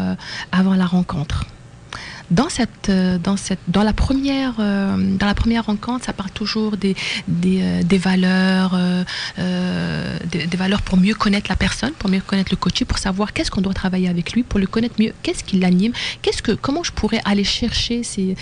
avant 0.51 0.74
la 0.74 0.87
rencontre 0.87 1.47
dans 2.31 2.49
cette, 2.49 2.89
euh, 2.89 3.18
dans 3.18 3.37
cette, 3.37 3.59
dans 3.68 3.83
la 3.83 3.93
première, 3.93 4.55
euh, 4.61 4.97
dans 5.16 5.26
la 5.26 5.35
première 5.35 5.66
rencontre, 5.66 6.05
ça 6.05 6.12
parle 6.12 6.31
toujours 6.31 6.76
des, 6.76 6.95
des, 7.28 7.61
euh, 7.62 7.83
des 7.83 7.99
valeurs, 7.99 8.78
des, 9.37 10.57
valeurs 10.57 10.83
pour 10.83 10.99
mieux 10.99 11.14
connaître 11.14 11.51
la 11.51 11.57
personne, 11.57 11.93
pour 11.93 12.11
mieux 12.11 12.20
connaître 12.20 12.51
le 12.53 12.57
coach, 12.57 12.85
pour 12.85 12.99
savoir 12.99 13.33
qu'est-ce 13.33 13.51
qu'on 13.51 13.61
doit 13.61 13.74
travailler 13.74 14.09
avec 14.09 14.33
lui, 14.33 14.43
pour 14.43 14.61
le 14.61 14.66
connaître 14.66 14.97
mieux, 14.99 15.12
qu'est-ce 15.22 15.43
qui 15.43 15.59
l'anime, 15.59 15.93
qu'est-ce 16.22 16.43
que, 16.43 16.53
comment 16.53 16.83
je 16.83 16.93
pourrais 16.93 17.20
aller 17.24 17.45
chercher 17.45 18.03
ses, 18.03 18.37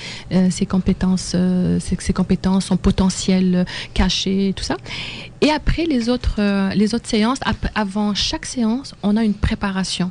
ses 0.50 0.66
compétences, 0.66 1.36
ses, 1.80 1.96
ses, 1.98 2.12
compétences, 2.12 2.66
son 2.66 2.76
potentiel 2.76 3.64
caché, 3.94 4.52
tout 4.56 4.64
ça. 4.64 4.76
Et 5.40 5.50
après 5.50 5.84
les 5.84 6.08
autres, 6.08 6.40
les 6.74 6.94
autres 6.94 7.08
séances, 7.08 7.38
avant 7.74 8.14
chaque 8.14 8.46
séance, 8.46 8.94
on 9.02 9.16
a 9.16 9.24
une 9.24 9.34
préparation 9.34 10.10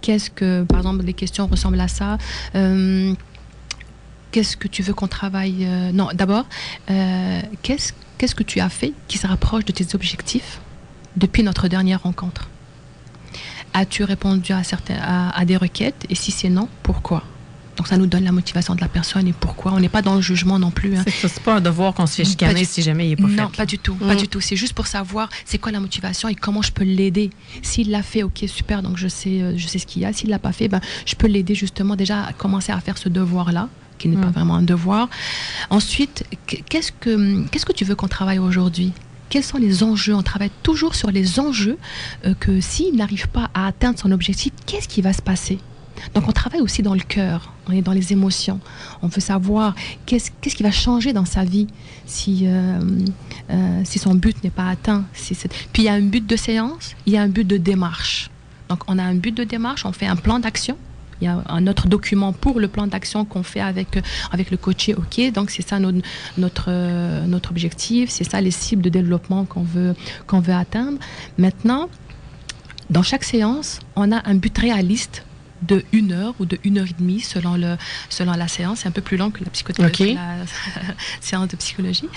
qu'est-ce 0.00 0.30
que, 0.30 0.64
par 0.64 0.78
exemple, 0.78 1.04
les 1.04 1.14
questions 1.14 1.46
ressemblent 1.46 1.80
à 1.80 1.88
ça. 1.88 2.18
Euh, 2.54 3.14
qu'est-ce 4.30 4.56
que 4.56 4.68
tu 4.68 4.82
veux 4.82 4.94
qu'on 4.94 5.08
travaille 5.08 5.64
euh, 5.66 5.92
Non, 5.92 6.08
d'abord, 6.14 6.46
euh, 6.90 7.40
qu'est-ce, 7.62 8.34
que 8.34 8.42
tu 8.42 8.60
as 8.60 8.68
fait 8.68 8.92
qui 9.08 9.18
se 9.18 9.26
rapproche 9.26 9.64
de 9.64 9.72
tes 9.72 9.94
objectifs 9.94 10.60
depuis 11.16 11.42
notre 11.42 11.68
dernière 11.68 12.02
rencontre? 12.02 12.48
As-tu 13.74 14.04
répondu 14.04 14.52
à, 14.52 14.62
à 15.30 15.44
des 15.44 15.56
requêtes? 15.56 16.06
Et 16.08 16.14
si 16.14 16.30
c'est 16.30 16.48
non, 16.48 16.68
pourquoi? 16.82 17.22
Donc 17.76 17.88
ça 17.88 17.96
nous 17.96 18.06
donne 18.06 18.24
la 18.24 18.32
motivation 18.32 18.74
de 18.74 18.80
la 18.80 18.88
personne 18.88 19.28
et 19.28 19.32
pourquoi. 19.32 19.72
On 19.72 19.80
n'est 19.80 19.88
pas 19.88 20.02
dans 20.02 20.14
le 20.14 20.20
jugement 20.20 20.58
non 20.58 20.70
plus. 20.70 20.96
Hein. 20.96 21.04
C'est 21.06 21.40
pas 21.40 21.56
un 21.56 21.60
devoir 21.60 21.94
qu'on 21.94 22.06
se 22.06 22.16
fait 22.16 22.24
chicaner 22.24 22.64
si 22.64 22.82
jamais 22.82 23.06
il 23.06 23.10
n'est 23.10 23.16
pas 23.16 23.28
fait. 23.28 23.42
Non, 23.42 23.50
pas 23.50 23.66
du 23.66 23.78
tout. 23.78 23.94
Pas 23.94 24.14
mm. 24.14 24.18
du 24.18 24.28
tout. 24.28 24.40
C'est 24.40 24.56
juste 24.56 24.72
pour 24.72 24.86
savoir 24.86 25.28
c'est 25.44 25.58
quoi 25.58 25.72
la 25.72 25.80
motivation 25.80 26.28
et 26.28 26.34
comment 26.34 26.62
je 26.62 26.72
peux 26.72 26.84
l'aider. 26.84 27.30
S'il 27.62 27.90
l'a 27.90 28.02
fait, 28.02 28.22
ok, 28.22 28.44
super, 28.46 28.82
donc 28.82 28.96
je 28.96 29.08
sais, 29.08 29.42
euh, 29.42 29.54
je 29.56 29.66
sais 29.66 29.78
ce 29.78 29.86
qu'il 29.86 30.02
y 30.02 30.04
a. 30.04 30.12
S'il 30.12 30.30
l'a 30.30 30.38
pas 30.38 30.52
fait, 30.52 30.68
ben, 30.68 30.80
je 31.04 31.14
peux 31.14 31.26
l'aider 31.26 31.54
justement 31.54 31.96
déjà 31.96 32.24
à 32.24 32.32
commencer 32.32 32.72
à 32.72 32.80
faire 32.80 32.98
ce 32.98 33.08
devoir-là 33.08 33.68
qui 33.98 34.08
n'est 34.08 34.16
pas 34.16 34.28
mm. 34.28 34.32
vraiment 34.32 34.54
un 34.56 34.62
devoir. 34.62 35.08
Ensuite, 35.70 36.24
qu'est-ce 36.46 36.92
que, 36.92 37.46
qu'est-ce 37.48 37.66
que 37.66 37.72
tu 37.72 37.84
veux 37.84 37.94
qu'on 37.94 38.08
travaille 38.08 38.38
aujourd'hui? 38.38 38.92
Quels 39.28 39.44
sont 39.44 39.58
les 39.58 39.82
enjeux? 39.82 40.14
On 40.14 40.22
travaille 40.22 40.50
toujours 40.62 40.94
sur 40.94 41.10
les 41.10 41.40
enjeux 41.40 41.78
euh, 42.24 42.34
que 42.38 42.60
s'il 42.60 42.96
n'arrive 42.96 43.28
pas 43.28 43.50
à 43.54 43.66
atteindre 43.66 43.98
son 43.98 44.12
objectif, 44.12 44.52
qu'est-ce 44.66 44.88
qui 44.88 45.02
va 45.02 45.12
se 45.12 45.22
passer? 45.22 45.58
Donc 46.14 46.28
on 46.28 46.32
travaille 46.32 46.60
aussi 46.60 46.82
dans 46.82 46.94
le 46.94 47.00
cœur, 47.00 47.52
on 47.68 47.72
est 47.72 47.82
dans 47.82 47.92
les 47.92 48.12
émotions. 48.12 48.60
On 49.02 49.08
veut 49.08 49.20
savoir 49.20 49.74
qu'est-ce, 50.06 50.30
qui 50.30 50.62
va 50.62 50.70
changer 50.70 51.12
dans 51.12 51.24
sa 51.24 51.44
vie 51.44 51.66
si, 52.06 52.42
euh, 52.44 52.80
euh, 53.50 53.80
si 53.84 53.98
son 53.98 54.14
but 54.14 54.42
n'est 54.44 54.50
pas 54.50 54.68
atteint. 54.68 55.04
Puis 55.72 55.82
il 55.82 55.84
y 55.84 55.88
a 55.88 55.94
un 55.94 56.02
but 56.02 56.26
de 56.26 56.36
séance, 56.36 56.94
il 57.06 57.12
y 57.12 57.16
a 57.16 57.22
un 57.22 57.28
but 57.28 57.46
de 57.46 57.56
démarche. 57.56 58.30
Donc 58.68 58.80
on 58.88 58.98
a 58.98 59.02
un 59.02 59.14
but 59.14 59.36
de 59.36 59.44
démarche, 59.44 59.84
on 59.84 59.92
fait 59.92 60.06
un 60.06 60.16
plan 60.16 60.38
d'action. 60.38 60.76
Il 61.20 61.24
y 61.24 61.28
a 61.28 61.42
un 61.48 61.66
autre 61.66 61.88
document 61.88 62.34
pour 62.34 62.60
le 62.60 62.68
plan 62.68 62.86
d'action 62.86 63.24
qu'on 63.24 63.42
fait 63.42 63.60
avec, 63.60 63.98
avec 64.32 64.50
le 64.50 64.58
coaché. 64.58 64.94
OK, 64.94 65.32
donc 65.32 65.50
c'est 65.50 65.66
ça 65.66 65.78
notre, 65.78 65.98
notre, 66.36 67.26
notre 67.26 67.50
objectif, 67.50 68.10
c'est 68.10 68.24
ça 68.24 68.40
les 68.42 68.50
cibles 68.50 68.82
de 68.82 68.90
développement 68.90 69.46
qu'on 69.46 69.62
veut, 69.62 69.94
qu'on 70.26 70.40
veut 70.40 70.52
atteindre. 70.52 70.98
Maintenant, 71.38 71.88
dans 72.90 73.02
chaque 73.02 73.24
séance, 73.24 73.80
on 73.96 74.12
a 74.12 74.28
un 74.28 74.34
but 74.34 74.56
réaliste 74.58 75.25
de 75.62 75.84
une 75.92 76.12
heure 76.12 76.34
ou 76.38 76.46
de 76.46 76.58
une 76.64 76.78
heure 76.78 76.86
et 76.86 76.94
demie 76.98 77.20
selon, 77.20 77.56
le, 77.56 77.76
selon 78.08 78.32
la 78.32 78.48
séance. 78.48 78.80
C'est 78.80 78.88
un 78.88 78.92
peu 78.92 79.00
plus 79.00 79.16
long 79.16 79.30
que 79.30 79.42
la, 79.44 79.50
psychothérapie, 79.50 80.14
la 80.14 80.36
séance 81.20 81.48
de 81.48 81.56
psychologie. 81.56 82.08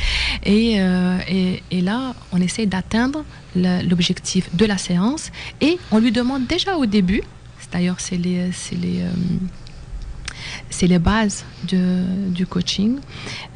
Euh, 0.48 1.20
et, 1.28 1.64
et, 1.72 1.82
là, 1.82 2.14
on 2.32 2.42
essaie 2.42 2.66
d'atteindre 2.66 3.24
l'objectif 3.56 4.54
de 4.56 4.66
la 4.66 4.78
séance 4.78 5.32
et 5.62 5.78
on 5.92 6.00
lui 6.00 6.12
demande 6.12 6.48
déjà 6.48 6.78
au 6.78 6.86
début, 6.86 7.24
D'ailleurs, 7.72 8.00
c'est 8.00 8.18
les, 8.18 8.50
les, 8.72 9.02
euh, 9.02 9.12
c'est 10.70 10.88
les 10.88 11.00
bases 11.00 11.46
de, 11.68 12.04
du 12.30 12.46
coaching. 12.48 12.98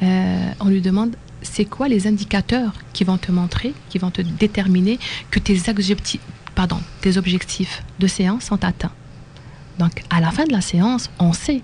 Euh, 0.02 0.50
on 0.60 0.68
lui 0.68 0.80
demande 0.80 1.16
c'est 1.42 1.64
quoi 1.64 1.88
les 1.88 2.06
indicateurs 2.06 2.72
qui 2.92 3.04
vont 3.04 3.18
te 3.18 3.32
montrer, 3.32 3.74
qui 3.90 3.98
vont 3.98 4.10
te 4.10 4.22
déterminer 4.22 4.98
que 5.30 5.38
tes 5.38 5.68
objectifs, 5.68 6.20
pardon, 6.54 6.78
tes 7.00 7.16
objectifs 7.18 7.82
de 7.98 8.06
séance 8.06 8.44
sont 8.44 8.64
atteints? 8.64 8.92
Donc, 9.78 10.02
à 10.10 10.20
la 10.20 10.30
fin 10.30 10.44
de 10.44 10.52
la 10.52 10.60
séance, 10.60 11.10
on 11.18 11.32
sait 11.32 11.62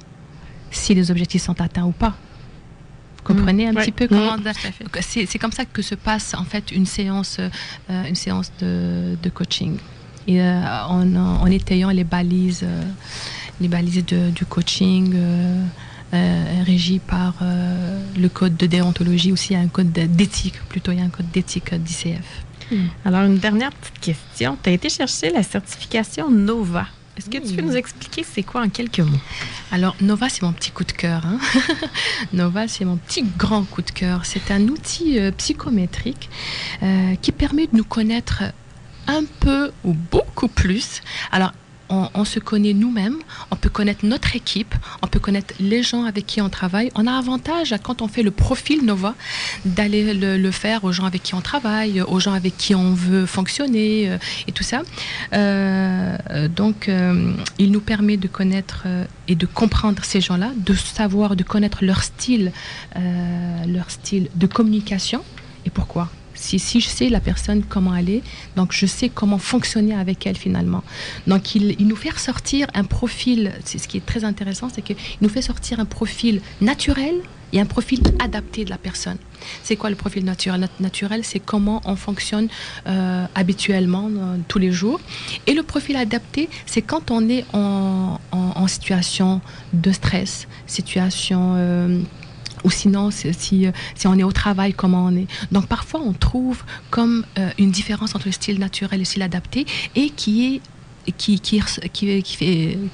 si 0.70 0.94
les 0.94 1.10
objectifs 1.10 1.42
sont 1.42 1.60
atteints 1.60 1.84
ou 1.84 1.92
pas. 1.92 2.14
Vous 3.18 3.34
comprenez 3.34 3.68
un 3.68 3.74
petit 3.82 3.92
peu 3.92 4.08
comment 4.08 4.32
à 4.66 4.72
fait. 5.02 5.26
c'est 5.26 5.38
comme 5.38 5.52
ça 5.52 5.64
que 5.64 5.82
se 5.82 5.94
passe 5.94 6.34
en 6.34 6.44
fait 6.44 6.72
une 6.72 6.86
séance, 6.86 7.36
euh, 7.38 8.04
une 8.08 8.14
séance 8.14 8.50
de, 8.60 9.16
de 9.22 9.28
coaching. 9.30 9.76
Et 10.26 10.40
euh, 10.40 10.84
en, 10.86 11.14
en 11.16 11.46
étayant 11.46 11.90
les 11.90 12.04
balises, 12.04 12.62
euh, 12.64 12.82
les 13.60 13.68
balises 13.68 14.04
de- 14.06 14.30
du 14.30 14.44
coaching 14.46 15.14
régies 16.66 16.98
par 16.98 17.34
le 18.18 18.28
code 18.28 18.56
de 18.56 18.66
déontologie 18.66 19.30
aussi, 19.32 19.52
il 19.52 19.52
y 19.52 19.56
a 19.56 19.60
un 19.62 19.68
code 19.68 19.92
de- 19.92 20.06
d'éthique, 20.06 20.58
plutôt 20.68 20.90
il 20.92 20.98
y 20.98 21.02
a 21.02 21.04
un 21.04 21.08
code 21.10 21.30
d'éthique 21.30 21.72
d'ICF. 21.74 22.44
Alors, 23.04 23.22
une 23.24 23.38
dernière 23.38 23.70
petite 23.72 23.98
question. 24.00 24.56
Tu 24.62 24.70
as 24.70 24.72
été 24.72 24.88
chercher 24.88 25.30
la 25.30 25.42
certification 25.42 26.30
NOVA. 26.30 26.86
Est-ce 27.16 27.28
que 27.28 27.38
tu 27.38 27.54
peux 27.54 27.62
nous 27.62 27.76
expliquer 27.76 28.24
c'est 28.24 28.42
quoi 28.42 28.62
en 28.62 28.68
quelques 28.70 29.00
mots? 29.00 29.18
Alors, 29.72 29.94
Nova, 30.00 30.28
c'est 30.28 30.42
mon 30.42 30.52
petit 30.52 30.70
coup 30.70 30.84
de 30.84 30.92
cœur. 30.92 31.26
hein. 31.26 31.38
Nova, 32.32 32.66
c'est 32.66 32.84
mon 32.84 32.96
petit 32.96 33.22
grand 33.36 33.64
coup 33.64 33.82
de 33.82 33.90
cœur. 33.90 34.24
C'est 34.24 34.50
un 34.50 34.62
outil 34.68 35.18
euh, 35.18 35.30
psychométrique 35.32 36.30
euh, 36.82 37.14
qui 37.16 37.32
permet 37.32 37.66
de 37.66 37.76
nous 37.76 37.84
connaître 37.84 38.42
un 39.06 39.24
peu 39.40 39.70
ou 39.84 39.92
beaucoup 39.92 40.48
plus. 40.48 41.02
Alors, 41.32 41.52
on, 41.90 42.24
se 42.24 42.38
connaît 42.38 42.72
nous-mêmes, 42.72 43.18
on 43.50 43.56
peut 43.56 43.68
connaître 43.68 44.06
notre 44.06 44.36
équipe, 44.36 44.74
on 45.02 45.06
peut 45.06 45.18
connaître 45.18 45.54
les 45.60 45.82
gens 45.82 46.04
avec 46.04 46.26
qui 46.26 46.40
on 46.40 46.48
travaille. 46.48 46.90
On 46.94 47.06
a 47.06 47.12
avantage, 47.12 47.74
quand 47.82 48.02
on 48.02 48.08
fait 48.08 48.22
le 48.22 48.30
profil 48.30 48.84
Nova, 48.84 49.14
d'aller 49.64 50.14
le, 50.14 50.50
faire 50.50 50.84
aux 50.84 50.92
gens 50.92 51.04
avec 51.04 51.22
qui 51.22 51.34
on 51.34 51.40
travaille, 51.40 52.00
aux 52.02 52.20
gens 52.20 52.32
avec 52.32 52.56
qui 52.56 52.74
on 52.74 52.92
veut 52.92 53.26
fonctionner 53.26 54.10
euh, 54.10 54.18
et 54.46 54.52
tout 54.52 54.62
ça. 54.62 54.82
Euh, 55.32 56.48
donc, 56.48 56.88
euh, 56.88 57.32
il 57.58 57.70
nous 57.70 57.80
permet 57.80 58.16
de 58.16 58.28
connaître 58.28 58.86
et 59.28 59.34
de 59.34 59.46
comprendre 59.46 60.04
ces 60.04 60.20
gens-là, 60.20 60.52
de 60.56 60.74
savoir, 60.74 61.36
de 61.36 61.42
connaître 61.42 61.84
leur 61.84 62.02
style, 62.02 62.52
leur 63.66 63.90
style 63.90 64.28
de 64.34 64.46
communication 64.46 65.22
et 65.66 65.70
pourquoi? 65.70 66.08
Si, 66.40 66.58
si 66.58 66.80
je 66.80 66.88
sais 66.88 67.08
la 67.10 67.20
personne 67.20 67.62
comment 67.72 67.94
elle 67.94 68.08
est, 68.10 68.22
donc 68.56 68.72
je 68.72 68.86
sais 68.86 69.08
comment 69.10 69.38
fonctionner 69.38 69.94
avec 69.94 70.26
elle 70.26 70.36
finalement. 70.36 70.82
Donc 71.26 71.54
il, 71.54 71.76
nous 71.86 71.96
fait 71.96 72.10
ressortir 72.10 72.66
un 72.74 72.84
profil, 72.84 73.52
c'est 73.64 73.78
ce 73.78 73.86
qui 73.88 73.98
est 73.98 74.06
très 74.06 74.24
intéressant, 74.24 74.68
c'est 74.74 74.82
qu'il 74.82 74.96
nous 75.20 75.28
fait 75.28 75.42
sortir 75.42 75.80
un 75.80 75.84
profil 75.84 76.40
naturel 76.60 77.14
et 77.52 77.60
un 77.60 77.66
profil 77.66 78.00
adapté 78.20 78.64
de 78.64 78.70
la 78.70 78.78
personne. 78.78 79.18
C'est 79.64 79.76
quoi 79.76 79.90
le 79.90 79.96
profil 79.96 80.24
naturel 80.24 80.60
Nat- 80.60 80.68
Naturel, 80.80 81.24
c'est 81.24 81.40
comment 81.40 81.80
on 81.84 81.96
fonctionne 81.96 82.48
euh, 82.86 83.26
habituellement 83.34 84.08
euh, 84.08 84.36
tous 84.48 84.58
les 84.60 84.70
jours. 84.72 85.00
Et 85.46 85.52
le 85.54 85.62
profil 85.62 85.96
adapté, 85.96 86.48
c'est 86.66 86.82
quand 86.82 87.10
on 87.10 87.28
est 87.28 87.44
en, 87.52 88.18
en- 88.32 88.52
en 88.62 88.66
situation 88.66 89.40
de 89.72 89.90
stress, 89.92 90.46
situation... 90.66 91.54
euh, 91.56 92.00
ou 92.64 92.70
sinon, 92.70 93.08
euh, 93.08 93.32
si 93.32 93.72
on 94.06 94.18
est 94.18 94.22
au 94.22 94.32
travail, 94.32 94.72
comment 94.72 95.06
on 95.06 95.16
est. 95.16 95.26
Donc 95.52 95.66
parfois, 95.66 96.00
on 96.04 96.12
trouve 96.12 96.62
comme 96.90 97.24
euh, 97.38 97.50
une 97.58 97.70
différence 97.70 98.14
entre 98.14 98.26
le 98.26 98.32
style 98.32 98.58
naturel 98.58 98.94
et 98.94 98.98
le 98.98 99.04
style 99.04 99.22
adapté 99.22 99.66
et 99.94 100.10
qui 100.10 100.54
est 100.54 100.60
qui, 101.16 101.40
qui, 101.40 101.62
qui, 101.92 102.22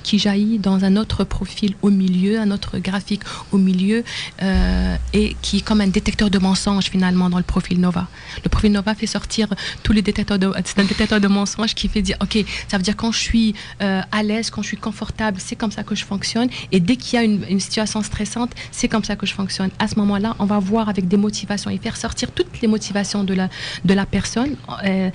qui, 0.02 0.18
jaillit 0.18 0.59
dans 0.59 0.84
un 0.84 0.96
autre 0.96 1.24
profil 1.24 1.74
au 1.82 1.90
milieu, 1.90 2.38
un 2.38 2.50
autre 2.50 2.78
graphique 2.78 3.22
au 3.52 3.59
milieu, 3.59 4.04
euh, 4.42 4.96
et 5.12 5.36
qui 5.42 5.59
est 5.59 5.61
comme 5.61 5.80
un 5.80 5.86
détecteur 5.88 6.30
de 6.30 6.38
mensonges 6.38 6.86
finalement 6.86 7.30
dans 7.30 7.38
le 7.38 7.44
profil 7.44 7.80
Nova. 7.80 8.07
Le 8.44 8.48
profil 8.48 8.72
Nova 8.72 8.94
fait 8.94 9.07
sortir 9.07 9.48
tous 9.82 9.92
les 9.92 10.02
détecteurs 10.02 10.38
de, 10.38 10.50
c'est 10.64 10.78
un 10.78 10.84
détecteur 10.84 11.20
de 11.20 11.28
mensonges 11.28 11.74
qui 11.74 11.88
fait 11.88 12.02
dire, 12.02 12.16
ok, 12.20 12.44
ça 12.68 12.76
veut 12.76 12.82
dire 12.82 12.96
quand 12.96 13.12
je 13.12 13.18
suis 13.18 13.54
euh, 13.82 14.00
à 14.12 14.22
l'aise, 14.22 14.50
quand 14.50 14.62
je 14.62 14.68
suis 14.68 14.76
confortable, 14.76 15.38
c'est 15.40 15.57
comme 15.57 15.72
ça 15.72 15.82
que 15.82 15.94
je 15.94 16.04
fonctionne, 16.04 16.48
et 16.72 16.80
dès 16.80 16.96
qu'il 16.96 17.16
y 17.16 17.18
a 17.18 17.24
une, 17.24 17.44
une 17.48 17.61
situation 17.61 18.02
stressante, 18.02 18.52
c'est 18.70 18.88
comme 18.88 19.04
ça 19.04 19.16
que 19.16 19.26
je 19.26 19.34
fonctionne. 19.34 19.70
À 19.78 19.88
ce 19.88 19.96
moment-là, 19.96 20.36
on 20.38 20.44
va 20.44 20.59
voir 20.59 20.88
avec 20.88 21.09
des 21.09 21.16
motivations 21.16 21.70
et 21.70 21.78
faire 21.78 21.96
sortir 21.96 22.30
toutes 22.32 22.61
les 22.61 22.68
motivations 22.68 23.24
de 23.24 23.34
la, 23.34 23.48
de 23.84 23.94
la 23.94 24.07
personne. 24.07 24.57
Euh, 24.84 25.11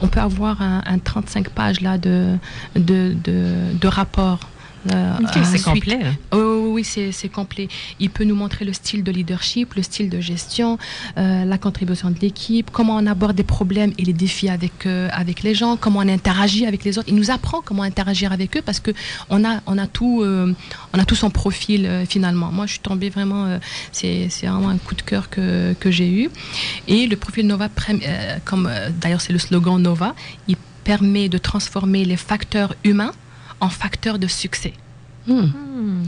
on 0.00 0.08
peut 0.08 0.20
avoir 0.20 0.62
un, 0.62 0.82
un 0.86 0.98
35 0.98 1.50
pages 1.50 1.80
là 1.80 1.98
de, 1.98 2.36
de, 2.74 3.14
de, 3.24 3.76
de 3.78 3.88
rapport. 3.88 4.40
Euh, 4.92 5.16
c'est 5.44 5.62
complet. 5.62 6.00
Oh, 6.32 6.70
oui, 6.72 6.84
c'est 6.84 7.28
complet. 7.28 7.68
Il 8.00 8.10
peut 8.10 8.24
nous 8.24 8.34
montrer 8.34 8.64
le 8.64 8.72
style 8.72 9.02
de 9.02 9.10
leadership, 9.10 9.74
le 9.74 9.82
style 9.82 10.08
de 10.08 10.20
gestion, 10.20 10.78
euh, 11.16 11.44
la 11.44 11.58
contribution 11.58 12.10
de 12.10 12.18
l'équipe, 12.20 12.70
comment 12.70 12.96
on 12.96 13.06
aborde 13.06 13.36
des 13.36 13.42
problèmes 13.42 13.92
et 13.98 14.04
les 14.04 14.12
défis 14.12 14.48
avec, 14.48 14.86
euh, 14.86 15.08
avec 15.12 15.42
les 15.42 15.54
gens, 15.54 15.76
comment 15.76 16.00
on 16.00 16.08
interagit 16.08 16.66
avec 16.66 16.84
les 16.84 16.98
autres. 16.98 17.08
Il 17.08 17.14
nous 17.14 17.30
apprend 17.30 17.60
comment 17.62 17.82
interagir 17.82 18.32
avec 18.32 18.56
eux 18.56 18.62
parce 18.62 18.80
que 18.80 18.90
on 19.30 19.44
a, 19.44 19.60
on 19.66 19.78
a, 19.78 19.86
tout, 19.86 20.24
on 20.24 20.98
a 20.98 21.04
tout 21.04 21.14
son 21.14 21.30
profil 21.30 22.04
finalement. 22.08 22.50
Moi, 22.52 22.66
je 22.66 22.72
suis 22.72 22.80
tombée 22.80 23.10
vraiment, 23.10 23.58
c'est 23.92 24.28
vraiment 24.42 24.68
un 24.68 24.78
coup 24.78 24.94
de 24.94 25.02
cœur 25.02 25.30
que, 25.30 25.74
que 25.74 25.90
j'ai 25.90 26.10
eu. 26.10 26.30
Et 26.88 27.06
le 27.06 27.16
profil 27.16 27.46
Nova, 27.46 27.68
comme 28.44 28.70
d'ailleurs 29.00 29.20
c'est 29.20 29.32
le 29.32 29.38
slogan 29.38 29.80
Nova, 29.80 30.14
il 30.48 30.56
permet 30.84 31.28
de 31.28 31.38
transformer 31.38 32.04
les 32.04 32.16
facteurs 32.16 32.74
humains 32.84 33.12
en 33.60 33.68
facteurs 33.68 34.18
de 34.18 34.26
succès. 34.26 34.72
Hmm. 35.26 35.40
Hmm. 35.40 36.02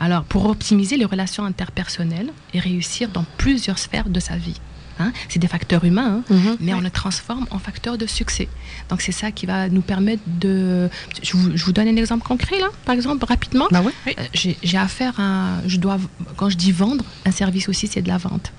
Alors, 0.00 0.24
pour 0.24 0.46
optimiser 0.46 0.96
les 0.96 1.04
relations 1.04 1.44
interpersonnelles 1.44 2.32
et 2.54 2.60
réussir 2.60 3.08
dans 3.10 3.24
plusieurs 3.36 3.78
sphères 3.78 4.08
de 4.08 4.20
sa 4.20 4.36
vie. 4.36 4.58
Hein, 4.98 5.12
c'est 5.30 5.38
des 5.38 5.46
facteurs 5.48 5.82
humains, 5.84 6.22
hein, 6.30 6.34
Mhm. 6.34 6.56
mais 6.60 6.74
on 6.74 6.80
les 6.80 6.90
transforme 6.90 7.46
en 7.50 7.58
facteurs 7.58 7.96
de 7.96 8.04
succès. 8.06 8.48
Donc, 8.90 9.00
c'est 9.00 9.12
ça 9.12 9.30
qui 9.30 9.46
va 9.46 9.68
nous 9.70 9.80
permettre 9.80 10.22
de... 10.26 10.90
Je 11.22 11.36
vous, 11.38 11.56
je 11.56 11.64
vous 11.64 11.72
donne 11.72 11.88
un 11.88 11.96
exemple 11.96 12.22
concret, 12.26 12.58
là, 12.58 12.68
par 12.84 12.94
exemple, 12.94 13.24
rapidement. 13.24 13.66
Oui. 13.72 13.92
Euh, 14.18 14.24
J'ai 14.34 14.58
j'ai 14.62 14.76
affaire 14.76 15.18
à... 15.18 15.56
Je 15.66 15.78
dois, 15.78 15.98
quand 16.36 16.50
je 16.50 16.56
dis 16.58 16.70
vendre, 16.72 17.02
un 17.24 17.30
service 17.30 17.68
aussi, 17.70 17.86
c'est 17.86 18.02
de 18.02 18.08
la 18.08 18.18
vente. 18.18 18.52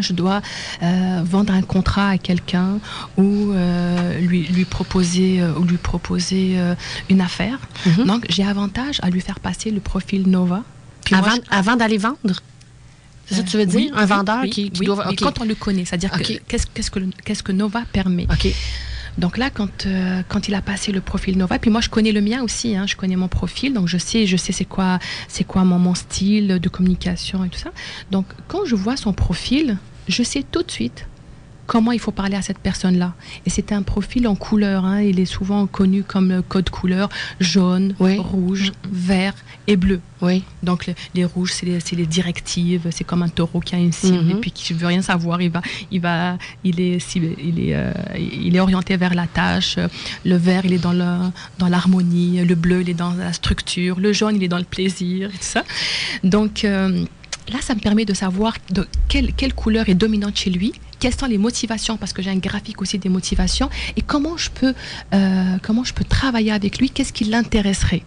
Je 0.00 0.12
dois 0.12 0.40
euh, 0.82 1.20
vendre 1.24 1.52
un 1.52 1.62
contrat 1.62 2.10
à 2.10 2.18
quelqu'un 2.18 2.78
ou 3.16 3.52
euh, 3.52 4.18
lui, 4.20 4.42
lui 4.48 4.64
proposer, 4.64 5.40
euh, 5.40 5.52
ou 5.58 5.64
lui 5.64 5.76
proposer 5.76 6.56
une 7.08 7.20
affaire. 7.20 7.58
Mhm. 7.86 8.04
Donc, 8.06 8.26
j'ai 8.28 8.44
avantage 8.44 8.98
à 9.02 9.10
lui 9.10 9.20
faire 9.20 9.40
passer 9.40 9.70
le 9.70 9.80
profil 9.80 10.28
Nova. 10.28 10.62
Puis 11.04 11.14
Avant, 11.14 11.30
je- 11.36 11.40
avant 11.50 11.76
d'aller 11.76 11.98
vendre? 11.98 12.16
C'est 13.26 13.34
ça 13.36 13.42
que 13.42 13.48
tu 13.50 13.56
veux 13.58 13.66
dire? 13.66 13.78
oui, 13.80 13.90
un 13.94 14.06
vendeur 14.06 14.38
oui, 14.42 14.50
qui, 14.50 14.70
qui 14.70 14.80
oui, 14.80 14.86
doit... 14.86 15.04
mais 15.04 15.12
ok. 15.12 15.18
quand 15.20 15.40
on 15.40 15.44
le 15.44 15.54
connaît, 15.54 15.84
c'est-à-dire 15.84 16.12
qu'est-ce 16.48 17.42
que, 17.42 17.52
Nova 17.52 17.82
permet? 17.92 18.26
Donc 19.18 19.36
là, 19.36 19.50
quand, 19.50 19.84
euh, 19.86 20.22
quand 20.28 20.46
il 20.48 20.54
a 20.54 20.62
passé 20.62 20.92
le 20.92 21.00
profil 21.00 21.36
Nova, 21.36 21.58
puis 21.58 21.70
moi 21.72 21.80
je 21.80 21.88
connais 21.88 22.12
le 22.12 22.20
mien 22.20 22.40
aussi, 22.42 22.76
hein, 22.76 22.86
je 22.86 22.94
connais 22.94 23.16
mon 23.16 23.26
profil, 23.26 23.74
donc 23.74 23.88
je 23.88 23.98
sais, 23.98 24.26
je 24.26 24.36
sais 24.36 24.52
c'est 24.52 24.64
quoi, 24.64 25.00
c'est 25.26 25.42
quoi 25.44 25.64
mon, 25.64 25.78
mon 25.80 25.94
style 25.96 26.60
de 26.60 26.68
communication 26.68 27.44
et 27.44 27.48
tout 27.48 27.58
ça. 27.58 27.70
Donc 28.12 28.26
quand 28.46 28.64
je 28.64 28.76
vois 28.76 28.96
son 28.96 29.12
profil, 29.12 29.76
je 30.08 30.22
sais 30.22 30.44
tout 30.50 30.62
de 30.62 30.70
suite 30.70 31.06
comment 31.66 31.92
il 31.92 31.98
faut 32.00 32.12
parler 32.12 32.34
à 32.34 32.40
cette 32.40 32.60
personne-là. 32.60 33.12
Et 33.44 33.50
c'est 33.50 33.72
un 33.72 33.82
profil 33.82 34.26
en 34.26 34.34
couleur, 34.34 34.86
hein, 34.86 35.02
il 35.02 35.20
est 35.20 35.26
souvent 35.26 35.66
connu 35.66 36.02
comme 36.02 36.30
le 36.30 36.40
code 36.40 36.70
couleur 36.70 37.10
jaune, 37.40 37.94
Oui. 38.00 38.16
rouge, 38.16 38.72
vert 38.90 39.34
et 39.66 39.76
bleu. 39.76 40.00
Oui. 40.22 40.44
Donc 40.62 40.86
le- 40.86 40.94
les 41.14 41.26
rouges, 41.26 41.52
c'est 41.52 41.66
les, 41.94 42.06
directives, 42.06 42.86
c'est 42.90 43.04
comme 43.04 43.22
un 43.22 43.28
taureau 43.28 43.60
qui 43.60 43.74
a 43.74 43.78
une 43.78 43.92
cible 43.92 44.24
Mhm. 44.24 44.30
et 44.30 44.34
puis 44.36 44.50
qui 44.50 44.72
ne 44.72 44.78
veut 44.78 44.86
rien 44.86 45.02
savoir, 45.02 45.42
il 45.42 45.50
va, 45.50 45.60
il 45.90 46.00
va, 46.00 46.38
il 46.64 46.80
est, 46.80 47.14
il 47.14 47.60
est, 47.68 47.74
euh, 47.74 47.92
il 48.18 48.56
est 48.56 48.60
orienté 48.60 48.96
vers 48.96 49.12
la 49.14 49.26
tâche. 49.26 49.76
Le 50.24 50.36
vert, 50.36 50.62
il 50.64 50.72
est 50.72 50.78
dans 50.78 50.94
le, 50.94 51.28
dans 51.58 51.68
l'harmonie. 51.68 52.42
Le 52.46 52.54
bleu, 52.54 52.80
il 52.80 52.88
est 52.88 52.94
dans 52.94 53.12
la 53.12 53.34
structure. 53.34 54.00
Le 54.00 54.14
jaune, 54.14 54.36
il 54.36 54.42
est 54.42 54.48
dans 54.48 54.56
le 54.56 54.64
plaisir 54.64 55.28
et 55.28 55.32
tout 55.32 55.38
ça. 55.42 55.64
Donc 56.24 56.64
euh, 56.64 57.04
là, 57.50 57.58
ça 57.60 57.74
me 57.74 57.80
permet 57.80 58.04
de 58.04 58.14
savoir 58.14 58.54
de 58.72 58.86
quelle, 59.08 59.32
quelle 59.34 59.54
couleur 59.54 59.88
est 59.88 59.94
dominante 59.94 60.36
chez 60.36 60.50
lui. 60.50 60.72
Quelles 61.00 61.14
sont 61.14 61.26
les 61.26 61.38
motivations 61.38 61.96
Parce 61.96 62.12
que 62.12 62.22
j'ai 62.22 62.30
un 62.30 62.36
graphique 62.38 62.82
aussi 62.82 62.98
des 62.98 63.08
motivations 63.08 63.70
et 63.96 64.02
comment 64.02 64.36
je 64.36 64.50
peux, 64.50 64.74
euh, 65.14 65.56
comment 65.62 65.84
je 65.84 65.94
peux 65.94 66.04
travailler 66.04 66.50
avec 66.52 66.78
lui 66.78 66.90
Qu'est-ce 66.90 67.12
qui 67.12 67.24
l'intéresserait? 67.24 68.02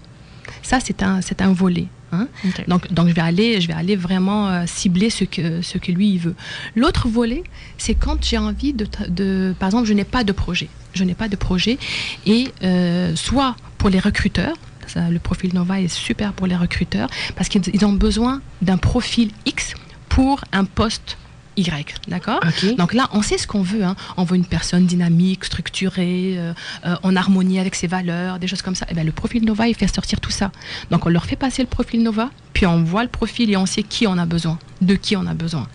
Ça, 0.61 0.79
c'est 0.83 1.01
un, 1.01 1.21
c'est 1.21 1.41
un 1.41 1.53
volet. 1.53 1.87
hein. 2.11 2.27
Donc, 2.67 2.91
donc 2.91 3.07
je 3.07 3.13
vais 3.13 3.21
aller, 3.21 3.61
je 3.61 3.67
vais 3.67 3.73
aller 3.73 3.95
vraiment 3.95 4.49
euh, 4.49 4.63
cibler 4.67 5.09
ce 5.09 5.23
que, 5.23 5.61
ce 5.61 5.77
que 5.77 5.91
lui 5.93 6.09
il 6.13 6.19
veut. 6.19 6.35
L'autre 6.75 7.07
volet, 7.07 7.43
c'est 7.77 7.95
quand 7.95 8.21
j'ai 8.23 8.37
envie 8.37 8.73
de, 8.73 8.85
de, 9.07 9.55
par 9.57 9.67
exemple, 9.69 9.87
je 9.87 9.93
n'ai 9.93 10.03
pas 10.03 10.23
de 10.25 10.33
projet, 10.33 10.67
je 10.93 11.03
n'ai 11.05 11.13
pas 11.15 11.29
de 11.29 11.37
projet, 11.37 11.77
et 12.25 12.49
euh, 12.63 13.15
soit 13.15 13.55
pour 13.77 13.89
les 13.89 13.99
recruteurs. 13.99 14.55
Ça, 14.91 15.09
le 15.09 15.19
profil 15.19 15.53
Nova 15.53 15.79
est 15.81 15.87
super 15.87 16.33
pour 16.33 16.47
les 16.47 16.55
recruteurs 16.55 17.09
parce 17.35 17.49
qu'ils 17.49 17.61
ils 17.73 17.85
ont 17.85 17.93
besoin 17.93 18.41
d'un 18.61 18.77
profil 18.77 19.31
X 19.45 19.73
pour 20.09 20.43
un 20.51 20.65
poste 20.65 21.17
Y, 21.57 21.95
d'accord. 22.07 22.39
Donc 22.77 22.93
là, 22.93 23.09
on 23.11 23.21
sait 23.21 23.37
ce 23.37 23.45
qu'on 23.45 23.61
veut. 23.61 23.83
hein. 23.83 23.95
On 24.15 24.23
veut 24.23 24.37
une 24.37 24.45
personne 24.45 24.85
dynamique, 24.85 25.43
structurée, 25.43 26.35
euh, 26.37 26.53
euh, 26.85 26.95
en 27.03 27.13
harmonie 27.17 27.59
avec 27.59 27.75
ses 27.75 27.87
valeurs, 27.87 28.39
des 28.39 28.47
choses 28.47 28.61
comme 28.61 28.73
ça. 28.75 28.85
Et 28.89 28.93
bien, 28.93 29.03
le 29.03 29.11
profil 29.11 29.43
Nova, 29.43 29.67
il 29.67 29.75
fait 29.75 29.93
sortir 29.93 30.21
tout 30.21 30.31
ça. 30.31 30.51
Donc 30.91 31.05
on 31.05 31.09
leur 31.09 31.25
fait 31.25 31.35
passer 31.35 31.61
le 31.61 31.67
profil 31.67 32.03
Nova, 32.03 32.29
puis 32.53 32.65
on 32.65 32.83
voit 32.83 33.03
le 33.03 33.09
profil 33.09 33.49
et 33.51 33.57
on 33.57 33.65
sait 33.65 33.83
qui 33.83 34.07
on 34.07 34.17
a 34.17 34.25
besoin, 34.25 34.57
de 34.81 34.95
qui 34.95 35.15
on 35.17 35.25
a 35.27 35.33
besoin. 35.33 35.67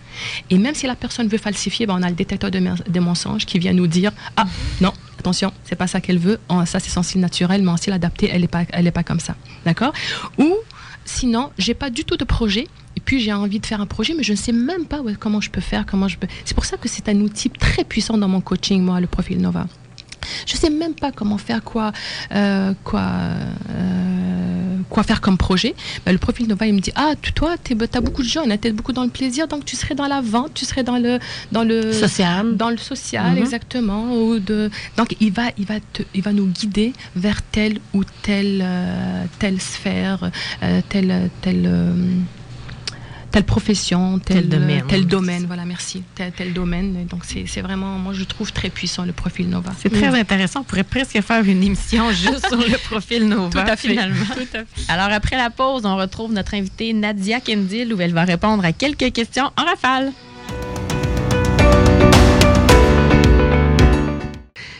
Et 0.49 0.57
même 0.57 0.73
si 0.73 0.87
la 0.87 0.95
personne 0.95 1.27
veut 1.27 1.37
falsifier, 1.37 1.85
ben, 1.85 1.95
on 1.99 2.03
a 2.03 2.09
le 2.09 2.15
détecteur 2.15 2.49
de 2.49 2.59
des 2.89 2.99
mensonges 2.99 3.45
qui 3.45 3.59
vient 3.59 3.73
nous 3.73 3.87
dire 3.87 4.11
Ah, 4.35 4.45
non, 4.81 4.93
attention, 5.27 5.51
c'est 5.65 5.75
pas 5.75 5.87
ça 5.87 5.99
qu'elle 5.99 6.19
veut. 6.19 6.39
Ça, 6.65 6.79
c'est 6.79 6.89
son 6.89 7.03
style 7.03 7.19
naturel, 7.19 7.61
mais 7.61 7.71
en 7.71 7.77
style 7.77 7.93
adapté, 7.93 8.29
elle 8.31 8.41
n'est 8.41 8.91
pas, 8.91 9.03
comme 9.03 9.19
ça. 9.19 9.35
D'accord? 9.65 9.91
Ou 10.37 10.55
sinon, 11.03 11.51
j'ai 11.57 11.73
pas 11.73 11.89
du 11.89 12.05
tout 12.05 12.15
de 12.15 12.23
projet. 12.23 12.67
Et 12.95 12.99
puis 12.99 13.19
j'ai 13.19 13.31
envie 13.31 13.59
de 13.59 13.65
faire 13.65 13.79
un 13.79 13.85
projet, 13.85 14.13
mais 14.17 14.23
je 14.23 14.31
ne 14.31 14.37
sais 14.37 14.51
même 14.51 14.85
pas 14.85 15.01
comment 15.19 15.39
je 15.39 15.51
peux 15.51 15.61
faire, 15.61 15.85
comment 15.85 16.07
je 16.07 16.17
peux. 16.17 16.27
C'est 16.45 16.55
pour 16.55 16.65
ça 16.65 16.77
que 16.77 16.89
c'est 16.89 17.09
un 17.09 17.19
outil 17.21 17.49
très 17.49 17.83
puissant 17.83 18.17
dans 18.17 18.27
mon 18.27 18.41
coaching, 18.41 18.81
moi, 18.81 18.99
le 18.99 19.07
profil 19.07 19.39
Nova. 19.39 19.67
Je 20.45 20.55
sais 20.55 20.69
même 20.69 20.93
pas 20.93 21.11
comment 21.11 21.37
faire 21.37 21.63
quoi, 21.63 21.91
euh, 22.33 22.73
quoi, 22.83 23.01
euh, 23.71 24.77
quoi 24.89 25.03
faire 25.03 25.21
comme 25.21 25.37
projet. 25.37 25.75
Ben, 26.05 26.11
le 26.11 26.17
profil 26.17 26.47
Nova, 26.47 26.65
il 26.67 26.73
me 26.73 26.79
dit 26.79 26.91
ah 26.95 27.13
toi 27.35 27.55
tu 27.63 27.73
as 27.93 28.01
beaucoup 28.01 28.23
de 28.23 28.27
jeunes, 28.27 28.55
tu 28.59 28.67
es 28.67 28.71
beaucoup 28.71 28.93
dans 28.93 29.03
le 29.03 29.09
plaisir, 29.09 29.47
donc 29.47 29.65
tu 29.65 29.75
serais 29.75 29.95
dans 29.95 30.07
la 30.07 30.21
vente, 30.21 30.53
tu 30.53 30.65
serais 30.65 30.83
dans 30.83 30.97
le 30.97 31.19
dans 31.51 31.63
le 31.63 31.91
Social. 31.93 32.55
dans 32.57 32.69
le 32.69 32.77
social 32.77 33.31
Mhm. 33.33 33.37
exactement 33.37 34.13
ou 34.15 34.39
de 34.39 34.69
donc 34.97 35.15
il 35.19 35.31
va 35.31 35.43
il 35.57 35.65
va 35.65 35.79
te, 35.93 36.03
il 36.13 36.21
va 36.21 36.31
nous 36.33 36.47
guider 36.47 36.93
vers 37.15 37.41
telle 37.41 37.79
ou 37.93 38.03
telle 38.21 38.61
euh, 38.63 39.23
telle 39.39 39.59
sphère 39.61 40.31
telle 40.89 41.29
telle 41.41 41.69
telle 43.37 43.43
profession 43.45 44.17
tel, 44.17 44.37
Tel 44.37 44.49
domaine. 44.49 44.83
tel 44.87 45.05
domaine 45.05 45.45
voilà 45.45 45.63
merci 45.63 46.01
tel, 46.15 46.31
tel 46.31 46.53
domaine 46.53 47.05
donc 47.05 47.21
c'est 47.23 47.61
vraiment 47.61 47.99
moi 47.99 48.11
je 48.11 48.23
trouve 48.23 48.51
très 48.51 48.71
puissant 48.71 49.05
le 49.05 49.11
profil 49.11 49.47
Nova 49.47 49.71
C'est 49.79 49.91
très 49.91 50.07
intéressant. 50.19 50.61
On 50.61 50.63
pourrait 50.63 50.83
presque 50.83 51.21
faire 51.21 51.43
une 51.43 51.61
émission 51.61 52.09
juste 52.23 52.47
sur 52.47 52.57
le 52.57 52.77
profil 52.89 53.27
Nova, 53.27 53.49
Tout 53.63 53.71
à 53.71 53.75
fait. 53.75 53.89
finalement. 53.89 54.25
Alors, 54.87 55.09
après 55.11 55.37
la 55.37 55.51
pause, 55.51 55.85
on 55.85 55.95
retrouve 55.97 56.33
notre 56.33 56.55
invitée 56.55 56.93
Nadia 56.93 57.39
Kendil 57.39 57.93
où 57.93 58.01
elle 58.01 58.13
va 58.13 58.23
répondre 58.23 58.65
à 58.65 58.71
quelques 58.71 59.11
questions 59.13 59.51
en 59.55 59.63
rafale. 59.65 60.11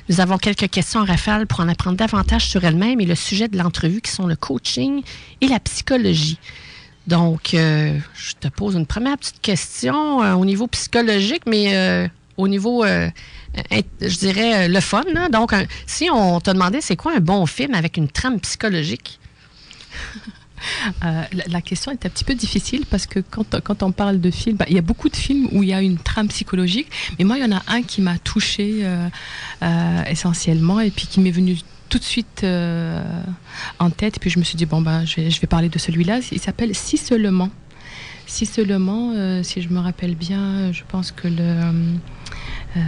Nous 0.09 0.19
avons 0.21 0.37
quelques 0.37 0.69
questions 0.69 1.01
en 1.01 1.05
rafale 1.05 1.45
pour 1.45 1.59
en 1.59 1.67
apprendre 1.67 1.97
davantage 1.97 2.47
sur 2.47 2.63
elle-même 2.63 2.99
et 3.01 3.05
le 3.05 3.15
sujet 3.15 3.47
de 3.49 3.57
l'entrevue 3.57 4.01
qui 4.01 4.11
sont 4.11 4.25
le 4.25 4.35
coaching 4.35 5.03
et 5.41 5.47
la 5.47 5.59
psychologie. 5.59 6.39
Donc, 7.07 7.53
euh, 7.53 7.97
je 8.15 8.33
te 8.33 8.49
pose 8.49 8.75
une 8.75 8.85
première 8.85 9.17
petite 9.17 9.39
question 9.41 10.21
euh, 10.21 10.33
au 10.33 10.45
niveau 10.45 10.67
psychologique, 10.67 11.43
mais 11.47 11.73
euh, 11.73 12.07
au 12.35 12.49
niveau, 12.49 12.85
je 12.85 14.17
dirais, 14.19 14.67
le 14.67 14.79
fun. 14.81 15.03
là. 15.13 15.29
Donc, 15.29 15.53
un- 15.53 15.65
si 15.85 16.09
on 16.11 16.41
te 16.41 16.51
demandait 16.51 16.81
c'est 16.81 16.97
quoi 16.97 17.13
un 17.15 17.21
bon 17.21 17.45
film 17.45 17.73
avec 17.73 17.97
une 17.97 18.09
trame 18.09 18.39
psychologique? 18.41 19.19
La, 21.01 21.61
question 21.61 21.91
est 21.91 22.03
un 22.05 22.09
petit 22.09 22.23
peu 22.23 22.33
difficile 22.33 22.85
parce 22.89 23.05
que 23.05 23.19
quand, 23.19 23.61
quand 23.61 23.83
on 23.83 23.91
parle 23.91 24.19
de 24.19 24.31
films, 24.31 24.57
bah, 24.57 24.65
il 24.67 24.75
y 24.75 24.79
a 24.79 24.81
beaucoup 24.81 25.07
de 25.07 25.15
films 25.15 25.47
où 25.51 25.61
il 25.61 25.69
y 25.69 25.73
a 25.73 25.81
une 25.81 25.99
trame 25.99 26.27
psychologique, 26.29 26.87
mais 27.17 27.25
moi, 27.25 27.37
il 27.37 27.43
y 27.43 27.45
en 27.45 27.55
a 27.55 27.61
un 27.67 27.83
qui 27.83 28.01
m'a 28.01 28.17
touché 28.17 28.83
essentiellement 30.09 30.79
et 30.79 30.89
puis 30.89 31.05
qui 31.05 31.19
m'est 31.19 31.31
venu 31.31 31.57
tout 31.89 31.97
de 31.97 32.03
suite 32.03 32.41
euh, 32.43 33.01
en 33.79 33.89
tête. 33.89 34.19
Puis 34.19 34.29
je 34.29 34.39
me 34.39 34.43
suis 34.43 34.57
dit, 34.57 34.65
bon, 34.65 34.81
ben, 34.81 35.05
je, 35.05 35.21
vais, 35.21 35.47
parler 35.47 35.69
de 35.69 35.79
celui-là. 35.79 36.19
Il 36.31 36.39
s'appelle 36.39 36.75
Si 36.75 36.97
seulement. 36.97 37.49
Si 38.25 38.45
seulement, 38.45 39.13
euh, 39.15 39.41
si 39.41 39.61
je 39.61 39.69
me 39.69 39.79
rappelle 39.79 40.15
bien, 40.15 40.73
je 40.73 40.83
pense 40.87 41.11
que 41.13 41.29
le. 41.29 41.61
euh, 42.75 42.79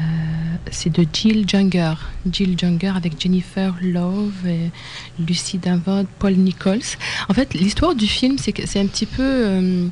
c'est 0.69 0.89
de 0.91 1.05
Jill 1.11 1.47
Junger. 1.47 1.93
Jill 2.29 2.59
Junger 2.59 2.91
avec 2.93 3.19
Jennifer 3.21 3.73
Love 3.81 4.45
et 4.45 4.69
Lucy 5.17 5.57
Davod, 5.57 6.07
Paul 6.19 6.33
Nichols. 6.33 6.97
En 7.29 7.33
fait, 7.33 7.53
l'histoire 7.53 7.95
du 7.95 8.07
film, 8.07 8.37
c'est 8.37 8.53
c'est 8.67 8.81
un 8.81 8.87
petit 8.87 9.05
peu 9.05 9.89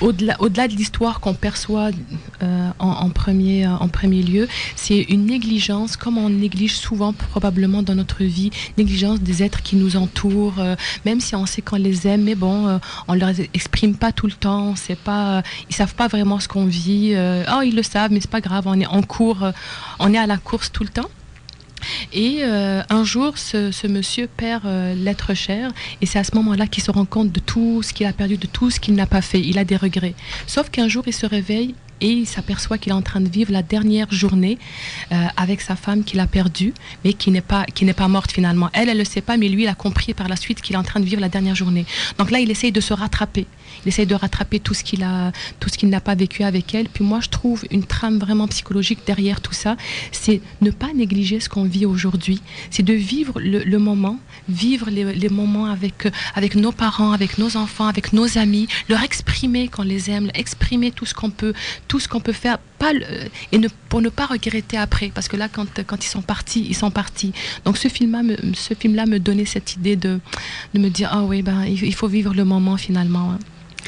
au-delà, 0.00 0.68
de 0.68 0.74
l'histoire 0.74 1.20
qu'on 1.20 1.34
perçoit 1.34 1.90
euh, 2.42 2.70
en, 2.78 2.88
en 2.88 3.10
premier, 3.10 4.22
lieu, 4.22 4.48
c'est 4.76 5.00
une 5.02 5.26
négligence, 5.26 5.96
comme 5.96 6.18
on 6.18 6.28
néglige 6.28 6.76
souvent 6.76 7.12
probablement 7.12 7.82
dans 7.82 7.94
notre 7.94 8.24
vie, 8.24 8.50
négligence 8.78 9.20
des 9.20 9.42
êtres 9.42 9.62
qui 9.62 9.76
nous 9.76 9.96
entourent, 9.96 10.58
euh, 10.58 10.76
même 11.04 11.20
si 11.20 11.34
on 11.34 11.46
sait 11.46 11.62
qu'on 11.62 11.76
les 11.76 12.06
aime, 12.06 12.24
mais 12.24 12.34
bon, 12.34 12.66
euh, 12.68 12.78
on 13.08 13.14
ne 13.14 13.20
leur 13.20 13.30
exprime 13.54 13.94
pas 13.94 14.12
tout 14.12 14.26
le 14.26 14.32
temps, 14.32 14.76
sait 14.76 14.96
pas, 14.96 15.42
ils 15.68 15.74
savent 15.74 15.94
pas 15.94 16.08
vraiment 16.08 16.40
ce 16.40 16.48
qu'on 16.48 16.66
vit. 16.66 17.12
euh, 17.14 17.44
oh, 17.54 17.62
ils 17.62 17.74
le 17.74 17.82
savent, 17.82 18.12
mais 18.12 18.20
c'est 18.20 18.30
pas 18.30 18.40
grave, 18.40 18.64
on 18.66 18.78
est 18.80 18.86
en 18.86 19.02
cours, 19.02 19.44
euh, 19.44 19.52
on 19.98 20.12
est 20.12 20.18
à 20.18 20.26
la 20.26 20.36
course 20.36 20.72
tout 20.72 20.82
le 20.82 20.90
temps. 20.90 21.08
Et 22.12 22.38
euh, 22.42 22.82
un 22.88 23.04
jour, 23.04 23.38
ce, 23.38 23.86
monsieur 23.86 24.26
perd 24.26 24.66
euh, 24.66 24.94
l'être 24.94 25.34
cher, 25.34 25.70
et 26.00 26.06
c'est 26.06 26.18
à 26.18 26.24
ce 26.24 26.34
moment-là 26.34 26.66
qu'il 26.66 26.82
se 26.82 26.90
rend 26.90 27.04
compte 27.04 27.32
de 27.32 27.40
tout 27.40 27.82
ce 27.82 27.92
qu'il 27.92 28.06
a 28.06 28.12
perdu, 28.12 28.36
de 28.36 28.46
tout 28.46 28.70
ce 28.70 28.80
qu'il 28.80 28.94
n'a 28.94 29.06
pas 29.06 29.22
fait. 29.22 29.40
Il 29.40 29.58
a 29.58 29.64
des 29.64 29.76
regrets. 29.76 30.14
Sauf 30.46 30.70
qu'un 30.70 30.88
jour, 30.88 31.04
il 31.06 31.12
se 31.12 31.26
réveille 31.26 31.74
et 32.00 32.08
il 32.08 32.26
s'aperçoit 32.26 32.78
qu'il 32.78 32.92
est 32.92 32.94
en 32.94 33.02
train 33.02 33.20
de 33.20 33.28
vivre 33.28 33.52
la 33.52 33.62
dernière 33.62 34.10
journée 34.12 34.58
euh, 35.12 35.26
avec 35.36 35.60
sa 35.60 35.76
femme 35.76 36.04
qu'il 36.04 36.20
a 36.20 36.26
perdue, 36.26 36.72
mais 37.04 37.12
qui 37.12 37.30
n'est 37.30 37.40
pas 37.40 37.64
qui 37.64 37.84
n'est 37.84 37.92
pas 37.92 38.08
morte 38.08 38.32
finalement. 38.32 38.70
Elle, 38.72 38.88
elle 38.88 38.98
le 38.98 39.04
sait 39.04 39.20
pas, 39.20 39.36
mais 39.36 39.48
lui, 39.48 39.62
il 39.64 39.68
a 39.68 39.74
compris 39.74 40.14
par 40.14 40.28
la 40.28 40.36
suite 40.36 40.60
qu'il 40.60 40.74
est 40.76 40.78
en 40.78 40.82
train 40.82 41.00
de 41.00 41.04
vivre 41.04 41.20
la 41.20 41.28
dernière 41.28 41.54
journée. 41.54 41.86
Donc 42.18 42.30
là, 42.30 42.40
il 42.40 42.50
essaye 42.50 42.72
de 42.72 42.80
se 42.80 42.92
rattraper. 42.92 43.46
Il 43.84 43.88
essaye 43.88 44.06
de 44.06 44.14
rattraper 44.14 44.60
tout 44.60 44.74
ce 44.74 44.84
qu'il 44.84 45.02
a, 45.02 45.32
tout 45.58 45.68
ce 45.68 45.78
qu'il 45.78 45.88
n'a 45.88 46.00
pas 46.00 46.14
vécu 46.14 46.42
avec 46.42 46.74
elle. 46.74 46.88
Puis 46.88 47.04
moi, 47.04 47.20
je 47.20 47.28
trouve 47.28 47.64
une 47.70 47.84
trame 47.84 48.18
vraiment 48.18 48.48
psychologique 48.48 49.00
derrière 49.06 49.40
tout 49.40 49.52
ça. 49.52 49.76
C'est 50.12 50.40
ne 50.60 50.70
pas 50.70 50.92
négliger 50.94 51.40
ce 51.40 51.48
qu'on 51.48 51.64
vit 51.64 51.86
aujourd'hui. 51.86 52.40
C'est 52.70 52.82
de 52.82 52.92
vivre 52.92 53.40
le, 53.40 53.60
le 53.60 53.78
moment, 53.78 54.18
vivre 54.50 54.90
les, 54.90 55.04
les 55.14 55.28
moments 55.28 55.66
avec 55.66 56.06
euh, 56.06 56.10
avec 56.34 56.54
nos 56.54 56.72
parents, 56.72 57.12
avec 57.12 57.38
nos 57.38 57.56
enfants, 57.56 57.86
avec 57.86 58.12
nos 58.12 58.38
amis, 58.38 58.66
leur 58.88 59.02
exprimer 59.02 59.68
qu'on 59.68 59.82
les 59.82 60.10
aime, 60.10 60.30
exprimer 60.34 60.90
tout 60.90 61.06
ce 61.06 61.14
qu'on 61.14 61.30
peut, 61.30 61.54
tout 61.88 62.00
ce 62.00 62.08
qu'on 62.08 62.20
peut 62.20 62.32
faire, 62.32 62.58
pas 62.78 62.92
le- 62.92 63.04
et 63.52 63.58
ne, 63.58 63.68
pour 63.88 64.00
ne 64.00 64.08
pas 64.08 64.26
regretter 64.26 64.76
après, 64.76 65.10
parce 65.14 65.28
que 65.28 65.36
là, 65.36 65.48
quand, 65.48 65.66
quand 65.86 66.04
ils 66.04 66.08
sont 66.08 66.22
partis, 66.22 66.66
ils 66.68 66.76
sont 66.76 66.90
partis. 66.90 67.32
Donc 67.64 67.76
ce 67.78 67.88
film-là, 67.88 68.22
me, 68.22 68.36
ce 68.54 68.74
film-là 68.74 69.06
me 69.06 69.18
donnait 69.18 69.44
cette 69.44 69.74
idée 69.76 69.96
de, 69.96 70.20
de 70.74 70.78
me 70.78 70.88
dire, 70.90 71.08
ah 71.12 71.22
oui, 71.22 71.42
ben, 71.42 71.64
il, 71.64 71.82
il 71.82 71.94
faut 71.94 72.08
vivre 72.08 72.34
le 72.34 72.44
moment 72.44 72.76
finalement. 72.76 73.32
hein. 73.32 73.38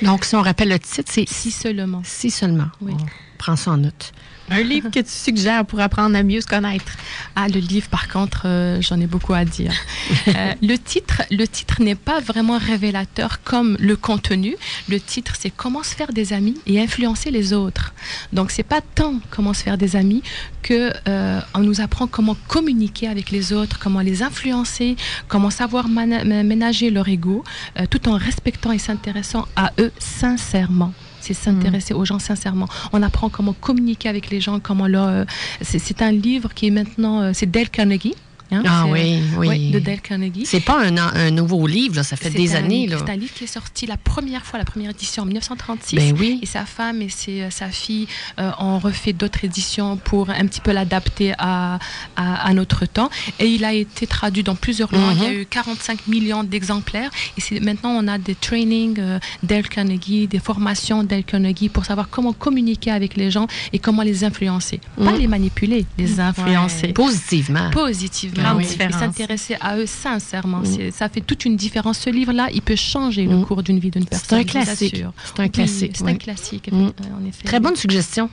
Donc, 0.02 0.24
si 0.24 0.34
on 0.34 0.43
rappelle 0.43 0.70
le 0.70 0.78
titre, 0.78 1.10
c'est 1.12 1.28
Si 1.28 1.51
seulement. 1.51 2.01
Si 2.02 2.30
seulement. 2.30 2.68
Oui. 2.80 2.93
On 2.98 3.06
prend 3.39 3.56
ça 3.56 3.72
en 3.72 3.76
note. 3.76 4.12
Un 4.52 4.62
livre 4.62 4.90
que 4.90 5.00
tu 5.00 5.08
suggères 5.08 5.64
pour 5.64 5.80
apprendre 5.80 6.14
à 6.14 6.22
mieux 6.22 6.42
se 6.42 6.46
connaître. 6.46 6.92
Ah, 7.34 7.48
le 7.48 7.58
livre, 7.58 7.88
par 7.88 8.06
contre, 8.08 8.42
euh, 8.44 8.82
j'en 8.82 9.00
ai 9.00 9.06
beaucoup 9.06 9.32
à 9.32 9.44
dire. 9.44 9.72
Euh, 10.28 10.52
le 10.62 10.76
titre, 10.76 11.22
le 11.30 11.46
titre 11.46 11.82
n'est 11.82 11.96
pas 11.96 12.20
vraiment 12.20 12.58
révélateur 12.58 13.42
comme 13.42 13.76
le 13.80 13.96
contenu. 13.96 14.56
Le 14.88 15.00
titre, 15.00 15.34
c'est 15.38 15.50
Comment 15.50 15.82
se 15.82 15.94
faire 15.94 16.12
des 16.12 16.32
amis 16.32 16.56
et 16.66 16.80
influencer 16.80 17.30
les 17.30 17.52
autres. 17.52 17.92
Donc, 18.32 18.50
c'est 18.50 18.62
pas 18.62 18.80
tant 18.80 19.20
comment 19.30 19.52
se 19.52 19.62
faire 19.62 19.78
des 19.78 19.96
amis 19.96 20.22
que 20.62 20.92
euh, 21.08 21.40
on 21.54 21.60
nous 21.60 21.80
apprend 21.80 22.06
comment 22.06 22.36
communiquer 22.46 23.08
avec 23.08 23.30
les 23.30 23.52
autres, 23.52 23.78
comment 23.78 24.00
les 24.00 24.22
influencer, 24.22 24.96
comment 25.28 25.50
savoir 25.50 25.88
ménager 25.88 26.90
leur 26.90 27.08
ego, 27.08 27.44
tout 27.90 28.08
en 28.08 28.16
respectant 28.16 28.72
et 28.72 28.78
s'intéressant 28.78 29.46
à 29.56 29.72
eux 29.78 29.92
sincèrement. 29.98 30.92
C'est 31.22 31.34
s'intéresser 31.34 31.94
aux 31.94 32.04
gens 32.04 32.18
sincèrement. 32.18 32.68
On 32.92 33.02
apprend 33.02 33.28
comment 33.28 33.52
communiquer 33.52 34.08
avec 34.08 34.30
les 34.30 34.40
gens, 34.40 34.60
comment 34.60 34.86
leur. 34.86 35.06
euh, 35.06 35.24
c'est, 35.60 35.78
c'est 35.78 36.02
un 36.02 36.10
livre 36.12 36.52
qui 36.52 36.66
est 36.66 36.70
maintenant. 36.70 37.20
euh, 37.22 37.30
c'est 37.32 37.50
Dale 37.50 37.70
Carnegie. 37.70 38.14
Hein, 38.52 38.62
Ah 38.66 38.84
oui, 38.88 39.00
euh, 39.34 39.38
oui. 39.38 39.48
ouais, 39.48 39.58
de 39.70 39.78
Dale 39.78 40.00
Carnegie. 40.00 40.44
C'est 40.46 40.60
pas 40.60 40.80
un, 40.84 40.96
un 40.96 41.30
nouveau 41.30 41.66
livre, 41.66 41.96
là, 41.96 42.02
ça 42.02 42.16
fait 42.16 42.30
des 42.30 42.54
un- 42.54 42.58
années. 42.58 42.88
C'est 42.90 43.10
un 43.10 43.16
livre 43.16 43.32
qui 43.34 43.44
est 43.44 43.46
sorti 43.48 43.86
la 43.86 43.96
première 43.96 44.44
fois, 44.44 44.58
la 44.58 44.64
première 44.64 44.90
édition 44.90 45.22
en 45.22 45.26
1936. 45.26 45.96
Ben 45.96 46.14
oui. 46.18 46.38
Et 46.42 46.46
sa 46.46 46.64
femme 46.64 47.02
et 47.02 47.08
ses- 47.08 47.50
sa 47.50 47.68
fille 47.68 48.06
euh, 48.38 48.50
ont 48.58 48.78
refait 48.78 49.12
d'autres 49.12 49.44
éditions 49.44 49.96
pour 49.96 50.30
un 50.30 50.46
petit 50.46 50.60
peu 50.60 50.72
l'adapter 50.72 51.32
à, 51.38 51.78
à, 52.16 52.46
à 52.46 52.52
notre 52.54 52.86
temps. 52.86 53.10
Et 53.40 53.46
il 53.46 53.64
a 53.64 53.72
été 53.72 54.06
traduit 54.06 54.42
dans 54.42 54.54
plusieurs 54.54 54.92
langues. 54.92 55.16
Il 55.16 55.22
y 55.22 55.26
a 55.26 55.32
eu 55.34 55.46
45 55.46 56.06
millions 56.06 56.44
d'exemplaires. 56.44 57.10
Et 57.38 57.60
maintenant, 57.60 57.90
on 57.90 58.06
a 58.08 58.18
des 58.18 58.34
trainings 58.34 58.96
euh, 58.98 59.18
Dale 59.42 59.68
Carnegie, 59.68 60.26
des 60.26 60.38
formations 60.38 61.02
Dale 61.04 61.24
Carnegie 61.24 61.68
pour 61.68 61.84
savoir 61.84 62.08
comment 62.10 62.32
communiquer 62.32 62.90
avec 62.90 63.16
les 63.16 63.30
gens 63.30 63.46
et 63.72 63.78
comment 63.78 64.02
les 64.02 64.24
influencer. 64.24 64.80
Pas 64.96 65.12
Mhm. 65.12 65.18
les 65.18 65.26
manipuler, 65.28 65.86
les 65.98 66.20
influencer. 66.20 66.88
Positivement. 66.88 67.70
Positivement, 67.70 68.41
Grande 68.43 68.59
oui. 68.59 68.66
différence. 68.66 68.97
Et 68.97 68.98
s'intéresser 68.98 69.56
à 69.60 69.77
eux 69.78 69.86
sincèrement. 69.86 70.62
C'est- 70.64 70.90
Ça 70.90 71.09
fait 71.09 71.20
toute 71.20 71.44
une 71.44 71.56
différence. 71.56 71.98
Ce 71.98 72.10
livre-là, 72.10 72.48
il 72.52 72.62
peut 72.62 72.77
changer 72.77 73.24
le 73.27 73.43
cours 73.44 73.62
d'une 73.62 73.78
vie 73.78 73.90
d'une 73.90 74.02
C'est 74.05 74.10
personne. 74.10 74.39
un 74.39 74.43
je 74.43 74.47
vous 74.47 74.52
classique. 74.52 75.05
C'est 75.24 75.40
un 75.43 75.48
classique. 75.48 75.97
C'est 75.97 76.09
un 76.09 76.14
classique, 76.16 76.70
en 76.73 77.24
effet. 77.27 77.44
Très 77.44 77.60
bonne 77.60 77.77
suggestion. 77.77 78.28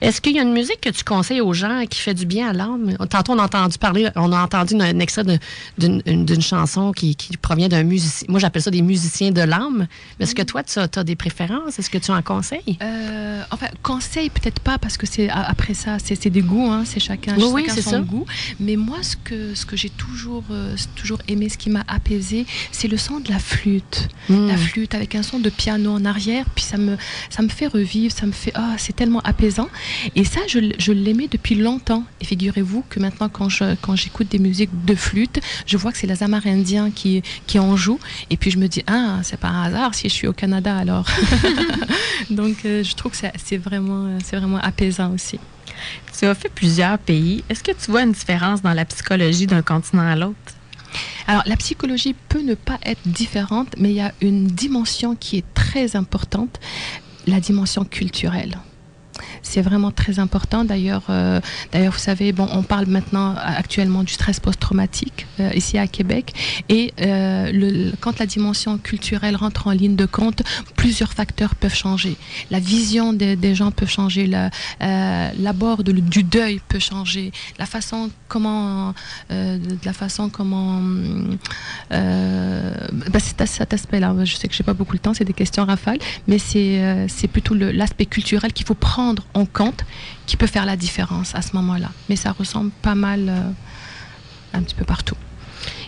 Est-ce 0.00 0.20
qu'il 0.20 0.34
y 0.34 0.38
a 0.38 0.42
une 0.42 0.52
musique 0.52 0.80
que 0.80 0.90
tu 0.90 1.04
conseilles 1.04 1.40
aux 1.40 1.52
gens 1.52 1.84
qui 1.88 1.98
fait 2.00 2.14
du 2.14 2.26
bien 2.26 2.48
à 2.48 2.52
l'âme? 2.52 2.96
Tantôt, 3.10 3.32
on 3.32 3.38
a 3.38 3.44
entendu 3.44 3.78
parler, 3.78 4.08
on 4.16 4.32
a 4.32 4.42
entendu 4.42 4.74
un, 4.74 4.98
extrait 4.98 5.24
d'une 5.78 6.42
chanson 6.42 6.92
qui, 6.92 7.16
provient 7.40 7.68
d'un 7.68 7.82
musicien. 7.82 8.26
Moi, 8.28 8.40
j'appelle 8.40 8.62
ça 8.62 8.70
des 8.70 8.82
musiciens 8.82 9.30
de 9.30 9.42
l'âme. 9.42 9.86
Mais 10.18 10.24
est-ce 10.24 10.34
que 10.34 10.42
toi, 10.42 10.62
tu 10.62 10.78
as, 10.78 11.04
des 11.04 11.16
préférences? 11.16 11.78
Est-ce 11.78 11.90
que 11.90 11.98
tu 11.98 12.10
en 12.10 12.22
conseilles? 12.22 12.78
Euh, 12.82 13.42
enfin, 13.50 13.66
conseil, 13.82 14.30
peut-être 14.30 14.60
pas, 14.60 14.78
parce 14.78 14.96
que 14.96 15.06
c'est 15.06 15.28
après 15.28 15.74
ça, 15.74 15.96
c'est 15.98 16.30
des 16.30 16.42
goûts, 16.42 16.70
hein, 16.70 16.84
c'est 16.84 17.00
chacun, 17.00 17.34
oui, 17.36 17.64
chacun 17.66 17.82
son 17.82 17.90
ça. 17.90 18.00
goût. 18.00 18.26
Mais 18.60 18.76
moi, 18.76 18.98
ce 19.02 19.16
que, 19.16 19.54
ce 19.54 19.66
que 19.66 19.76
j'ai 19.76 19.90
toujours, 19.90 20.44
euh, 20.50 20.76
toujours 20.94 21.18
aimé, 21.28 21.48
ce 21.48 21.58
qui 21.58 21.70
m'a 21.70 21.84
apaisé, 21.88 22.46
c'est 22.70 22.88
le 22.88 22.96
son 22.96 23.20
de 23.20 23.30
la 23.30 23.38
flûte. 23.38 24.08
Hmm. 24.28 24.46
La 24.46 24.56
flûte 24.56 24.94
avec 24.94 25.14
un 25.14 25.22
son 25.22 25.38
de 25.38 25.50
piano 25.50 25.92
en 25.92 26.04
arrière, 26.04 26.46
puis 26.54 26.64
ça 26.64 26.76
me, 26.76 26.96
ça 27.30 27.42
me 27.42 27.48
fait 27.48 27.66
revivre, 27.66 28.14
ça 28.14 28.26
me 28.26 28.32
fait, 28.32 28.52
ah, 28.54 28.74
c'est 28.78 28.94
tellement 28.94 29.20
apaisant. 29.20 29.68
Et 30.14 30.24
ça, 30.24 30.40
je, 30.48 30.58
je 30.78 30.92
l'aimais 30.92 31.28
depuis 31.30 31.54
longtemps. 31.54 32.04
Et 32.20 32.24
figurez-vous 32.24 32.84
que 32.88 33.00
maintenant, 33.00 33.28
quand, 33.28 33.48
je, 33.48 33.74
quand 33.80 33.96
j'écoute 33.96 34.28
des 34.28 34.38
musiques 34.38 34.84
de 34.84 34.94
flûte, 34.94 35.40
je 35.66 35.76
vois 35.76 35.92
que 35.92 35.98
c'est 35.98 36.06
les 36.06 36.22
Amérindiens 36.22 36.90
qui, 36.90 37.22
qui 37.46 37.58
en 37.58 37.76
jouent. 37.76 38.00
Et 38.30 38.36
puis 38.36 38.50
je 38.50 38.58
me 38.58 38.68
dis, 38.68 38.82
ah, 38.86 39.20
c'est 39.22 39.38
pas 39.38 39.48
un 39.48 39.64
hasard 39.64 39.94
si 39.94 40.08
je 40.08 40.14
suis 40.14 40.26
au 40.26 40.32
Canada 40.32 40.76
alors. 40.76 41.06
Donc 42.30 42.64
euh, 42.64 42.82
je 42.82 42.94
trouve 42.94 43.12
que 43.12 43.18
c'est, 43.18 43.56
vraiment, 43.56 44.18
c'est 44.24 44.36
vraiment 44.36 44.58
apaisant 44.58 45.12
aussi. 45.12 45.38
Tu 46.18 46.26
as 46.26 46.34
fait 46.34 46.48
plusieurs 46.48 46.98
pays. 46.98 47.42
Est-ce 47.48 47.64
que 47.64 47.72
tu 47.72 47.90
vois 47.90 48.02
une 48.02 48.12
différence 48.12 48.62
dans 48.62 48.72
la 48.72 48.84
psychologie 48.84 49.46
d'un 49.46 49.62
continent 49.62 50.06
à 50.06 50.14
l'autre? 50.16 50.36
Alors, 51.26 51.42
la 51.46 51.56
psychologie 51.56 52.14
peut 52.28 52.42
ne 52.42 52.54
pas 52.54 52.78
être 52.84 53.00
différente, 53.06 53.74
mais 53.78 53.90
il 53.90 53.96
y 53.96 54.00
a 54.00 54.12
une 54.20 54.46
dimension 54.46 55.16
qui 55.16 55.38
est 55.38 55.54
très 55.54 55.96
importante, 55.96 56.60
la 57.26 57.40
dimension 57.40 57.84
culturelle. 57.84 58.58
C'est 59.42 59.60
vraiment 59.60 59.90
très 59.90 60.20
important. 60.20 60.64
D'ailleurs, 60.64 61.02
euh, 61.10 61.40
d'ailleurs, 61.72 61.92
vous 61.92 61.98
savez, 61.98 62.32
bon, 62.32 62.48
on 62.52 62.62
parle 62.62 62.86
maintenant 62.86 63.34
actuellement 63.36 64.04
du 64.04 64.12
stress 64.12 64.38
post-traumatique 64.38 65.26
euh, 65.40 65.50
ici 65.54 65.78
à 65.78 65.88
Québec. 65.88 66.32
Et 66.68 66.94
euh, 67.00 67.50
le, 67.52 67.92
quand 68.00 68.20
la 68.20 68.26
dimension 68.26 68.78
culturelle 68.78 69.34
rentre 69.34 69.66
en 69.66 69.72
ligne 69.72 69.96
de 69.96 70.06
compte, 70.06 70.42
plusieurs 70.76 71.12
facteurs 71.12 71.56
peuvent 71.56 71.74
changer. 71.74 72.16
La 72.50 72.60
vision 72.60 73.12
des, 73.12 73.54
gens 73.54 73.72
peut 73.72 73.86
changer, 73.86 74.30
l'abord 74.80 75.82
du 75.82 76.22
deuil 76.22 76.60
peut 76.68 76.78
changer, 76.78 77.32
la 77.58 77.66
façon 77.66 78.10
comment, 78.28 78.94
la 79.28 79.92
façon 79.92 80.28
comment, 80.30 80.80
bah, 81.90 83.18
c'est 83.18 83.46
cet 83.46 83.74
aspect-là. 83.74 84.14
Je 84.24 84.36
sais 84.36 84.48
que 84.48 84.54
j'ai 84.54 84.62
pas 84.62 84.74
beaucoup 84.74 84.96
de 84.96 85.02
temps, 85.02 85.14
c'est 85.14 85.24
des 85.24 85.32
questions 85.32 85.64
rafales, 85.64 85.98
mais 86.28 86.38
c'est 86.38 87.28
plutôt 87.32 87.54
l'aspect 87.54 88.06
culturel 88.06 88.52
qu'il 88.52 88.66
faut 88.66 88.74
prendre 88.74 89.24
en 89.34 89.46
compte 89.46 89.84
qui 90.26 90.36
peut 90.36 90.46
faire 90.46 90.66
la 90.66 90.76
différence 90.76 91.34
à 91.34 91.42
ce 91.42 91.54
moment-là. 91.56 91.90
Mais 92.08 92.16
ça 92.16 92.32
ressemble 92.32 92.70
pas 92.82 92.94
mal 92.94 93.28
euh, 93.28 93.50
un 94.52 94.62
petit 94.62 94.74
peu 94.74 94.84
partout. 94.84 95.16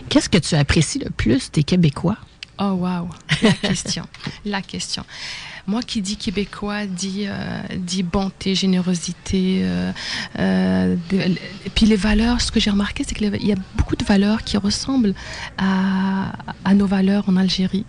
Qu'est-ce 0.09 0.29
que 0.29 0.37
tu 0.37 0.55
apprécies 0.55 0.99
le 0.99 1.09
plus 1.09 1.51
des 1.51 1.63
Québécois? 1.63 2.17
Oh, 2.57 2.77
wow! 2.79 3.09
La 3.41 3.51
question. 3.51 4.05
la 4.45 4.61
question. 4.61 5.03
Moi 5.67 5.81
qui 5.81 6.01
dis 6.01 6.15
québécois, 6.15 6.85
dit, 6.85 7.25
euh, 7.27 8.03
bonté, 8.03 8.53
générosité. 8.53 9.61
Euh, 9.63 9.91
euh, 10.37 10.95
et 11.11 11.69
puis 11.73 11.87
les 11.87 11.95
valeurs, 11.95 12.39
ce 12.41 12.51
que 12.51 12.59
j'ai 12.59 12.69
remarqué, 12.69 13.03
c'est 13.07 13.15
qu'il 13.15 13.47
y 13.47 13.51
a 13.51 13.55
beaucoup 13.75 13.95
de 13.95 14.05
valeurs 14.05 14.43
qui 14.43 14.57
ressemblent 14.57 15.15
à, 15.57 16.33
nos 16.75 16.85
valeurs 16.85 17.27
en 17.29 17.35
Algérie. 17.37 17.85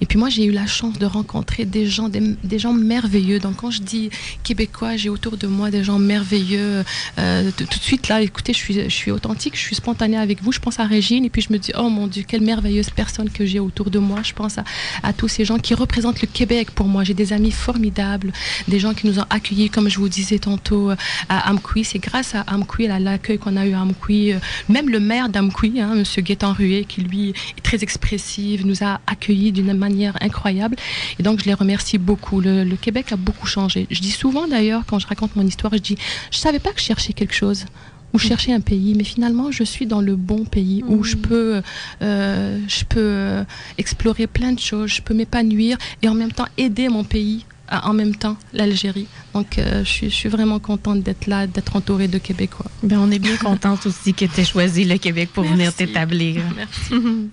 Et 0.00 0.06
puis 0.06 0.18
moi, 0.18 0.28
j'ai 0.28 0.44
eu 0.44 0.50
la 0.50 0.66
chance 0.66 0.98
de 0.98 1.06
rencontrer 1.06 1.64
des 1.64 1.86
gens, 1.86 2.08
des, 2.08 2.58
gens 2.58 2.72
merveilleux. 2.72 3.38
Donc 3.38 3.56
quand 3.56 3.70
je 3.70 3.82
dis 3.82 4.10
québécois, 4.42 4.96
j'ai 4.96 5.08
autour 5.08 5.36
de 5.36 5.46
moi 5.46 5.70
des 5.70 5.84
gens 5.84 5.98
merveilleux. 5.98 6.84
tout 7.16 7.64
de 7.64 7.82
suite, 7.82 8.08
là, 8.08 8.22
écoutez, 8.22 8.52
je 8.52 8.88
suis, 8.88 9.10
authentique, 9.10 9.56
je 9.56 9.60
suis 9.60 9.76
spontanée 9.76 10.16
avec 10.16 10.42
vous. 10.42 10.52
Je 10.52 10.58
pense 10.58 10.80
à 10.80 10.84
Régine 10.84 11.24
et 11.24 11.30
puis 11.30 11.42
je 11.42 11.52
me 11.52 11.58
dis, 11.58 11.72
oh 11.78 11.90
mon 11.90 12.08
Dieu, 12.08 12.24
quelle 12.26 12.42
merveilleuse 12.42 12.90
personne 12.90 13.30
que 13.30 13.46
j'ai 13.46 13.60
autour 13.60 13.90
de 13.90 13.98
moi. 13.98 14.20
Je 14.24 14.32
pense 14.32 14.56
à, 14.58 15.12
tous 15.12 15.28
ces 15.28 15.44
gens 15.44 15.58
qui 15.58 15.74
représentent 15.74 16.22
le 16.22 16.28
Québec 16.28 16.70
pour 16.72 16.86
moi. 16.86 17.04
Des 17.20 17.34
amis 17.34 17.50
formidables, 17.50 18.32
des 18.66 18.80
gens 18.80 18.94
qui 18.94 19.06
nous 19.06 19.18
ont 19.18 19.26
accueillis, 19.28 19.68
comme 19.68 19.90
je 19.90 19.98
vous 19.98 20.08
disais 20.08 20.38
tantôt, 20.38 20.90
euh, 20.90 20.96
à 21.28 21.50
Amqui. 21.50 21.84
C'est 21.84 21.98
grâce 21.98 22.34
à 22.34 22.44
Amqui, 22.48 22.88
à 22.88 22.98
l'accueil 22.98 23.38
qu'on 23.38 23.56
a 23.58 23.66
eu 23.66 23.74
à 23.74 23.82
Amqui, 23.82 24.32
euh, 24.32 24.38
même 24.70 24.88
le 24.88 25.00
maire 25.00 25.28
d'Amqui, 25.28 25.80
hein, 25.80 25.92
M. 25.94 26.04
Guétan 26.24 26.54
Rué, 26.54 26.86
qui 26.88 27.02
lui 27.02 27.30
est 27.30 27.62
très 27.62 27.82
expressif, 27.82 28.64
nous 28.64 28.82
a 28.82 29.00
accueillis 29.06 29.52
d'une 29.52 29.74
manière 29.74 30.16
incroyable. 30.22 30.76
Et 31.18 31.22
donc, 31.22 31.40
je 31.40 31.44
les 31.44 31.54
remercie 31.54 31.98
beaucoup. 31.98 32.40
Le, 32.40 32.64
Québec 32.80 33.12
a 33.12 33.16
beaucoup 33.16 33.46
changé. 33.46 33.86
Je 33.90 34.00
dis 34.00 34.10
souvent 34.10 34.48
d'ailleurs, 34.48 34.84
quand 34.86 34.98
je 34.98 35.06
raconte 35.06 35.36
mon 35.36 35.46
histoire, 35.46 35.74
je 35.74 35.80
dis, 35.80 35.98
je 36.30 36.38
savais 36.38 36.58
pas 36.58 36.72
que 36.72 36.80
je 36.80 36.86
cherchais 36.86 37.12
quelque 37.12 37.34
chose 37.34 37.66
ou 38.12 38.18
chercher 38.18 38.52
un 38.52 38.60
pays, 38.60 38.94
mais 38.96 39.04
finalement 39.04 39.50
je 39.50 39.64
suis 39.64 39.86
dans 39.86 40.00
le 40.00 40.16
bon 40.16 40.44
pays 40.44 40.82
où 40.86 41.04
je 41.04 41.16
mm. 41.16 41.20
peux, 41.20 41.62
euh, 42.02 42.58
je 42.68 42.84
peux 42.84 43.00
euh, 43.00 43.44
explorer 43.78 44.26
plein 44.26 44.52
de 44.52 44.60
choses, 44.60 44.90
je 44.90 45.02
peux 45.02 45.14
m'épanouir 45.14 45.78
et 46.02 46.08
en 46.08 46.14
même 46.14 46.32
temps 46.32 46.46
aider 46.56 46.88
mon 46.88 47.04
pays 47.04 47.44
en 47.70 47.92
même 47.92 48.14
temps 48.14 48.36
l'Algérie. 48.52 49.06
Donc, 49.32 49.58
euh, 49.58 49.84
je, 49.84 50.08
suis, 50.08 50.28
vraiment 50.28 50.58
contente 50.58 51.02
d'être 51.02 51.26
là, 51.26 51.46
d'être 51.46 51.76
entourée 51.76 52.08
de 52.08 52.18
Québécois. 52.18 52.66
Bien, 52.82 53.00
on 53.00 53.10
est 53.10 53.18
bien 53.18 53.36
contente 53.36 53.86
aussi 53.86 54.12
que 54.12 54.24
tu 54.24 54.40
aies 54.40 54.44
choisi 54.44 54.84
le 54.84 54.98
Québec 54.98 55.30
pour 55.32 55.44
venir 55.44 55.72
t'établir. 55.72 56.42
Merci. 56.56 56.94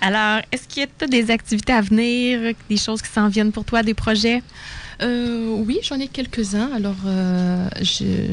Alors, 0.00 0.42
est-ce 0.52 0.68
qu'il 0.68 0.82
y 0.82 1.04
a 1.04 1.06
des 1.06 1.30
activités 1.30 1.72
à 1.72 1.80
venir, 1.80 2.54
des 2.68 2.76
choses 2.76 3.02
qui 3.02 3.08
s'en 3.08 3.28
viennent 3.28 3.52
pour 3.52 3.64
toi, 3.64 3.82
des 3.82 3.94
projets? 3.94 4.42
Euh, 5.02 5.54
oui, 5.66 5.78
j'en 5.82 5.98
ai 6.00 6.08
quelques-uns. 6.08 6.70
Alors, 6.74 6.96
euh, 7.06 7.68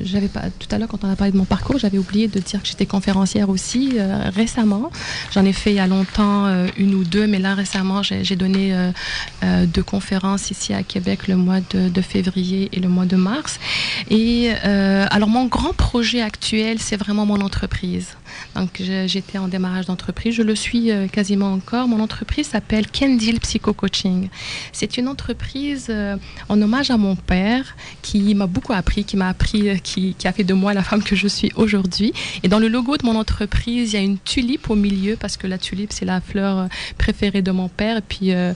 j'avais 0.03 0.27
pas 0.27 0.49
tout 0.59 0.67
à 0.71 0.77
l'heure 0.77 0.87
quand 0.87 1.03
on 1.03 1.11
a 1.11 1.15
parlé 1.15 1.31
de 1.31 1.37
mon 1.37 1.45
parcours, 1.45 1.77
j'avais 1.77 1.97
oublié 1.97 2.27
de 2.27 2.39
dire 2.39 2.61
que 2.61 2.67
j'étais 2.67 2.85
conférencière 2.85 3.49
aussi 3.49 3.93
euh, 3.95 4.29
récemment. 4.33 4.91
J'en 5.31 5.45
ai 5.45 5.53
fait 5.53 5.71
il 5.71 5.75
y 5.75 5.79
a 5.79 5.87
longtemps 5.87 6.45
une 6.77 6.95
ou 6.95 7.03
deux, 7.03 7.27
mais 7.27 7.39
là 7.39 7.53
récemment, 7.53 8.01
j'ai 8.03 8.35
donné 8.35 8.73
deux 9.43 9.83
conférences 9.83 10.51
ici 10.51 10.73
à 10.73 10.83
Québec 10.83 11.27
le 11.27 11.35
mois 11.35 11.59
de, 11.71 11.89
de, 11.89 12.01
février 12.01 12.69
et 12.71 12.79
le 12.79 12.89
mois 12.89 13.05
de 13.05 13.15
mars. 13.15 13.59
Et 14.09 14.51
alors, 14.51 15.29
mon 15.29 15.45
grand 15.45 15.73
projet 15.73 16.21
actuel, 16.21 16.79
c'est 16.79 16.97
vraiment 16.97 17.25
mon 17.25 17.41
entreprise. 17.41 18.15
Donc, 18.55 18.81
j'étais 19.05 19.37
en 19.37 19.47
démarrage 19.47 19.85
d'entreprise. 19.85 20.35
Je 20.35 20.41
le 20.41 20.55
suis 20.55 20.91
euh, 20.91 21.07
quasiment 21.07 21.51
encore. 21.51 21.87
Mon 21.87 21.99
entreprise 21.99 22.47
s'appelle 22.47 22.87
Kendil 22.87 23.39
Psycho 23.39 23.73
Coaching. 23.73 24.29
C'est 24.71 24.97
une 24.97 25.07
entreprise 25.07 25.87
euh, 25.89 26.15
en 26.49 26.61
hommage 26.61 26.89
à 26.91 26.97
mon 26.97 27.15
père 27.15 27.75
qui 28.01 28.33
m'a 28.33 28.47
beaucoup 28.47 28.73
appris, 28.73 29.03
qui 29.03 29.17
m'a 29.17 29.29
appris, 29.29 29.69
euh, 29.69 29.75
qui, 29.75 30.15
qui, 30.17 30.27
a 30.27 30.31
fait 30.31 30.43
de 30.43 30.53
moi 30.53 30.73
la 30.73 30.83
femme 30.83 31.03
que 31.03 31.15
je 31.15 31.27
suis 31.27 31.51
aujourd'hui. 31.55 32.13
Et 32.43 32.47
dans 32.47 32.59
le 32.59 32.67
logo 32.67 32.97
de 32.97 33.05
mon 33.05 33.17
entreprise, 33.17 33.93
il 33.93 33.95
y 33.95 33.99
a 33.99 34.03
une 34.03 34.17
tulipe 34.19 34.69
au 34.69 34.75
milieu 34.75 35.17
parce 35.17 35.37
que 35.37 35.47
la 35.47 35.57
tulipe, 35.57 35.91
c'est 35.91 36.05
la 36.05 36.21
fleur 36.21 36.69
préférée 36.97 37.41
de 37.41 37.51
mon 37.51 37.67
père. 37.67 37.97
Et 37.97 38.01
puis, 38.01 38.29
et, 38.29 38.53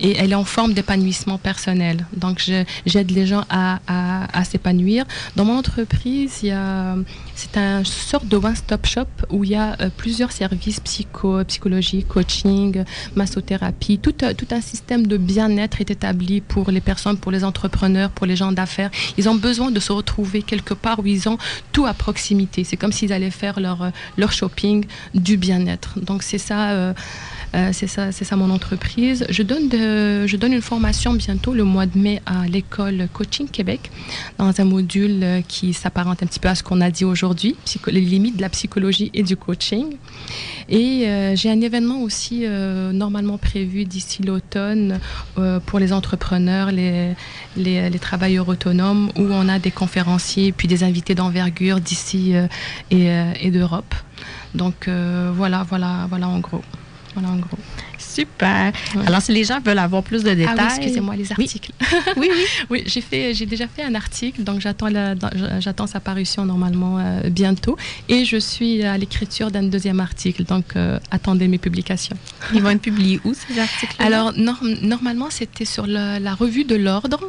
et, 0.00 0.16
elle 0.16 0.32
est 0.32 0.34
en 0.34 0.44
forme 0.44 0.74
d'épanouissement 0.74 1.38
personnel. 1.38 2.06
Donc, 2.16 2.42
j'aide 2.86 3.10
les 3.10 3.26
gens 3.26 3.44
à, 3.48 3.80
à, 3.86 4.38
à 4.38 4.44
s'épanouir. 4.44 5.04
Dans 5.36 5.44
mon 5.44 5.56
entreprise, 5.56 6.40
il 6.42 6.48
y 6.48 6.52
a 6.52 6.96
c'est 7.40 7.56
un 7.58 7.84
sorte 7.84 8.26
de 8.26 8.36
one-stop 8.36 8.84
shop 8.84 9.06
où 9.30 9.44
il 9.44 9.50
y 9.50 9.54
a 9.54 9.74
euh, 9.80 9.88
plusieurs 9.96 10.30
services 10.30 10.78
psycho, 10.80 11.42
psychologie, 11.44 12.04
coaching, 12.04 12.84
massothérapie. 13.14 13.98
Tout, 13.98 14.14
euh, 14.22 14.34
tout 14.34 14.48
un 14.50 14.60
système 14.60 15.06
de 15.06 15.16
bien-être 15.16 15.80
est 15.80 15.90
établi 15.90 16.42
pour 16.42 16.70
les 16.70 16.82
personnes, 16.82 17.16
pour 17.16 17.32
les 17.32 17.42
entrepreneurs, 17.42 18.10
pour 18.10 18.26
les 18.26 18.36
gens 18.36 18.52
d'affaires. 18.52 18.90
Ils 19.16 19.26
ont 19.30 19.36
besoin 19.36 19.70
de 19.70 19.80
se 19.80 19.90
retrouver 19.90 20.42
quelque 20.42 20.74
part 20.74 20.98
où 20.98 21.06
ils 21.06 21.30
ont 21.30 21.38
tout 21.72 21.86
à 21.86 21.94
proximité. 21.94 22.62
C'est 22.62 22.76
comme 22.76 22.92
s'ils 22.92 23.12
allaient 23.12 23.30
faire 23.30 23.58
leur, 23.58 23.84
euh, 23.84 24.28
shopping 24.30 24.84
du 25.14 25.38
bien-être. 25.38 25.98
Donc 25.98 26.22
c'est 26.22 26.38
ça. 26.38 26.94
C'est 27.72 27.86
ça, 27.86 28.12
c'est 28.12 28.24
ça 28.24 28.36
mon 28.36 28.50
entreprise. 28.50 29.26
Je 29.28 29.42
donne, 29.42 29.68
je 29.70 30.36
donne 30.36 30.52
une 30.52 30.62
formation 30.62 31.14
bientôt 31.14 31.52
le 31.52 31.64
mois 31.64 31.86
de 31.86 31.98
mai 31.98 32.22
à 32.26 32.46
l'école 32.46 33.08
Coaching 33.12 33.48
Québec 33.48 33.90
dans 34.38 34.60
un 34.60 34.64
module 34.64 35.20
euh, 35.22 35.40
qui 35.46 35.72
s'apparente 35.72 36.22
un 36.22 36.26
petit 36.26 36.40
peu 36.40 36.48
à 36.48 36.54
ce 36.54 36.62
qu'on 36.62 36.80
a 36.80 36.90
dit 36.90 37.04
aujourd'hui, 37.04 37.56
les 37.86 38.00
limites 38.00 38.36
de 38.36 38.42
la 38.42 38.48
psychologie 38.48 39.10
et 39.14 39.22
du 39.22 39.36
coaching. 39.36 39.96
Et 40.68 41.06
euh, 41.06 41.36
j'ai 41.36 41.50
un 41.50 41.60
événement 41.60 42.02
aussi 42.02 42.46
normalement 42.92 43.38
prévu 43.38 43.84
d'ici 43.84 44.22
l'automne 44.22 44.98
pour 45.66 45.78
les 45.78 45.92
entrepreneurs, 45.92 46.70
les, 46.70 47.98
travailleurs 48.00 48.48
autonomes, 48.48 49.10
où 49.16 49.22
on 49.22 49.48
a 49.48 49.58
des 49.58 49.70
conférenciers 49.70 50.52
puis 50.52 50.68
des 50.68 50.84
invités 50.84 51.14
d'envergure 51.14 51.80
d'ici 51.80 52.34
et 52.90 53.50
d'Europe. 53.50 53.94
Donc 54.54 54.88
voilà, 54.88 55.64
voilà, 55.68 56.06
voilà 56.08 56.28
en 56.28 56.38
gros. 56.38 56.62
Voilà, 57.20 57.34
en 57.34 57.38
gros. 57.38 57.58
Super. 57.98 58.72
Alors, 59.06 59.22
si 59.22 59.32
les 59.32 59.44
gens 59.44 59.60
veulent 59.60 59.78
avoir 59.78 60.02
plus 60.02 60.22
de 60.24 60.32
détails. 60.34 60.56
Ah 60.58 60.68
oui, 60.70 60.76
excusez-moi, 60.78 61.16
les 61.16 61.30
articles. 61.30 61.72
Oui, 62.16 62.28
oui. 62.32 62.44
oui, 62.70 62.82
j'ai 62.86 63.00
fait, 63.00 63.34
j'ai 63.34 63.46
déjà 63.46 63.66
fait 63.68 63.82
un 63.82 63.94
article, 63.94 64.42
donc 64.42 64.60
j'attends, 64.60 64.88
j'attends 65.58 65.86
sa 65.86 66.00
parution 66.00 66.44
normalement 66.44 66.98
euh, 66.98 67.28
bientôt. 67.30 67.76
Et 68.08 68.24
je 68.24 68.36
suis 68.36 68.82
à 68.82 68.96
l'écriture 68.98 69.50
d'un 69.50 69.62
deuxième 69.62 70.00
article, 70.00 70.44
donc 70.44 70.76
euh, 70.76 70.98
attendez 71.10 71.46
mes 71.48 71.58
publications. 71.58 72.16
Ils 72.54 72.62
vont 72.62 72.70
être 72.70 72.82
publiés 72.82 73.20
où 73.24 73.32
ces 73.34 73.58
articles 73.58 73.94
Alors, 73.98 74.32
normalement, 74.36 75.28
c'était 75.30 75.64
sur 75.64 75.86
la, 75.86 76.18
la 76.18 76.34
revue 76.34 76.64
de 76.64 76.76
l'ordre 76.76 77.20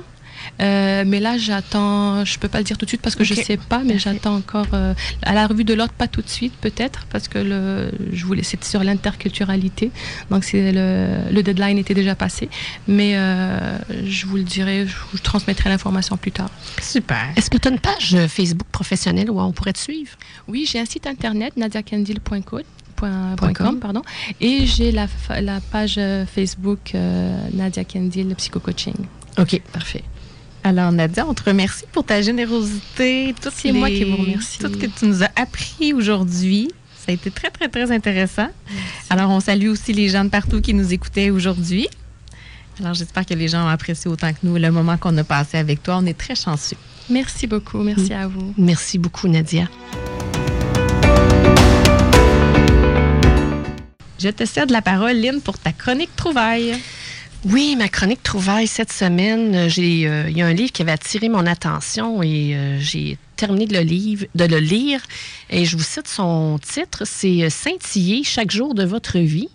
Euh, 0.61 1.03
mais 1.07 1.19
là, 1.19 1.38
j'attends, 1.38 2.23
je 2.25 2.38
peux 2.38 2.47
pas 2.47 2.59
le 2.59 2.63
dire 2.63 2.77
tout 2.77 2.85
de 2.85 2.89
suite 2.89 3.01
parce 3.01 3.15
que 3.15 3.23
je 3.23 3.33
Ok. 3.33 3.43
sais 3.43 3.57
pas, 3.57 3.79
mais 3.83 3.97
j'attends 3.97 4.35
encore 4.35 4.67
euh, 4.73 4.93
à 5.23 5.33
la 5.33 5.47
revue 5.47 5.63
de 5.63 5.73
l'ordre, 5.73 5.93
pas 5.93 6.07
tout 6.07 6.21
de 6.21 6.29
suite, 6.29 6.53
peut-être, 6.61 7.05
parce 7.09 7.27
que 7.27 7.39
le, 7.39 7.91
je 8.13 8.25
voulais, 8.25 8.43
c'était 8.43 8.65
sur 8.67 8.83
l'interculturalité, 8.83 9.91
donc 10.29 10.43
c'est 10.43 10.71
le, 10.71 11.31
le 11.31 11.43
deadline 11.43 11.77
était 11.77 11.93
déjà 11.93 12.15
passé, 12.15 12.49
mais 12.88 13.13
euh, 13.15 13.77
je 14.05 14.25
vous 14.27 14.35
le 14.38 14.43
dirai, 14.43 14.85
je 14.88 14.95
vous 15.11 15.17
transmettrai 15.17 15.69
l'information 15.69 16.17
plus 16.17 16.31
tard. 16.31 16.49
Super. 16.81 17.29
Est-ce 17.35 17.49
que 17.49 17.57
tu 17.57 17.67
as 17.67 17.71
une 17.71 17.79
page 17.79 18.15
Facebook 18.27 18.67
professionnelle 18.71 19.31
où 19.31 19.39
on 19.39 19.51
pourrait 19.51 19.73
te 19.73 19.79
suivre? 19.79 20.11
Oui, 20.47 20.67
j'ai 20.71 20.79
un 20.79 20.85
site 20.85 21.07
internet, 21.07 21.57
nadiakendil.com. 21.57 22.23
point- 22.23 22.41
Point 22.95 23.35
point 23.35 23.53
com, 23.53 23.65
com. 23.65 23.79
pardon, 23.79 24.01
et 24.39 24.67
j'ai 24.67 24.91
la, 24.91 25.07
page 25.71 25.99
Facebook 26.35 26.91
euh, 26.93 27.35
Nadia 27.51 27.83
Kendil 27.83 28.35
Psycho-Coaching. 28.35 28.93
OK, 29.39 29.59
parfait. 29.73 30.03
Alors, 30.63 30.91
Nadia, 30.91 31.25
on 31.27 31.33
te 31.33 31.43
remercie 31.43 31.85
pour 31.91 32.03
ta 32.03 32.21
générosité. 32.21 33.33
C'est 33.51 33.71
moi 33.71 33.89
qui 33.89 34.03
vous 34.03 34.17
remercie. 34.17 34.59
Tout 34.59 34.71
ce 34.71 34.77
que 34.77 34.85
tu 34.85 35.05
nous 35.05 35.23
as 35.23 35.29
appris 35.35 35.93
aujourd'hui. 35.93 36.71
Ça 36.97 37.11
a 37.11 37.13
été 37.13 37.31
très, 37.31 37.49
très, 37.49 37.67
très 37.67 37.91
intéressant. 37.91 38.47
Alors, 39.09 39.31
on 39.31 39.39
salue 39.39 39.69
aussi 39.69 39.91
les 39.91 40.09
gens 40.09 40.23
de 40.23 40.29
partout 40.29 40.61
qui 40.61 40.75
nous 40.75 40.93
écoutaient 40.93 41.31
aujourd'hui. 41.31 41.88
Alors, 42.79 42.93
j'espère 42.93 43.25
que 43.25 43.33
les 43.33 43.47
gens 43.47 43.65
ont 43.65 43.69
apprécié 43.69 44.09
autant 44.09 44.31
que 44.31 44.39
nous 44.43 44.55
le 44.55 44.71
moment 44.71 44.97
qu'on 44.97 45.17
a 45.17 45.23
passé 45.23 45.57
avec 45.57 45.81
toi. 45.81 45.97
On 45.97 46.05
est 46.05 46.17
très 46.17 46.35
chanceux. 46.35 46.77
Merci 47.09 47.47
beaucoup, 47.47 47.79
merci 47.79 48.13
à 48.13 48.27
vous. 48.27 48.53
Merci 48.57 48.99
beaucoup, 48.99 49.27
Nadia. 49.27 49.67
Je 54.19 54.29
te 54.29 54.45
cède 54.45 54.69
la 54.69 54.83
parole, 54.83 55.17
Lynn, 55.17 55.41
pour 55.41 55.57
ta 55.57 55.71
chronique 55.71 56.15
trouvaille. 56.15 56.75
Oui, 57.43 57.76
ma 57.76 57.89
chronique 57.89 58.22
trouvaille 58.22 58.68
cette 58.68 58.91
semaine, 58.91 59.55
euh, 59.55 59.68
j'ai 59.68 60.07
euh, 60.07 60.30
il 60.30 60.38
y 60.38 60.43
a 60.43 60.45
un 60.45 60.53
livre 60.53 60.72
qui 60.72 60.84
avait 60.84 60.91
attiré 60.91 61.27
mon 61.27 61.47
attention 61.47 62.22
et 62.22 62.55
euh, 62.55 62.77
j'ai 62.80 63.18
terminé 63.35 63.65
de 63.65 63.73
le, 63.73 64.59
lire 64.59 65.01
et 65.49 65.65
je 65.65 65.76
vous 65.76 65.81
cite 65.81 66.07
son 66.07 66.59
titre, 66.61 67.01
c'est 67.03 67.49
Scintiller 67.49 68.23
chaque 68.23 68.51
jour 68.51 68.76
de 68.76 68.84
votre 68.84 69.18
vie. 69.18 69.49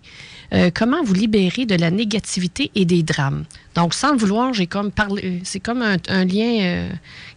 Comment 0.73 1.03
vous 1.03 1.13
libérer 1.13 1.65
de 1.65 1.75
la 1.75 1.91
négativité 1.91 2.71
et 2.73 2.85
des 2.85 3.03
drames. 3.03 3.43
Donc, 3.75 3.93
sans 3.93 4.13
le 4.13 4.17
vouloir, 4.17 4.53
j'ai 4.53 4.65
comme 4.65 4.91
parlé, 4.91 5.41
c'est 5.43 5.59
comme 5.59 5.81
un, 5.81 6.23
lien 6.23 6.87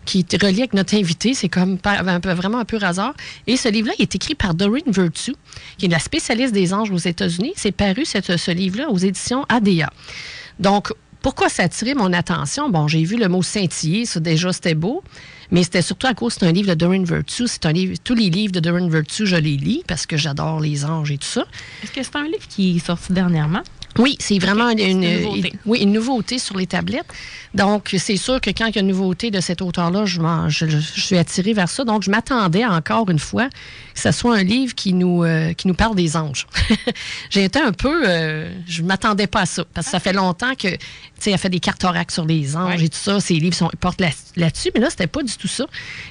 qui 0.05 0.20
est 0.20 0.40
relié 0.40 0.60
avec 0.60 0.74
notre 0.74 0.94
invité, 0.94 1.35
c'est 1.35 1.48
comme 1.48 1.78
un 1.85 2.20
peu, 2.20 2.31
vraiment 2.31 2.59
un 2.59 2.64
peu 2.64 2.78
hasard. 2.81 3.14
Et 3.48 3.56
ce 3.56 3.68
livre-là 3.68 3.94
il 3.98 4.02
est 4.02 4.14
écrit 4.14 4.36
par 4.36 4.55
Doreen 4.55 4.85
Virtue, 4.86 5.35
qui 5.77 5.86
est 5.86 5.89
la 5.89 5.98
spécialiste 5.98 6.55
des 6.55 6.72
anges 6.72 6.93
aux 6.93 6.98
États-Unis. 6.98 7.52
C'est 7.56 7.72
paru 7.72 8.05
ce 8.05 8.51
livre-là 8.52 8.89
aux 8.90 8.98
éditions 8.98 9.44
ADA. 9.48 9.90
Donc, 10.60 10.92
pourquoi 11.22 11.48
ça 11.48 11.62
a 11.62 11.66
attiré 11.66 11.94
mon 11.94 12.12
attention? 12.12 12.70
Bon, 12.70 12.86
j'ai 12.86 13.02
vu 13.02 13.16
le 13.16 13.28
mot 13.28 13.42
scintiller, 13.42 14.06
ça 14.06 14.20
déjà 14.20 14.52
c'était 14.52 14.74
beau, 14.74 15.02
mais 15.50 15.62
c'était 15.64 15.82
surtout 15.82 16.06
à 16.06 16.14
cause 16.14 16.34
c'est 16.38 16.46
un 16.46 16.52
livre 16.52 16.68
de 16.68 16.74
Doreen 16.74 17.04
Virtue. 17.04 17.46
C'est 17.46 17.66
un 17.66 17.72
livre, 17.72 17.96
tous 18.04 18.14
les 18.14 18.30
livres 18.30 18.52
de 18.52 18.60
Doreen 18.60 18.90
Virtue, 18.90 19.26
je 19.26 19.36
les 19.36 19.56
lis 19.56 19.82
parce 19.86 20.06
que 20.06 20.16
j'adore 20.16 20.60
les 20.60 20.84
anges 20.84 21.10
et 21.10 21.18
tout 21.18 21.26
ça. 21.26 21.44
Est-ce 21.82 21.92
que 21.92 22.02
c'est 22.02 22.16
un 22.16 22.24
livre 22.24 22.46
qui 22.48 22.76
est 22.76 22.86
sorti 22.86 23.12
dernièrement? 23.12 23.62
Oui, 23.98 24.16
c'est 24.20 24.38
vraiment 24.38 24.70
une, 24.70 24.78
une 24.78 25.20
nouveauté. 25.22 25.52
oui, 25.66 25.80
une 25.80 25.92
nouveauté 25.92 26.38
sur 26.38 26.56
les 26.56 26.66
tablettes. 26.66 27.06
Donc, 27.54 27.94
c'est 27.98 28.16
sûr 28.16 28.40
que 28.40 28.50
quand 28.50 28.66
il 28.66 28.76
y 28.76 28.78
a 28.78 28.82
une 28.82 28.86
nouveauté 28.88 29.32
de 29.32 29.40
cet 29.40 29.60
auteur-là, 29.62 30.04
je, 30.06 30.20
m'en- 30.20 30.48
je, 30.48 30.66
je 30.66 30.78
suis 31.00 31.18
attirée 31.18 31.52
vers 31.52 31.68
ça. 31.68 31.84
Donc, 31.84 32.02
je 32.04 32.10
m'attendais 32.10 32.64
encore 32.64 33.10
une 33.10 33.18
fois 33.18 33.48
que 33.48 34.00
ce 34.00 34.12
soit 34.12 34.36
un 34.36 34.44
livre 34.44 34.74
qui 34.76 34.92
nous, 34.92 35.24
euh, 35.24 35.52
qui 35.54 35.66
nous 35.66 35.74
parle 35.74 35.96
des 35.96 36.16
anges. 36.16 36.46
J'ai 37.30 37.44
été 37.44 37.60
un 37.60 37.72
peu... 37.72 38.08
euh, 38.08 38.52
je 38.68 38.82
m'attendais 38.82 39.26
pas 39.26 39.40
à 39.40 39.46
ça, 39.46 39.64
parce 39.74 39.86
que 39.86 39.90
ça 39.90 39.98
fait 40.00 40.12
longtemps 40.12 40.54
que, 40.54 40.68
sais, 41.24 41.30
elle 41.32 41.38
fait 41.38 41.48
des 41.51 41.60
cartes 41.60 41.82
oracles 41.84 42.12
sur 42.12 42.24
les 42.24 42.56
anges 42.56 42.78
Ouais. 42.80 42.84
et 42.84 42.88
tout 42.88 42.98
ça. 42.98 43.20
Ces 43.20 43.34
livres 43.34 43.55
sont, 43.56 43.70
portent 43.80 44.01
là- 44.01 44.10
là-dessus, 44.36 44.70
mais 44.74 44.80
là, 44.80 44.88
c'était 44.90 45.06
pas 45.06 45.22
du 45.22 45.34
tout 45.36 45.48
ça. 45.48 45.64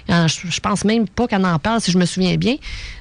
Euh, 0.10 0.28
Je, 0.28 0.50
je 0.50 0.60
pense 0.60 0.84
même 0.86 1.08
pas 1.08 1.28
qu'elle 1.28 1.46
en 1.46 1.60
parle, 1.60 1.82
si 1.82 1.92
je 1.92 1.98
me 1.98 2.06
souviens 2.06 2.36
bien. 2.38 2.56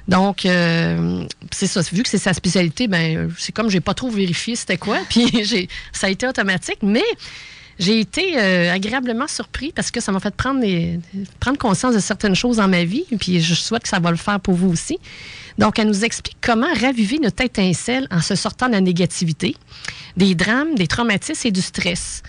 Donc, 0.08 0.46
euh, 0.46 1.24
c'est 1.50 1.66
ça. 1.66 1.80
Vu 1.92 2.02
que 2.02 2.08
c'est 2.08 2.18
sa 2.18 2.32
spécialité, 2.34 2.88
ben, 2.88 3.30
c'est 3.38 3.52
comme 3.52 3.68
j'ai 3.70 3.80
pas 3.80 3.94
trop 3.94 4.10
vérifié 4.10 4.56
c'était 4.56 4.78
quoi. 4.78 4.98
Puis 5.08 5.68
ça 5.92 6.06
a 6.06 6.10
été 6.10 6.26
automatique, 6.26 6.78
mais 6.82 7.04
j'ai 7.78 8.00
été 8.00 8.32
euh, 8.36 8.72
agréablement 8.72 9.28
surpris 9.28 9.70
parce 9.72 9.90
que 9.92 10.00
ça 10.00 10.10
m'a 10.10 10.18
fait 10.18 10.34
prendre, 10.34 10.64
prendre 11.38 11.58
conscience 11.58 11.94
de 11.94 12.00
certaines 12.00 12.34
choses 12.34 12.56
dans 12.56 12.66
ma 12.68 12.82
vie. 12.84 13.04
Puis 13.20 13.40
je 13.40 13.54
souhaite 13.54 13.84
que 13.84 13.88
ça 13.88 14.00
va 14.00 14.10
le 14.10 14.16
faire 14.16 14.40
pour 14.40 14.54
vous 14.54 14.70
aussi. 14.70 14.98
Donc, 15.58 15.78
elle 15.78 15.88
nous 15.88 16.04
explique 16.04 16.36
comment 16.40 16.72
raviver 16.80 17.18
notre 17.18 17.42
étincelle 17.42 18.06
en 18.10 18.20
se 18.20 18.36
sortant 18.36 18.68
de 18.68 18.72
la 18.72 18.80
négativité, 18.80 19.56
des 20.16 20.34
drames, 20.34 20.74
des 20.76 20.86
traumatismes 20.86 21.48
et 21.48 21.50
du 21.50 21.60
stress, 21.60 22.22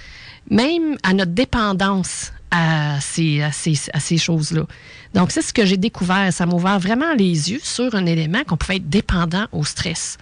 même 0.49 0.97
à 1.03 1.14
notre 1.14 1.31
dépendance 1.31 2.34
à 2.51 2.99
ces, 2.99 3.41
à 3.41 3.51
ces, 3.51 4.18
choses-là. 4.18 4.64
Donc, 5.14 5.31
c'est 5.31 5.43
ce 5.43 5.53
que 5.53 5.65
j'ai 5.65 5.77
découvert. 5.77 6.34
Ça 6.34 6.47
m'a 6.47 6.53
ouvert 6.53 6.80
vraiment 6.80 7.14
les 7.14 7.51
yeux 7.51 7.60
sur 7.61 7.93
un 7.93 8.07
élément 8.07 8.43
qu'on 8.43 8.57
pouvait 8.57 8.77
être 8.77 8.89
dépendant 8.89 9.45
au 9.51 9.64
stress. 9.64 10.18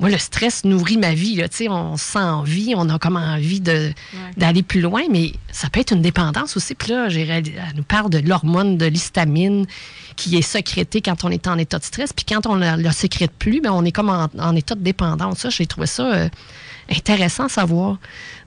Moi, 0.00 0.10
le 0.10 0.18
stress 0.18 0.64
nourrit 0.64 0.96
ma 0.96 1.12
vie. 1.12 1.34
Là. 1.34 1.46
On 1.70 1.96
se 1.96 2.04
sent 2.04 2.18
en 2.18 2.42
vie, 2.42 2.74
on 2.76 2.88
a 2.88 2.98
comme 2.98 3.16
envie 3.16 3.60
de, 3.60 3.92
d'aller 4.36 4.62
plus 4.62 4.80
loin, 4.80 5.02
mais 5.10 5.32
ça 5.50 5.68
peut 5.70 5.80
être 5.80 5.92
une 5.92 6.02
dépendance 6.02 6.56
aussi. 6.56 6.74
Puis 6.74 6.92
là, 6.92 7.08
j'ai 7.08 7.22
elle 7.22 7.44
nous 7.74 7.82
parle 7.82 8.10
de 8.10 8.18
l'hormone 8.18 8.78
de 8.78 8.86
l'histamine 8.86 9.66
qui 10.14 10.36
est 10.36 10.42
sécrétée 10.42 11.00
quand 11.00 11.24
on 11.24 11.30
est 11.30 11.48
en 11.48 11.58
état 11.58 11.78
de 11.78 11.84
stress. 11.84 12.12
Puis 12.12 12.24
quand 12.24 12.46
on 12.46 12.56
ne 12.56 12.76
la 12.80 12.92
sécrète 12.92 13.32
plus, 13.32 13.60
ben, 13.60 13.72
on 13.72 13.84
est 13.84 13.92
comme 13.92 14.08
en, 14.10 14.28
en 14.38 14.56
état 14.56 14.76
de 14.76 14.82
dépendance. 14.82 15.40
Ça, 15.40 15.50
j'ai 15.50 15.66
trouvé 15.66 15.88
ça 15.88 16.12
euh, 16.12 16.28
intéressant 16.90 17.46
à 17.46 17.48
savoir. 17.48 17.98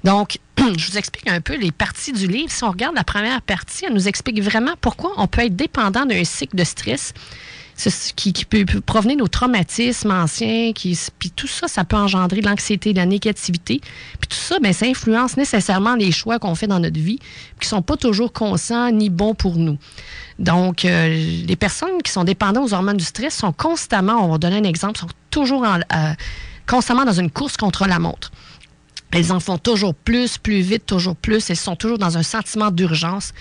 Donc, 0.03 0.39
je 0.57 0.91
vous 0.91 0.97
explique 0.97 1.29
un 1.29 1.41
peu 1.41 1.57
les 1.57 1.71
parties 1.71 2.13
du 2.13 2.27
livre. 2.27 2.49
Si 2.49 2.63
on 2.63 2.71
regarde 2.71 2.95
la 2.95 3.03
première 3.03 3.41
partie, 3.41 3.85
elle 3.85 3.93
nous 3.93 4.07
explique 4.07 4.41
vraiment 4.41 4.73
pourquoi 4.79 5.11
on 5.17 5.27
peut 5.27 5.41
être 5.41 5.55
dépendant 5.55 6.05
d'un 6.05 6.23
cycle 6.23 6.55
de 6.55 6.63
stress 6.63 7.13
qui, 8.15 8.45
peut, 8.45 8.65
provenir 8.85 9.15
de 9.17 9.21
nos 9.21 9.27
traumatismes 9.27 10.11
anciens, 10.11 10.73
qui, 10.73 10.97
puis 11.19 11.31
tout 11.31 11.47
ça, 11.47 11.67
ça 11.67 11.83
peut 11.83 11.95
engendrer 11.95 12.41
de 12.41 12.47
l'anxiété, 12.47 12.93
de 12.93 12.97
la 12.97 13.05
négativité. 13.05 13.81
Puis 14.19 14.27
tout 14.29 14.37
ça, 14.37 14.59
ben, 14.59 14.73
ça 14.73 14.85
influence 14.85 15.37
nécessairement 15.37 15.95
les 15.95 16.11
choix 16.11 16.39
qu'on 16.39 16.55
fait 16.55 16.67
dans 16.67 16.79
notre 16.79 16.99
vie, 16.99 17.19
qui 17.59 17.67
sont 17.67 17.81
pas 17.81 17.97
toujours 17.97 18.33
conscients 18.33 18.91
ni 18.91 19.09
bons 19.09 19.33
pour 19.33 19.55
nous. 19.57 19.77
Donc, 20.39 20.85
euh, 20.85 21.07
les 21.45 21.55
personnes 21.55 22.01
qui 22.03 22.11
sont 22.11 22.23
dépendantes 22.23 22.69
aux 22.69 22.73
hormones 22.73 22.97
du 22.97 23.05
stress 23.05 23.35
sont 23.35 23.53
constamment, 23.53 24.25
on 24.25 24.31
va 24.31 24.37
donner 24.37 24.57
un 24.57 24.63
exemple, 24.63 24.99
sont 24.99 25.07
toujours 25.29 25.63
en- 25.63 25.79
euh, 25.79 26.13
constamment 26.67 27.05
dans 27.05 27.13
une 27.13 27.29
course 27.31 27.57
contre 27.57 27.87
la 27.87 27.99
montre. 27.99 28.31
Elles 29.11 29.31
en 29.31 29.39
font 29.39 29.57
toujours 29.57 29.93
plus, 29.93 30.37
plus 30.37 30.61
vite, 30.61 30.85
toujours 30.85 31.15
plus. 31.15 31.49
Elles 31.49 31.57
sont 31.57 31.75
toujours 31.75 31.97
dans 31.97 32.17
un 32.17 32.23
sentiment 32.23 32.71
d'urgence. 32.71 33.33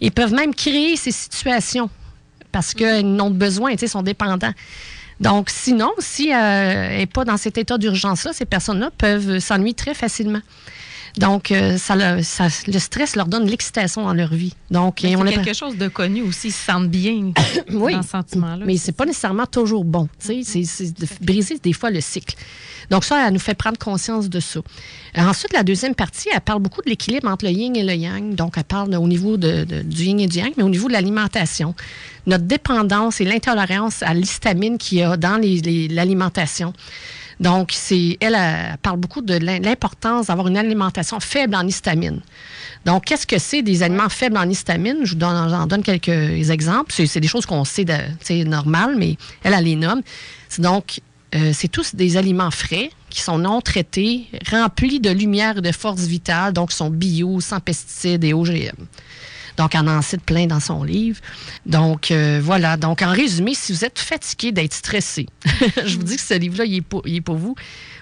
Ils 0.00 0.12
peuvent 0.12 0.32
même 0.32 0.54
créer 0.54 0.96
ces 0.96 1.10
situations 1.10 1.90
parce 2.56 2.72
qu'elles 2.72 3.04
n'ont 3.04 3.28
besoin, 3.28 3.76
sais, 3.76 3.86
sont 3.86 4.00
dépendants. 4.00 4.54
Donc, 5.20 5.50
sinon, 5.50 5.92
si 5.98 6.32
euh, 6.32 6.36
elle 6.38 6.98
n'est 7.00 7.06
pas 7.06 7.26
dans 7.26 7.36
cet 7.36 7.58
état 7.58 7.76
d'urgence-là, 7.76 8.32
ces 8.32 8.46
personnes-là 8.46 8.88
peuvent 8.96 9.40
s'ennuyer 9.40 9.74
très 9.74 9.92
facilement. 9.92 10.40
Donc, 11.18 11.50
euh, 11.50 11.78
ça, 11.78 11.94
le 11.96 12.78
stress 12.78 13.16
leur 13.16 13.26
donne 13.26 13.46
l'excitation 13.46 14.02
dans 14.04 14.12
leur 14.12 14.34
vie. 14.34 14.52
Donc, 14.70 14.98
C'est 15.00 15.14
a- 15.14 15.24
quelque 15.32 15.54
chose 15.54 15.76
de 15.78 15.88
connu 15.88 16.22
aussi, 16.22 16.48
ils 16.48 16.52
se 16.52 16.64
sentent 16.66 16.90
bien 16.90 17.32
oui. 17.72 17.94
dans 17.94 18.02
ce 18.02 18.08
sentiment-là. 18.10 18.64
Mais 18.66 18.76
c'est 18.76 18.92
pas 18.92 19.06
nécessairement 19.06 19.46
toujours 19.46 19.84
bon. 19.84 20.08
tu 20.20 20.44
sais, 20.44 20.64
C'est 20.64 20.92
de 21.00 21.06
briser 21.22 21.58
des 21.62 21.72
fois 21.72 21.90
le 21.90 22.00
cycle. 22.02 22.36
Donc 22.90 23.02
ça, 23.04 23.26
elle 23.26 23.32
nous 23.32 23.40
fait 23.40 23.54
prendre 23.54 23.78
conscience 23.78 24.28
de 24.28 24.38
ça. 24.40 24.60
Euh, 25.18 25.22
Ensuite, 25.22 25.52
la 25.54 25.64
deuxième 25.64 25.94
partie, 25.94 26.28
elle 26.32 26.40
parle 26.40 26.60
beaucoup 26.62 26.82
de 26.82 26.88
l'équilibre 26.90 27.28
entre 27.28 27.46
le 27.46 27.50
yin 27.50 27.74
et 27.74 27.82
le 27.82 27.94
yang. 27.94 28.34
Donc, 28.34 28.54
elle 28.58 28.64
parle 28.64 28.94
au 28.94 29.08
niveau 29.08 29.36
de, 29.36 29.64
de- 29.64 29.82
du 29.82 30.04
yin 30.04 30.20
et 30.20 30.26
du 30.28 30.38
yang, 30.38 30.52
mais 30.56 30.62
au 30.62 30.68
niveau 30.68 30.86
de 30.86 30.92
l'alimentation. 30.92 31.74
Notre 32.26 32.44
dépendance 32.44 33.20
et 33.20 33.24
l'intolérance 33.24 34.02
à 34.02 34.12
l'histamine 34.14 34.78
qu'il 34.78 34.98
y 34.98 35.02
a 35.02 35.16
dans 35.16 35.36
les- 35.36 35.60
les- 35.62 35.88
l'alimentation. 35.88 36.74
Donc, 37.38 37.72
c'est, 37.72 38.16
elle, 38.20 38.36
parle 38.82 38.98
beaucoup 38.98 39.20
de 39.20 39.34
l'im- 39.34 39.60
l'importance 39.60 40.26
d'avoir 40.26 40.48
une 40.48 40.56
alimentation 40.56 41.20
faible 41.20 41.54
en 41.54 41.66
histamine. 41.66 42.20
Donc, 42.84 43.04
qu'est-ce 43.04 43.26
que 43.26 43.38
c'est 43.38 43.62
des 43.62 43.82
aliments 43.82 44.08
faibles 44.08 44.38
en 44.38 44.48
histamine? 44.48 44.98
Je 45.04 45.10
vous 45.12 45.18
donne, 45.18 45.68
donne 45.68 45.82
quelques 45.82 46.50
exemples. 46.50 46.92
C'est, 46.94 47.20
des 47.20 47.28
choses 47.28 47.44
qu'on 47.44 47.64
sait, 47.64 47.84
de, 47.84 47.94
c'est 48.20 48.44
normal, 48.44 48.94
mais 48.96 49.16
elle, 49.42 49.54
elle 49.54 49.64
les 49.64 49.76
nomme. 49.76 50.02
Donc, 50.58 51.00
euh, 51.34 51.50
c'est 51.52 51.68
tous 51.68 51.94
des 51.94 52.16
aliments 52.16 52.50
frais 52.52 52.90
qui 53.10 53.20
sont 53.20 53.38
non 53.38 53.60
traités, 53.60 54.26
remplis 54.50 55.00
de 55.00 55.10
lumière 55.10 55.58
et 55.58 55.60
de 55.60 55.72
force 55.72 56.02
vitale, 56.02 56.52
donc 56.52 56.70
sont 56.72 56.88
bio, 56.90 57.40
sans 57.40 57.60
pesticides 57.60 58.24
et 58.24 58.32
OGM. 58.32 58.76
Donc, 59.56 59.74
elle 59.74 59.88
en 59.88 60.02
cite 60.02 60.22
plein 60.22 60.46
dans 60.46 60.60
son 60.60 60.84
livre. 60.84 61.20
Donc, 61.64 62.10
euh, 62.10 62.40
voilà. 62.42 62.76
Donc, 62.76 63.02
en 63.02 63.10
résumé, 63.10 63.54
si 63.54 63.72
vous 63.72 63.84
êtes 63.84 63.98
fatigué 63.98 64.52
d'être 64.52 64.74
stressé, 64.74 65.26
je 65.84 65.96
vous 65.96 66.02
dis 66.02 66.16
que 66.16 66.22
ce 66.22 66.34
livre-là, 66.34 66.64
il 66.64 66.82
il 67.06 67.16
est 67.16 67.20
pour 67.20 67.36
vous. 67.36 67.54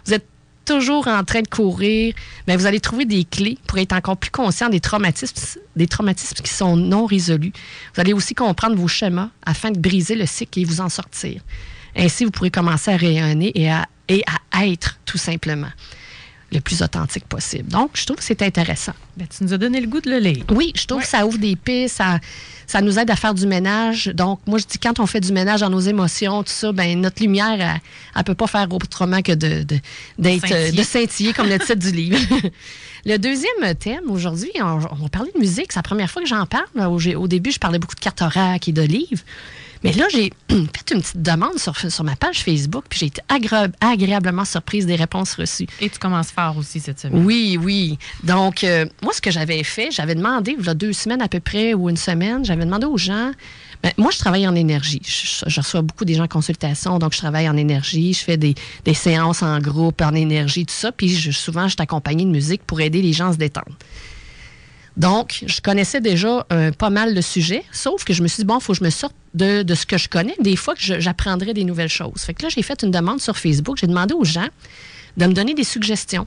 Vous 0.07 0.15
êtes 0.15 0.27
toujours 0.65 1.09
en 1.09 1.25
train 1.25 1.43
de 1.43 1.49
courir, 1.49 2.15
mais 2.47 2.57
vous 2.57 2.67
allez 2.67 2.81
trouver 2.81 3.05
des 3.05 3.25
clés 3.25 3.59
pour 3.67 3.79
être 3.79 3.93
encore 3.93 4.17
plus 4.17 4.31
conscient 4.31 4.69
des 4.69 4.81
traumatismes, 4.81 5.61
des 5.77 5.87
traumatismes 5.87 6.43
qui 6.43 6.53
sont 6.53 6.77
non 6.77 7.07
résolus. 7.07 7.53
Vous 7.95 8.01
allez 8.01 8.13
aussi 8.13 8.35
comprendre 8.35 8.77
vos 8.77 8.89
schémas 8.89 9.29
afin 9.45 9.71
de 9.71 9.79
briser 9.79 10.15
le 10.15 10.27
cycle 10.27 10.61
et 10.61 10.65
vous 10.65 10.81
en 10.81 10.89
sortir. 10.89 11.43
Ainsi, 11.97 12.25
vous 12.25 12.31
pourrez 12.31 12.51
commencer 12.51 12.91
à 12.91 12.97
rayonner 12.97 13.53
et 13.55 13.71
à, 13.71 13.87
et 14.09 14.25
à 14.51 14.67
être, 14.67 14.99
tout 15.05 15.19
simplement. 15.19 15.71
Le 16.53 16.61
plus 16.61 16.83
authentique 16.83 17.27
possible. 17.27 17.69
Donc, 17.69 17.91
je 17.95 18.05
trouve 18.05 18.17
que 18.17 18.25
c'est 18.25 18.43
intéressant. 18.43 18.93
Ben, 19.17 19.27
tu 19.27 19.45
nous 19.45 19.53
as 19.53 19.59
donné 19.59 19.81
le 19.81 19.87
goût 19.87 20.01
de 20.01 20.11
le 20.11 20.19
lire. 20.19 20.45
Oui, 20.51 20.73
je 20.75 20.87
trouve 20.87 21.03
que 21.03 21.09
ça 21.09 21.27
ouvre 21.27 21.39
des 21.39 21.57
pistes, 21.57 21.97
ça, 21.97 22.21
ça 22.67 22.81
nous 22.81 22.99
aide 22.99 23.11
à 23.11 23.17
faire 23.17 23.35
du 23.35 23.47
ménage. 23.47 24.07
Donc, 24.15 24.41
moi, 24.47 24.59
je 24.59 24.65
dis, 24.65 24.79
quand 24.79 25.01
on 25.01 25.07
fait 25.07 25.21
du 25.21 25.33
ménage 25.33 25.61
dans 25.61 25.71
nos 25.71 25.81
émotions, 25.81 26.43
tout 26.43 26.53
ça, 26.53 26.73
ben 26.73 27.01
notre 27.01 27.23
lumière, 27.23 27.59
elle 27.61 27.81
ne 28.17 28.23
peut 28.23 28.35
pas 28.35 28.47
faire 28.47 28.67
autrement 28.73 29.23
que 29.23 29.33
de, 29.33 29.63
de, 29.63 29.79
d'être, 30.19 30.75
de 30.75 30.83
scintiller 30.83 31.33
comme 31.33 31.49
le 31.49 31.59
titre 31.59 31.77
du 31.77 31.91
livre. 31.91 32.19
le 33.05 33.17
deuxième 33.17 33.75
thème, 33.79 34.11
aujourd'hui, 34.11 34.51
on, 34.61 34.79
va 34.79 35.09
parler 35.11 35.31
de 35.35 35.41
musique. 35.41 35.73
C'est 35.73 35.79
la 35.79 35.83
première 35.83 36.11
fois 36.11 36.23
que 36.23 36.29
j'en 36.29 36.47
parle. 36.47 36.67
Au, 36.77 36.99
au 37.17 37.29
début, 37.29 37.53
je 37.53 37.59
parlais 37.59 37.79
beaucoup 37.79 37.95
de 37.95 38.01
cartes 38.01 38.23
et 38.67 38.73
de 38.73 38.83
livres. 38.83 39.23
Mais 39.85 39.93
là, 39.93 40.07
j'ai 40.11 40.33
fait 40.49 40.95
une 40.95 41.01
petite 41.01 41.23
demande 41.23 41.59
sur, 41.59 41.77
sur 41.77 42.05
ma 42.05 42.17
page 42.17 42.43
Facebook, 42.43 42.85
puis 42.89 43.01
j'ai 43.01 43.07
été 43.07 43.23
agréablement 43.81 44.45
surprise 44.45 44.87
des 44.87 44.97
réponses 44.97 45.35
reçues. 45.35 45.67
Et 45.81 45.91
tu 45.91 45.99
commences 45.99 46.31
fort 46.31 46.57
aussi 46.57 46.81
cette 46.81 46.99
semaine. 46.99 47.25
Oui, 47.25 47.59
oui. 47.63 47.99
Donc, 48.25 48.65
euh, 48.65 48.87
moi, 49.03 49.13
ce 49.13 49.21
que 49.21 49.31
j'avais 49.31 49.63
fait, 49.63 49.91
j'avais 49.91 50.15
demandé, 50.15 50.57
il 50.59 50.65
y 50.65 50.69
a 50.69 50.75
deux 50.75 50.95
semaines 50.95 51.23
à 51.23 51.29
peu 51.29 51.41
près, 51.41 51.75
ou 51.75 51.91
une 51.91 51.97
semaine, 51.97 52.45
j'avais 52.45 52.65
demandé 52.65 52.87
aux 52.87 52.99
gens 52.99 53.31
ben, 53.85 53.93
moi, 53.99 54.11
je 54.11 54.19
travaille 54.19 54.49
en 54.49 54.55
énergie. 54.55 55.03
Je, 55.05 55.61
reçois 55.61 55.83
beaucoup 55.83 56.07
des 56.07 56.15
gens 56.15 56.25
en 56.25 56.29
consultation, 56.29 56.99
donc 56.99 57.13
je 57.13 57.19
travaille 57.19 57.51
en 57.51 57.57
énergie. 57.59 58.15
Je 58.15 58.25
fais 58.25 58.39
des, 58.39 58.55
des 58.87 58.95
séances 58.95 59.43
en 59.43 59.59
groupe, 59.59 60.01
en 60.01 60.15
énergie, 60.15 60.65
tout 60.65 60.73
ça. 60.73 60.91
Puis 60.91 61.11
je, 61.11 61.31
souvent, 61.33 61.65
je 61.65 61.75
suis 61.75 61.83
accompagnée 61.83 62.25
de 62.25 62.31
musique 62.31 62.63
pour 62.65 62.81
aider 62.81 63.03
les 63.03 63.13
gens 63.13 63.29
à 63.29 63.33
se 63.35 63.37
détendre. 63.37 63.77
Donc, 64.97 65.45
je 65.47 65.61
connaissais 65.61 66.01
déjà 66.01 66.47
euh, 66.53 66.71
pas 66.71 66.91
mal 66.91 67.15
le 67.15 67.23
sujet, 67.23 67.65
sauf 67.73 68.05
que 68.05 68.13
je 68.13 68.23
me 68.23 68.29
suis 68.29 68.43
dit, 68.43 68.47
bon, 68.47 68.59
il 68.59 68.63
faut 68.63 68.73
que 68.73 68.79
je 68.79 68.85
me 68.85 68.91
sorte 68.91 69.15
de, 69.35 69.65
ce 69.75 69.87
que 69.87 69.99
je 69.99 70.09
connais. 70.09 70.37
Des 70.41 70.57
fois 70.57 70.75
que 70.75 71.01
j'apprendrai 71.01 71.53
des 71.53 71.65
nouvelles 71.65 71.89
choses. 71.89 72.21
Fait 72.23 72.35
que 72.35 72.45
là, 72.45 72.49
j'ai 72.49 72.63
fait 72.63 72.83
une 72.83 72.93
demande 72.93 73.21
sur 73.21 73.37
Facebook. 73.37 73.79
J'ai 73.81 73.89
demandé 73.89 74.15
aux 74.15 74.25
gens 74.25 74.49
de 75.17 75.27
me 75.27 75.33
donner 75.33 75.55
des 75.55 75.65
suggestions. 75.65 76.27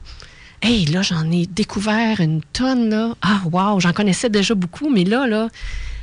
Hey, 0.60 0.84
là, 0.86 1.02
j'en 1.02 1.30
ai 1.30 1.46
découvert 1.46 2.20
une 2.20 2.42
tonne, 2.52 2.90
là. 2.90 3.14
Ah, 3.22 3.40
wow, 3.50 3.80
j'en 3.80 3.92
connaissais 3.92 4.28
déjà 4.28 4.54
beaucoup, 4.54 4.90
mais 4.90 5.04
là, 5.04 5.26
là, 5.26 5.48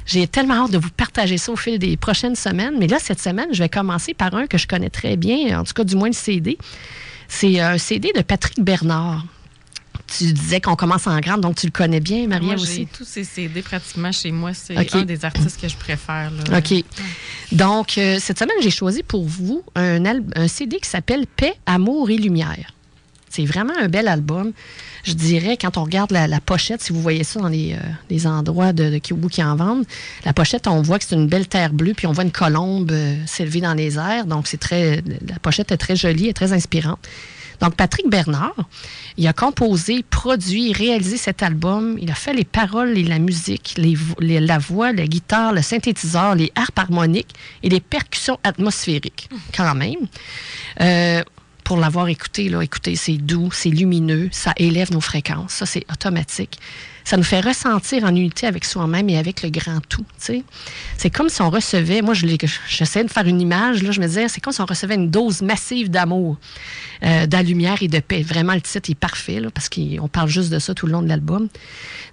j'ai 0.08 0.28
tellement 0.28 0.66
hâte 0.66 0.72
de 0.72 0.78
vous 0.78 0.90
partager 0.90 1.38
ça 1.38 1.52
au 1.52 1.56
fil 1.56 1.78
des 1.78 1.98
prochaines 1.98 2.36
semaines. 2.36 2.76
Mais 2.80 2.88
là, 2.88 2.98
cette 3.00 3.22
semaine, 3.22 3.50
je 3.52 3.60
vais 3.60 3.70
commencer 3.70 4.14
par 4.16 4.34
un 4.34 4.48
que 4.48 4.58
je 4.58 4.66
connais 4.66 4.90
très 4.90 5.18
bien, 5.18 5.60
en 5.60 5.64
tout 5.66 5.74
cas, 5.74 5.84
du 5.84 5.96
moins 5.96 6.08
le 6.08 6.14
CD. 6.14 6.58
C'est 7.28 7.60
un 7.60 7.78
CD 7.78 8.12
de 8.16 8.22
Patrick 8.22 8.64
Bernard 8.64 9.26
tu 10.08 10.32
disais 10.32 10.62
qu'on 10.62 10.76
commence 10.76 11.08
en 11.08 11.20
grande, 11.20 11.42
donc 11.42 11.56
tu 11.56 11.66
le 11.66 11.72
connais 11.72 12.00
bien, 12.00 12.28
Maria 12.28 12.46
moi, 12.46 12.56
aussi? 12.56 12.76
J'ai 12.76 12.86
tous 12.86 13.06
ces 13.06 13.24
CD 13.24 13.62
pratiquement 13.62 14.12
chez 14.12 14.32
moi. 14.32 14.54
C'est 14.54 14.96
un 14.96 15.04
des 15.04 15.26
artistes 15.26 15.60
que 15.60 15.68
je 15.68 15.76
préfère. 15.76 16.32
OK. 16.56 16.84
Donc, 17.52 17.98
euh, 17.98 18.18
cette 18.20 18.40
semaine, 18.40 18.58
j'ai 18.62 18.72
choisi 18.72 19.04
pour 19.04 19.26
vous 19.26 19.64
un, 19.76 20.04
un 20.36 20.48
CD 20.48 20.80
qui 20.80 20.90
s'appelle 20.90 21.26
Paix, 21.28 21.56
Amour 21.66 22.10
et 22.10 22.18
Lumière. 22.18 22.72
C'est 23.30 23.46
vraiment 23.46 23.74
un 23.78 23.90
bel 23.90 24.08
album. 24.08 24.54
Je 25.04 25.14
dirais, 25.14 25.58
quand 25.58 25.78
on 25.78 25.84
regarde 25.84 26.12
la, 26.12 26.40
pochette, 26.40 26.82
si 26.82 26.94
vous 26.94 27.02
voyez 27.02 27.24
ça 27.24 27.40
dans 27.40 27.50
les, 27.50 27.76
euh, 27.76 28.28
endroits 28.30 28.72
de, 28.72 28.90
de, 28.90 28.98
qui 28.98 29.44
en 29.44 29.56
vendent, 29.56 29.86
la 30.24 30.34
pochette, 30.34 30.68
on 30.68 30.82
voit 30.82 31.00
que 31.00 31.06
c'est 31.06 31.16
une 31.16 31.28
belle 31.28 31.48
terre 31.48 31.74
bleue, 31.74 31.94
puis 31.94 32.08
on 32.08 32.14
voit 32.14 32.24
une 32.24 32.32
colombe 32.32 32.92
euh, 32.92 33.16
s'élever 33.28 33.62
dans 33.62 33.74
les 33.74 33.98
airs. 33.98 34.26
Donc, 34.26 34.48
c'est 34.48 34.58
très, 34.58 35.04
la 35.28 35.38
pochette 35.40 35.72
est 35.72 35.78
très 35.78 35.96
jolie 35.96 36.28
et 36.28 36.34
très 36.34 36.54
inspirante. 36.54 37.00
Donc, 37.62 37.76
Patrick 37.76 38.10
Bernard, 38.10 38.56
il 39.18 39.28
a 39.28 39.34
composé, 39.34 40.04
produit, 40.10 40.74
réalisé 40.74 41.18
cet 41.18 41.44
album. 41.44 41.98
Il 42.02 42.12
a 42.12 42.16
fait 42.16 42.34
les 42.34 42.44
paroles 42.44 42.98
et 42.98 43.04
la 43.04 43.20
musique, 43.20 43.76
la 44.20 44.58
voix, 44.58 44.92
la 44.92 45.08
guitare, 45.08 45.54
le 45.54 45.62
synthétiseur, 45.62 46.36
les 46.36 46.52
harpes 46.56 46.80
harmoniques 46.80 47.34
et 47.64 47.70
les 47.70 47.80
percussions 47.80 48.40
atmosphériques, 48.44 49.30
quand 49.56 49.76
même. 49.76 50.08
Euh, 50.82 51.24
pour 51.64 51.78
l'avoir 51.78 52.08
écouté, 52.10 52.52
écoutez, 52.62 52.96
c'est 52.96 53.18
doux, 53.18 53.50
c'est 53.52 53.70
lumineux, 53.70 54.30
ça 54.32 54.54
élève 54.58 54.92
nos 54.92 55.02
fréquences. 55.02 55.54
Ça, 55.54 55.66
c'est 55.66 55.84
automatique 55.92 56.60
ça 57.06 57.18
nous 57.18 57.24
fait 57.24 57.40
ressentir 57.40 58.04
en 58.04 58.10
unité 58.10 58.48
avec 58.48 58.66
soi-même 58.66 59.08
et 59.10 59.18
avec 59.18 59.44
le 59.44 59.50
grand 59.50 59.80
tout. 59.88 60.06
C'est 60.18 61.10
comme 61.12 61.30
si 61.30 61.42
on 61.44 61.52
recevait, 61.52 62.02
moi 62.02 62.16
j'essaie 62.16 63.04
de 63.04 63.12
faire 63.12 63.28
une 63.28 63.40
image, 63.40 63.84
là, 63.84 63.92
je 63.92 64.02
me 64.02 64.08
disais, 64.08 64.28
c'est 64.28 64.42
comme 64.42 64.54
si 64.54 64.60
on 64.60 64.66
recevait 64.66 64.96
une 64.96 65.12
dose 65.12 65.44
massive 65.44 65.92
d'amour, 65.92 66.38
euh, 67.04 67.28
de 67.28 67.38
lumière 67.38 67.78
et 67.82 67.88
de 67.88 68.00
paix. 68.00 68.24
Vraiment, 68.24 68.56
le 68.56 68.62
titre 68.62 68.90
est 68.90 68.96
parfait, 68.96 69.40
là, 69.40 69.50
parce 69.52 69.70
qu'on 69.70 70.08
parle 70.08 70.30
juste 70.30 70.50
de 70.50 70.58
ça 70.58 70.74
tout 70.74 70.88
le 70.88 70.94
long 70.94 71.04
de 71.04 71.08
l'album. 71.08 71.48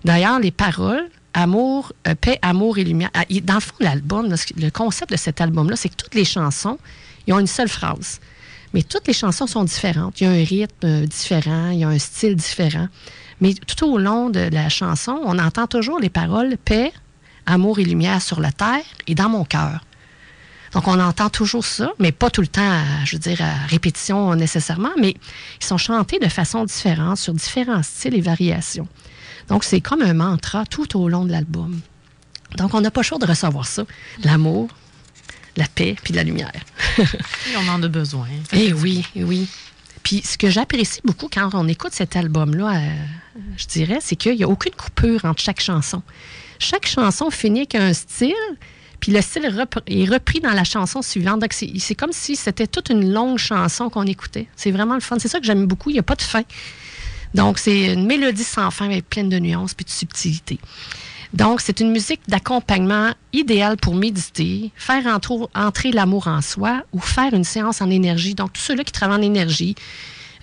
D'ailleurs, 0.05 0.39
les 0.39 0.51
paroles, 0.51 1.09
amour, 1.33 1.93
euh, 2.07 2.15
paix, 2.15 2.39
amour 2.43 2.77
et 2.77 2.85
lumière. 2.85 3.11
Ah, 3.15 3.25
dans 3.43 3.55
le 3.55 3.61
fond, 3.61 3.75
l'album, 3.81 4.35
le 4.57 4.71
concept 4.71 5.11
de 5.11 5.17
cet 5.17 5.41
album-là, 5.41 5.77
c'est 5.77 5.89
que 5.89 5.97
toutes 5.97 6.15
les 6.15 6.27
chansons, 6.27 6.79
ils 7.27 7.33
ont 7.33 7.39
une 7.39 7.47
seule 7.47 7.69
phrase. 7.69 8.21
Mais 8.75 8.83
toutes 8.83 9.07
les 9.07 9.15
chansons 9.15 9.47
sont 9.47 9.65
différentes. 9.65 10.21
Il 10.21 10.25
y 10.25 10.27
a 10.27 10.31
un 10.31 10.45
rythme 10.45 10.75
euh, 10.85 11.07
différent, 11.07 11.71
il 11.71 11.79
y 11.79 11.85
a 11.85 11.89
un 11.89 11.99
style 11.99 12.37
différent. 12.37 12.89
Mais 13.43 13.55
tout 13.55 13.85
au 13.85 13.99
long 13.99 14.31
de 14.31 14.39
la 14.39 14.69
chanson, 14.69 15.21
on 15.25 15.37
entend 15.41 15.67
toujours 15.67 15.99
les 15.99 16.11
paroles 16.11 16.57
paix, 16.57 16.93
amour 17.45 17.81
et 17.81 17.85
lumière 17.85 18.23
sur 18.23 18.41
la 18.41 18.53
terre 18.53 18.85
et 19.09 19.17
dans 19.17 19.29
mon 19.29 19.45
cœur. 19.45 19.85
Donc, 20.75 20.87
on 20.87 20.99
entend 21.01 21.29
toujours 21.29 21.65
ça, 21.65 21.91
mais 21.99 22.13
pas 22.13 22.31
tout 22.31 22.41
le 22.41 22.47
temps, 22.47 22.81
je 23.05 23.17
veux 23.17 23.21
dire, 23.21 23.43
à 23.43 23.67
répétition 23.67 24.35
nécessairement, 24.37 24.93
mais 24.97 25.17
ils 25.61 25.67
sont 25.67 25.77
chantés 25.77 26.21
de 26.21 26.29
façon 26.29 26.65
différente, 26.65 27.19
sur 27.19 27.35
différents 27.35 27.83
styles 27.83 28.15
et 28.15 28.21
variations. 28.21 28.87
Donc, 29.49 29.65
c'est 29.65 29.81
comme 29.81 30.03
un 30.03 30.15
mantra 30.15 30.65
tout 30.65 30.97
au 30.97 31.09
long 31.09 31.25
de 31.25 31.33
l'album. 31.33 31.81
Donc, 32.57 32.75
on 32.75 32.81
n'a 32.81 32.93
pas 32.93 33.03
chaud 33.03 33.19
de 33.19 33.27
recevoir 33.27 33.67
ça. 33.67 33.83
L'amour, 34.23 34.69
la 35.57 35.67
paix, 35.67 35.97
puis 36.01 36.15
la 36.15 36.23
lumière. 36.23 36.53
et 36.99 37.57
on 37.59 37.69
en 37.69 37.83
a 37.83 37.89
besoin. 37.89 38.29
Eh 38.53 38.73
oui, 38.73 39.05
oui. 39.17 39.49
Puis 40.03 40.23
ce 40.25 40.37
que 40.37 40.51
j'apprécie 40.51 41.01
beaucoup 41.05 41.29
quand 41.33 41.51
on 41.55 41.69
écoute 41.69 41.93
cet 41.93 42.17
album-là, 42.17 42.77
euh, 42.77 42.91
je 43.57 43.67
dirais, 43.67 43.99
c'est 44.01 44.17
qu'il 44.17 44.37
n'y 44.37 44.45
a 44.45 44.49
aucune 44.49 44.73
coupure 44.73 45.25
entre 45.25 45.41
chaque 45.41 45.61
chanson. 45.61 46.03
Chaque 46.59 46.87
chanson 46.87 47.31
finit 47.31 47.61
avec 47.61 47.75
un 47.75 47.93
style, 47.93 48.35
puis 49.01 49.13
le 49.13 49.21
style 49.21 49.45
est 49.45 50.05
repris 50.05 50.41
dans 50.41 50.53
la 50.53 50.65
chanson 50.65 51.03
suivante. 51.03 51.41
Donc 51.41 51.53
c'est 51.53 51.95
comme 51.95 52.13
si 52.13 52.37
c'était 52.37 52.67
toute 52.67 52.91
une 52.91 53.13
longue 53.13 53.39
chanson 53.39 53.91
qu'on 53.91 54.07
écoutait. 54.07 54.47
C'est 54.57 54.71
vraiment 54.71 54.95
le 54.95 55.01
fun. 55.01 55.17
C'est 55.19 55.29
ça 55.29 55.41
que 55.41 55.47
j'aime 55.47 55.67
beaucoup. 55.67 55.91
Il 55.91 55.95
n'y 55.95 55.99
a 55.99 56.05
pas 56.05 56.15
de 56.15 56.23
fin. 56.23 56.43
Donc 57.35 57.59
c'est 57.59 57.93
une 57.93 58.07
mélodie 58.07 58.45
sans 58.45 58.71
fin 58.71 58.87
avec 58.87 59.09
pleine 59.09 59.29
de 59.29 59.39
nuances 59.39 59.75
puis 59.75 59.85
de 59.85 59.91
subtilité. 59.91 60.59
Donc, 61.35 61.61
c'est 61.63 61.81
une 61.81 61.91
musique 61.91 62.21
d'accompagnement 62.29 63.11
idéale 63.33 63.77
pour 63.79 63.95
méditer, 63.95 64.71
faire 64.77 65.05
entrer 65.55 65.91
l'amour 65.91 66.27
en 66.27 66.43
soi 66.43 66.83
ou 66.93 67.01
faire 67.01 67.33
une 67.33 67.45
séance 67.45 67.81
en 67.81 67.91
énergie. 67.91 68.35
Donc, 68.35 68.53
tous 68.53 68.61
ceux-là 68.61 68.85
qui 68.85 68.93
travaillent 68.93 69.19
en 69.19 69.23
énergie, 69.23 69.75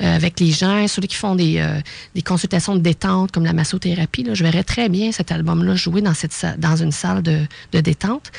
euh, 0.02 0.16
avec 0.16 0.40
les 0.40 0.52
gens, 0.52 0.88
ceux 0.88 1.02
qui 1.02 1.16
font 1.16 1.36
des, 1.36 1.60
euh, 1.60 1.82
des, 2.16 2.22
consultations 2.22 2.74
de 2.74 2.80
détente 2.80 3.32
comme 3.32 3.44
la 3.44 3.54
massothérapie, 3.54 4.26
je 4.32 4.44
verrais 4.44 4.64
très 4.64 4.88
bien 4.88 5.12
cet 5.12 5.32
album-là 5.32 5.76
jouer 5.76 6.02
dans, 6.02 6.14
une 6.76 6.92
salle 6.92 7.22
de, 7.22 7.42
de 7.74 7.82
détente. 7.82 8.32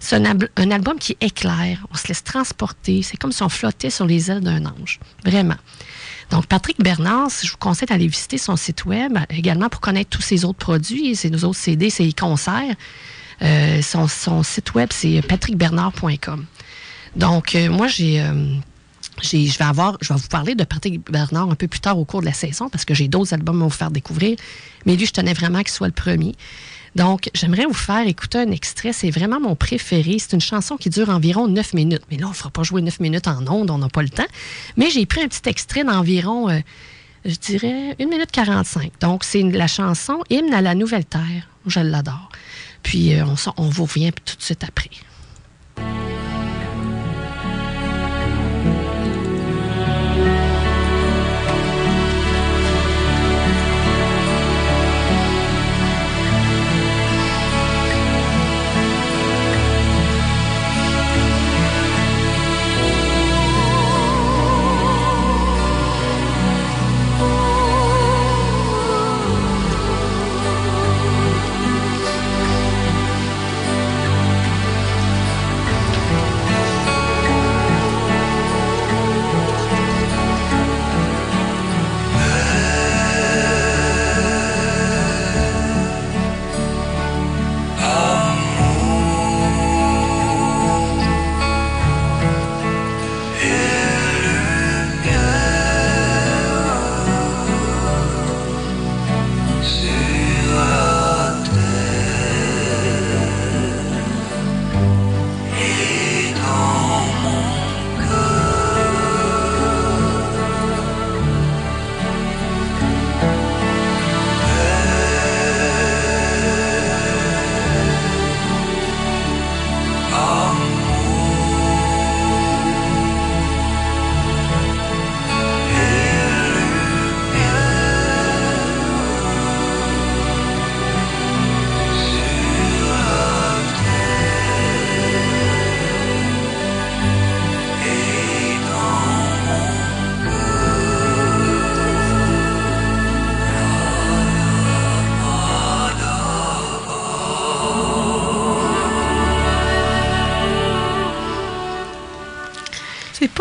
C'est 0.00 0.16
un, 0.16 0.38
un, 0.56 0.70
album 0.70 0.98
qui 0.98 1.16
éclaire, 1.20 1.86
on 1.92 1.96
se 1.96 2.08
laisse 2.08 2.24
transporter, 2.24 3.02
c'est 3.02 3.18
comme 3.18 3.30
si 3.30 3.42
on 3.42 3.48
flottait 3.48 3.90
sur 3.90 4.06
les 4.06 4.30
ailes 4.30 4.40
d'un 4.40 4.64
ange, 4.64 4.98
vraiment. 5.24 5.56
Donc, 6.32 6.46
Patrick 6.46 6.82
Bernard, 6.82 7.28
je 7.42 7.50
vous 7.50 7.58
conseille 7.58 7.86
d'aller 7.86 8.06
visiter 8.06 8.38
son 8.38 8.56
site 8.56 8.86
web 8.86 9.18
également 9.28 9.68
pour 9.68 9.82
connaître 9.82 10.08
tous 10.08 10.22
ses 10.22 10.46
autres 10.46 10.58
produits, 10.58 11.14
ses 11.14 11.44
autres 11.44 11.58
CD, 11.58 11.90
ses 11.90 12.10
concerts. 12.14 12.74
Euh, 13.42 13.82
son, 13.82 14.42
site 14.42 14.74
web, 14.74 14.88
c'est 14.92 15.20
patrickbernard.com. 15.20 16.46
Donc, 17.16 17.54
euh, 17.54 17.68
moi. 17.68 17.86
Euh, 18.00 18.54
je 19.22 19.36
vais 19.36 19.46
je 20.00 20.08
vais 20.08 20.18
vous 20.18 20.28
parler 20.28 20.54
de 20.54 20.64
Patrick 20.64 21.04
Bernard 21.10 21.50
un 21.50 21.54
peu 21.54 21.68
plus 21.68 21.80
tard 21.80 21.98
au 21.98 22.06
cours 22.06 22.20
de 22.20 22.26
la 22.26 22.32
saison 22.32 22.70
parce 22.70 22.86
que 22.86 22.94
j'ai 22.94 23.08
d'autres 23.08 23.34
albums 23.34 23.60
à 23.60 23.64
vous 23.66 23.70
faire 23.70 23.90
découvrir. 23.90 24.36
Mais 24.86 24.96
lui, 24.96 25.04
je 25.04 25.12
tenais 25.12 25.34
vraiment 25.34 25.58
qu'il 25.58 25.70
soit 25.70 25.86
le 25.86 25.92
premier. 25.92 26.34
Donc, 26.94 27.30
j'aimerais 27.34 27.64
vous 27.64 27.74
faire 27.74 28.06
écouter 28.06 28.38
un 28.38 28.50
extrait. 28.50 28.92
C'est 28.92 29.10
vraiment 29.10 29.40
mon 29.40 29.56
préféré. 29.56 30.18
C'est 30.18 30.34
une 30.34 30.40
chanson 30.40 30.76
qui 30.76 30.90
dure 30.90 31.08
environ 31.08 31.48
9 31.48 31.74
minutes. 31.74 32.02
Mais 32.10 32.18
là, 32.18 32.26
on 32.26 32.30
ne 32.30 32.34
fera 32.34 32.50
pas 32.50 32.62
jouer 32.62 32.82
9 32.82 33.00
minutes 33.00 33.28
en 33.28 33.46
ondes, 33.46 33.70
on 33.70 33.78
n'a 33.78 33.88
pas 33.88 34.02
le 34.02 34.10
temps. 34.10 34.26
Mais 34.76 34.90
j'ai 34.90 35.06
pris 35.06 35.22
un 35.22 35.28
petit 35.28 35.48
extrait 35.48 35.84
d'environ, 35.84 36.50
euh, 36.50 36.60
je 37.24 37.36
dirais, 37.36 37.96
1 37.98 38.06
minute 38.06 38.30
45. 38.30 38.92
Donc, 39.00 39.24
c'est 39.24 39.42
la 39.42 39.66
chanson 39.66 40.18
Hymne 40.28 40.52
à 40.52 40.60
la 40.60 40.74
Nouvelle 40.74 41.04
Terre. 41.06 41.48
Je 41.66 41.80
l'adore. 41.80 42.28
Puis, 42.82 43.14
euh, 43.14 43.24
on, 43.24 43.36
on 43.56 43.68
vous 43.68 43.84
revient 43.84 44.12
tout 44.12 44.36
de 44.36 44.42
suite 44.42 44.64
après. 44.64 44.90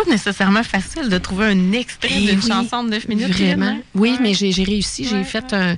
Pas 0.04 0.10
nécessairement 0.10 0.64
facile 0.64 1.10
de 1.10 1.18
trouver 1.18 1.48
un 1.48 1.72
extrait 1.72 2.10
d'une 2.20 2.40
oui, 2.40 2.48
chanson 2.48 2.84
de 2.84 2.90
9 2.90 3.08
minutes. 3.08 3.28
Vraiment. 3.34 3.66
Hein? 3.66 3.80
Oui, 3.96 4.18
mais 4.22 4.34
j'ai 4.34 4.52
j'ai 4.52 4.64
réussi. 4.64 5.06
J'ai 5.06 5.18
Ouais, 5.18 5.24
fait 5.24 5.52
ouais. 5.52 5.58
un, 5.60 5.78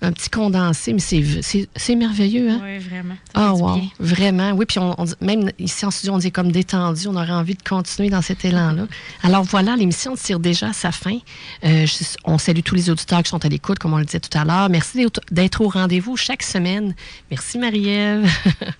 un 0.00 0.12
petit 0.12 0.30
condensé, 0.30 0.92
mais 0.92 1.00
c'est- 1.00 1.94
merveilleux, 1.96 2.50
hein? 2.50 2.60
Oui, 2.62 2.78
vraiment. 2.78 3.14
Ah, 3.34 3.52
du 3.54 3.60
wow, 3.62 3.74
bien. 3.74 3.88
vraiment. 3.98 4.52
Oui, 4.52 4.64
puis 4.66 4.78
on, 4.78 4.94
même 5.20 5.50
ici 5.58 5.84
en 5.84 5.90
studio, 5.90 6.14
on 6.14 6.20
est 6.20 6.30
comme 6.30 6.52
détendu. 6.52 7.08
On 7.08 7.16
aurait 7.16 7.32
envie 7.32 7.54
de 7.54 7.62
continuer 7.62 8.08
dans 8.10 8.22
cet 8.22 8.44
élan-là. 8.44 8.86
Alors 9.22 9.42
voilà, 9.42 9.74
l'émission 9.76 10.14
tire 10.14 10.38
déjà 10.38 10.68
à 10.68 10.72
sa 10.72 10.92
fin. 10.92 11.18
Euh, 11.64 11.86
je- 11.86 12.04
on 12.24 12.38
salue 12.38 12.60
tous 12.64 12.74
les 12.76 12.90
auditeurs 12.90 13.22
qui 13.22 13.30
sont 13.30 13.44
à 13.44 13.48
l'écoute, 13.48 13.78
comme 13.80 13.94
on 13.94 13.98
le 13.98 14.04
disait 14.04 14.20
tout 14.20 14.36
à 14.38 14.44
l'heure. 14.44 14.68
Merci 14.68 14.98
d'être- 14.98 15.20
d'être 15.32 15.60
au 15.60 15.68
rendez-vous 15.68 16.16
chaque 16.16 16.42
semaine. 16.42 16.94
Merci 17.30 17.58
Marie-Ève. 17.58 18.28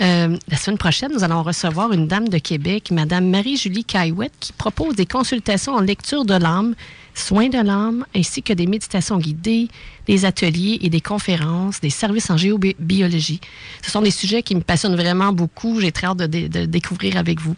Euh, 0.00 0.36
la 0.48 0.56
semaine 0.56 0.78
prochaine, 0.78 1.12
nous 1.12 1.22
allons 1.24 1.42
recevoir 1.42 1.92
une 1.92 2.08
dame 2.08 2.28
de 2.28 2.38
Québec, 2.38 2.90
Madame 2.90 3.28
Marie-Julie 3.28 3.84
Caillouette, 3.84 4.32
qui 4.40 4.52
propose 4.52 4.96
des 4.96 5.06
consultations 5.06 5.74
en 5.74 5.80
lecture 5.80 6.24
de 6.24 6.34
l'âme, 6.34 6.74
soins 7.14 7.48
de 7.48 7.58
l'âme, 7.58 8.04
ainsi 8.14 8.42
que 8.42 8.52
des 8.52 8.66
méditations 8.66 9.18
guidées, 9.18 9.68
des 10.06 10.24
ateliers 10.24 10.78
et 10.82 10.88
des 10.90 11.00
conférences, 11.00 11.80
des 11.80 11.90
services 11.90 12.30
en 12.30 12.36
géobiologie. 12.36 13.40
Ce 13.82 13.90
sont 13.90 14.02
des 14.02 14.10
sujets 14.10 14.42
qui 14.42 14.54
me 14.54 14.60
passionnent 14.60 14.96
vraiment 14.96 15.32
beaucoup. 15.32 15.80
J'ai 15.80 15.92
très 15.92 16.06
hâte 16.06 16.18
de, 16.18 16.26
dé- 16.26 16.48
de 16.48 16.64
découvrir 16.64 17.16
avec 17.16 17.40
vous. 17.40 17.54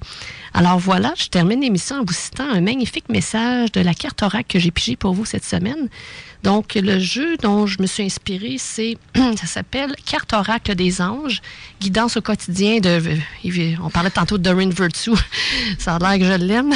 Alors 0.53 0.79
voilà, 0.79 1.15
je 1.17 1.27
termine 1.29 1.61
l'émission 1.61 1.97
en 1.97 2.05
vous 2.05 2.13
citant 2.13 2.49
un 2.49 2.61
magnifique 2.61 3.09
message 3.09 3.73
de 3.73 3.81
la 3.81 3.95
carte 3.95 4.23
oracle 4.23 4.47
que 4.53 4.59
j'ai 4.59 4.71
pigé 4.71 4.97
pour 4.97 5.15
vous 5.15 5.25
cette 5.25 5.45
semaine. 5.45 5.89
Donc, 6.45 6.75
le 6.75 6.99
jeu 6.99 7.39
dont 7.39 7.67
je 7.67 7.81
me 7.81 7.87
suis 7.87 8.03
inspirée, 8.03 8.57
c'est, 8.59 8.99
ça 9.17 9.47
s'appelle 9.47 9.97
Carte 10.05 10.35
oracle 10.35 10.75
des 10.75 11.01
anges, 11.01 11.41
guidance 11.81 12.19
au 12.19 12.21
quotidien 12.21 12.81
de, 12.81 13.01
on 13.83 13.89
parlait 13.89 14.11
tantôt 14.11 14.37
de 14.37 14.43
Doreen 14.43 14.71
Virtue, 14.71 15.13
ça 15.79 15.97
a 15.97 15.99
l'air 15.99 16.19
que 16.19 16.31
je 16.31 16.45
l'aime, 16.45 16.75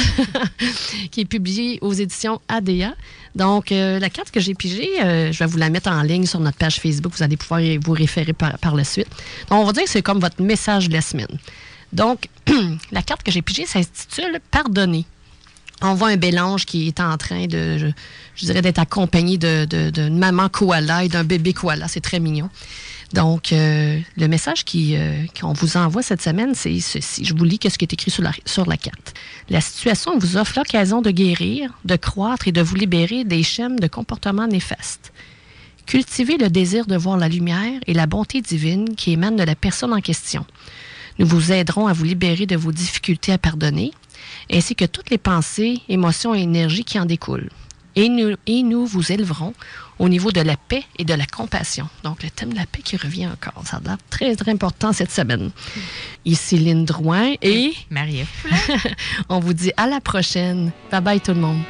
qui 1.11 1.21
est 1.21 1.25
publié 1.25 1.77
aux 1.81 1.93
éditions 1.93 2.41
ADA. 2.47 2.95
Donc, 3.35 3.71
euh, 3.71 3.99
la 3.99 4.09
carte 4.09 4.31
que 4.31 4.39
j'ai 4.39 4.55
pigée, 4.55 4.89
euh, 5.03 5.31
je 5.31 5.37
vais 5.37 5.45
vous 5.45 5.59
la 5.59 5.69
mettre 5.69 5.91
en 5.91 6.01
ligne 6.01 6.25
sur 6.25 6.39
notre 6.39 6.57
page 6.57 6.79
Facebook. 6.79 7.13
Vous 7.15 7.21
allez 7.21 7.37
pouvoir 7.37 7.61
vous 7.79 7.93
référer 7.93 8.33
par, 8.33 8.57
par 8.57 8.75
la 8.75 8.83
suite. 8.83 9.09
Donc, 9.51 9.61
on 9.61 9.65
va 9.65 9.71
dire 9.71 9.83
que 9.83 9.89
c'est 9.91 10.01
comme 10.01 10.19
votre 10.19 10.41
message 10.41 10.89
de 10.89 10.93
la 10.93 11.01
semaine. 11.01 11.37
Donc, 11.93 12.27
la 12.91 13.03
carte 13.03 13.21
que 13.21 13.31
j'ai 13.31 13.43
pigée 13.43 13.67
s'intitule 13.67 14.39
Pardonner. 14.49 15.05
On 15.81 15.93
voit 15.93 16.09
un 16.09 16.17
bélange 16.17 16.65
qui 16.65 16.87
est 16.87 16.99
en 16.99 17.15
train 17.17 17.47
de, 17.47 17.77
je, 18.35 18.45
dirais, 18.45 18.61
d'être 18.61 18.79
accompagné 18.79 19.37
de- 19.37 19.65
de- 19.65 19.89
d'une 19.91 20.17
maman 20.17 20.49
koala 20.49 21.05
et 21.05 21.07
d'un 21.09 21.23
bébé 21.23 21.53
koala. 21.53 21.87
C'est 21.87 22.01
très 22.01 22.19
mignon. 22.19 22.49
Donc, 23.13 23.53
euh, 23.53 23.99
le 24.17 24.27
message 24.27 24.63
euh, 24.75 25.23
qu'on 25.39 25.53
vous 25.53 25.77
envoie 25.77 26.03
cette 26.03 26.21
semaine, 26.21 26.53
c'est 26.53 26.79
ceci. 26.79 27.25
Je 27.25 27.33
vous 27.33 27.43
lis 27.43 27.57
ce 27.63 27.77
qui 27.77 27.85
est 27.85 27.93
écrit 27.93 28.11
sur 28.11 28.21
la, 28.21 28.31
sur 28.45 28.67
la 28.67 28.77
carte. 28.77 29.13
La 29.49 29.61
situation 29.61 30.19
vous 30.19 30.37
offre 30.37 30.53
l'occasion 30.57 31.01
de 31.01 31.09
guérir, 31.09 31.71
de 31.85 31.95
croître 31.95 32.47
et 32.47 32.51
de 32.51 32.61
vous 32.61 32.75
libérer 32.75 33.23
des 33.23 33.41
schèmes 33.41 33.79
de 33.79 33.87
comportements 33.87 34.47
néfastes. 34.47 35.11
Cultivez 35.87 36.37
le 36.37 36.49
désir 36.49 36.85
de 36.85 36.95
voir 36.95 37.17
la 37.17 37.27
lumière 37.29 37.79
et 37.87 37.93
la 37.93 38.05
bonté 38.05 38.41
divine 38.41 38.95
qui 38.95 39.13
émanent 39.13 39.37
de 39.37 39.43
la 39.43 39.55
personne 39.55 39.93
en 39.93 40.01
question. 40.01 40.45
Nous 41.17 41.25
vous 41.25 41.51
aiderons 41.51 41.87
à 41.87 41.93
vous 41.93 42.03
libérer 42.03 42.45
de 42.45 42.55
vos 42.55 42.71
difficultés 42.71 43.31
à 43.31 43.39
pardonner, 43.39 43.91
ainsi 44.51 44.75
que 44.75 44.85
toutes 44.85 45.09
les 45.09 45.17
pensées, 45.17 45.81
émotions 45.89 46.33
et 46.35 46.41
énergies 46.41 46.83
qui 46.83 46.99
en 46.99 47.05
découlent. 47.05 47.49
Et 47.95 48.07
nous, 48.07 48.35
et 48.45 48.63
nous 48.63 48.85
vous 48.85 49.11
élèverons 49.11 49.53
au 49.97 50.07
niveau 50.07 50.31
de 50.31 50.41
la 50.41 50.55
paix 50.55 50.83
et 50.97 51.03
de 51.03 51.13
la 51.13 51.25
compassion. 51.25 51.89
Donc, 52.03 52.23
le 52.23 52.29
thème 52.29 52.53
de 52.53 52.55
la 52.55 52.65
paix 52.65 52.81
qui 52.81 52.95
revient 52.95 53.27
encore. 53.27 53.61
Ça 53.65 53.77
a 53.77 53.81
l'air 53.81 53.97
très, 54.09 54.35
très 54.35 54.51
important 54.51 54.93
cette 54.93 55.11
semaine. 55.11 55.51
Ici 56.23 56.57
Lynne 56.57 56.85
Drouin 56.85 57.33
et 57.41 57.73
Marie-Ève. 57.89 58.29
on 59.29 59.39
vous 59.39 59.53
dit 59.53 59.71
à 59.75 59.87
la 59.87 59.99
prochaine. 59.99 60.71
Bye 60.91 61.01
bye 61.01 61.19
tout 61.19 61.33
le 61.33 61.41
monde. 61.41 61.61